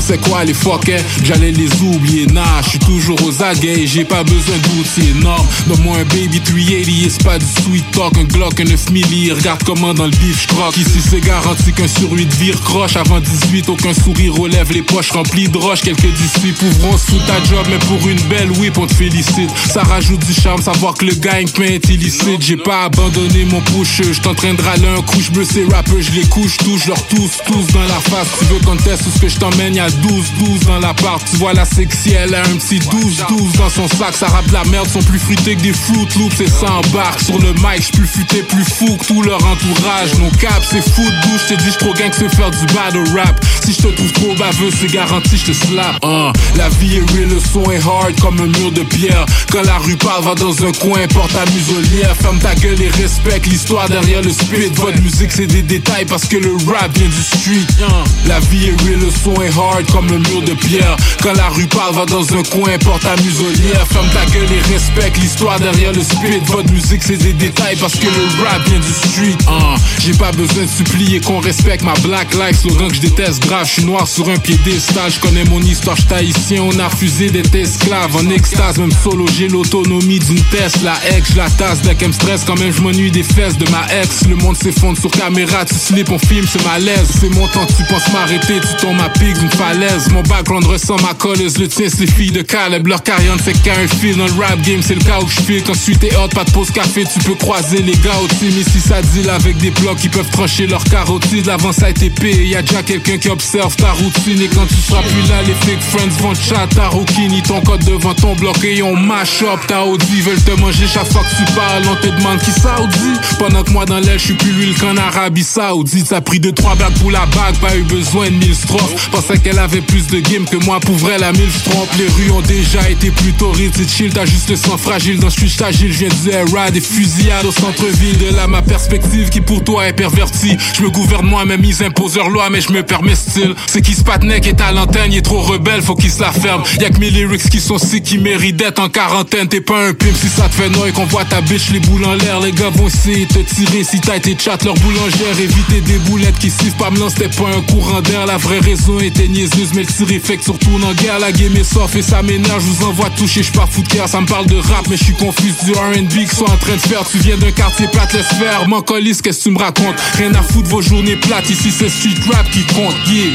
Pensaient 0.09 0.31
quoi 0.31 0.45
les 0.45 0.55
fuckers 0.55 1.03
Que 1.21 1.27
J'allais 1.27 1.53
les 1.53 1.71
oublier, 1.83 2.27
nah, 2.27 2.43
je 2.63 2.71
suis 2.71 2.79
toujours 2.79 3.19
aux 3.25 3.43
aguets. 3.43 3.83
Et 3.83 3.87
j'ai 3.87 4.05
pas 4.05 4.23
besoin 4.25 4.57
d'outils 4.57 5.11
énormes. 5.11 5.47
Donne-moi 5.67 5.99
un 5.99 6.05
baby 6.05 6.41
380 6.41 7.07
et 7.07 7.11
c'est 7.11 7.25
pas 7.25 7.39
du 7.39 7.47
sweet 7.63 7.91
talk, 7.93 8.17
un 8.19 8.25
Glock, 8.25 8.61
un 8.61 8.65
9 8.65 8.91
milli, 8.91 9.33
regarde 9.33 9.63
comment 9.65 9.95
dans 9.95 10.05
le 10.05 10.11
bif 10.11 10.43
j'croque. 10.43 10.77
Ici 10.77 11.01
c'est 11.09 11.21
garanti 11.21 11.73
qu'un 11.73 11.89
sur 11.89 12.11
8 12.11 12.35
vire 12.35 12.61
croche. 12.63 12.97
Avant 12.97 13.21
18, 13.21 13.69
aucun 13.69 13.95
sourire 13.95 14.35
relève 14.35 14.73
les 14.73 14.83
poches 14.83 15.11
remplies 15.11 15.49
de 15.49 15.59
roches, 15.59 15.83
quelques 15.83 16.01
d'ici 16.07 16.53
pouvront 16.59 16.97
sous 16.97 17.19
ta 17.27 17.43
job, 17.45 17.67
mais 17.69 17.79
pour 17.79 18.07
une 18.09 18.21
belle 18.29 18.51
whip 18.53 18.79
on 18.79 18.87
te 18.87 18.95
félicite. 18.95 19.51
Ça 19.73 19.83
rajoute 19.83 20.25
du 20.25 20.35
charme, 20.35 20.63
savoir 20.63 20.95
que 20.95 21.05
le 21.05 21.15
gagne-pain 21.15 21.65
est 21.65 21.89
illicite. 21.89 22.41
J'ai 22.41 22.57
pas 22.57 22.85
abandonné 22.85 23.45
mon 23.45 23.61
push, 23.61 24.03
je 24.03 24.21
t'entraîne 24.21 24.57
de 24.57 24.63
râler 24.63 24.89
un 24.89 25.03
couche 25.03 25.31
bleu, 25.31 25.45
ces 25.45 25.65
rappeurs, 25.65 26.01
je 26.01 26.13
les 26.13 26.27
couche, 26.27 26.57
touche 26.59 26.87
leur 26.87 27.03
tous, 27.07 27.31
tous 27.47 27.67
dans 27.73 27.83
la 27.83 28.01
face. 28.01 28.29
Tu 28.39 28.45
veux 28.47 28.61
qu'on 28.61 28.77
teste 28.77 29.05
ce 29.15 29.21
que 29.21 29.29
je 29.29 29.37
t'emmène, 29.37 29.77
12, 30.03 30.33
12 30.39 30.61
dans 30.61 30.79
l'appart. 30.79 31.23
Tu 31.31 31.37
vois 31.37 31.53
la 31.53 31.65
sexy, 31.65 32.13
elle 32.13 32.35
a 32.35 32.41
un 32.41 32.57
petit 32.57 32.79
12, 32.79 33.25
12 33.29 33.53
dans 33.55 33.69
son 33.69 33.89
sac. 33.89 34.15
Ça 34.15 34.27
rappe 34.27 34.51
la 34.53 34.65
merde, 34.65 34.89
sont 34.89 35.03
plus 35.03 35.19
fruités 35.19 35.57
que 35.57 35.63
des 35.63 35.73
Fruit 35.73 36.09
Loops 36.17 36.41
et 36.41 36.49
ça 36.49 36.73
embarque. 36.73 37.21
Sur 37.21 37.39
le 37.39 37.53
mic, 37.55 37.81
j'suis 37.81 37.93
plus 37.93 38.07
futé, 38.07 38.43
plus 38.43 38.65
fou 38.65 38.97
que 38.97 39.07
tout 39.07 39.23
leur 39.23 39.45
entourage. 39.45 40.15
Nos 40.19 40.31
caps, 40.31 40.67
c'est 40.71 40.79
de 40.79 41.29
douche, 41.29 41.49
dis, 41.49 41.65
j'suis 41.65 41.79
trop 41.79 41.95
gang 41.95 42.11
que 42.11 42.17
c'est 42.17 42.35
faire 42.35 42.51
du 42.51 42.67
battle 42.75 43.05
rap. 43.17 43.45
Si 43.65 43.73
je 43.73 43.83
te 43.83 43.89
trouve 43.89 44.13
trop 44.13 44.35
baveux, 44.37 44.71
c'est 44.71 44.91
garanti, 44.91 45.37
je 45.37 45.53
te 45.53 45.53
slap. 45.53 45.97
Hein. 46.03 46.33
La 46.57 46.69
vie 46.69 46.97
est 46.97 47.13
real, 47.13 47.29
le 47.29 47.41
son 47.41 47.71
est 47.71 47.85
hard 47.85 48.19
comme 48.21 48.41
un 48.41 48.59
mur 48.59 48.73
de 48.73 48.83
pierre. 48.83 49.27
Quand 49.53 49.63
la 49.63 49.79
rue 49.79 49.97
parle, 49.97 50.25
va 50.25 50.35
dans 50.35 50.65
un 50.65 50.73
coin, 50.73 51.07
porte 51.09 51.33
ta 51.33 51.45
muselière. 51.51 52.15
Ferme 52.17 52.39
ta 52.39 52.55
gueule 52.55 52.81
et 52.81 52.91
respecte 52.91 53.47
l'histoire 53.47 53.89
derrière 53.89 54.23
le 54.23 54.31
spit. 54.31 54.71
Votre 54.75 55.01
musique, 55.01 55.33
c'est 55.33 55.47
des 55.47 55.63
détails 55.63 56.05
parce 56.05 56.27
que 56.27 56.37
le 56.37 56.57
rap 56.67 56.97
vient 56.97 57.09
du 57.09 57.23
street. 57.23 57.67
Hein. 57.83 58.05
La 58.27 58.41
vie 58.41 58.69
est 58.69 58.83
real, 58.83 59.01
le 59.01 59.11
son 59.11 59.35
est 59.43 59.57
hard 59.57 59.88
comme 59.93 60.07
un 60.09 60.19
mur 60.31 60.43
de 60.43 60.55
pierre. 60.55 60.97
Quand 61.23 61.33
la 61.35 61.49
rue 61.49 61.67
parle, 61.67 61.95
va 61.95 62.05
dans 62.07 62.25
un 62.35 62.43
coin, 62.43 62.77
porte 62.79 63.03
ta 63.03 63.17
muselière. 63.23 63.87
Ferme 63.91 64.09
ta 64.11 64.25
gueule 64.27 64.49
et 64.53 64.73
respecte 64.73 65.19
l'histoire 65.19 65.59
derrière 65.59 65.93
le 65.93 66.03
spit. 66.03 66.41
Votre 66.47 66.71
musique, 66.73 67.03
c'est 67.03 67.17
des 67.17 67.33
détails 67.33 67.77
parce 67.77 67.95
que 67.95 68.07
le 68.07 68.45
rap 68.45 68.63
vient 68.69 68.79
du 68.79 68.93
street. 68.93 69.37
Hein. 69.49 69.75
J'ai 69.99 70.13
pas 70.13 70.33
besoin 70.33 70.65
de 70.65 70.69
supplier 70.69 71.21
qu'on 71.21 71.41
respecte 71.41 71.85
ma 71.85 71.95
black 71.95 72.35
life. 72.35 72.61
Slogan 72.61 72.89
que 72.89 72.95
je 72.95 73.01
déteste 73.01 73.47
grave, 73.47 73.67
je 73.67 73.73
suis 73.73 73.85
noir 73.85 74.07
sur 74.07 74.29
un 74.29 74.37
piédestal. 74.37 75.11
Je 75.11 75.21
connais 75.21 75.45
mon 75.45 75.61
histoire, 75.61 75.97
j'étais 75.97 76.15
haïtien. 76.15 76.63
On 76.63 76.79
a 76.79 76.89
refusé 76.89 77.31
d'être 77.31 77.55
esclave 77.55 78.15
en 78.17 78.29
extase. 78.31 78.79
Même 78.79 78.93
solo, 78.93 79.27
j'ai 79.37 79.49
l'autonomie 79.49 80.19
d'une 80.19 80.43
Tesla. 80.45 80.95
Ex, 81.17 81.33
je 81.33 81.37
la 81.37 81.51
tasse 81.51 81.83
dès 81.83 81.95
qu'elle 81.95 82.09
me 82.09 82.13
stresse. 82.13 82.43
Quand 82.47 82.59
même, 82.59 82.73
je 82.73 82.81
m'ennuie 82.81 83.11
des 83.11 83.23
fesses 83.23 83.57
de 83.57 83.69
ma 83.71 83.87
ex. 84.01 84.27
Le 84.29 84.37
monde 84.37 84.57
s'effondre 84.57 84.99
sur 84.99 85.11
caméra, 85.11 85.65
tu 85.65 85.75
slip, 85.75 86.11
on 86.11 86.19
filme, 86.19 86.47
c'est 86.51 86.65
malaise. 86.65 87.09
C'est 87.21 87.35
mon 87.35 87.47
temps, 87.49 87.67
tu 87.67 87.83
penses 87.85 88.13
m'arrêter, 88.13 88.61
tu 88.61 88.77
tombes 88.81 89.01
à 89.01 89.09
pic 89.09 89.39
d'une 89.39 89.51
falaise. 89.51 89.78
Mon 90.13 90.23
background 90.23 90.67
ressent 90.67 90.97
ma 91.03 91.15
colleuse, 91.15 91.57
le 91.59 91.69
tien, 91.69 91.87
c'est 91.89 92.01
les 92.01 92.07
filles 92.09 92.33
de 92.33 92.43
Caleb. 92.43 92.89
Leur 92.89 93.01
carrière 93.01 93.37
ne 93.37 93.41
fait 93.41 93.53
qu'un 93.53 93.87
fil 93.87 94.17
dans 94.17 94.27
le 94.27 94.33
rap 94.33 94.61
game, 94.63 94.83
c'est 94.83 94.97
le 94.97 95.01
cas 95.01 95.21
où 95.23 95.29
je 95.29 95.41
file. 95.41 95.63
Quand 95.65 95.73
tu 95.73 95.97
t'es 95.97 96.17
hot, 96.17 96.29
pas 96.35 96.43
de 96.43 96.51
pause 96.51 96.73
café, 96.73 97.05
tu 97.05 97.21
peux 97.21 97.37
croiser 97.37 97.81
les 97.83 97.93
gars 97.93 98.19
au 98.21 98.27
team. 98.27 98.59
Ici, 98.59 98.81
ça 98.81 99.01
deal 99.03 99.31
avec 99.31 99.57
des 99.59 99.71
blocs 99.71 99.99
qui 99.99 100.09
peuvent 100.09 100.31
trancher 100.31 100.67
leur 100.67 100.83
carotide. 100.83 101.47
L'avant, 101.47 101.73
ça 101.73 101.87
a 101.87 101.91
été 101.91 102.11
payé, 102.11 102.47
y 102.47 102.57
a 102.57 102.63
déjà 102.63 102.83
quelqu'un 102.83 103.19
qui 103.19 103.29
observe 103.29 103.77
ta 103.77 103.93
routine. 103.93 104.43
Et 104.43 104.49
quand 104.49 104.67
tu 104.67 104.75
seras 104.75 105.03
plus 105.03 105.29
là, 105.29 105.43
les 105.47 105.55
fake 105.55 105.83
friends 105.83 106.23
vont 106.23 106.35
chat, 106.35 106.67
ta 106.75 106.91
ni 107.29 107.43
ton 107.43 107.61
code 107.61 107.85
devant 107.85 108.15
ton 108.15 108.35
bloc 108.35 108.65
et 108.65 108.83
on 108.83 108.97
mash 108.97 109.43
up. 109.43 109.61
Ta 109.69 109.85
Audi 109.85 110.23
veulent 110.23 110.43
te 110.43 110.61
manger 110.61 110.89
chaque 110.89 111.13
fois 111.13 111.23
que 111.23 111.37
tu 111.37 111.53
parles. 111.55 111.85
On 111.89 111.97
te 111.97 112.09
demande 112.09 112.41
qui 112.41 112.51
Saoudi. 112.51 113.13
Pendant 113.39 113.63
que 113.63 113.71
moi 113.71 113.85
dans 113.85 114.01
l'aile, 114.01 114.19
je 114.19 114.25
suis 114.25 114.35
plus 114.35 114.51
l'huile 114.51 114.75
qu'en 114.77 114.97
Arabie 114.97 115.45
Saoudite. 115.45 116.07
Ça 116.09 116.17
a 116.17 116.21
pris 116.21 116.41
deux, 116.41 116.53
trois 116.53 116.75
blagues 116.75 116.99
pour 116.99 117.13
la 117.13 117.27
bague, 117.27 117.57
pas 117.61 117.77
eu 117.77 117.83
besoin 117.83 118.27
de 118.27 118.35
mille 118.35 118.57
strophes. 118.57 119.09
Pensais 119.11 119.39
qu'elle 119.39 119.59
avait 119.69 119.81
plus 119.83 120.07
de 120.07 120.21
game 120.21 120.47
que 120.47 120.57
moi, 120.65 120.81
pour 120.81 120.97
vrai, 120.97 121.19
la 121.19 121.33
mille 121.33 121.51
trompe. 121.65 121.91
Les 121.99 122.07
rues 122.07 122.31
ont 122.31 122.41
déjà 122.41 122.89
été 122.89 123.11
plus 123.11 123.33
torrides, 123.35 123.73
c'est 123.77 123.89
chill, 123.89 124.13
t'as 124.13 124.25
juste 124.25 124.49
le 124.49 124.57
sang 124.57 124.79
fragile. 124.79 125.19
Dans 125.21 125.29
Switch 125.29 125.61
agile, 125.61 125.93
je 125.93 125.99
viens 125.99 126.09
du 126.09 126.31
air 126.31 126.73
des 126.73 126.81
fusillades 126.81 127.45
au 127.45 127.53
centre-ville. 127.53 128.17
De 128.17 128.35
là, 128.35 128.47
ma 128.47 128.63
perspective 128.63 129.29
qui 129.29 129.41
pour 129.43 129.63
toi 129.63 129.87
est 129.87 129.93
pervertie. 129.93 130.57
Je 130.75 130.83
me 130.83 130.89
gouverne 130.89 131.27
moi-même, 131.27 131.63
ils 131.65 131.83
imposent 131.83 132.17
leur 132.17 132.31
loi, 132.31 132.49
mais 132.51 132.63
je 132.63 132.73
me 132.73 132.83
permets 132.83 133.15
style. 133.15 133.55
C'est 133.67 133.83
qui 133.83 133.95
se 133.95 134.03
patnait 134.03 134.41
qui 134.41 134.49
est 134.49 134.61
à 134.61 134.73
l'antenne, 134.73 135.13
il 135.13 135.19
est 135.19 135.23
trop 135.23 135.43
rebelle, 135.43 135.83
faut 135.83 135.97
qu'il 135.97 136.11
se 136.11 136.21
la 136.21 136.33
ferme. 136.33 136.63
Y'a 136.81 136.89
que 136.89 136.99
mes 136.99 137.11
lyrics 137.11 137.51
qui 137.51 137.61
sont 137.61 137.79
sick, 137.79 138.05
qui 138.05 138.19
méritent 138.19 138.57
d'être 138.57 138.81
en 138.81 138.89
quarantaine. 138.89 139.49
T'es 139.49 139.61
pas 139.61 139.89
un 139.89 139.93
pimp 139.93 140.17
si 140.19 140.29
ça 140.29 140.49
te 140.49 140.55
fait 140.55 140.71
noyer 140.71 140.93
qu'on 140.93 141.07
voit 141.07 141.25
ta 141.25 141.43
bitch 141.43 141.71
les 141.73 141.81
boules 141.81 142.07
en 142.07 142.15
l'air. 142.15 142.41
Les 142.41 142.53
gars 142.53 142.71
vont 142.71 142.87
essayer 142.87 143.27
de 143.27 143.35
te 143.35 143.55
tirer 143.55 143.85
si 143.85 144.01
t'as 144.01 144.17
été 144.17 144.35
chat 144.39 144.65
leur 144.65 144.75
boulangère. 144.75 145.39
Éviter 145.39 145.83
des 145.83 145.99
boulettes 145.99 146.39
qui 146.39 146.51
sifflent 146.51 146.79
pas 146.79 146.91
me 146.91 146.99
lance, 146.99 147.13
c'était 147.17 147.37
pas 147.37 147.51
un 147.55 147.61
courant 147.63 148.01
d'air. 148.01 148.25
La 148.25 148.39
vraie 148.39 148.61
raison 148.61 148.99
était 149.01 149.29
mais 149.75 149.83
le 149.83 149.87
tir 149.87 150.11
effect 150.11 150.45
sur 150.45 150.59
tourne 150.59 150.85
en 150.85 150.93
guerre. 150.95 151.19
La 151.19 151.33
game 151.33 151.57
est 151.57 151.65
soft 151.65 151.97
et 151.97 152.03
ça 152.03 152.23
m'énerve, 152.23 152.61
je 152.61 152.67
vous 152.67 152.85
envoie 152.87 153.11
toucher, 153.11 153.43
je 153.43 153.53
pas 153.53 153.67
fou 153.67 153.83
de 153.83 153.89
cœur. 153.89 154.09
Ça 154.09 154.21
me 154.21 154.27
parle 154.27 154.47
de 154.47 154.57
rap, 154.57 154.87
mais 154.89 154.97
je 154.97 155.05
suis 155.05 155.15
confus 155.15 155.53
du 155.65 155.73
RB 155.73 156.09
qu'ils 156.09 156.31
sont 156.31 156.45
en 156.45 156.57
train 156.57 156.75
de 156.75 156.81
faire. 156.81 157.05
Tu 157.09 157.19
viens 157.19 157.37
d'un 157.37 157.51
quartier 157.53 157.89
plate, 157.89 158.13
laisse 158.13 158.27
faire. 158.27 158.69
M'en 158.69 158.83
qu'est-ce 158.83 159.23
que 159.23 159.31
tu 159.31 159.51
me 159.51 159.59
racontes? 159.59 159.97
Rien 160.17 160.35
à 160.35 160.43
foutre 160.43 160.69
vos 160.69 160.83
journées 160.83 161.17
plates, 161.17 161.49
ici 161.51 161.71
c'est 161.71 161.89
street 161.89 162.21
rap 162.33 162.51
qui 162.51 162.65
compte. 162.67 162.95
Yeah. 163.07 163.31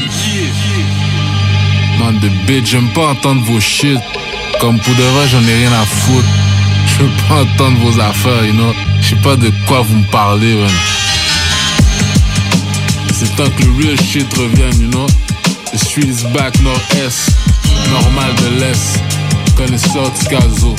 Man 1.98 2.18
de 2.20 2.28
bitch, 2.46 2.70
j'aime 2.70 2.88
pas 2.92 3.08
entendre 3.08 3.42
vos 3.44 3.60
shit. 3.60 3.98
Comme 4.60 4.78
pour 4.78 4.94
de 4.94 5.02
vrai, 5.02 5.28
j'en 5.30 5.42
ai 5.42 5.54
rien 5.54 5.72
à 5.72 5.84
foutre. 5.84 6.28
Je 6.86 7.02
veux 7.02 7.10
pas 7.28 7.42
entendre 7.42 7.78
vos 7.78 8.00
affaires, 8.00 8.44
you 8.44 8.52
know. 8.52 8.72
Je 9.00 9.10
sais 9.10 9.16
pas 9.16 9.36
de 9.36 9.50
quoi 9.66 9.80
vous 9.80 9.96
me 9.96 10.10
parlez, 10.10 10.54
man. 10.54 10.70
C'est 13.12 13.34
temps 13.36 13.50
que 13.56 13.64
le 13.64 13.72
real 13.72 14.00
shit 14.00 14.32
revienne, 14.34 14.80
you 14.80 14.90
know. 14.90 15.06
The 15.74 15.80
street 15.80 16.08
is 16.08 16.22
back, 16.32 16.54
nord-est. 16.62 17.34
Normal 17.90 18.32
de 18.36 18.60
l'est. 18.60 19.02
Connaisseur 19.56 20.12
Ticazo. 20.12 20.76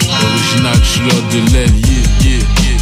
Original 0.00 0.82
chilleur 0.82 1.22
de 1.30 1.52
l'aile, 1.52 1.76
yeah, 1.86 2.06
yeah, 2.22 2.38
yeah. 2.64 2.78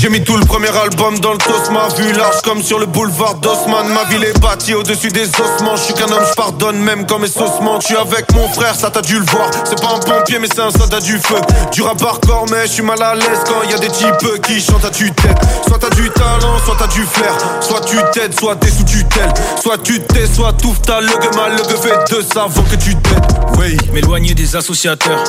J'ai 0.00 0.08
mis 0.08 0.24
tout 0.24 0.38
le 0.38 0.46
premier 0.46 0.74
album 0.74 1.18
dans 1.18 1.32
le 1.32 1.38
tos, 1.38 1.70
ma 1.70 1.88
vue 1.88 2.12
large 2.14 2.40
comme 2.42 2.62
sur 2.62 2.78
le 2.78 2.86
boulevard 2.86 3.34
d'Osman. 3.34 3.86
Ma 3.88 4.04
ville 4.04 4.24
est 4.24 4.40
bâtie 4.40 4.72
au-dessus 4.72 5.08
des 5.08 5.28
ossements. 5.28 5.76
Je 5.76 5.82
suis 5.82 5.92
qu'un 5.92 6.10
homme, 6.10 6.24
je 6.26 6.34
pardonne 6.34 6.78
même 6.78 7.04
quand 7.04 7.18
mes 7.18 7.28
ossements. 7.28 7.80
Je 7.80 7.88
suis 7.88 7.96
avec 7.96 8.32
mon 8.32 8.48
frère, 8.48 8.74
ça 8.74 8.88
t'as 8.88 9.02
dû 9.02 9.18
le 9.18 9.26
voir. 9.26 9.50
C'est 9.64 9.78
pas 9.78 9.88
un 9.94 9.98
pompier, 9.98 10.38
mais 10.38 10.48
c'est 10.50 10.62
un 10.62 10.70
soldat 10.70 11.00
du 11.00 11.18
feu. 11.18 11.36
Du 11.70 11.82
rap 11.82 12.02
hardcore, 12.02 12.46
mais 12.50 12.62
je 12.66 12.72
suis 12.72 12.82
mal 12.82 13.02
à 13.02 13.14
l'aise 13.14 13.40
quand 13.46 13.62
y 13.68 13.74
a 13.74 13.78
des 13.78 13.90
types 13.90 14.40
qui 14.42 14.58
chantent 14.58 14.86
à 14.86 14.90
tue-tête. 14.90 15.36
Soit 15.68 15.78
t'as 15.78 15.90
du 15.90 16.08
talent, 16.08 16.58
soit 16.64 16.76
t'as 16.78 16.86
du 16.86 17.02
flair. 17.02 17.36
Soit 17.60 17.80
tu 17.82 17.96
t'aides, 18.14 18.40
soit 18.40 18.56
t'es 18.56 18.70
sous 18.70 18.84
tutelle. 18.84 19.34
Soit 19.60 19.78
tu 19.84 20.00
t'es, 20.00 20.26
soit 20.26 20.54
tout 20.54 20.74
ta 20.86 21.02
le 21.02 21.08
mal, 21.36 21.56
le 21.56 21.76
fait 21.76 22.16
de 22.16 22.22
savant 22.22 22.62
que 22.62 22.76
tu 22.76 22.96
t'aides. 22.96 23.26
Oui, 23.58 23.76
m'éloigner 23.92 24.32
des 24.32 24.56
associateurs, 24.56 25.22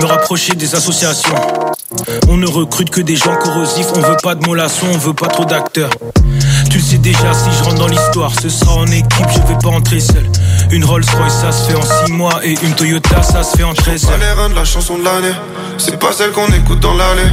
me 0.00 0.06
rapprocher 0.06 0.54
des 0.54 0.74
associations. 0.74 1.65
On 2.28 2.36
ne 2.36 2.46
recrute 2.46 2.90
que 2.90 3.00
des 3.00 3.16
gens 3.16 3.36
corrosifs, 3.36 3.86
on 3.94 4.00
veut 4.00 4.16
pas 4.22 4.34
de 4.34 4.44
mollassons, 4.44 4.86
on 4.92 4.98
veut 4.98 5.14
pas 5.14 5.28
trop 5.28 5.44
d'acteurs. 5.44 5.90
Tu 6.70 6.78
le 6.78 6.82
sais 6.82 6.98
déjà, 6.98 7.32
si 7.32 7.50
je 7.56 7.62
rentre 7.62 7.76
dans 7.76 7.86
l'histoire, 7.86 8.32
ce 8.40 8.48
sera 8.48 8.74
en 8.74 8.86
équipe, 8.86 9.26
je 9.32 9.38
vais 9.46 9.58
pas 9.62 9.68
entrer 9.68 10.00
seul. 10.00 10.24
Une 10.72 10.84
Rolls 10.84 11.04
Royce, 11.16 11.40
ça 11.40 11.52
se 11.52 11.70
fait 11.70 11.76
en 11.76 12.06
6 12.06 12.12
mois, 12.12 12.40
et 12.42 12.54
une 12.62 12.74
Toyota, 12.74 13.22
ça 13.22 13.44
se 13.44 13.56
fait 13.56 13.62
en 13.62 13.72
13 13.72 14.04
Pas 14.04 14.16
les 14.16 14.32
reins 14.32 14.48
de 14.48 14.54
la 14.54 14.64
chanson 14.64 14.98
de 14.98 15.04
l'année, 15.04 15.34
c'est 15.78 15.98
pas 15.98 16.12
celle 16.12 16.32
qu'on 16.32 16.48
écoute 16.48 16.80
dans 16.80 16.94
l'allée. 16.94 17.30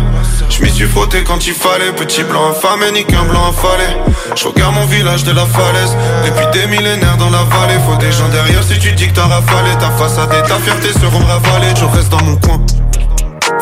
Je 0.50 0.62
m'y 0.62 0.70
suis 0.70 0.86
frotté 0.86 1.24
quand 1.24 1.48
il 1.48 1.54
fallait, 1.54 1.92
petit 1.94 2.24
blanc 2.24 2.52
affamé, 2.52 2.92
ni 2.92 3.06
qu'un 3.06 3.24
blanc 3.24 3.50
affalé. 3.50 3.88
Je 4.36 4.48
regarde 4.48 4.76
mon 4.76 4.86
village 4.86 5.24
de 5.24 5.32
la 5.32 5.46
falaise, 5.46 5.98
depuis 6.26 6.60
des 6.60 6.68
millénaires 6.68 7.18
dans 7.18 7.32
la 7.32 7.44
vallée. 7.44 7.80
Faut 7.88 7.96
des 7.96 8.12
gens 8.12 8.30
derrière 8.30 8.64
si 8.64 8.78
tu 8.78 8.92
dis 8.92 9.08
que 9.08 9.14
t'as 9.14 9.26
rafalé, 9.26 9.72
ta 9.80 9.90
façade 9.92 10.30
et 10.34 10.48
ta 10.48 10.58
fierté 10.58 10.94
seront 10.94 11.26
ravalées. 11.26 11.74
Je 11.76 11.86
reste 11.86 12.10
dans 12.10 12.24
mon 12.24 12.36
coin, 12.36 12.60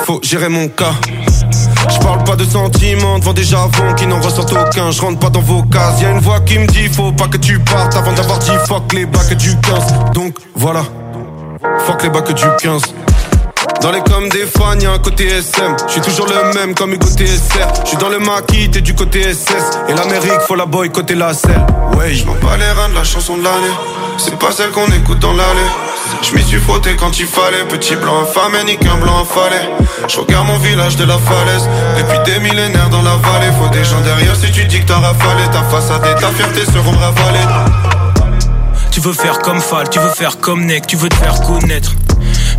faut 0.06 0.20
gérer 0.24 0.50
mon 0.50 0.68
cas. 0.68 0.94
Je 1.90 2.00
parle 2.00 2.24
pas 2.24 2.36
de 2.36 2.44
sentiments 2.44 3.20
devant 3.20 3.34
des 3.34 3.44
javons 3.44 3.94
qui 3.96 4.08
n'en 4.08 4.20
ressortent 4.20 4.54
aucun. 4.54 4.92
Je 4.92 5.02
rentre 5.02 5.20
pas 5.20 5.30
dans 5.30 5.42
vos 5.42 5.64
cases. 5.64 6.02
Y 6.02 6.06
a 6.06 6.12
une 6.12 6.20
voix 6.20 6.40
qui 6.42 6.60
me 6.60 6.68
dit 6.68 6.88
faut 6.88 7.12
pas 7.12 7.28
que 7.28 7.38
tu 7.38 7.60
partes 7.60 7.96
avant 7.96 8.14
d'avoir 8.14 8.40
dit 8.40 8.52
fuck 8.68 8.94
les 8.94 9.06
bacs 9.06 9.34
du 9.36 9.56
15. 9.60 10.14
Donc 10.14 10.36
voilà, 10.56 10.84
fuck 11.86 12.04
les 12.04 12.10
bacs 12.10 12.34
du 12.34 12.46
15. 12.62 12.82
Dans 13.82 13.92
les 13.92 14.02
comme 14.02 14.30
des 14.30 14.46
fans, 14.46 14.80
y'a 14.80 14.92
un 14.92 15.00
côté 15.00 15.28
SM. 15.28 15.76
Je 15.88 15.92
suis 15.94 16.02
toujours 16.02 16.28
le 16.28 16.54
même 16.54 16.76
comme 16.76 16.94
Hugo 16.94 17.08
TSR. 17.08 17.68
Je 17.84 17.90
suis 17.90 17.98
dans 17.98 18.10
le 18.10 18.20
maquis, 18.20 18.70
t'es 18.70 18.82
du 18.82 18.94
côté 18.94 19.22
SS. 19.34 19.80
Et 19.88 19.94
l'Amérique, 19.94 20.42
faut 20.48 20.56
la 20.56 20.66
boycotter 20.66 21.16
la 21.16 21.34
selle. 21.34 21.66
Ouais, 21.98 22.14
je 22.14 22.26
m'en 22.26 22.34
bats 22.34 22.58
les 22.58 22.72
reins 22.72 22.90
de 22.90 22.96
la 22.96 23.04
chanson 23.04 23.38
de 23.38 23.44
l'année. 23.44 23.74
C'est 24.18 24.38
pas 24.38 24.52
celle 24.52 24.70
qu'on 24.72 24.88
écoute 24.88 25.20
dans 25.20 25.34
l'allée. 25.34 25.72
Je 26.22 26.36
m'y 26.36 26.44
suis 26.44 26.60
frotté 26.60 26.96
quand 26.96 27.18
il 27.20 27.26
fallait. 27.26 27.66
Petit 27.70 27.96
blanc 27.96 28.22
infâme, 28.22 28.58
ni 28.66 28.78
qu'un 28.78 28.96
blanc 28.96 29.24
affalé. 29.24 29.58
Je 30.08 30.20
regarde 30.20 30.48
mon 30.48 30.58
village 30.58 30.96
de 30.96 31.06
la 31.06 31.18
falaise. 31.18 31.68
Depuis 31.98 32.20
des 32.32 32.40
millénaires 32.40 32.90
dans 32.90 33.02
la 33.02 33.16
vallée. 33.16 33.52
Faut 33.60 33.70
des 33.70 33.84
gens 33.84 34.02
derrière 34.02 34.36
si 34.36 34.52
tu 34.52 34.66
dis 34.66 34.80
que 34.82 34.88
t'as 34.88 35.00
rafalé. 35.00 35.44
Ta 35.52 35.64
façade 35.64 36.06
et 36.06 36.20
ta 36.20 36.28
fierté 36.30 36.66
seront 36.66 36.98
ravalées. 36.98 37.72
Tu 38.92 39.00
veux 39.00 39.14
faire 39.14 39.40
comme 39.40 39.62
Fall, 39.62 39.90
tu 39.90 40.00
veux 40.00 40.10
faire 40.10 40.38
comme 40.40 40.66
Neck, 40.66 40.86
tu 40.86 40.98
veux 40.98 41.08
te 41.08 41.16
faire 41.16 41.42
connaître. 41.42 41.94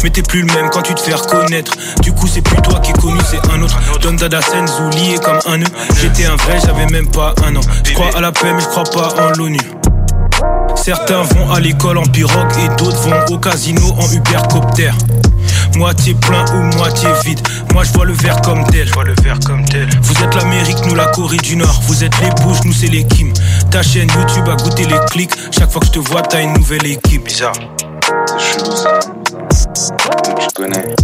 Mais 0.03 0.11
t'es 0.11 0.23
plus 0.23 0.43
le 0.43 0.53
même 0.53 0.71
quand 0.71 0.83
tu 0.83 0.95
te 0.95 1.01
fais 1.01 1.15
reconnaître. 1.15 1.73
Du 2.03 2.13
coup, 2.13 2.27
c'est 2.27 2.43
plus 2.43 2.61
toi 2.63 2.81
qui 2.81 2.91
es 2.91 2.95
connu, 2.95 3.21
c'est 3.31 3.51
un 3.53 3.63
autre. 3.63 3.79
Don 4.01 4.15
Dada 4.15 4.41
Senzu 4.41 4.91
lié 4.97 5.19
comme 5.23 5.39
un 5.47 5.59
nœud. 5.59 5.67
J'étais 6.01 6.27
un 6.27 6.37
vrai, 6.37 6.59
j'avais 6.65 6.87
même 6.87 7.09
pas 7.09 7.35
un 7.47 7.55
an. 7.57 7.61
Je 7.85 7.93
crois 7.95 8.11
à 8.17 8.21
la 8.21 8.33
paix, 8.33 8.53
mais 8.53 8.61
je 8.61 8.67
crois 8.67 8.85
pas 8.85 9.15
en 9.23 9.31
l'ONU. 9.39 9.61
Certains 10.75 11.23
vont 11.23 11.53
à 11.53 11.61
l'école 11.61 11.99
en 11.99 12.03
pirogue 12.03 12.51
et 12.59 12.69
d'autres 12.77 12.99
vont 13.03 13.35
au 13.35 13.39
casino 13.39 13.83
en 13.99 14.13
Ubercopter. 14.13 14.91
Moitié 15.77 16.15
plein 16.15 16.45
ou 16.55 16.77
moitié 16.77 17.09
vide. 17.25 17.41
Moi 17.73 17.85
je 17.85 17.93
vois 17.93 18.05
le 18.05 18.13
verre 18.15 18.41
comme 18.43 18.65
tel. 18.67 18.89
Je 18.89 18.93
vois 18.93 19.05
le 19.05 19.15
verre 19.23 19.39
comme 19.47 19.65
tel. 19.65 19.89
Vous 20.03 20.25
êtes 20.25 20.35
l'Amérique, 20.35 20.85
nous 20.87 20.95
la 20.95 21.07
Corée 21.07 21.37
du 21.37 21.57
Nord. 21.57 21.81
Vous 21.87 22.03
êtes 22.03 22.19
les 22.21 22.31
bouches, 22.43 22.65
nous 22.65 22.73
c'est 22.73 22.89
les 22.89 23.05
Kim. 23.05 23.33
Ta 23.71 23.83
chaîne 23.83 24.09
YouTube 24.19 24.49
a 24.49 24.57
goûté 24.57 24.85
les 24.85 24.99
clics. 25.11 25.33
Chaque 25.51 25.71
fois 25.71 25.81
que 25.81 25.87
je 25.87 25.93
te 25.93 25.99
vois, 26.01 26.23
t'as 26.23 26.43
une 26.43 26.55
nouvelle 26.55 26.87
équipe. 26.87 27.25
Bizarre. 27.25 27.55
C'est. 28.39 29.22
Je 29.53 30.55
connais. 30.55 30.95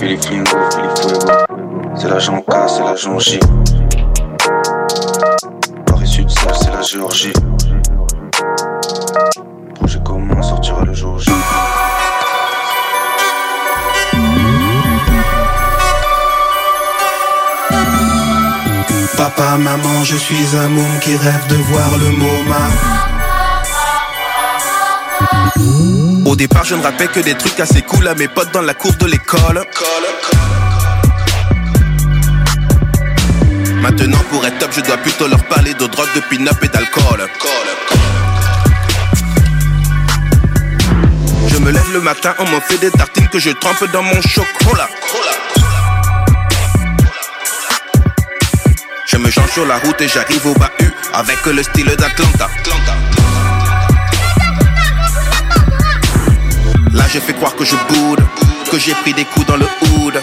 Philippe 0.00 0.24
Lingo, 0.24 0.56
Philippe 0.72 0.98
Fuego. 0.98 1.32
C'est 1.94 2.08
l'agent 2.08 2.40
K, 2.40 2.52
c'est 2.66 2.82
l'agent 2.82 3.18
J. 3.20 3.38
Paris 5.86 6.08
Sud, 6.08 6.28
ça 6.28 6.52
c'est 6.52 6.72
la 6.72 6.82
Géorgie. 6.82 7.32
Projet 9.76 10.00
commun 10.04 10.42
sortira 10.42 10.84
le 10.84 10.94
jour 10.94 11.16
J. 11.20 11.30
Papa, 19.16 19.56
maman, 19.58 20.02
je 20.02 20.16
suis 20.16 20.56
un 20.56 20.68
môme 20.68 20.98
qui 21.00 21.16
rêve 21.16 21.46
de 21.48 21.54
voir 21.54 21.90
le 22.00 22.10
MoMA. 22.10 22.68
Au 26.24 26.36
départ, 26.36 26.64
je 26.64 26.74
ne 26.74 26.82
rappelle 26.82 27.08
que 27.08 27.20
des 27.20 27.34
trucs 27.34 27.58
assez 27.58 27.82
cool 27.82 28.06
à 28.06 28.14
mes 28.14 28.28
potes 28.28 28.52
dans 28.52 28.62
la 28.62 28.74
cour 28.74 28.92
de 28.94 29.06
l'école. 29.06 29.64
Maintenant, 33.80 34.18
pour 34.30 34.44
être 34.46 34.58
top, 34.58 34.70
je 34.74 34.80
dois 34.82 34.96
plutôt 34.98 35.26
leur 35.26 35.42
parler 35.44 35.74
de 35.74 35.86
drogue, 35.86 36.08
de 36.14 36.20
pin-up 36.20 36.56
et 36.62 36.68
d'alcool. 36.68 37.26
Je 41.48 41.56
me 41.58 41.70
lève 41.70 41.92
le 41.92 42.00
matin, 42.00 42.34
on 42.38 42.44
m'en 42.48 42.60
fait 42.60 42.78
des 42.78 42.90
tartines 42.90 43.28
que 43.28 43.38
je 43.38 43.50
trempe 43.50 43.90
dans 43.92 44.02
mon 44.02 44.20
chocolat. 44.22 44.88
Je 49.06 49.16
me 49.16 49.30
change 49.30 49.50
sur 49.50 49.66
la 49.66 49.78
route 49.78 50.00
et 50.00 50.08
j'arrive 50.08 50.46
au 50.46 50.54
bahut 50.54 50.92
avec 51.14 51.44
le 51.46 51.62
style 51.62 51.86
d'Atlanta. 51.86 52.48
Là, 56.90 57.04
je 57.12 57.18
fais 57.20 57.32
croire 57.32 57.54
que 57.54 57.64
je 57.64 57.76
boude, 57.88 58.20
que 58.70 58.78
j'ai 58.78 58.94
pris 58.94 59.14
des 59.14 59.24
coups 59.24 59.46
dans 59.46 59.56
le 59.56 59.64
hood. 59.64 60.14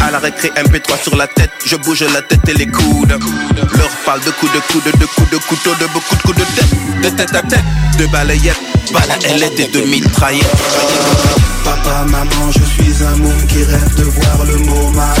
À 0.00 0.10
la 0.10 0.18
récré 0.18 0.52
MP3 0.56 1.02
sur 1.02 1.16
la 1.16 1.26
tête, 1.26 1.50
je 1.64 1.76
bouge 1.76 2.04
la 2.12 2.22
tête 2.22 2.48
et 2.48 2.54
les 2.54 2.66
coudes. 2.66 3.18
Leur 3.76 3.88
parle 4.04 4.20
de 4.20 4.30
coups 4.30 4.52
de 4.52 4.60
coude, 4.72 4.84
de 4.84 5.06
coups 5.06 5.30
de 5.30 5.38
couteau, 5.38 5.74
de 5.80 5.86
beaucoup 5.92 6.16
de 6.16 6.22
coups 6.22 6.38
de 6.38 6.44
tête, 6.54 7.02
de 7.02 7.08
tête 7.16 7.34
à 7.34 7.42
tête, 7.42 7.64
de 7.98 8.06
balayettes, 8.06 8.60
balayettes 8.92 9.60
et 9.60 9.68
de 9.68 9.80
mitraillettes. 9.82 10.46
Papa, 11.64 12.04
maman, 12.08 12.50
je 12.52 12.62
suis 12.62 13.04
un 13.04 13.16
môme 13.16 13.46
qui 13.48 13.64
rêve 13.64 13.94
de 13.96 14.04
voir 14.04 14.44
le 14.44 14.56
MoMA. 14.58 15.14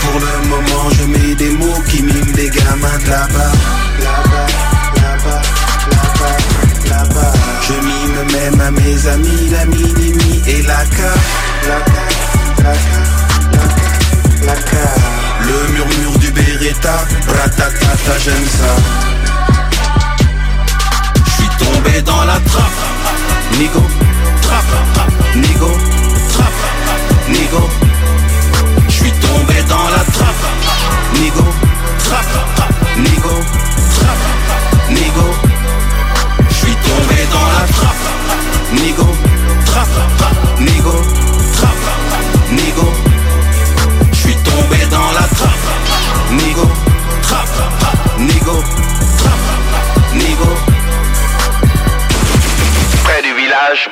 Pour 0.00 0.20
le 0.20 0.48
moment, 0.48 0.90
je 0.98 1.04
mets 1.04 1.34
des 1.34 1.50
mots 1.50 1.82
qui 1.88 2.02
miment 2.02 2.32
des 2.34 2.48
gamins 2.48 2.98
de. 3.04 3.10
Là-bas, 3.10 3.52
là-bas, 4.00 4.29
même 8.32 8.60
à 8.60 8.70
mes 8.70 9.06
amis, 9.08 9.48
la 9.50 9.64
mini 9.66 10.42
et 10.46 10.62
la 10.62 10.84
K. 10.84 10.98
La 11.68 11.80
K, 11.80 11.92
la 12.62 12.72
K, 12.72 12.90
la 14.46 14.54
K. 14.54 14.72
Le 15.46 15.72
murmure 15.72 16.18
du 16.18 16.30
Beretta, 16.30 17.06
ratatata, 17.26 18.18
j'aime 18.24 18.46
ça. 18.58 18.72
Je 21.26 21.30
suis 21.30 21.48
tombé 21.58 22.02
dans 22.02 22.24
la 22.24 22.38
trappe. 22.40 22.80
Nigo, 23.58 23.82
trappe, 24.42 24.76
Nigo, 25.36 25.70
trappe, 26.32 26.62
Nigo. 27.28 27.68
Je 28.88 28.92
suis 28.92 29.12
tombé 29.12 29.62
dans 29.68 29.88
la 29.96 30.04
trappe. 30.12 30.44
Nigo, 31.14 31.46
trappe, 32.04 32.72
Nigo, 32.98 33.34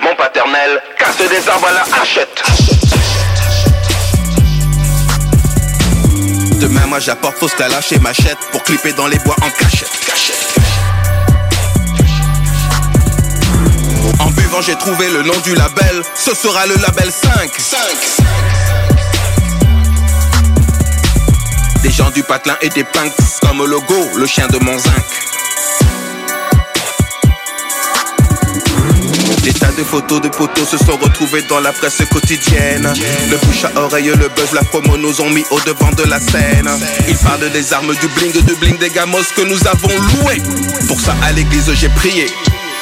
mon 0.02 0.14
paternel 0.16 0.82
casse 0.98 1.16
des 1.16 1.48
arbres 1.48 1.68
à 1.68 1.72
la 1.72 1.82
hachette. 2.00 2.42
Demain, 6.60 6.86
moi 6.86 6.98
j'apporte 6.98 7.38
fausse 7.38 7.54
calache 7.54 7.92
et 7.92 7.98
machette 7.98 8.38
pour 8.52 8.62
clipper 8.64 8.92
dans 8.92 9.06
les 9.06 9.18
bois 9.18 9.36
en 9.40 9.50
cachette. 9.50 9.88
En 14.20 14.30
buvant, 14.30 14.60
j'ai 14.60 14.76
trouvé 14.76 15.08
le 15.10 15.22
nom 15.22 15.38
du 15.44 15.54
label. 15.54 16.02
Ce 16.14 16.34
sera 16.34 16.66
le 16.66 16.74
label 16.76 17.10
5. 17.10 17.50
Des 21.82 21.90
gens 21.90 22.10
du 22.10 22.22
patelin 22.22 22.56
et 22.60 22.68
des 22.68 22.84
punks 22.84 23.12
comme 23.40 23.64
logo, 23.64 24.08
le 24.16 24.26
chien 24.26 24.48
de 24.48 24.58
mon 24.58 24.76
zinc. 24.76 25.37
Des 29.48 29.54
tas 29.54 29.72
des 29.72 29.84
photos 29.84 30.20
de 30.20 30.28
poteaux 30.28 30.66
se 30.66 30.76
sont 30.76 30.98
retrouvés 30.98 31.40
dans 31.48 31.60
la 31.60 31.72
presse 31.72 32.02
quotidienne. 32.12 32.92
Le 33.30 33.36
bouche 33.38 33.64
à 33.64 33.80
oreille, 33.80 34.08
le 34.08 34.28
buzz, 34.28 34.52
la 34.52 34.62
promo 34.62 34.98
nous 34.98 35.22
ont 35.22 35.30
mis 35.30 35.42
au 35.50 35.58
devant 35.60 35.90
de 35.92 36.02
la 36.02 36.20
scène. 36.20 36.68
Ils 37.08 37.16
parlent 37.16 37.50
des 37.50 37.72
armes, 37.72 37.94
du 37.94 38.08
bling, 38.08 38.30
du 38.44 38.54
bling 38.56 38.76
des 38.76 38.90
gamos 38.90 39.24
que 39.34 39.40
nous 39.40 39.66
avons 39.66 39.88
loués. 39.88 40.42
Pour 40.86 41.00
ça, 41.00 41.16
à 41.22 41.32
l'église, 41.32 41.72
j'ai 41.72 41.88
prié. 41.88 42.26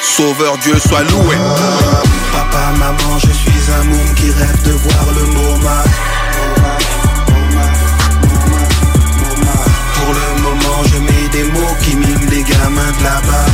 Sauveur 0.01 0.57
Dieu 0.57 0.75
soit 0.85 1.03
loué. 1.03 1.37
Papa, 2.33 2.73
maman, 2.77 3.17
je 3.17 3.31
suis 3.31 3.71
un 3.79 3.83
môme 3.85 4.13
qui 4.15 4.29
rêve 4.31 4.61
de 4.63 4.71
voir 4.71 5.05
le 5.15 5.23
MoMA. 5.23 5.83
Pour 9.95 10.13
le 10.13 10.41
moment, 10.41 10.83
je 10.91 10.97
mets 10.97 11.29
des 11.31 11.43
mots 11.45 11.77
qui 11.81 11.95
miment 11.95 12.29
les 12.29 12.43
gamins 12.43 12.91
de. 12.99 13.03
Là-bas, 13.05 13.45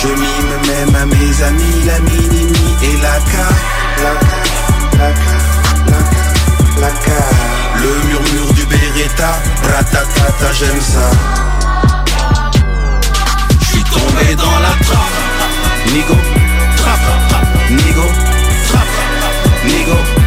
Je 0.00 0.08
mime 0.08 0.54
même 0.68 0.94
à 0.94 1.06
mes 1.06 1.42
amis, 1.42 1.82
la 1.84 1.98
mini 1.98 2.52
et 2.82 2.96
la 3.02 3.18
K. 3.18 3.34
La 4.02 4.14
K, 4.14 4.30
la 4.96 5.10
K, 5.12 5.26
la 6.80 6.88
K, 6.88 7.08
la. 7.08 7.48
Le 7.82 7.90
murmure 8.08 8.52
du 8.54 8.64
Beretta, 8.66 9.32
ratatata, 9.62 10.52
j'aime 10.52 10.80
ça. 10.80 11.10
J'suis 13.60 13.84
tombé 13.84 14.34
dans 14.36 14.58
la 14.60 14.74
trappe. 14.86 15.18
Nigo, 15.92 16.16
trappe, 16.76 17.70
Nigo, 17.70 18.06
trappe, 18.68 19.64
Nigo. 19.64 20.17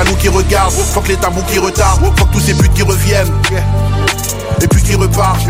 Jaloux 0.00 0.16
qui 0.16 0.28
regardent, 0.28 0.72
faut 0.72 1.00
que 1.00 1.08
les 1.08 1.16
tabous 1.16 1.42
qui 1.42 1.58
retardent, 1.58 2.04
faut 2.16 2.24
que 2.24 2.32
tous 2.32 2.40
ces 2.40 2.54
buts 2.54 2.70
qui 2.74 2.82
reviennent. 2.82 3.32
Et 4.62 4.68
puis 4.68 4.82
qui 4.82 4.94
repartent. 4.94 5.46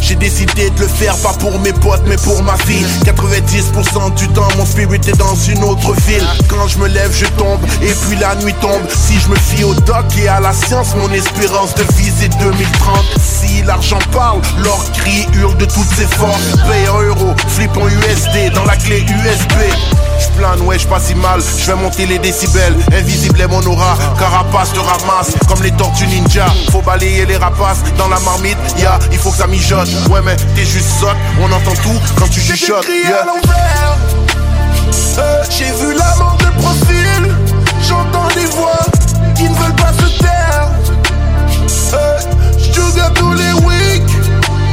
J'ai 0.00 0.14
décidé 0.14 0.70
de 0.70 0.80
le 0.80 0.86
faire 0.86 1.16
pas 1.16 1.32
pour 1.34 1.58
mes 1.60 1.72
potes 1.72 2.02
mais 2.06 2.16
pour 2.16 2.42
ma 2.42 2.56
fille. 2.56 2.86
90% 3.04 4.14
du 4.14 4.28
temps 4.28 4.48
mon 4.56 4.64
spirit 4.64 5.00
est 5.06 5.18
dans 5.18 5.34
une 5.34 5.62
autre 5.64 5.92
ville. 6.06 6.26
Quand 6.48 6.66
je 6.68 6.78
me 6.78 6.88
lève 6.88 7.12
je 7.12 7.26
tombe. 7.38 7.60
Et 7.82 7.92
puis 7.92 8.16
la 8.16 8.34
nuit 8.36 8.54
tombe. 8.60 8.82
Si 8.88 9.18
je 9.18 9.28
me 9.28 9.36
fie 9.36 9.64
au 9.64 9.74
doc 9.74 10.04
et 10.20 10.28
à 10.28 10.40
la 10.40 10.52
science 10.52 10.94
Mon 10.96 11.10
espérance 11.12 11.74
de 11.74 11.82
vie 11.94 12.12
c'est 12.18 12.36
2030 12.38 13.04
Si 13.20 13.62
l'argent 13.62 13.98
parle, 14.12 14.40
leur 14.62 14.92
cri 14.92 15.26
hurle 15.34 15.56
de 15.56 15.66
toutes 15.66 15.90
ses 15.96 16.06
forces. 16.06 16.56
Paye 16.68 16.86
un 16.86 17.02
euro, 17.02 17.34
flip 17.48 17.76
en 17.76 17.88
USD 17.88 18.54
dans 18.54 18.64
la 18.64 18.76
clé 18.76 19.00
USB 19.00 20.05
je 20.18 20.28
plane, 20.38 20.60
ouais, 20.62 20.78
je 20.78 20.86
pas 20.86 21.00
si 21.00 21.14
mal, 21.14 21.40
je 21.40 21.66
vais 21.66 21.76
monter 21.76 22.06
les 22.06 22.18
décibels, 22.18 22.76
invisible 22.92 23.40
est 23.40 23.46
mon 23.46 23.62
aura, 23.66 23.96
carapace 24.18 24.72
te 24.72 24.78
ramasse, 24.78 25.34
comme 25.48 25.62
les 25.62 25.72
tortues 25.72 26.06
ninja, 26.06 26.46
faut 26.70 26.82
balayer 26.82 27.26
les 27.26 27.36
rapaces, 27.36 27.82
dans 27.98 28.08
la 28.08 28.18
marmite, 28.20 28.58
ya, 28.78 28.98
il 29.12 29.18
faut 29.18 29.30
que 29.30 29.38
ça 29.38 29.46
mijote, 29.46 29.88
ouais 30.10 30.20
mais 30.24 30.36
t'es 30.54 30.64
juste 30.64 30.88
sotte, 31.00 31.16
on 31.40 31.50
entend 31.52 31.74
tout 31.82 32.00
quand 32.18 32.28
tu 32.28 32.40
chuchotes, 32.40 32.86
yeah. 32.88 33.26
Euh, 35.18 35.42
J'ai 35.50 35.64
vu 35.64 35.94
la 35.94 36.14
mort 36.16 36.36
de 36.38 36.60
profil, 36.60 37.34
j'entends 37.82 38.28
des 38.34 38.44
voix 38.46 38.80
qui 39.34 39.44
ne 39.44 39.54
veulent 39.54 39.74
pas 39.76 39.92
se 39.92 40.18
taire. 40.18 40.70
Euh, 41.94 42.18
à 43.00 43.10
tous 43.10 43.32
les 43.32 43.52
weeks, 43.64 44.02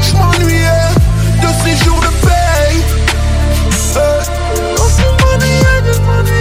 j'm'ennuyais 0.01 0.62
de 0.62 0.62
just 6.03 6.07
wanna 6.07 6.32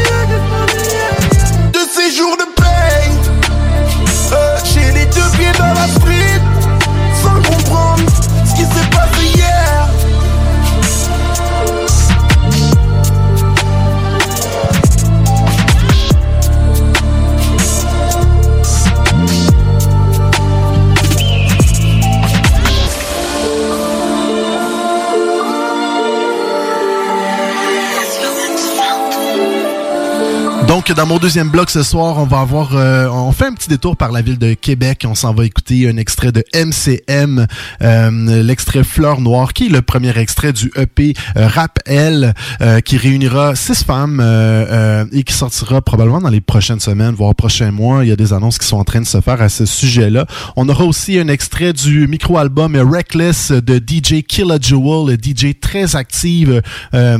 Donc, 30.84 30.96
dans 30.96 31.06
mon 31.06 31.18
deuxième 31.18 31.48
bloc 31.48 31.70
ce 31.70 31.84
soir, 31.84 32.18
on 32.18 32.24
va 32.24 32.40
avoir, 32.40 32.74
euh, 32.74 33.06
on 33.06 33.30
fait 33.30 33.46
un 33.46 33.52
petit 33.52 33.68
détour 33.68 33.96
par 33.96 34.10
la 34.10 34.20
ville 34.20 34.38
de 34.38 34.54
Québec. 34.54 35.04
On 35.08 35.14
s'en 35.14 35.32
va 35.32 35.44
écouter 35.44 35.88
un 35.88 35.96
extrait 35.96 36.32
de 36.32 36.42
MCM, 36.52 37.46
euh, 37.82 38.42
l'extrait 38.42 38.82
Fleur 38.82 39.20
Noire, 39.20 39.52
qui 39.52 39.66
est 39.66 39.68
le 39.68 39.80
premier 39.80 40.18
extrait 40.18 40.52
du 40.52 40.72
EP 40.74 41.14
euh, 41.36 41.46
Rap 41.46 41.78
L, 41.86 42.34
euh, 42.62 42.80
qui 42.80 42.96
réunira 42.96 43.54
six 43.54 43.84
femmes 43.84 44.18
euh, 44.20 45.04
et 45.12 45.22
qui 45.22 45.34
sortira 45.34 45.82
probablement 45.82 46.20
dans 46.20 46.30
les 46.30 46.40
prochaines 46.40 46.80
semaines, 46.80 47.14
voire 47.14 47.36
prochains 47.36 47.70
mois. 47.70 48.04
Il 48.04 48.08
y 48.08 48.12
a 48.12 48.16
des 48.16 48.32
annonces 48.32 48.58
qui 48.58 48.66
sont 48.66 48.78
en 48.78 48.84
train 48.84 49.02
de 49.02 49.06
se 49.06 49.20
faire 49.20 49.40
à 49.40 49.48
ce 49.48 49.64
sujet-là. 49.64 50.26
On 50.56 50.68
aura 50.68 50.84
aussi 50.84 51.16
un 51.16 51.28
extrait 51.28 51.72
du 51.72 52.08
micro-album 52.08 52.74
Reckless 52.74 53.52
de 53.52 53.76
DJ 53.76 54.24
Killa 54.26 54.56
Jewel, 54.60 55.16
DJ 55.16 55.54
très 55.60 55.94
active 55.94 56.60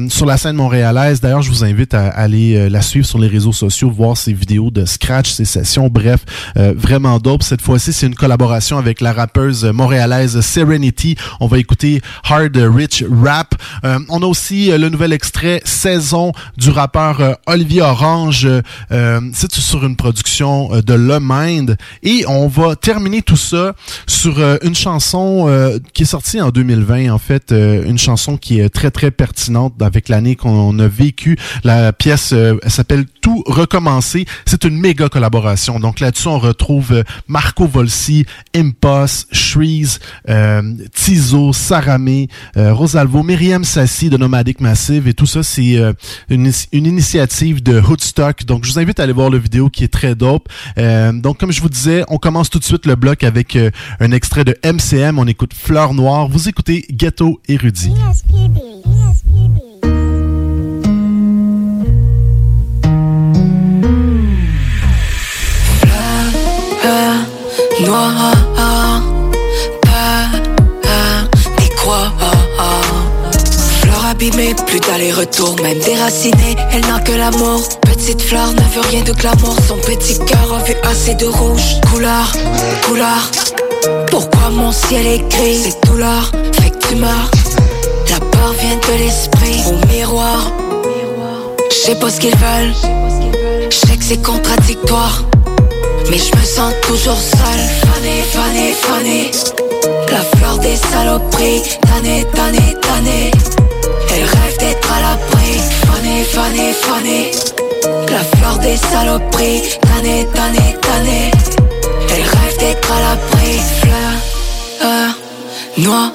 sur 0.09 0.27
la 0.27 0.37
scène 0.37 0.57
montréalaise. 0.57 1.21
D'ailleurs, 1.21 1.43
je 1.43 1.51
vous 1.51 1.63
invite 1.63 1.95
à 1.95 2.09
aller 2.09 2.69
la 2.69 2.83
suivre 2.83 3.07
sur 3.07 3.21
les 3.21 3.29
réseaux 3.29 3.52
sociaux, 3.53 3.91
voir 3.91 4.17
ses 4.17 4.33
vidéos 4.33 4.71
de 4.71 4.85
scratch, 4.85 5.31
ses 5.31 5.45
sessions, 5.45 5.89
bref, 5.89 6.21
euh, 6.57 6.75
vraiment 6.77 7.19
dope. 7.19 7.43
Cette 7.43 7.63
fois-ci, 7.63 7.93
c'est 7.93 8.07
une 8.07 8.15
collaboration 8.15 8.79
avec 8.79 9.01
la 9.01 9.13
rappeuse 9.13 9.65
montréalaise 9.65 10.41
Serenity. 10.41 11.17
On 11.41 11.47
va 11.47 11.59
écouter 11.59 12.01
Hard 12.25 12.57
Rich 12.57 13.05
Rap. 13.11 13.55
Euh, 13.85 13.99
on 14.09 14.23
a 14.23 14.27
aussi 14.27 14.71
euh, 14.71 14.79
le 14.79 14.89
nouvel 14.89 15.13
extrait 15.13 15.61
Saison 15.65 16.33
du 16.57 16.71
rappeur 16.71 17.39
Olivier 17.47 17.83
Orange. 17.83 18.49
C'est 18.91 19.53
sur 19.55 19.85
une 19.85 19.97
production 19.97 20.71
de 20.81 20.95
Le 20.95 21.19
Mind. 21.21 21.77
Et 22.03 22.25
on 22.29 22.49
va 22.49 22.77
terminer 22.77 23.23
tout 23.23 23.37
ça 23.37 23.75
sur 24.07 24.41
une 24.63 24.75
chanson 24.75 25.79
qui 25.93 26.03
est 26.03 26.07
sortie 26.07 26.41
en 26.41 26.51
2020, 26.51 27.11
en 27.11 27.19
fait, 27.19 27.53
une 27.53 27.99
chanson 27.99 28.37
qui 28.37 28.61
est 28.61 28.69
très 28.69 28.91
très 28.91 29.11
pertinente 29.11 29.81
avec 29.81 30.09
l'année 30.09 30.37
qu'on 30.37 30.79
a 30.79 30.89
vécu. 30.89 31.39
La 31.65 31.93
pièce 31.93 32.33
elle 32.33 32.71
s'appelle 32.71 33.05
Tout 33.21 33.42
recommencer. 33.47 34.27
C'est 34.47 34.65
une 34.65 34.79
méga 34.79 35.09
collaboration. 35.09 35.81
Donc 35.81 36.01
là-dessus, 36.01 36.29
on 36.29 36.39
retrouve 36.39 36.93
euh, 36.93 37.03
Marco 37.29 37.67
Volsi, 37.67 38.27
Impost, 38.55 39.29
Shreeze, 39.33 39.99
euh, 40.29 40.63
Tizo, 40.95 41.53
Saramé, 41.53 42.29
euh, 42.57 42.73
Rosalvo, 42.73 43.23
Myriam 43.23 43.65
Sassi 43.65 44.11
de 44.11 44.17
Nomadic 44.17 44.61
Massive 44.61 45.09
et 45.09 45.15
tout 45.15 45.27
ça, 45.27 45.43
c'est 45.43 45.77
euh, 45.77 45.93
une, 46.29 46.51
initiative 46.73 47.63
de 47.63 47.81
Hoodstock. 47.81 48.45
Donc 48.45 48.65
je 48.65 48.73
vous 48.73 48.79
invite 48.79 49.01
à 49.01 49.05
aller 49.05 49.13
voir 49.13 49.31
le 49.31 49.39
vidéo 49.39 49.69
qui 49.69 49.85
est 49.85 49.93
très 49.93 50.15
dope. 50.15 50.49
Donc 50.77 51.39
comme 51.39 51.53
je 51.53 51.61
vous 51.61 51.69
disais, 51.69 52.05
on 52.09 52.19
commence 52.19 52.51
tout 52.51 52.59
de 52.59 52.65
suite 52.65 52.87
le 52.87 52.97
bloc 52.97 53.25
avec 53.25 53.57
un 54.01 54.13
extrait 54.13 54.45
de 54.45 54.57
MCM. 54.65 55.19
On 55.19 55.27
écoute 55.27 55.53
Fleur 55.55 55.95
Noire. 55.95 56.29
Vous 56.29 56.49
écoutez 56.49 56.85
Ghetto 56.91 57.41
Érudit. 57.49 57.93
Des 71.59 71.69
croix. 71.77 72.13
Fleur 73.81 74.05
abîmée, 74.11 74.55
plus 74.67 74.81
d'aller-retour, 74.81 75.57
même 75.63 75.79
déracinée. 75.81 76.57
Elle 76.73 76.83
n'a 76.83 77.01
que 77.01 77.13
l'amour. 77.13 77.63
Petite 77.83 78.23
fleur 78.23 78.53
ne 78.53 78.61
veut 78.75 78.89
rien 78.91 79.03
de 79.03 79.13
glamour. 79.13 79.57
Son 79.67 79.77
petit 79.79 80.19
cœur 80.19 80.55
a 80.55 80.63
vu 80.65 80.75
assez 80.85 81.15
de 81.15 81.27
rouge. 81.27 81.81
Couleur, 81.91 82.33
couleur. 82.87 83.31
Pourquoi 84.11 84.51
mon 84.51 84.73
ciel 84.73 85.07
est 85.07 85.29
gris? 85.29 85.63
C'est 85.65 85.91
douleur, 85.91 86.31
fait 86.61 86.71
que 86.71 86.87
tu 86.89 86.97
meurs. 86.97 87.31
La 88.11 88.21
peur 88.21 88.53
vient 88.61 88.77
de 88.77 88.99
l'esprit. 89.03 89.63
Au 89.67 89.87
miroir, 89.93 90.53
je 91.71 91.77
sais 91.77 91.95
pas 91.97 92.11
ce 92.11 92.21
qu'ils 92.21 92.37
veulent. 92.37 92.75
Je 93.71 93.77
sais 93.77 93.97
que 93.97 94.05
c'est 94.05 94.23
contradictoire. 94.23 95.25
Mais 96.11 96.19
je 96.19 96.37
me 96.37 96.45
sens 96.45 96.73
toujours 96.83 97.19
seule. 97.19 97.65
Fanny, 97.87 98.23
Fanny, 98.33 98.73
Fanny. 98.73 99.31
La 100.11 100.21
fleur 100.37 100.59
des 100.59 100.77
saloperies. 100.77 101.63
Tanné, 101.83 102.27
tanné, 102.35 102.77
tanné. 102.81 103.31
Elle 104.15 104.25
rêve 104.25 104.59
d'être 104.59 104.93
à 104.93 105.01
l'abri. 105.01 105.61
Fanny, 105.87 106.25
Fanny, 106.25 106.73
Fanny. 106.73 107.31
La 108.11 108.23
fleur 108.37 108.59
des 108.59 108.77
saloperies. 108.77 109.63
Tanné, 109.81 110.27
tanné, 110.35 110.77
tanné. 110.81 111.31
Elle 112.11 112.23
rêve 112.23 112.59
d'être 112.59 112.93
à 112.93 113.01
l'abri. 113.01 113.61
Fleur, 113.81 114.13
euh, 114.85 115.09
noire, 115.79 116.13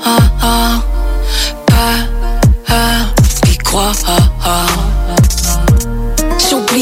peur, 1.65 3.15
y 3.49 3.57
croire. 3.57 3.93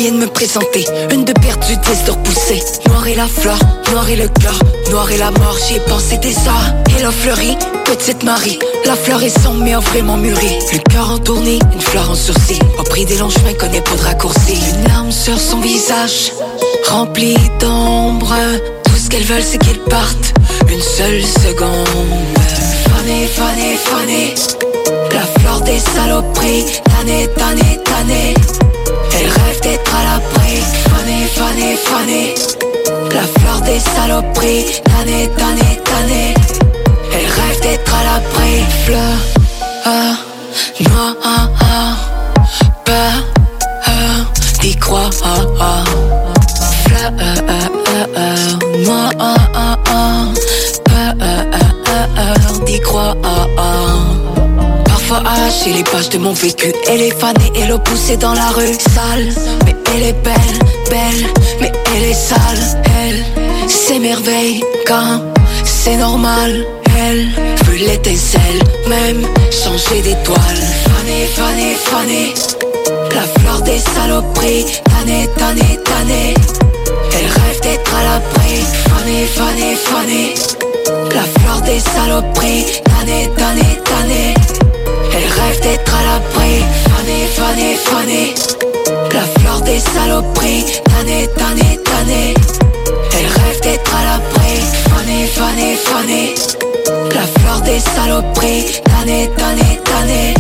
Oublié 0.06 0.20
de 0.20 0.26
me 0.26 0.32
présenter, 0.32 0.86
une 1.12 1.26
de 1.26 1.34
perdue, 1.34 1.78
dix 1.78 2.04
de 2.06 2.12
repoussée. 2.12 2.62
Noir 2.90 3.08
et 3.08 3.16
la 3.16 3.26
fleur, 3.26 3.58
noir 3.92 4.08
et 4.08 4.16
le 4.16 4.28
cœur, 4.28 4.60
noir 4.92 5.10
et 5.10 5.18
la 5.18 5.32
mort, 5.32 5.58
j'y 5.68 5.78
ai 5.78 5.80
pensé 5.80 6.18
des 6.20 6.36
heures. 6.48 6.76
Et 6.96 7.02
la 7.02 7.10
fleurie, 7.10 7.58
petite 7.86 8.22
Marie, 8.22 8.60
la 8.86 8.96
fleur 8.96 9.24
est 9.24 9.36
sombre 9.42 9.64
mais 9.64 9.74
vraiment 9.74 10.18
mûri. 10.18 10.60
Le 10.74 10.78
cœur 10.92 11.10
en 11.10 11.18
tournée, 11.18 11.58
une 11.74 11.82
fleur 11.82 12.12
en 12.12 12.14
sursis. 12.14 12.60
Au 12.78 12.84
prix 12.84 13.06
des 13.06 13.18
longs 13.18 13.32
chemins, 13.32 13.56
connaît 13.56 13.82
pas 13.82 13.96
de 13.96 14.04
raccourci. 14.04 14.60
Une 14.76 14.88
larme 14.88 15.12
sur 15.12 15.40
son 15.40 15.60
visage, 15.60 16.34
rempli 16.88 17.36
d'ombre. 17.60 18.36
Tout 18.84 18.98
ce 18.98 19.10
qu'elles 19.10 19.24
veulent, 19.24 19.42
c'est 19.42 19.58
qu'ils 19.58 19.80
partent 19.80 20.34
une 20.70 20.82
seule 20.82 21.24
seconde. 21.24 21.88
Fanny, 22.90 23.26
Fanny, 23.26 23.76
Fanny, 23.76 24.34
la 25.12 25.42
fleur 25.42 25.62
des 25.62 25.80
saloperies. 25.80 26.66
Tanné, 26.84 27.28
tanné, 27.36 27.80
tanné. 27.84 28.36
Elle 29.18 29.28
rêve 29.28 29.62
d'être 29.62 29.96
à 29.96 30.04
l'abri. 30.04 30.62
Fanny, 30.90 31.26
Fanny, 31.36 31.76
Fanny, 31.76 32.36
la 33.14 33.24
fleur 33.40 33.62
des 33.62 33.80
saloperies. 33.80 34.82
Tanné, 34.84 35.30
tanné, 35.38 35.80
tanné. 35.84 36.34
Elle 37.14 37.26
rêve 37.26 37.62
d'être 37.62 37.94
à 37.96 38.04
l'abri. 38.04 38.64
Fleur, 38.86 39.18
ah, 39.86 40.16
noir, 40.90 41.16
peur, 42.84 43.14
d'y 44.62 44.76
croire. 44.76 45.12
Fleur, 45.14 47.12
noir, 47.12 47.55
Les 55.68 55.84
pages 55.84 56.10
de 56.10 56.20
mon 56.20 56.32
vécu 56.34 56.72
Elle 56.88 57.02
est 57.02 57.20
fanée 57.20 57.52
et 57.56 57.66
le 57.66 57.80
poussée 57.80 58.18
dans 58.18 58.34
la 58.34 58.50
rue 58.50 58.74
Sale, 58.74 59.30
mais 59.66 59.76
elle 59.96 60.04
est 60.04 60.24
belle, 60.24 60.60
belle 60.92 61.34
Mais 61.60 61.72
elle 61.96 62.04
est 62.04 62.14
sale, 62.14 62.84
elle 63.02 63.70
s'émerveille 63.70 64.64
quand 64.86 65.22
c'est 65.64 65.98
normal. 65.98 66.66
Elle 66.98 67.30
veut 67.66 67.78
l'étincelle, 67.78 68.62
même 68.88 69.28
changer 69.52 70.04
d'étoile. 70.04 70.62
Fanée, 70.86 71.26
fanée, 71.34 71.76
fanée 71.76 72.34
La 73.16 73.24
fleur 73.40 73.62
des 73.62 73.80
saloperies. 73.80 74.66
Tanné, 74.84 75.28
tanné, 75.36 75.80
tanné 75.84 76.34
Elle 77.12 77.26
rêve 77.26 77.62
d'être 77.62 77.96
à 77.96 78.04
l'abri. 78.04 78.62
Fanée, 78.90 79.26
fanée, 79.26 79.76
fanée 79.76 80.34
La 81.14 81.24
fleur 81.40 81.62
des 81.62 81.80
saloperies. 81.80 82.66
Tanné, 82.84 83.30
tanné, 83.36 83.80
tanné 83.84 84.65
elle 85.16 85.24
rêve 85.24 85.60
d'être 85.62 85.96
à 85.96 86.04
l'abri. 86.04 86.64
Fanny, 86.90 87.26
Fanny, 87.36 87.76
Fanny 87.76 88.34
La 89.14 89.22
fleur 89.40 89.62
des 89.62 89.80
saloperies. 89.80 90.66
Tanné, 90.86 91.28
tanné, 91.38 91.80
tanné 91.84 92.34
Elle 93.18 93.28
rêve 93.28 93.62
d'être 93.62 93.96
à 93.96 94.04
l'abri. 94.04 94.54
Fanny, 94.90 95.28
Fanny, 95.28 95.76
Fanny 95.76 96.36
La 97.14 97.26
fleur 97.40 97.62
des 97.62 97.80
saloperies. 97.80 98.82
Tanné, 98.84 99.30
tanné, 99.38 99.80
tanné 99.84 100.34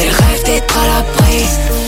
Elle 0.00 0.10
rêve 0.10 0.44
d'être 0.44 0.74
à 0.78 0.86
l'abri 0.86 1.87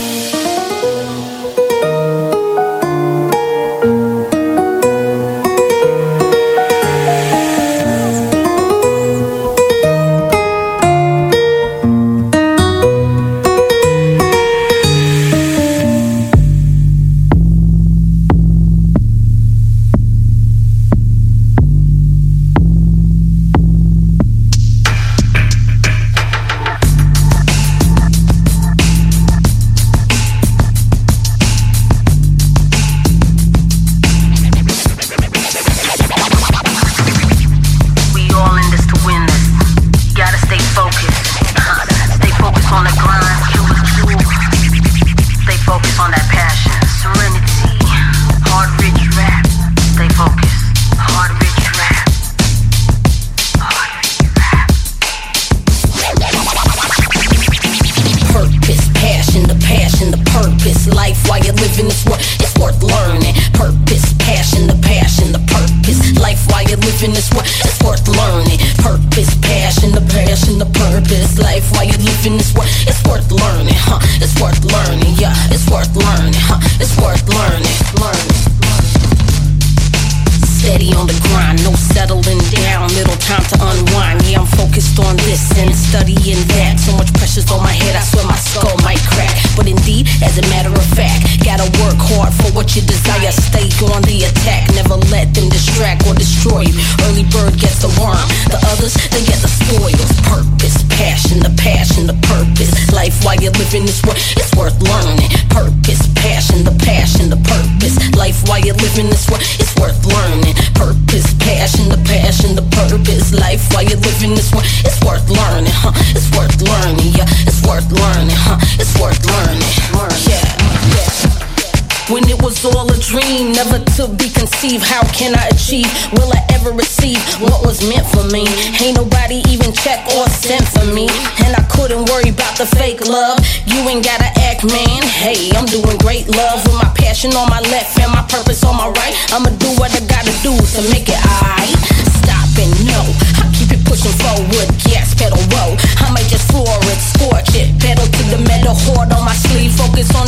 How 124.61 125.01
can 125.09 125.33
I 125.33 125.49
achieve? 125.49 125.89
Will 126.13 126.29
I 126.29 126.45
ever 126.53 126.69
receive 126.69 127.17
what 127.41 127.65
was 127.65 127.81
meant 127.81 128.05
for 128.13 128.21
me? 128.29 128.45
Ain't 128.77 128.93
nobody 128.93 129.41
even 129.49 129.73
check 129.73 130.05
or 130.13 130.29
sent 130.29 130.61
for 130.69 130.85
me. 130.93 131.09
And 131.41 131.57
I 131.57 131.65
couldn't 131.65 132.05
worry 132.13 132.29
about 132.29 132.61
the 132.61 132.69
fake 132.77 133.01
love. 133.09 133.41
You 133.65 133.81
ain't 133.89 134.05
gotta 134.05 134.29
act, 134.45 134.61
man. 134.69 135.01
Hey, 135.01 135.49
I'm 135.57 135.65
doing 135.65 135.97
great 135.97 136.29
love 136.37 136.61
with 136.61 136.77
my 136.77 136.93
passion 136.93 137.33
on 137.33 137.49
my 137.49 137.61
left 137.73 137.97
and 137.97 138.13
my 138.13 138.21
purpose 138.29 138.63
on 138.63 138.77
my 138.77 138.85
right. 139.01 139.17
I'ma 139.33 139.49
do 139.57 139.73
what 139.81 139.97
I 139.97 140.05
gotta 140.05 140.33
do 140.45 140.53
to 140.53 140.81
make 140.93 141.09
it 141.09 141.17
alright. 141.25 141.73
Stop 142.21 142.53
and 142.61 142.69
no, 142.85 143.01
I 143.41 143.49
keep 143.57 143.70
pushing 143.91 144.15
forward. 144.23 144.71
Gas 144.87 145.11
pedal, 145.19 145.43
whoa. 145.51 145.75
I 145.99 146.07
might 146.15 146.29
just 146.31 146.47
floor 146.47 146.79
it, 146.87 146.99
scorch 147.11 147.51
it, 147.59 147.75
pedal 147.83 148.07
to 148.07 148.21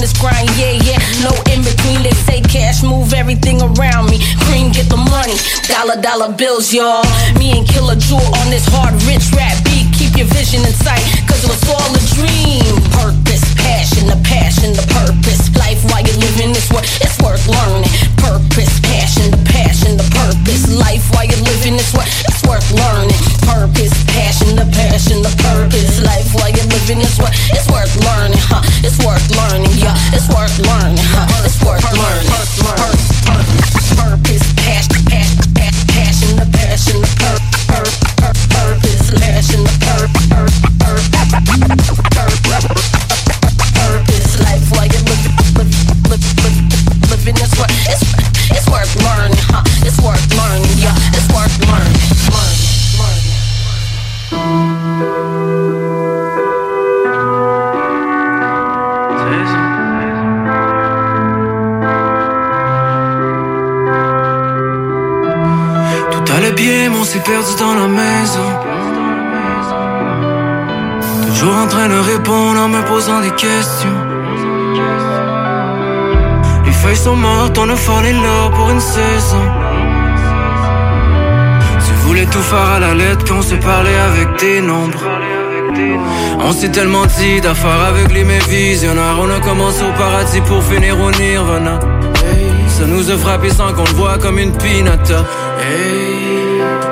just 0.04 0.20
grind, 0.20 0.52
yeah, 0.60 0.76
yeah. 0.84 1.00
No 1.24 1.32
in 1.48 1.64
between, 1.64 2.04
they 2.04 2.12
say 2.28 2.42
cash 2.42 2.84
move 2.84 3.14
everything 3.14 3.64
around 3.64 4.12
me. 4.12 4.20
Green, 4.46 4.68
get 4.76 4.92
the 4.92 5.00
money. 5.00 5.40
Dollar, 5.72 5.96
dollar 6.02 6.36
bills, 6.36 6.74
y'all. 6.74 7.08
Me 7.40 7.56
and 7.56 7.64
Killer 7.64 7.96
Jewel 7.96 8.20
on 8.44 8.52
this 8.52 8.68
hard, 8.68 8.92
rich 9.08 9.32
rap 9.32 9.56
beat. 9.64 9.88
Keep 9.96 10.20
your 10.20 10.28
vision 10.36 10.60
in 10.68 10.76
sight, 10.76 11.00
cause 11.24 11.40
it 11.40 11.48
was 11.48 11.64
all 11.72 11.88
a 11.88 12.04
dream. 12.20 12.76
Purpose, 13.00 13.48
passion, 13.56 14.12
the 14.12 14.20
passion, 14.28 14.76
the 14.76 14.84
purpose. 14.92 15.48
Life 15.56 15.80
while 15.88 16.04
you're 16.04 16.20
living 16.20 16.52
this 16.52 16.68
work, 16.68 16.84
it's 17.00 17.16
worth 17.24 17.48
learning. 17.48 17.88
Purpose, 18.20 18.76
passion, 18.84 19.32
the 19.32 19.40
passion, 19.48 19.96
the 19.96 20.08
purpose. 20.12 20.68
Life 20.68 21.08
while 21.16 21.24
you're 21.24 21.48
living 21.48 21.80
this 21.80 21.84
it's 21.84 21.94
worth 21.96 22.23
the 25.24 25.34
purpose. 25.40 26.04
Life 26.04 26.36
while 26.36 26.52
you're 26.52 26.68
living 26.68 27.00
this 27.00 27.18
work, 27.18 27.32
it's 27.56 27.68
worth 27.72 27.96
learning, 28.04 28.44
huh? 28.44 28.62
It's 28.84 29.00
worth 29.00 29.24
learning, 29.40 29.72
yeah. 29.80 29.96
It's 30.12 30.28
worth 30.28 30.60
learning, 30.68 31.00
huh? 31.00 31.43
On 77.74 77.76
a 77.76 77.78
fallu 77.78 78.14
là 78.14 78.50
pour 78.56 78.70
une 78.70 78.80
saison. 78.80 79.46
Tu 81.86 81.94
voulais 82.06 82.26
tout 82.26 82.42
faire 82.42 82.70
à 82.76 82.80
la 82.80 82.94
lettre, 82.94 83.26
qu'on 83.26 83.42
se 83.42 83.56
parlait 83.56 83.98
avec 84.10 84.40
des 84.40 84.62
nombres. 84.62 85.00
On 86.40 86.52
s'est 86.52 86.70
tellement 86.70 87.06
dit 87.18 87.42
d'affaires 87.42 87.86
avec 87.88 88.14
les 88.14 88.24
visionnaires. 88.24 89.18
On 89.20 89.30
a 89.30 89.40
commencé 89.40 89.82
au 89.84 89.98
paradis 89.98 90.42
pour 90.42 90.62
finir 90.64 91.00
au 91.00 91.10
nirvana. 91.12 91.80
Ça 92.68 92.86
nous 92.86 93.10
a 93.10 93.18
frappé 93.18 93.50
sans 93.50 93.74
qu'on 93.74 93.86
le 93.86 93.96
voit 93.96 94.18
comme 94.20 94.38
une 94.38 94.56
pinata. 94.56 95.26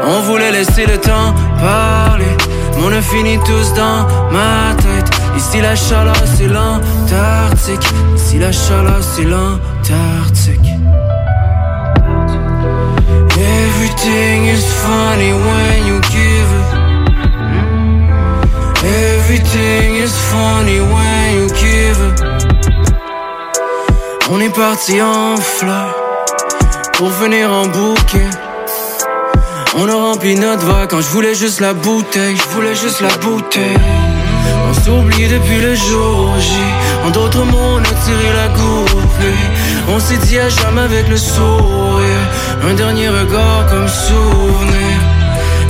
On 0.07 0.21
voulait 0.21 0.51
laisser 0.51 0.87
le 0.87 0.97
temps 0.97 1.35
parler. 1.59 2.35
Mais 2.75 2.83
on 2.83 2.91
a 2.91 3.01
fini 3.01 3.37
tous 3.45 3.73
dans 3.73 4.07
ma 4.31 4.73
tête. 4.77 5.09
Ici 5.37 5.61
la 5.61 5.75
chaleur 5.75 6.15
c'est 6.35 6.47
l'Antarctique. 6.47 7.87
Ici 8.15 8.39
la 8.39 8.51
chaleur 8.51 9.01
c'est 9.01 9.25
l'Antarctique. 9.25 9.70
Everything 14.03 14.45
is 14.48 14.65
funny 14.82 15.32
when 15.32 15.86
you 15.86 16.02
give. 16.18 16.52
Everything 18.84 19.95
is 19.98 20.11
funny 20.32 20.80
when 20.80 21.26
you 21.38 21.48
give. 21.49 21.99
On 24.32 24.40
est 24.40 24.56
parti 24.56 24.99
en 25.03 25.38
fleurs 25.38 25.95
pour 26.94 27.10
venir 27.10 27.52
en 27.52 27.68
bouquet. 27.68 28.30
On 29.76 29.88
a 29.88 29.94
rempli 29.94 30.34
notre 30.34 30.65
vague 30.65 30.90
quand 30.90 31.02
je 31.02 31.10
voulais 31.10 31.36
juste 31.36 31.60
la 31.60 31.76
bouteille, 31.76 32.36
je 32.36 32.56
voulais 32.56 32.73
juste 32.73 33.02
la 33.02 33.15
bouteille. 33.18 33.78
On 34.68 34.73
s'oublie 34.73 35.28
depuis 35.28 35.61
le 35.61 35.76
jour 35.76 36.40
J. 36.40 36.52
En 37.06 37.11
d'autres 37.11 37.44
mots, 37.44 37.76
on 37.76 37.78
a 37.78 37.94
tiré 38.06 38.30
la 38.34 38.48
goupille. 38.48 39.49
On 39.90 39.99
s'est 39.99 40.18
dit 40.18 40.40
à 40.40 40.49
jamais 40.49 40.82
avec 40.82 41.07
le 41.07 41.18
sourire. 41.18 42.23
Un 42.63 42.73
dernier 42.75 43.09
regard 43.09 43.65
comme 43.69 43.88
souvenir. 43.88 44.97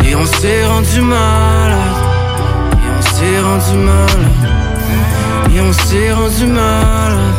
Et 0.06 0.16
on 0.16 0.26
s'est 0.26 0.66
rendu 0.66 1.02
malade. 1.02 1.80
Et 2.84 2.90
on 2.98 3.02
s'est 3.02 3.40
rendu 3.40 3.78
malade. 3.78 4.32
Et 5.56 5.62
on 5.62 5.74
s'est 5.74 6.12
rendu 6.12 6.46
malade. 6.48 7.36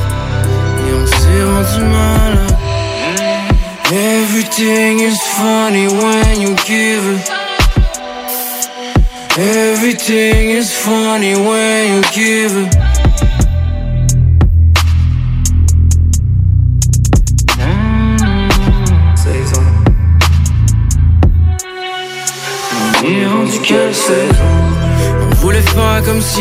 Et 0.87 0.93
on 1.01 1.07
s'est 1.07 1.45
rendu 1.45 1.81
malade. 1.85 2.57
Everything 3.93 5.01
is 5.01 5.21
funny 5.21 5.87
when 5.87 6.41
you 6.41 6.55
give 6.67 7.05
it. 7.15 7.31
Everything 9.39 10.51
is 10.51 10.73
funny 10.73 11.35
when 11.35 11.95
you 11.95 12.03
give 12.15 12.57
it. 12.57 12.82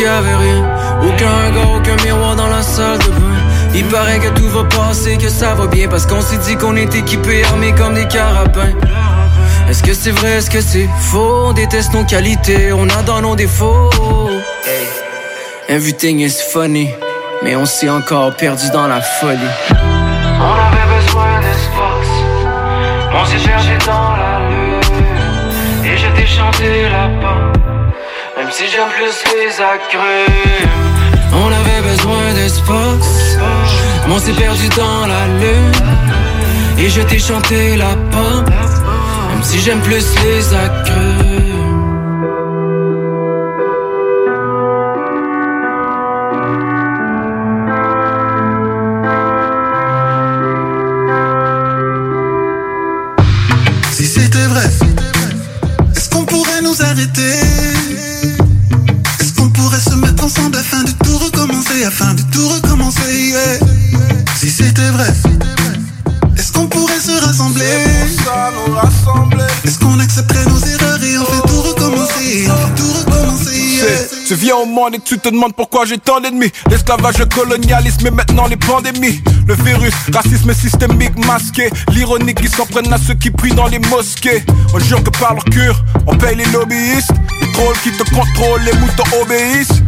Y 0.02 0.06
avait 0.06 0.36
rien. 0.36 0.64
Aucun 1.04 1.30
regard, 1.46 1.76
aucun 1.76 1.96
miroir 2.04 2.36
dans 2.36 2.48
la 2.48 2.64
salle 2.64 2.98
de 3.00 3.10
bain. 3.10 3.42
Il 3.74 3.86
paraît 3.86 4.20
que 4.20 4.30
tout 4.30 4.50
va 4.50 4.64
passer, 4.64 5.18
que 5.18 5.30
ça 5.30 5.54
va 5.54 5.68
bien 5.68 5.88
Parce 5.88 6.06
qu'on 6.06 6.22
s'est 6.22 6.38
dit 6.38 6.56
qu'on 6.58 6.76
est 6.76 6.94
équipés, 6.94 7.44
armés 7.46 7.74
comme 7.74 7.94
des 7.94 8.08
carabins. 8.08 8.74
Est-ce 9.70 9.84
que 9.84 9.94
c'est 9.94 10.12
vrai, 10.12 10.32
est-ce 10.38 10.50
que 10.50 10.62
c'est 10.62 10.90
faux? 11.00 11.46
On 11.48 11.54
déteste 11.54 11.94
nos 11.94 12.04
qualités, 12.04 12.74
on 12.74 12.90
adore 12.90 13.22
nos 13.22 13.36
défauts. 13.36 13.90
Everything 15.70 16.20
is 16.20 16.42
funny 16.52 16.90
Mais 17.44 17.56
on 17.56 17.66
s'est 17.66 17.90
encore 17.90 18.36
perdu 18.36 18.70
dans 18.72 18.88
la 18.88 19.02
folie. 19.02 19.38
On 19.70 20.56
avait 20.68 20.88
besoin 20.96 21.40
d'espace. 21.40 22.14
On 23.14 23.26
s'est 23.26 23.48
perdu 23.48 23.78
dans 23.86 24.16
la 24.18 24.50
lune. 24.50 24.82
Et 25.86 25.98
je 25.98 26.08
t'ai 26.16 26.28
chanté 26.28 26.90
la 26.90 27.01
si 28.62 28.68
j'aime 28.70 28.90
plus 28.90 29.18
les 29.34 29.54
agrumes. 29.60 30.82
On 31.34 31.48
avait 31.48 31.82
besoin 31.82 32.34
d'espace 32.34 33.38
On 34.08 34.20
s'est 34.20 34.34
perdu 34.34 34.68
dans 34.76 35.08
la 35.08 35.26
lune 35.40 36.78
Et 36.78 36.90
je 36.90 37.02
t'ai 37.02 37.20
chanté 37.20 37.78
la 37.78 37.96
pomme 38.12 38.46
Même 39.30 39.44
si 39.44 39.60
j'aime 39.62 39.80
plus 39.80 40.06
les 40.24 40.54
agrumes 40.54 41.21
Et 74.90 75.00
tu 75.00 75.20
te 75.20 75.30
demandes 75.30 75.54
pourquoi 75.54 75.86
j'ai 75.86 75.98
tant 75.98 76.20
d'ennemis. 76.20 76.52
L'esclavage, 76.70 77.20
le 77.20 77.26
colonialisme 77.26 78.08
et 78.08 78.12
maintenant 78.12 78.48
les 78.48 78.58
pandémies. 78.58 79.22
Le 79.48 79.54
virus, 79.54 79.94
racisme 80.12 80.54
systémique 80.54 81.16
masqué. 81.26 81.70
L'ironique 81.92 82.42
qui 82.42 82.48
s'en 82.48 82.66
prennent 82.66 82.92
à 82.92 82.98
ceux 82.98 83.14
qui 83.14 83.30
prient 83.30 83.54
dans 83.54 83.68
les 83.68 83.80
mosquées. 83.80 84.44
On 84.74 84.80
jure 84.80 85.04
que 85.04 85.12
par 85.12 85.36
leur 85.36 85.46
cure, 85.46 85.84
on 86.08 86.16
paye 86.18 86.36
les 86.36 86.46
lobbyistes. 86.46 87.12
Les 87.42 87.52
trolls 87.52 87.78
qui 87.84 87.92
te 87.92 88.04
contrôlent, 88.10 88.64
les 88.64 88.74
moutons 88.74 89.04
obéissent. 89.22 89.82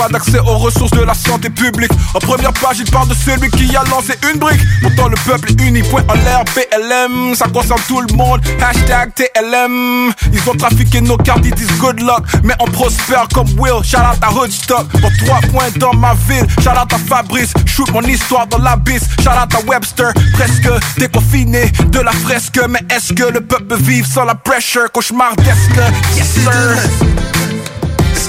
Pas 0.00 0.08
d'accès 0.08 0.38
aux 0.38 0.56
ressources 0.56 0.92
de 0.92 1.02
la 1.02 1.12
santé 1.12 1.50
publique. 1.50 1.90
En 2.14 2.20
première 2.20 2.54
page, 2.54 2.78
il 2.78 2.90
parle 2.90 3.08
de 3.08 3.14
celui 3.14 3.50
qui 3.50 3.76
a 3.76 3.84
lancé 3.84 4.14
une 4.32 4.38
brique. 4.38 4.60
Pourtant, 4.80 5.08
le 5.08 5.16
peuple 5.26 5.50
est 5.50 5.60
uni. 5.60 5.82
Point 5.82 6.02
en 6.08 6.14
l'air, 6.14 6.42
BLM. 6.54 7.34
Ça 7.34 7.48
concerne 7.48 7.80
tout 7.86 8.00
le 8.00 8.16
monde. 8.16 8.40
Hashtag 8.62 9.12
TLM. 9.12 10.10
Ils 10.32 10.48
ont 10.48 10.54
trafiqué 10.54 11.02
nos 11.02 11.18
cartes, 11.18 11.42
ils 11.44 11.54
disent 11.54 11.76
good 11.78 12.00
luck. 12.00 12.24
Mais 12.44 12.54
on 12.60 12.64
prospère 12.64 13.28
comme 13.34 13.48
Will. 13.58 13.84
Shout 13.84 13.98
out 13.98 14.16
à 14.22 14.32
Hoodstock. 14.32 14.88
Pour 14.88 15.10
trois 15.22 15.40
points 15.52 15.68
dans 15.76 15.92
ma 15.92 16.14
ville. 16.26 16.46
Shout 16.62 16.70
out 16.70 16.90
à 16.94 16.98
Fabrice. 17.06 17.52
Shoot 17.66 17.92
mon 17.92 18.00
histoire 18.00 18.46
dans 18.46 18.56
l'abysse. 18.56 19.04
Shout 19.22 19.28
out 19.28 19.54
à 19.54 19.60
Webster. 19.68 20.14
Presque 20.32 20.70
déconfiné 20.96 21.70
de 21.88 22.00
la 22.00 22.12
fresque. 22.12 22.58
Mais 22.70 22.80
est-ce 22.88 23.12
que 23.12 23.24
le 23.24 23.42
peuple 23.42 23.76
vivre 23.76 24.08
sans 24.08 24.24
la 24.24 24.34
pressure? 24.34 24.90
Cauchemardesque? 24.92 25.76
Yes, 26.16 26.26
sir. 26.26 27.39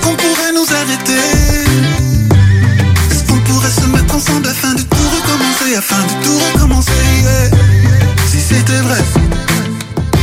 Est-ce 0.01 0.09
qu'on 0.09 0.15
pourrait 0.15 0.53
nous 0.55 0.65
arrêter? 0.73 1.13
Est-ce 3.11 3.23
qu'on 3.27 3.37
pourrait 3.41 3.69
se 3.69 3.85
mettre 3.85 4.15
ensemble 4.15 4.47
afin 4.47 4.73
de 4.73 4.81
tout 4.81 4.97
recommencer, 4.97 5.75
afin 5.77 6.01
de 6.01 6.25
tout 6.25 6.39
recommencer? 6.53 6.91
Si 8.31 8.39
c'était 8.39 8.81
vrai, 8.81 8.97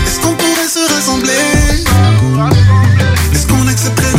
est-ce 0.04 0.18
qu'on 0.18 0.34
pourrait 0.34 0.68
se 0.68 0.92
rassembler? 0.92 1.30
Est-ce 3.32 3.46
qu'on 3.46 3.68
accepterait 3.68 4.17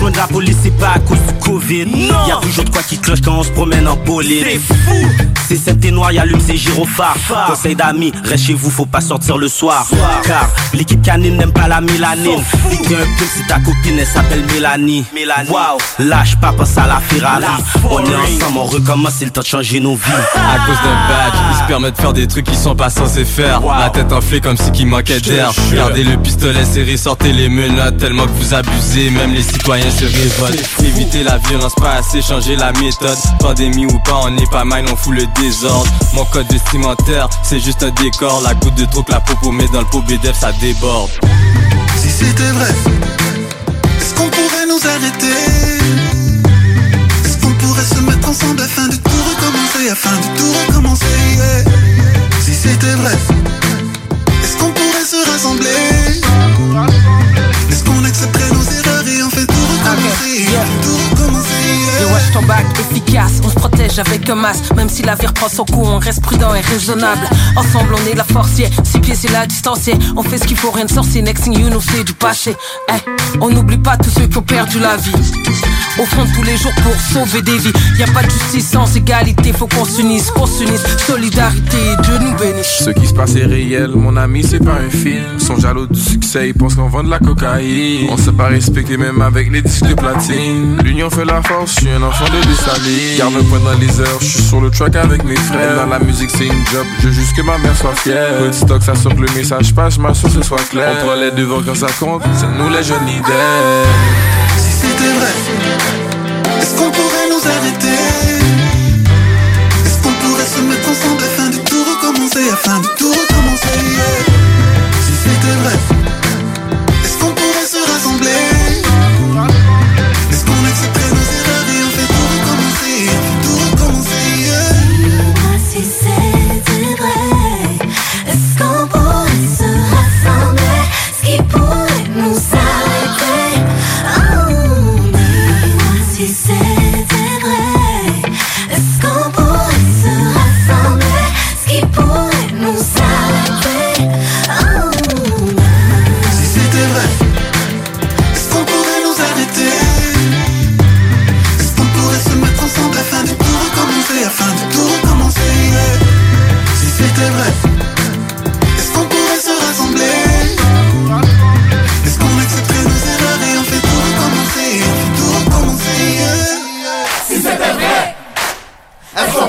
loin 0.00 0.10
de 0.10 0.16
la 0.16 0.26
police, 0.26 0.56
c'est 0.62 0.76
pas 0.76 0.92
à 0.94 0.98
cause 0.98 1.18
du 1.18 1.34
Covid. 1.40 1.84
Y 1.84 2.10
a 2.30 2.36
toujours 2.40 2.64
de 2.64 2.70
quoi 2.70 2.82
qui 2.82 2.98
cloche 2.98 3.20
quand 3.24 3.38
on 3.38 3.42
se 3.42 3.50
promène 3.50 3.86
en 3.88 3.96
bolide. 3.96 4.44
C'est 4.44 4.58
fou. 4.58 5.08
C'est 5.46 5.56
cette 5.56 5.84
et 5.84 5.90
noir, 5.90 6.10
y 6.10 6.18
allume 6.18 6.40
ses 6.40 6.56
gyrophares. 6.56 7.16
Conseil 7.46 7.74
d'amis, 7.74 8.12
reste 8.24 8.46
chez 8.46 8.54
vous, 8.54 8.70
faut 8.70 8.86
pas 8.86 9.02
sortir 9.02 9.36
le 9.36 9.48
soir. 9.48 9.86
Car 10.24 10.48
l'équipe 10.72 11.02
canine 11.02 11.36
n'aime 11.36 11.52
pas 11.52 11.68
la 11.68 11.80
mélanine. 11.82 12.42
Piquer 12.70 12.96
un 12.96 13.18
peu 13.18 13.24
si 13.26 13.46
ta 13.46 13.58
copine 13.58 13.98
elle 13.98 14.06
s'appelle 14.06 14.44
Mélanie. 14.46 15.04
Wow, 15.48 15.78
lâche 15.98 16.36
pas, 16.36 16.52
pense 16.52 16.78
à 16.78 16.86
la 16.86 16.98
Ferrari. 16.98 17.44
On 17.90 17.98
est 17.98 18.14
ensemble, 18.14 18.58
on 18.58 18.64
recommence, 18.64 19.14
c'est 19.18 19.26
le 19.26 19.30
temps 19.30 19.42
de 19.42 19.46
changer 19.46 19.80
nos 19.80 19.96
vies. 19.96 20.02
À 20.34 20.66
cause 20.66 20.76
d'un 20.76 21.08
badge, 21.08 21.34
ils 21.52 21.58
se 21.58 21.66
permettent 21.66 21.96
de 21.96 22.00
faire 22.00 22.12
des 22.12 22.26
trucs 22.26 22.46
qu'ils 22.46 22.56
sont 22.56 22.74
pas 22.74 22.90
censés 22.90 23.24
faire. 23.24 23.60
La 23.78 23.90
tête 23.90 24.12
enflée 24.12 24.40
comme 24.40 24.56
si 24.56 24.70
qu'il 24.72 24.86
manquait 24.86 25.20
d'air. 25.20 25.52
Gardez 25.74 26.04
le 26.04 26.16
pistolet 26.16 26.64
serré, 26.64 26.96
sortez 26.96 27.32
les 27.32 27.48
menottes 27.48 27.98
tellement 27.98 28.24
que 28.24 28.32
vous 28.32 28.54
abusez, 28.54 29.10
même 29.10 29.32
les 29.34 29.42
citoyens 29.42 29.83
se 29.90 30.04
révoltent. 30.04 30.64
Évitez 30.84 31.22
la 31.22 31.38
violence, 31.38 31.74
pas 31.74 31.94
assez 31.94 32.22
changer 32.22 32.56
la 32.56 32.72
méthode. 32.72 33.18
Pandémie 33.38 33.86
ou 33.86 33.98
pas, 34.00 34.20
on 34.24 34.36
est 34.36 34.50
pas 34.50 34.64
mal, 34.64 34.84
on 34.90 34.96
fout 34.96 35.14
le 35.14 35.26
désordre. 35.40 35.90
Mon 36.14 36.24
code 36.26 36.50
vestimentaire, 36.50 37.28
c'est 37.42 37.60
juste 37.60 37.82
un 37.82 37.90
décor. 37.90 38.40
La 38.42 38.54
goutte 38.54 38.74
de 38.74 38.84
trop 38.86 39.02
que 39.02 39.12
la 39.12 39.20
peau 39.20 39.50
met 39.52 39.68
dans 39.68 39.80
le 39.80 39.86
pot 39.86 40.02
BDF, 40.02 40.38
ça 40.38 40.52
déborde. 40.52 41.10
Si 42.00 42.10
c'était 42.10 42.50
vrai, 42.52 42.70
est-ce 44.00 44.14
qu'on 44.14 44.28
pourrait 44.28 44.66
nous 44.68 44.80
arrêter? 44.86 45.26
Est-ce 47.24 47.38
qu'on 47.38 47.52
pourrait 47.52 47.84
se 47.84 48.00
mettre 48.00 48.28
ensemble 48.28 48.60
afin 48.62 48.88
de 48.88 48.96
tout 48.96 49.10
recommencer, 49.10 49.90
afin 49.90 50.16
de 50.16 50.38
tout 50.38 50.52
recommencer? 50.66 51.04
Si 52.42 52.54
c'était 52.54 52.94
vrai, 52.94 53.16
est-ce 54.42 54.56
qu'on 54.56 54.70
pourrait 54.70 55.06
se 55.06 55.30
rassembler? 55.30 55.68
Est-ce 57.70 57.84
qu'on 57.84 58.04
accepterait 58.04 58.53
fait 59.96 60.46
tout 60.82 61.73
fait 61.84 62.02
Et 62.02 62.06
wesh 62.06 62.32
ton 62.32 62.42
efficace, 62.80 63.40
on 63.44 63.48
se 63.48 63.54
protège 63.54 63.98
avec 63.98 64.28
un 64.28 64.34
masque 64.34 64.64
Même 64.76 64.88
si 64.88 65.02
la 65.02 65.14
vie 65.14 65.26
reprend 65.26 65.48
son 65.48 65.64
coup, 65.64 65.82
on 65.84 65.98
reste 65.98 66.22
prudent 66.22 66.54
et 66.54 66.60
raisonnable 66.60 67.26
Ensemble 67.56 67.94
on 67.94 68.10
est 68.10 68.14
la 68.14 68.24
yeah. 68.58 68.68
six 68.84 69.00
pieds 69.00 69.14
c'est 69.14 69.30
la 69.30 69.46
distance 69.46 69.86
yeah. 69.86 69.96
On 70.16 70.22
fait 70.22 70.38
ce 70.38 70.44
qu'il 70.44 70.56
faut, 70.56 70.70
rien 70.70 70.84
de 70.84 70.90
sorcier, 70.90 71.22
next 71.22 71.44
thing 71.44 71.58
you 71.58 71.68
know 71.68 71.80
c'est 71.80 72.04
du 72.04 72.12
passé 72.14 72.56
Eh, 72.88 73.38
On 73.40 73.50
n'oublie 73.50 73.78
pas 73.78 73.96
tous 73.96 74.10
ceux 74.10 74.26
qui 74.26 74.38
ont 74.38 74.42
perdu 74.42 74.78
la 74.78 74.96
vie 74.96 75.12
Au 75.98 76.04
fond 76.04 76.24
tous 76.34 76.42
les 76.42 76.56
jours 76.56 76.74
pour 76.82 76.94
sauver 76.94 77.42
des 77.42 77.58
vies 77.58 77.72
Y 77.98 78.02
a 78.02 78.06
pas 78.08 78.22
de 78.22 78.30
justice 78.30 78.70
sans 78.70 78.96
égalité, 78.96 79.52
faut 79.52 79.66
qu'on 79.66 79.84
s'unisse, 79.84 80.30
qu'on 80.30 80.46
s'unisse 80.46 80.82
Solidarité, 81.06 81.78
Dieu 82.02 82.18
nous 82.20 82.34
bénisse 82.36 82.84
Ce 82.84 82.90
qui 82.90 83.06
se 83.06 83.14
passe 83.14 83.34
est 83.36 83.46
réel, 83.46 83.90
mon 83.94 84.16
ami, 84.16 84.42
c'est 84.42 84.62
pas 84.62 84.74
un 84.74 84.90
film. 84.90 85.38
Sont 85.38 85.58
jaloux 85.58 85.86
du 85.86 86.00
succès, 86.00 86.48
ils 86.48 86.54
pensent 86.54 86.74
qu'on 86.74 86.88
vend 86.88 87.02
de 87.02 87.10
la 87.10 87.18
cocaïne. 87.18 88.08
On 88.10 88.16
s'est 88.16 88.32
pas 88.32 88.46
respecté 88.46 88.96
même 88.96 89.20
avec 89.22 89.50
les 89.50 89.62
disques 89.62 89.86
de 89.86 89.94
platine. 89.94 90.78
L'union 90.82 91.10
fait 91.10 91.24
la 91.24 91.42
force, 91.42 91.73
je 91.74 91.80
suis 91.80 91.90
un 91.90 92.02
enfant 92.02 92.24
de 92.26 92.40
Dessaline. 92.46 93.18
Garde 93.18 93.34
un 93.36 93.44
point 93.44 93.58
dans 93.58 93.78
les 93.78 94.00
heures, 94.00 94.18
je 94.20 94.26
suis 94.26 94.42
sur 94.42 94.60
le 94.60 94.70
track 94.70 94.96
avec 94.96 95.24
mes 95.24 95.36
frères. 95.36 95.76
Dans 95.76 95.86
la 95.86 95.98
musique, 95.98 96.30
c'est 96.30 96.46
une 96.46 96.66
job, 96.66 96.86
je 97.00 97.08
veux 97.08 97.12
juste 97.12 97.34
que 97.36 97.42
ma 97.42 97.58
mère 97.58 97.76
soit 97.76 97.94
fière. 97.94 98.38
Peu 98.38 98.48
de 98.48 98.52
stock, 98.52 98.82
ça 98.82 98.94
sort 98.94 99.14
que 99.14 99.20
le 99.20 99.32
message 99.34 99.74
passe, 99.74 99.98
ma 99.98 100.14
source 100.14 100.40
soit 100.42 100.64
claire. 100.70 100.96
On 101.00 101.06
prend 101.06 101.14
les 101.16 101.30
devants 101.32 101.62
quand 101.64 101.74
ça 101.74 101.88
compte, 101.98 102.22
c'est 102.38 102.46
nous 102.58 102.70
les 102.70 102.82
jeunes 102.82 103.06
leaders. 103.06 103.86
Si 104.56 104.72
c'était 104.72 105.12
vrai, 105.18 105.34
est-ce 106.60 106.74
qu'on 106.76 106.90
pourrait 106.90 107.28
nous 107.30 107.42
arrêter? 107.48 107.98
Est-ce 109.84 110.02
qu'on 110.02 110.12
pourrait 110.22 110.46
se 110.46 110.60
mettre 110.60 110.88
ensemble 110.88 111.22
afin 111.24 111.50
de 111.50 111.58
tout 111.68 111.84
recommencer, 111.84 112.50
afin 112.52 112.78
de 112.80 112.88
tout 112.98 113.10
recommencer 113.10 113.78
yeah? 113.96 114.34
Si 115.06 115.12
c'était 115.24 115.56
vrai, 115.62 115.76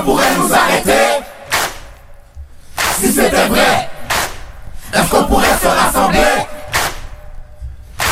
pourrait 0.06 0.34
nous 0.38 0.54
arrêter. 0.54 1.24
Si 3.00 3.12
c'était 3.12 3.46
vrai, 3.48 3.90
est-ce 4.94 5.10
qu'on 5.10 5.24
pourrait 5.24 5.58
se 5.60 5.66
rassembler? 5.66 6.46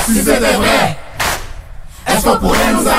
Si 0.06 0.16
c'était 0.16 0.54
vrai, 0.54 0.98
est-ce 2.08 2.24
qu'on 2.24 2.36
pourrait 2.38 2.72
nous 2.72 2.88
arrêter 2.88 2.93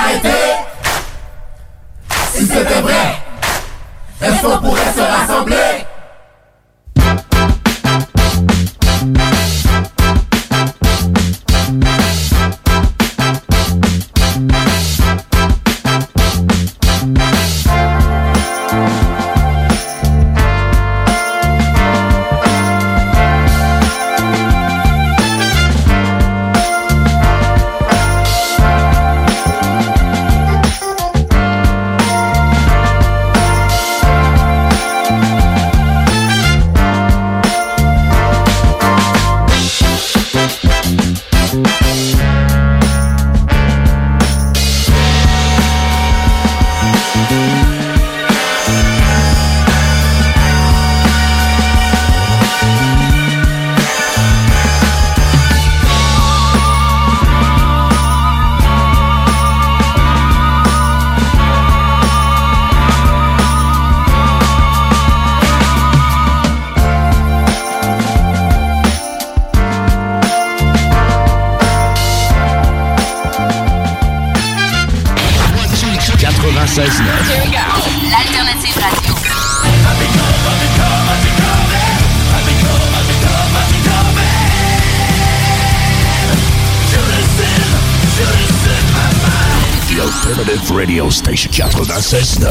96.9. 92.06 92.46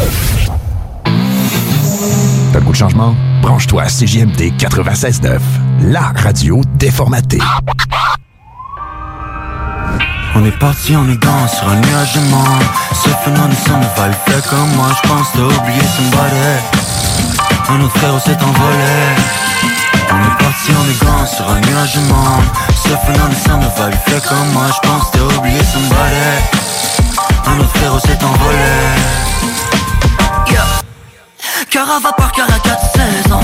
T'as 2.52 2.58
le 2.58 2.64
goût 2.64 2.72
de 2.72 2.76
changement? 2.76 3.14
Branche-toi 3.40 3.82
à 3.82 3.86
CJMD 3.86 4.50
96.9, 4.58 5.38
la 5.82 6.12
radio 6.16 6.60
déformatée. 6.74 7.38
On 10.34 10.44
est 10.44 10.58
parti 10.58 10.96
en 10.96 11.08
aidant 11.08 11.46
sur 11.46 11.68
un 11.68 11.76
nuage 11.76 12.14
de 12.14 12.20
mort 12.30 12.58
Ce 12.94 13.08
phénomène 13.24 13.54
sans 13.64 13.78
ne 13.78 13.86
va 13.96 14.08
le 14.08 14.14
faire 14.26 14.42
comme 14.50 14.74
moi 14.74 14.88
Je 14.90 15.08
pense 15.08 15.28
t'as 15.32 15.42
oublié 15.42 15.82
somebody 15.96 16.50
Un 17.68 17.80
autre 17.80 17.96
frère 17.96 18.20
s'est 18.20 18.42
envolé 18.42 18.94
On 20.10 20.18
est 20.20 20.38
parti 20.42 20.72
en 20.72 20.84
aidant 20.90 21.26
sur 21.26 21.48
un 21.48 21.60
nuage 21.60 21.94
de 21.94 22.00
mort 22.08 22.42
Ce 22.74 22.88
phénomène 22.88 23.36
sans 23.46 23.58
ne 23.58 23.68
va 23.78 23.90
le 23.90 24.10
faire 24.10 24.22
comme 24.28 24.52
moi 24.52 24.66
Je 24.66 24.88
pense 24.88 25.12
t'as 25.12 25.38
oublié 25.38 25.62
somebody 25.62 26.26
Un 27.46 27.60
autre 27.60 27.76
frère 27.76 28.00
s'est 28.00 28.24
envolé. 28.24 29.33
Cœur 31.74 31.90
à 31.90 31.98
vapeur, 31.98 32.30
cœur 32.30 32.46
à 32.54 32.60
4 32.60 32.80
saisons 32.94 33.40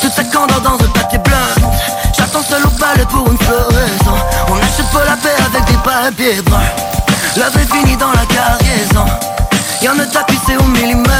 Toute 0.00 0.12
sa 0.14 0.24
candeur 0.24 0.62
dans 0.62 0.82
un 0.82 0.88
papier 0.94 1.18
blanc 1.18 1.68
J'attends 2.16 2.42
seul 2.42 2.64
au 2.64 2.70
palais 2.70 3.04
pour 3.04 3.30
une 3.30 3.36
floraison. 3.36 4.16
On 4.48 4.56
achète 4.56 4.90
pas 4.90 5.04
la 5.04 5.14
paix 5.18 5.36
avec 5.44 5.66
des 5.66 5.76
papiers 5.84 6.40
bruns. 6.40 6.58
La 7.36 7.50
vie 7.50 7.68
finit 7.70 7.98
dans 7.98 8.12
la 8.12 8.24
cargaison. 8.24 9.04
Y'en 9.82 9.98
a 9.98 10.06
tapissé 10.06 10.56
au 10.56 10.62
millimètre. 10.62 11.10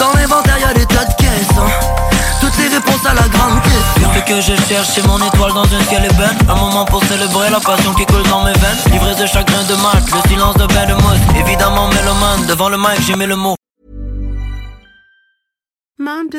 Dans 0.00 0.12
l'inventaire 0.18 0.58
y'a 0.58 0.74
des 0.74 0.86
tas 0.86 1.04
de 1.04 1.14
caissons. 1.14 1.70
Toutes 2.40 2.58
les 2.58 2.74
réponses 2.74 3.06
à 3.06 3.14
la 3.14 3.28
grande 3.28 3.62
question. 3.62 4.10
Ce 4.12 4.32
que 4.32 4.40
je 4.40 4.60
cherche 4.66 4.88
c'est 4.92 5.06
mon 5.06 5.18
étoile 5.18 5.52
dans 5.52 5.62
un 5.62 5.84
ciel 5.88 6.06
ébène. 6.06 6.38
Un 6.48 6.56
moment 6.56 6.84
pour 6.86 7.04
célébrer 7.04 7.50
la 7.50 7.60
passion 7.60 7.94
qui 7.94 8.04
coule 8.06 8.24
dans 8.24 8.42
mes 8.42 8.54
veines. 8.54 8.78
Livré 8.90 9.14
de 9.14 9.26
chagrin 9.26 9.62
de 9.62 9.76
mat, 9.76 10.02
le 10.12 10.28
silence 10.28 10.56
de 10.56 10.66
de 10.66 10.94
mousse. 10.94 11.22
Évidemment 11.38 11.86
mélomane, 11.86 12.46
devant 12.48 12.68
le 12.68 12.78
mic 12.78 13.00
j'ai 13.06 13.14
mis 13.14 13.26
le 13.26 13.36
mot 13.36 13.54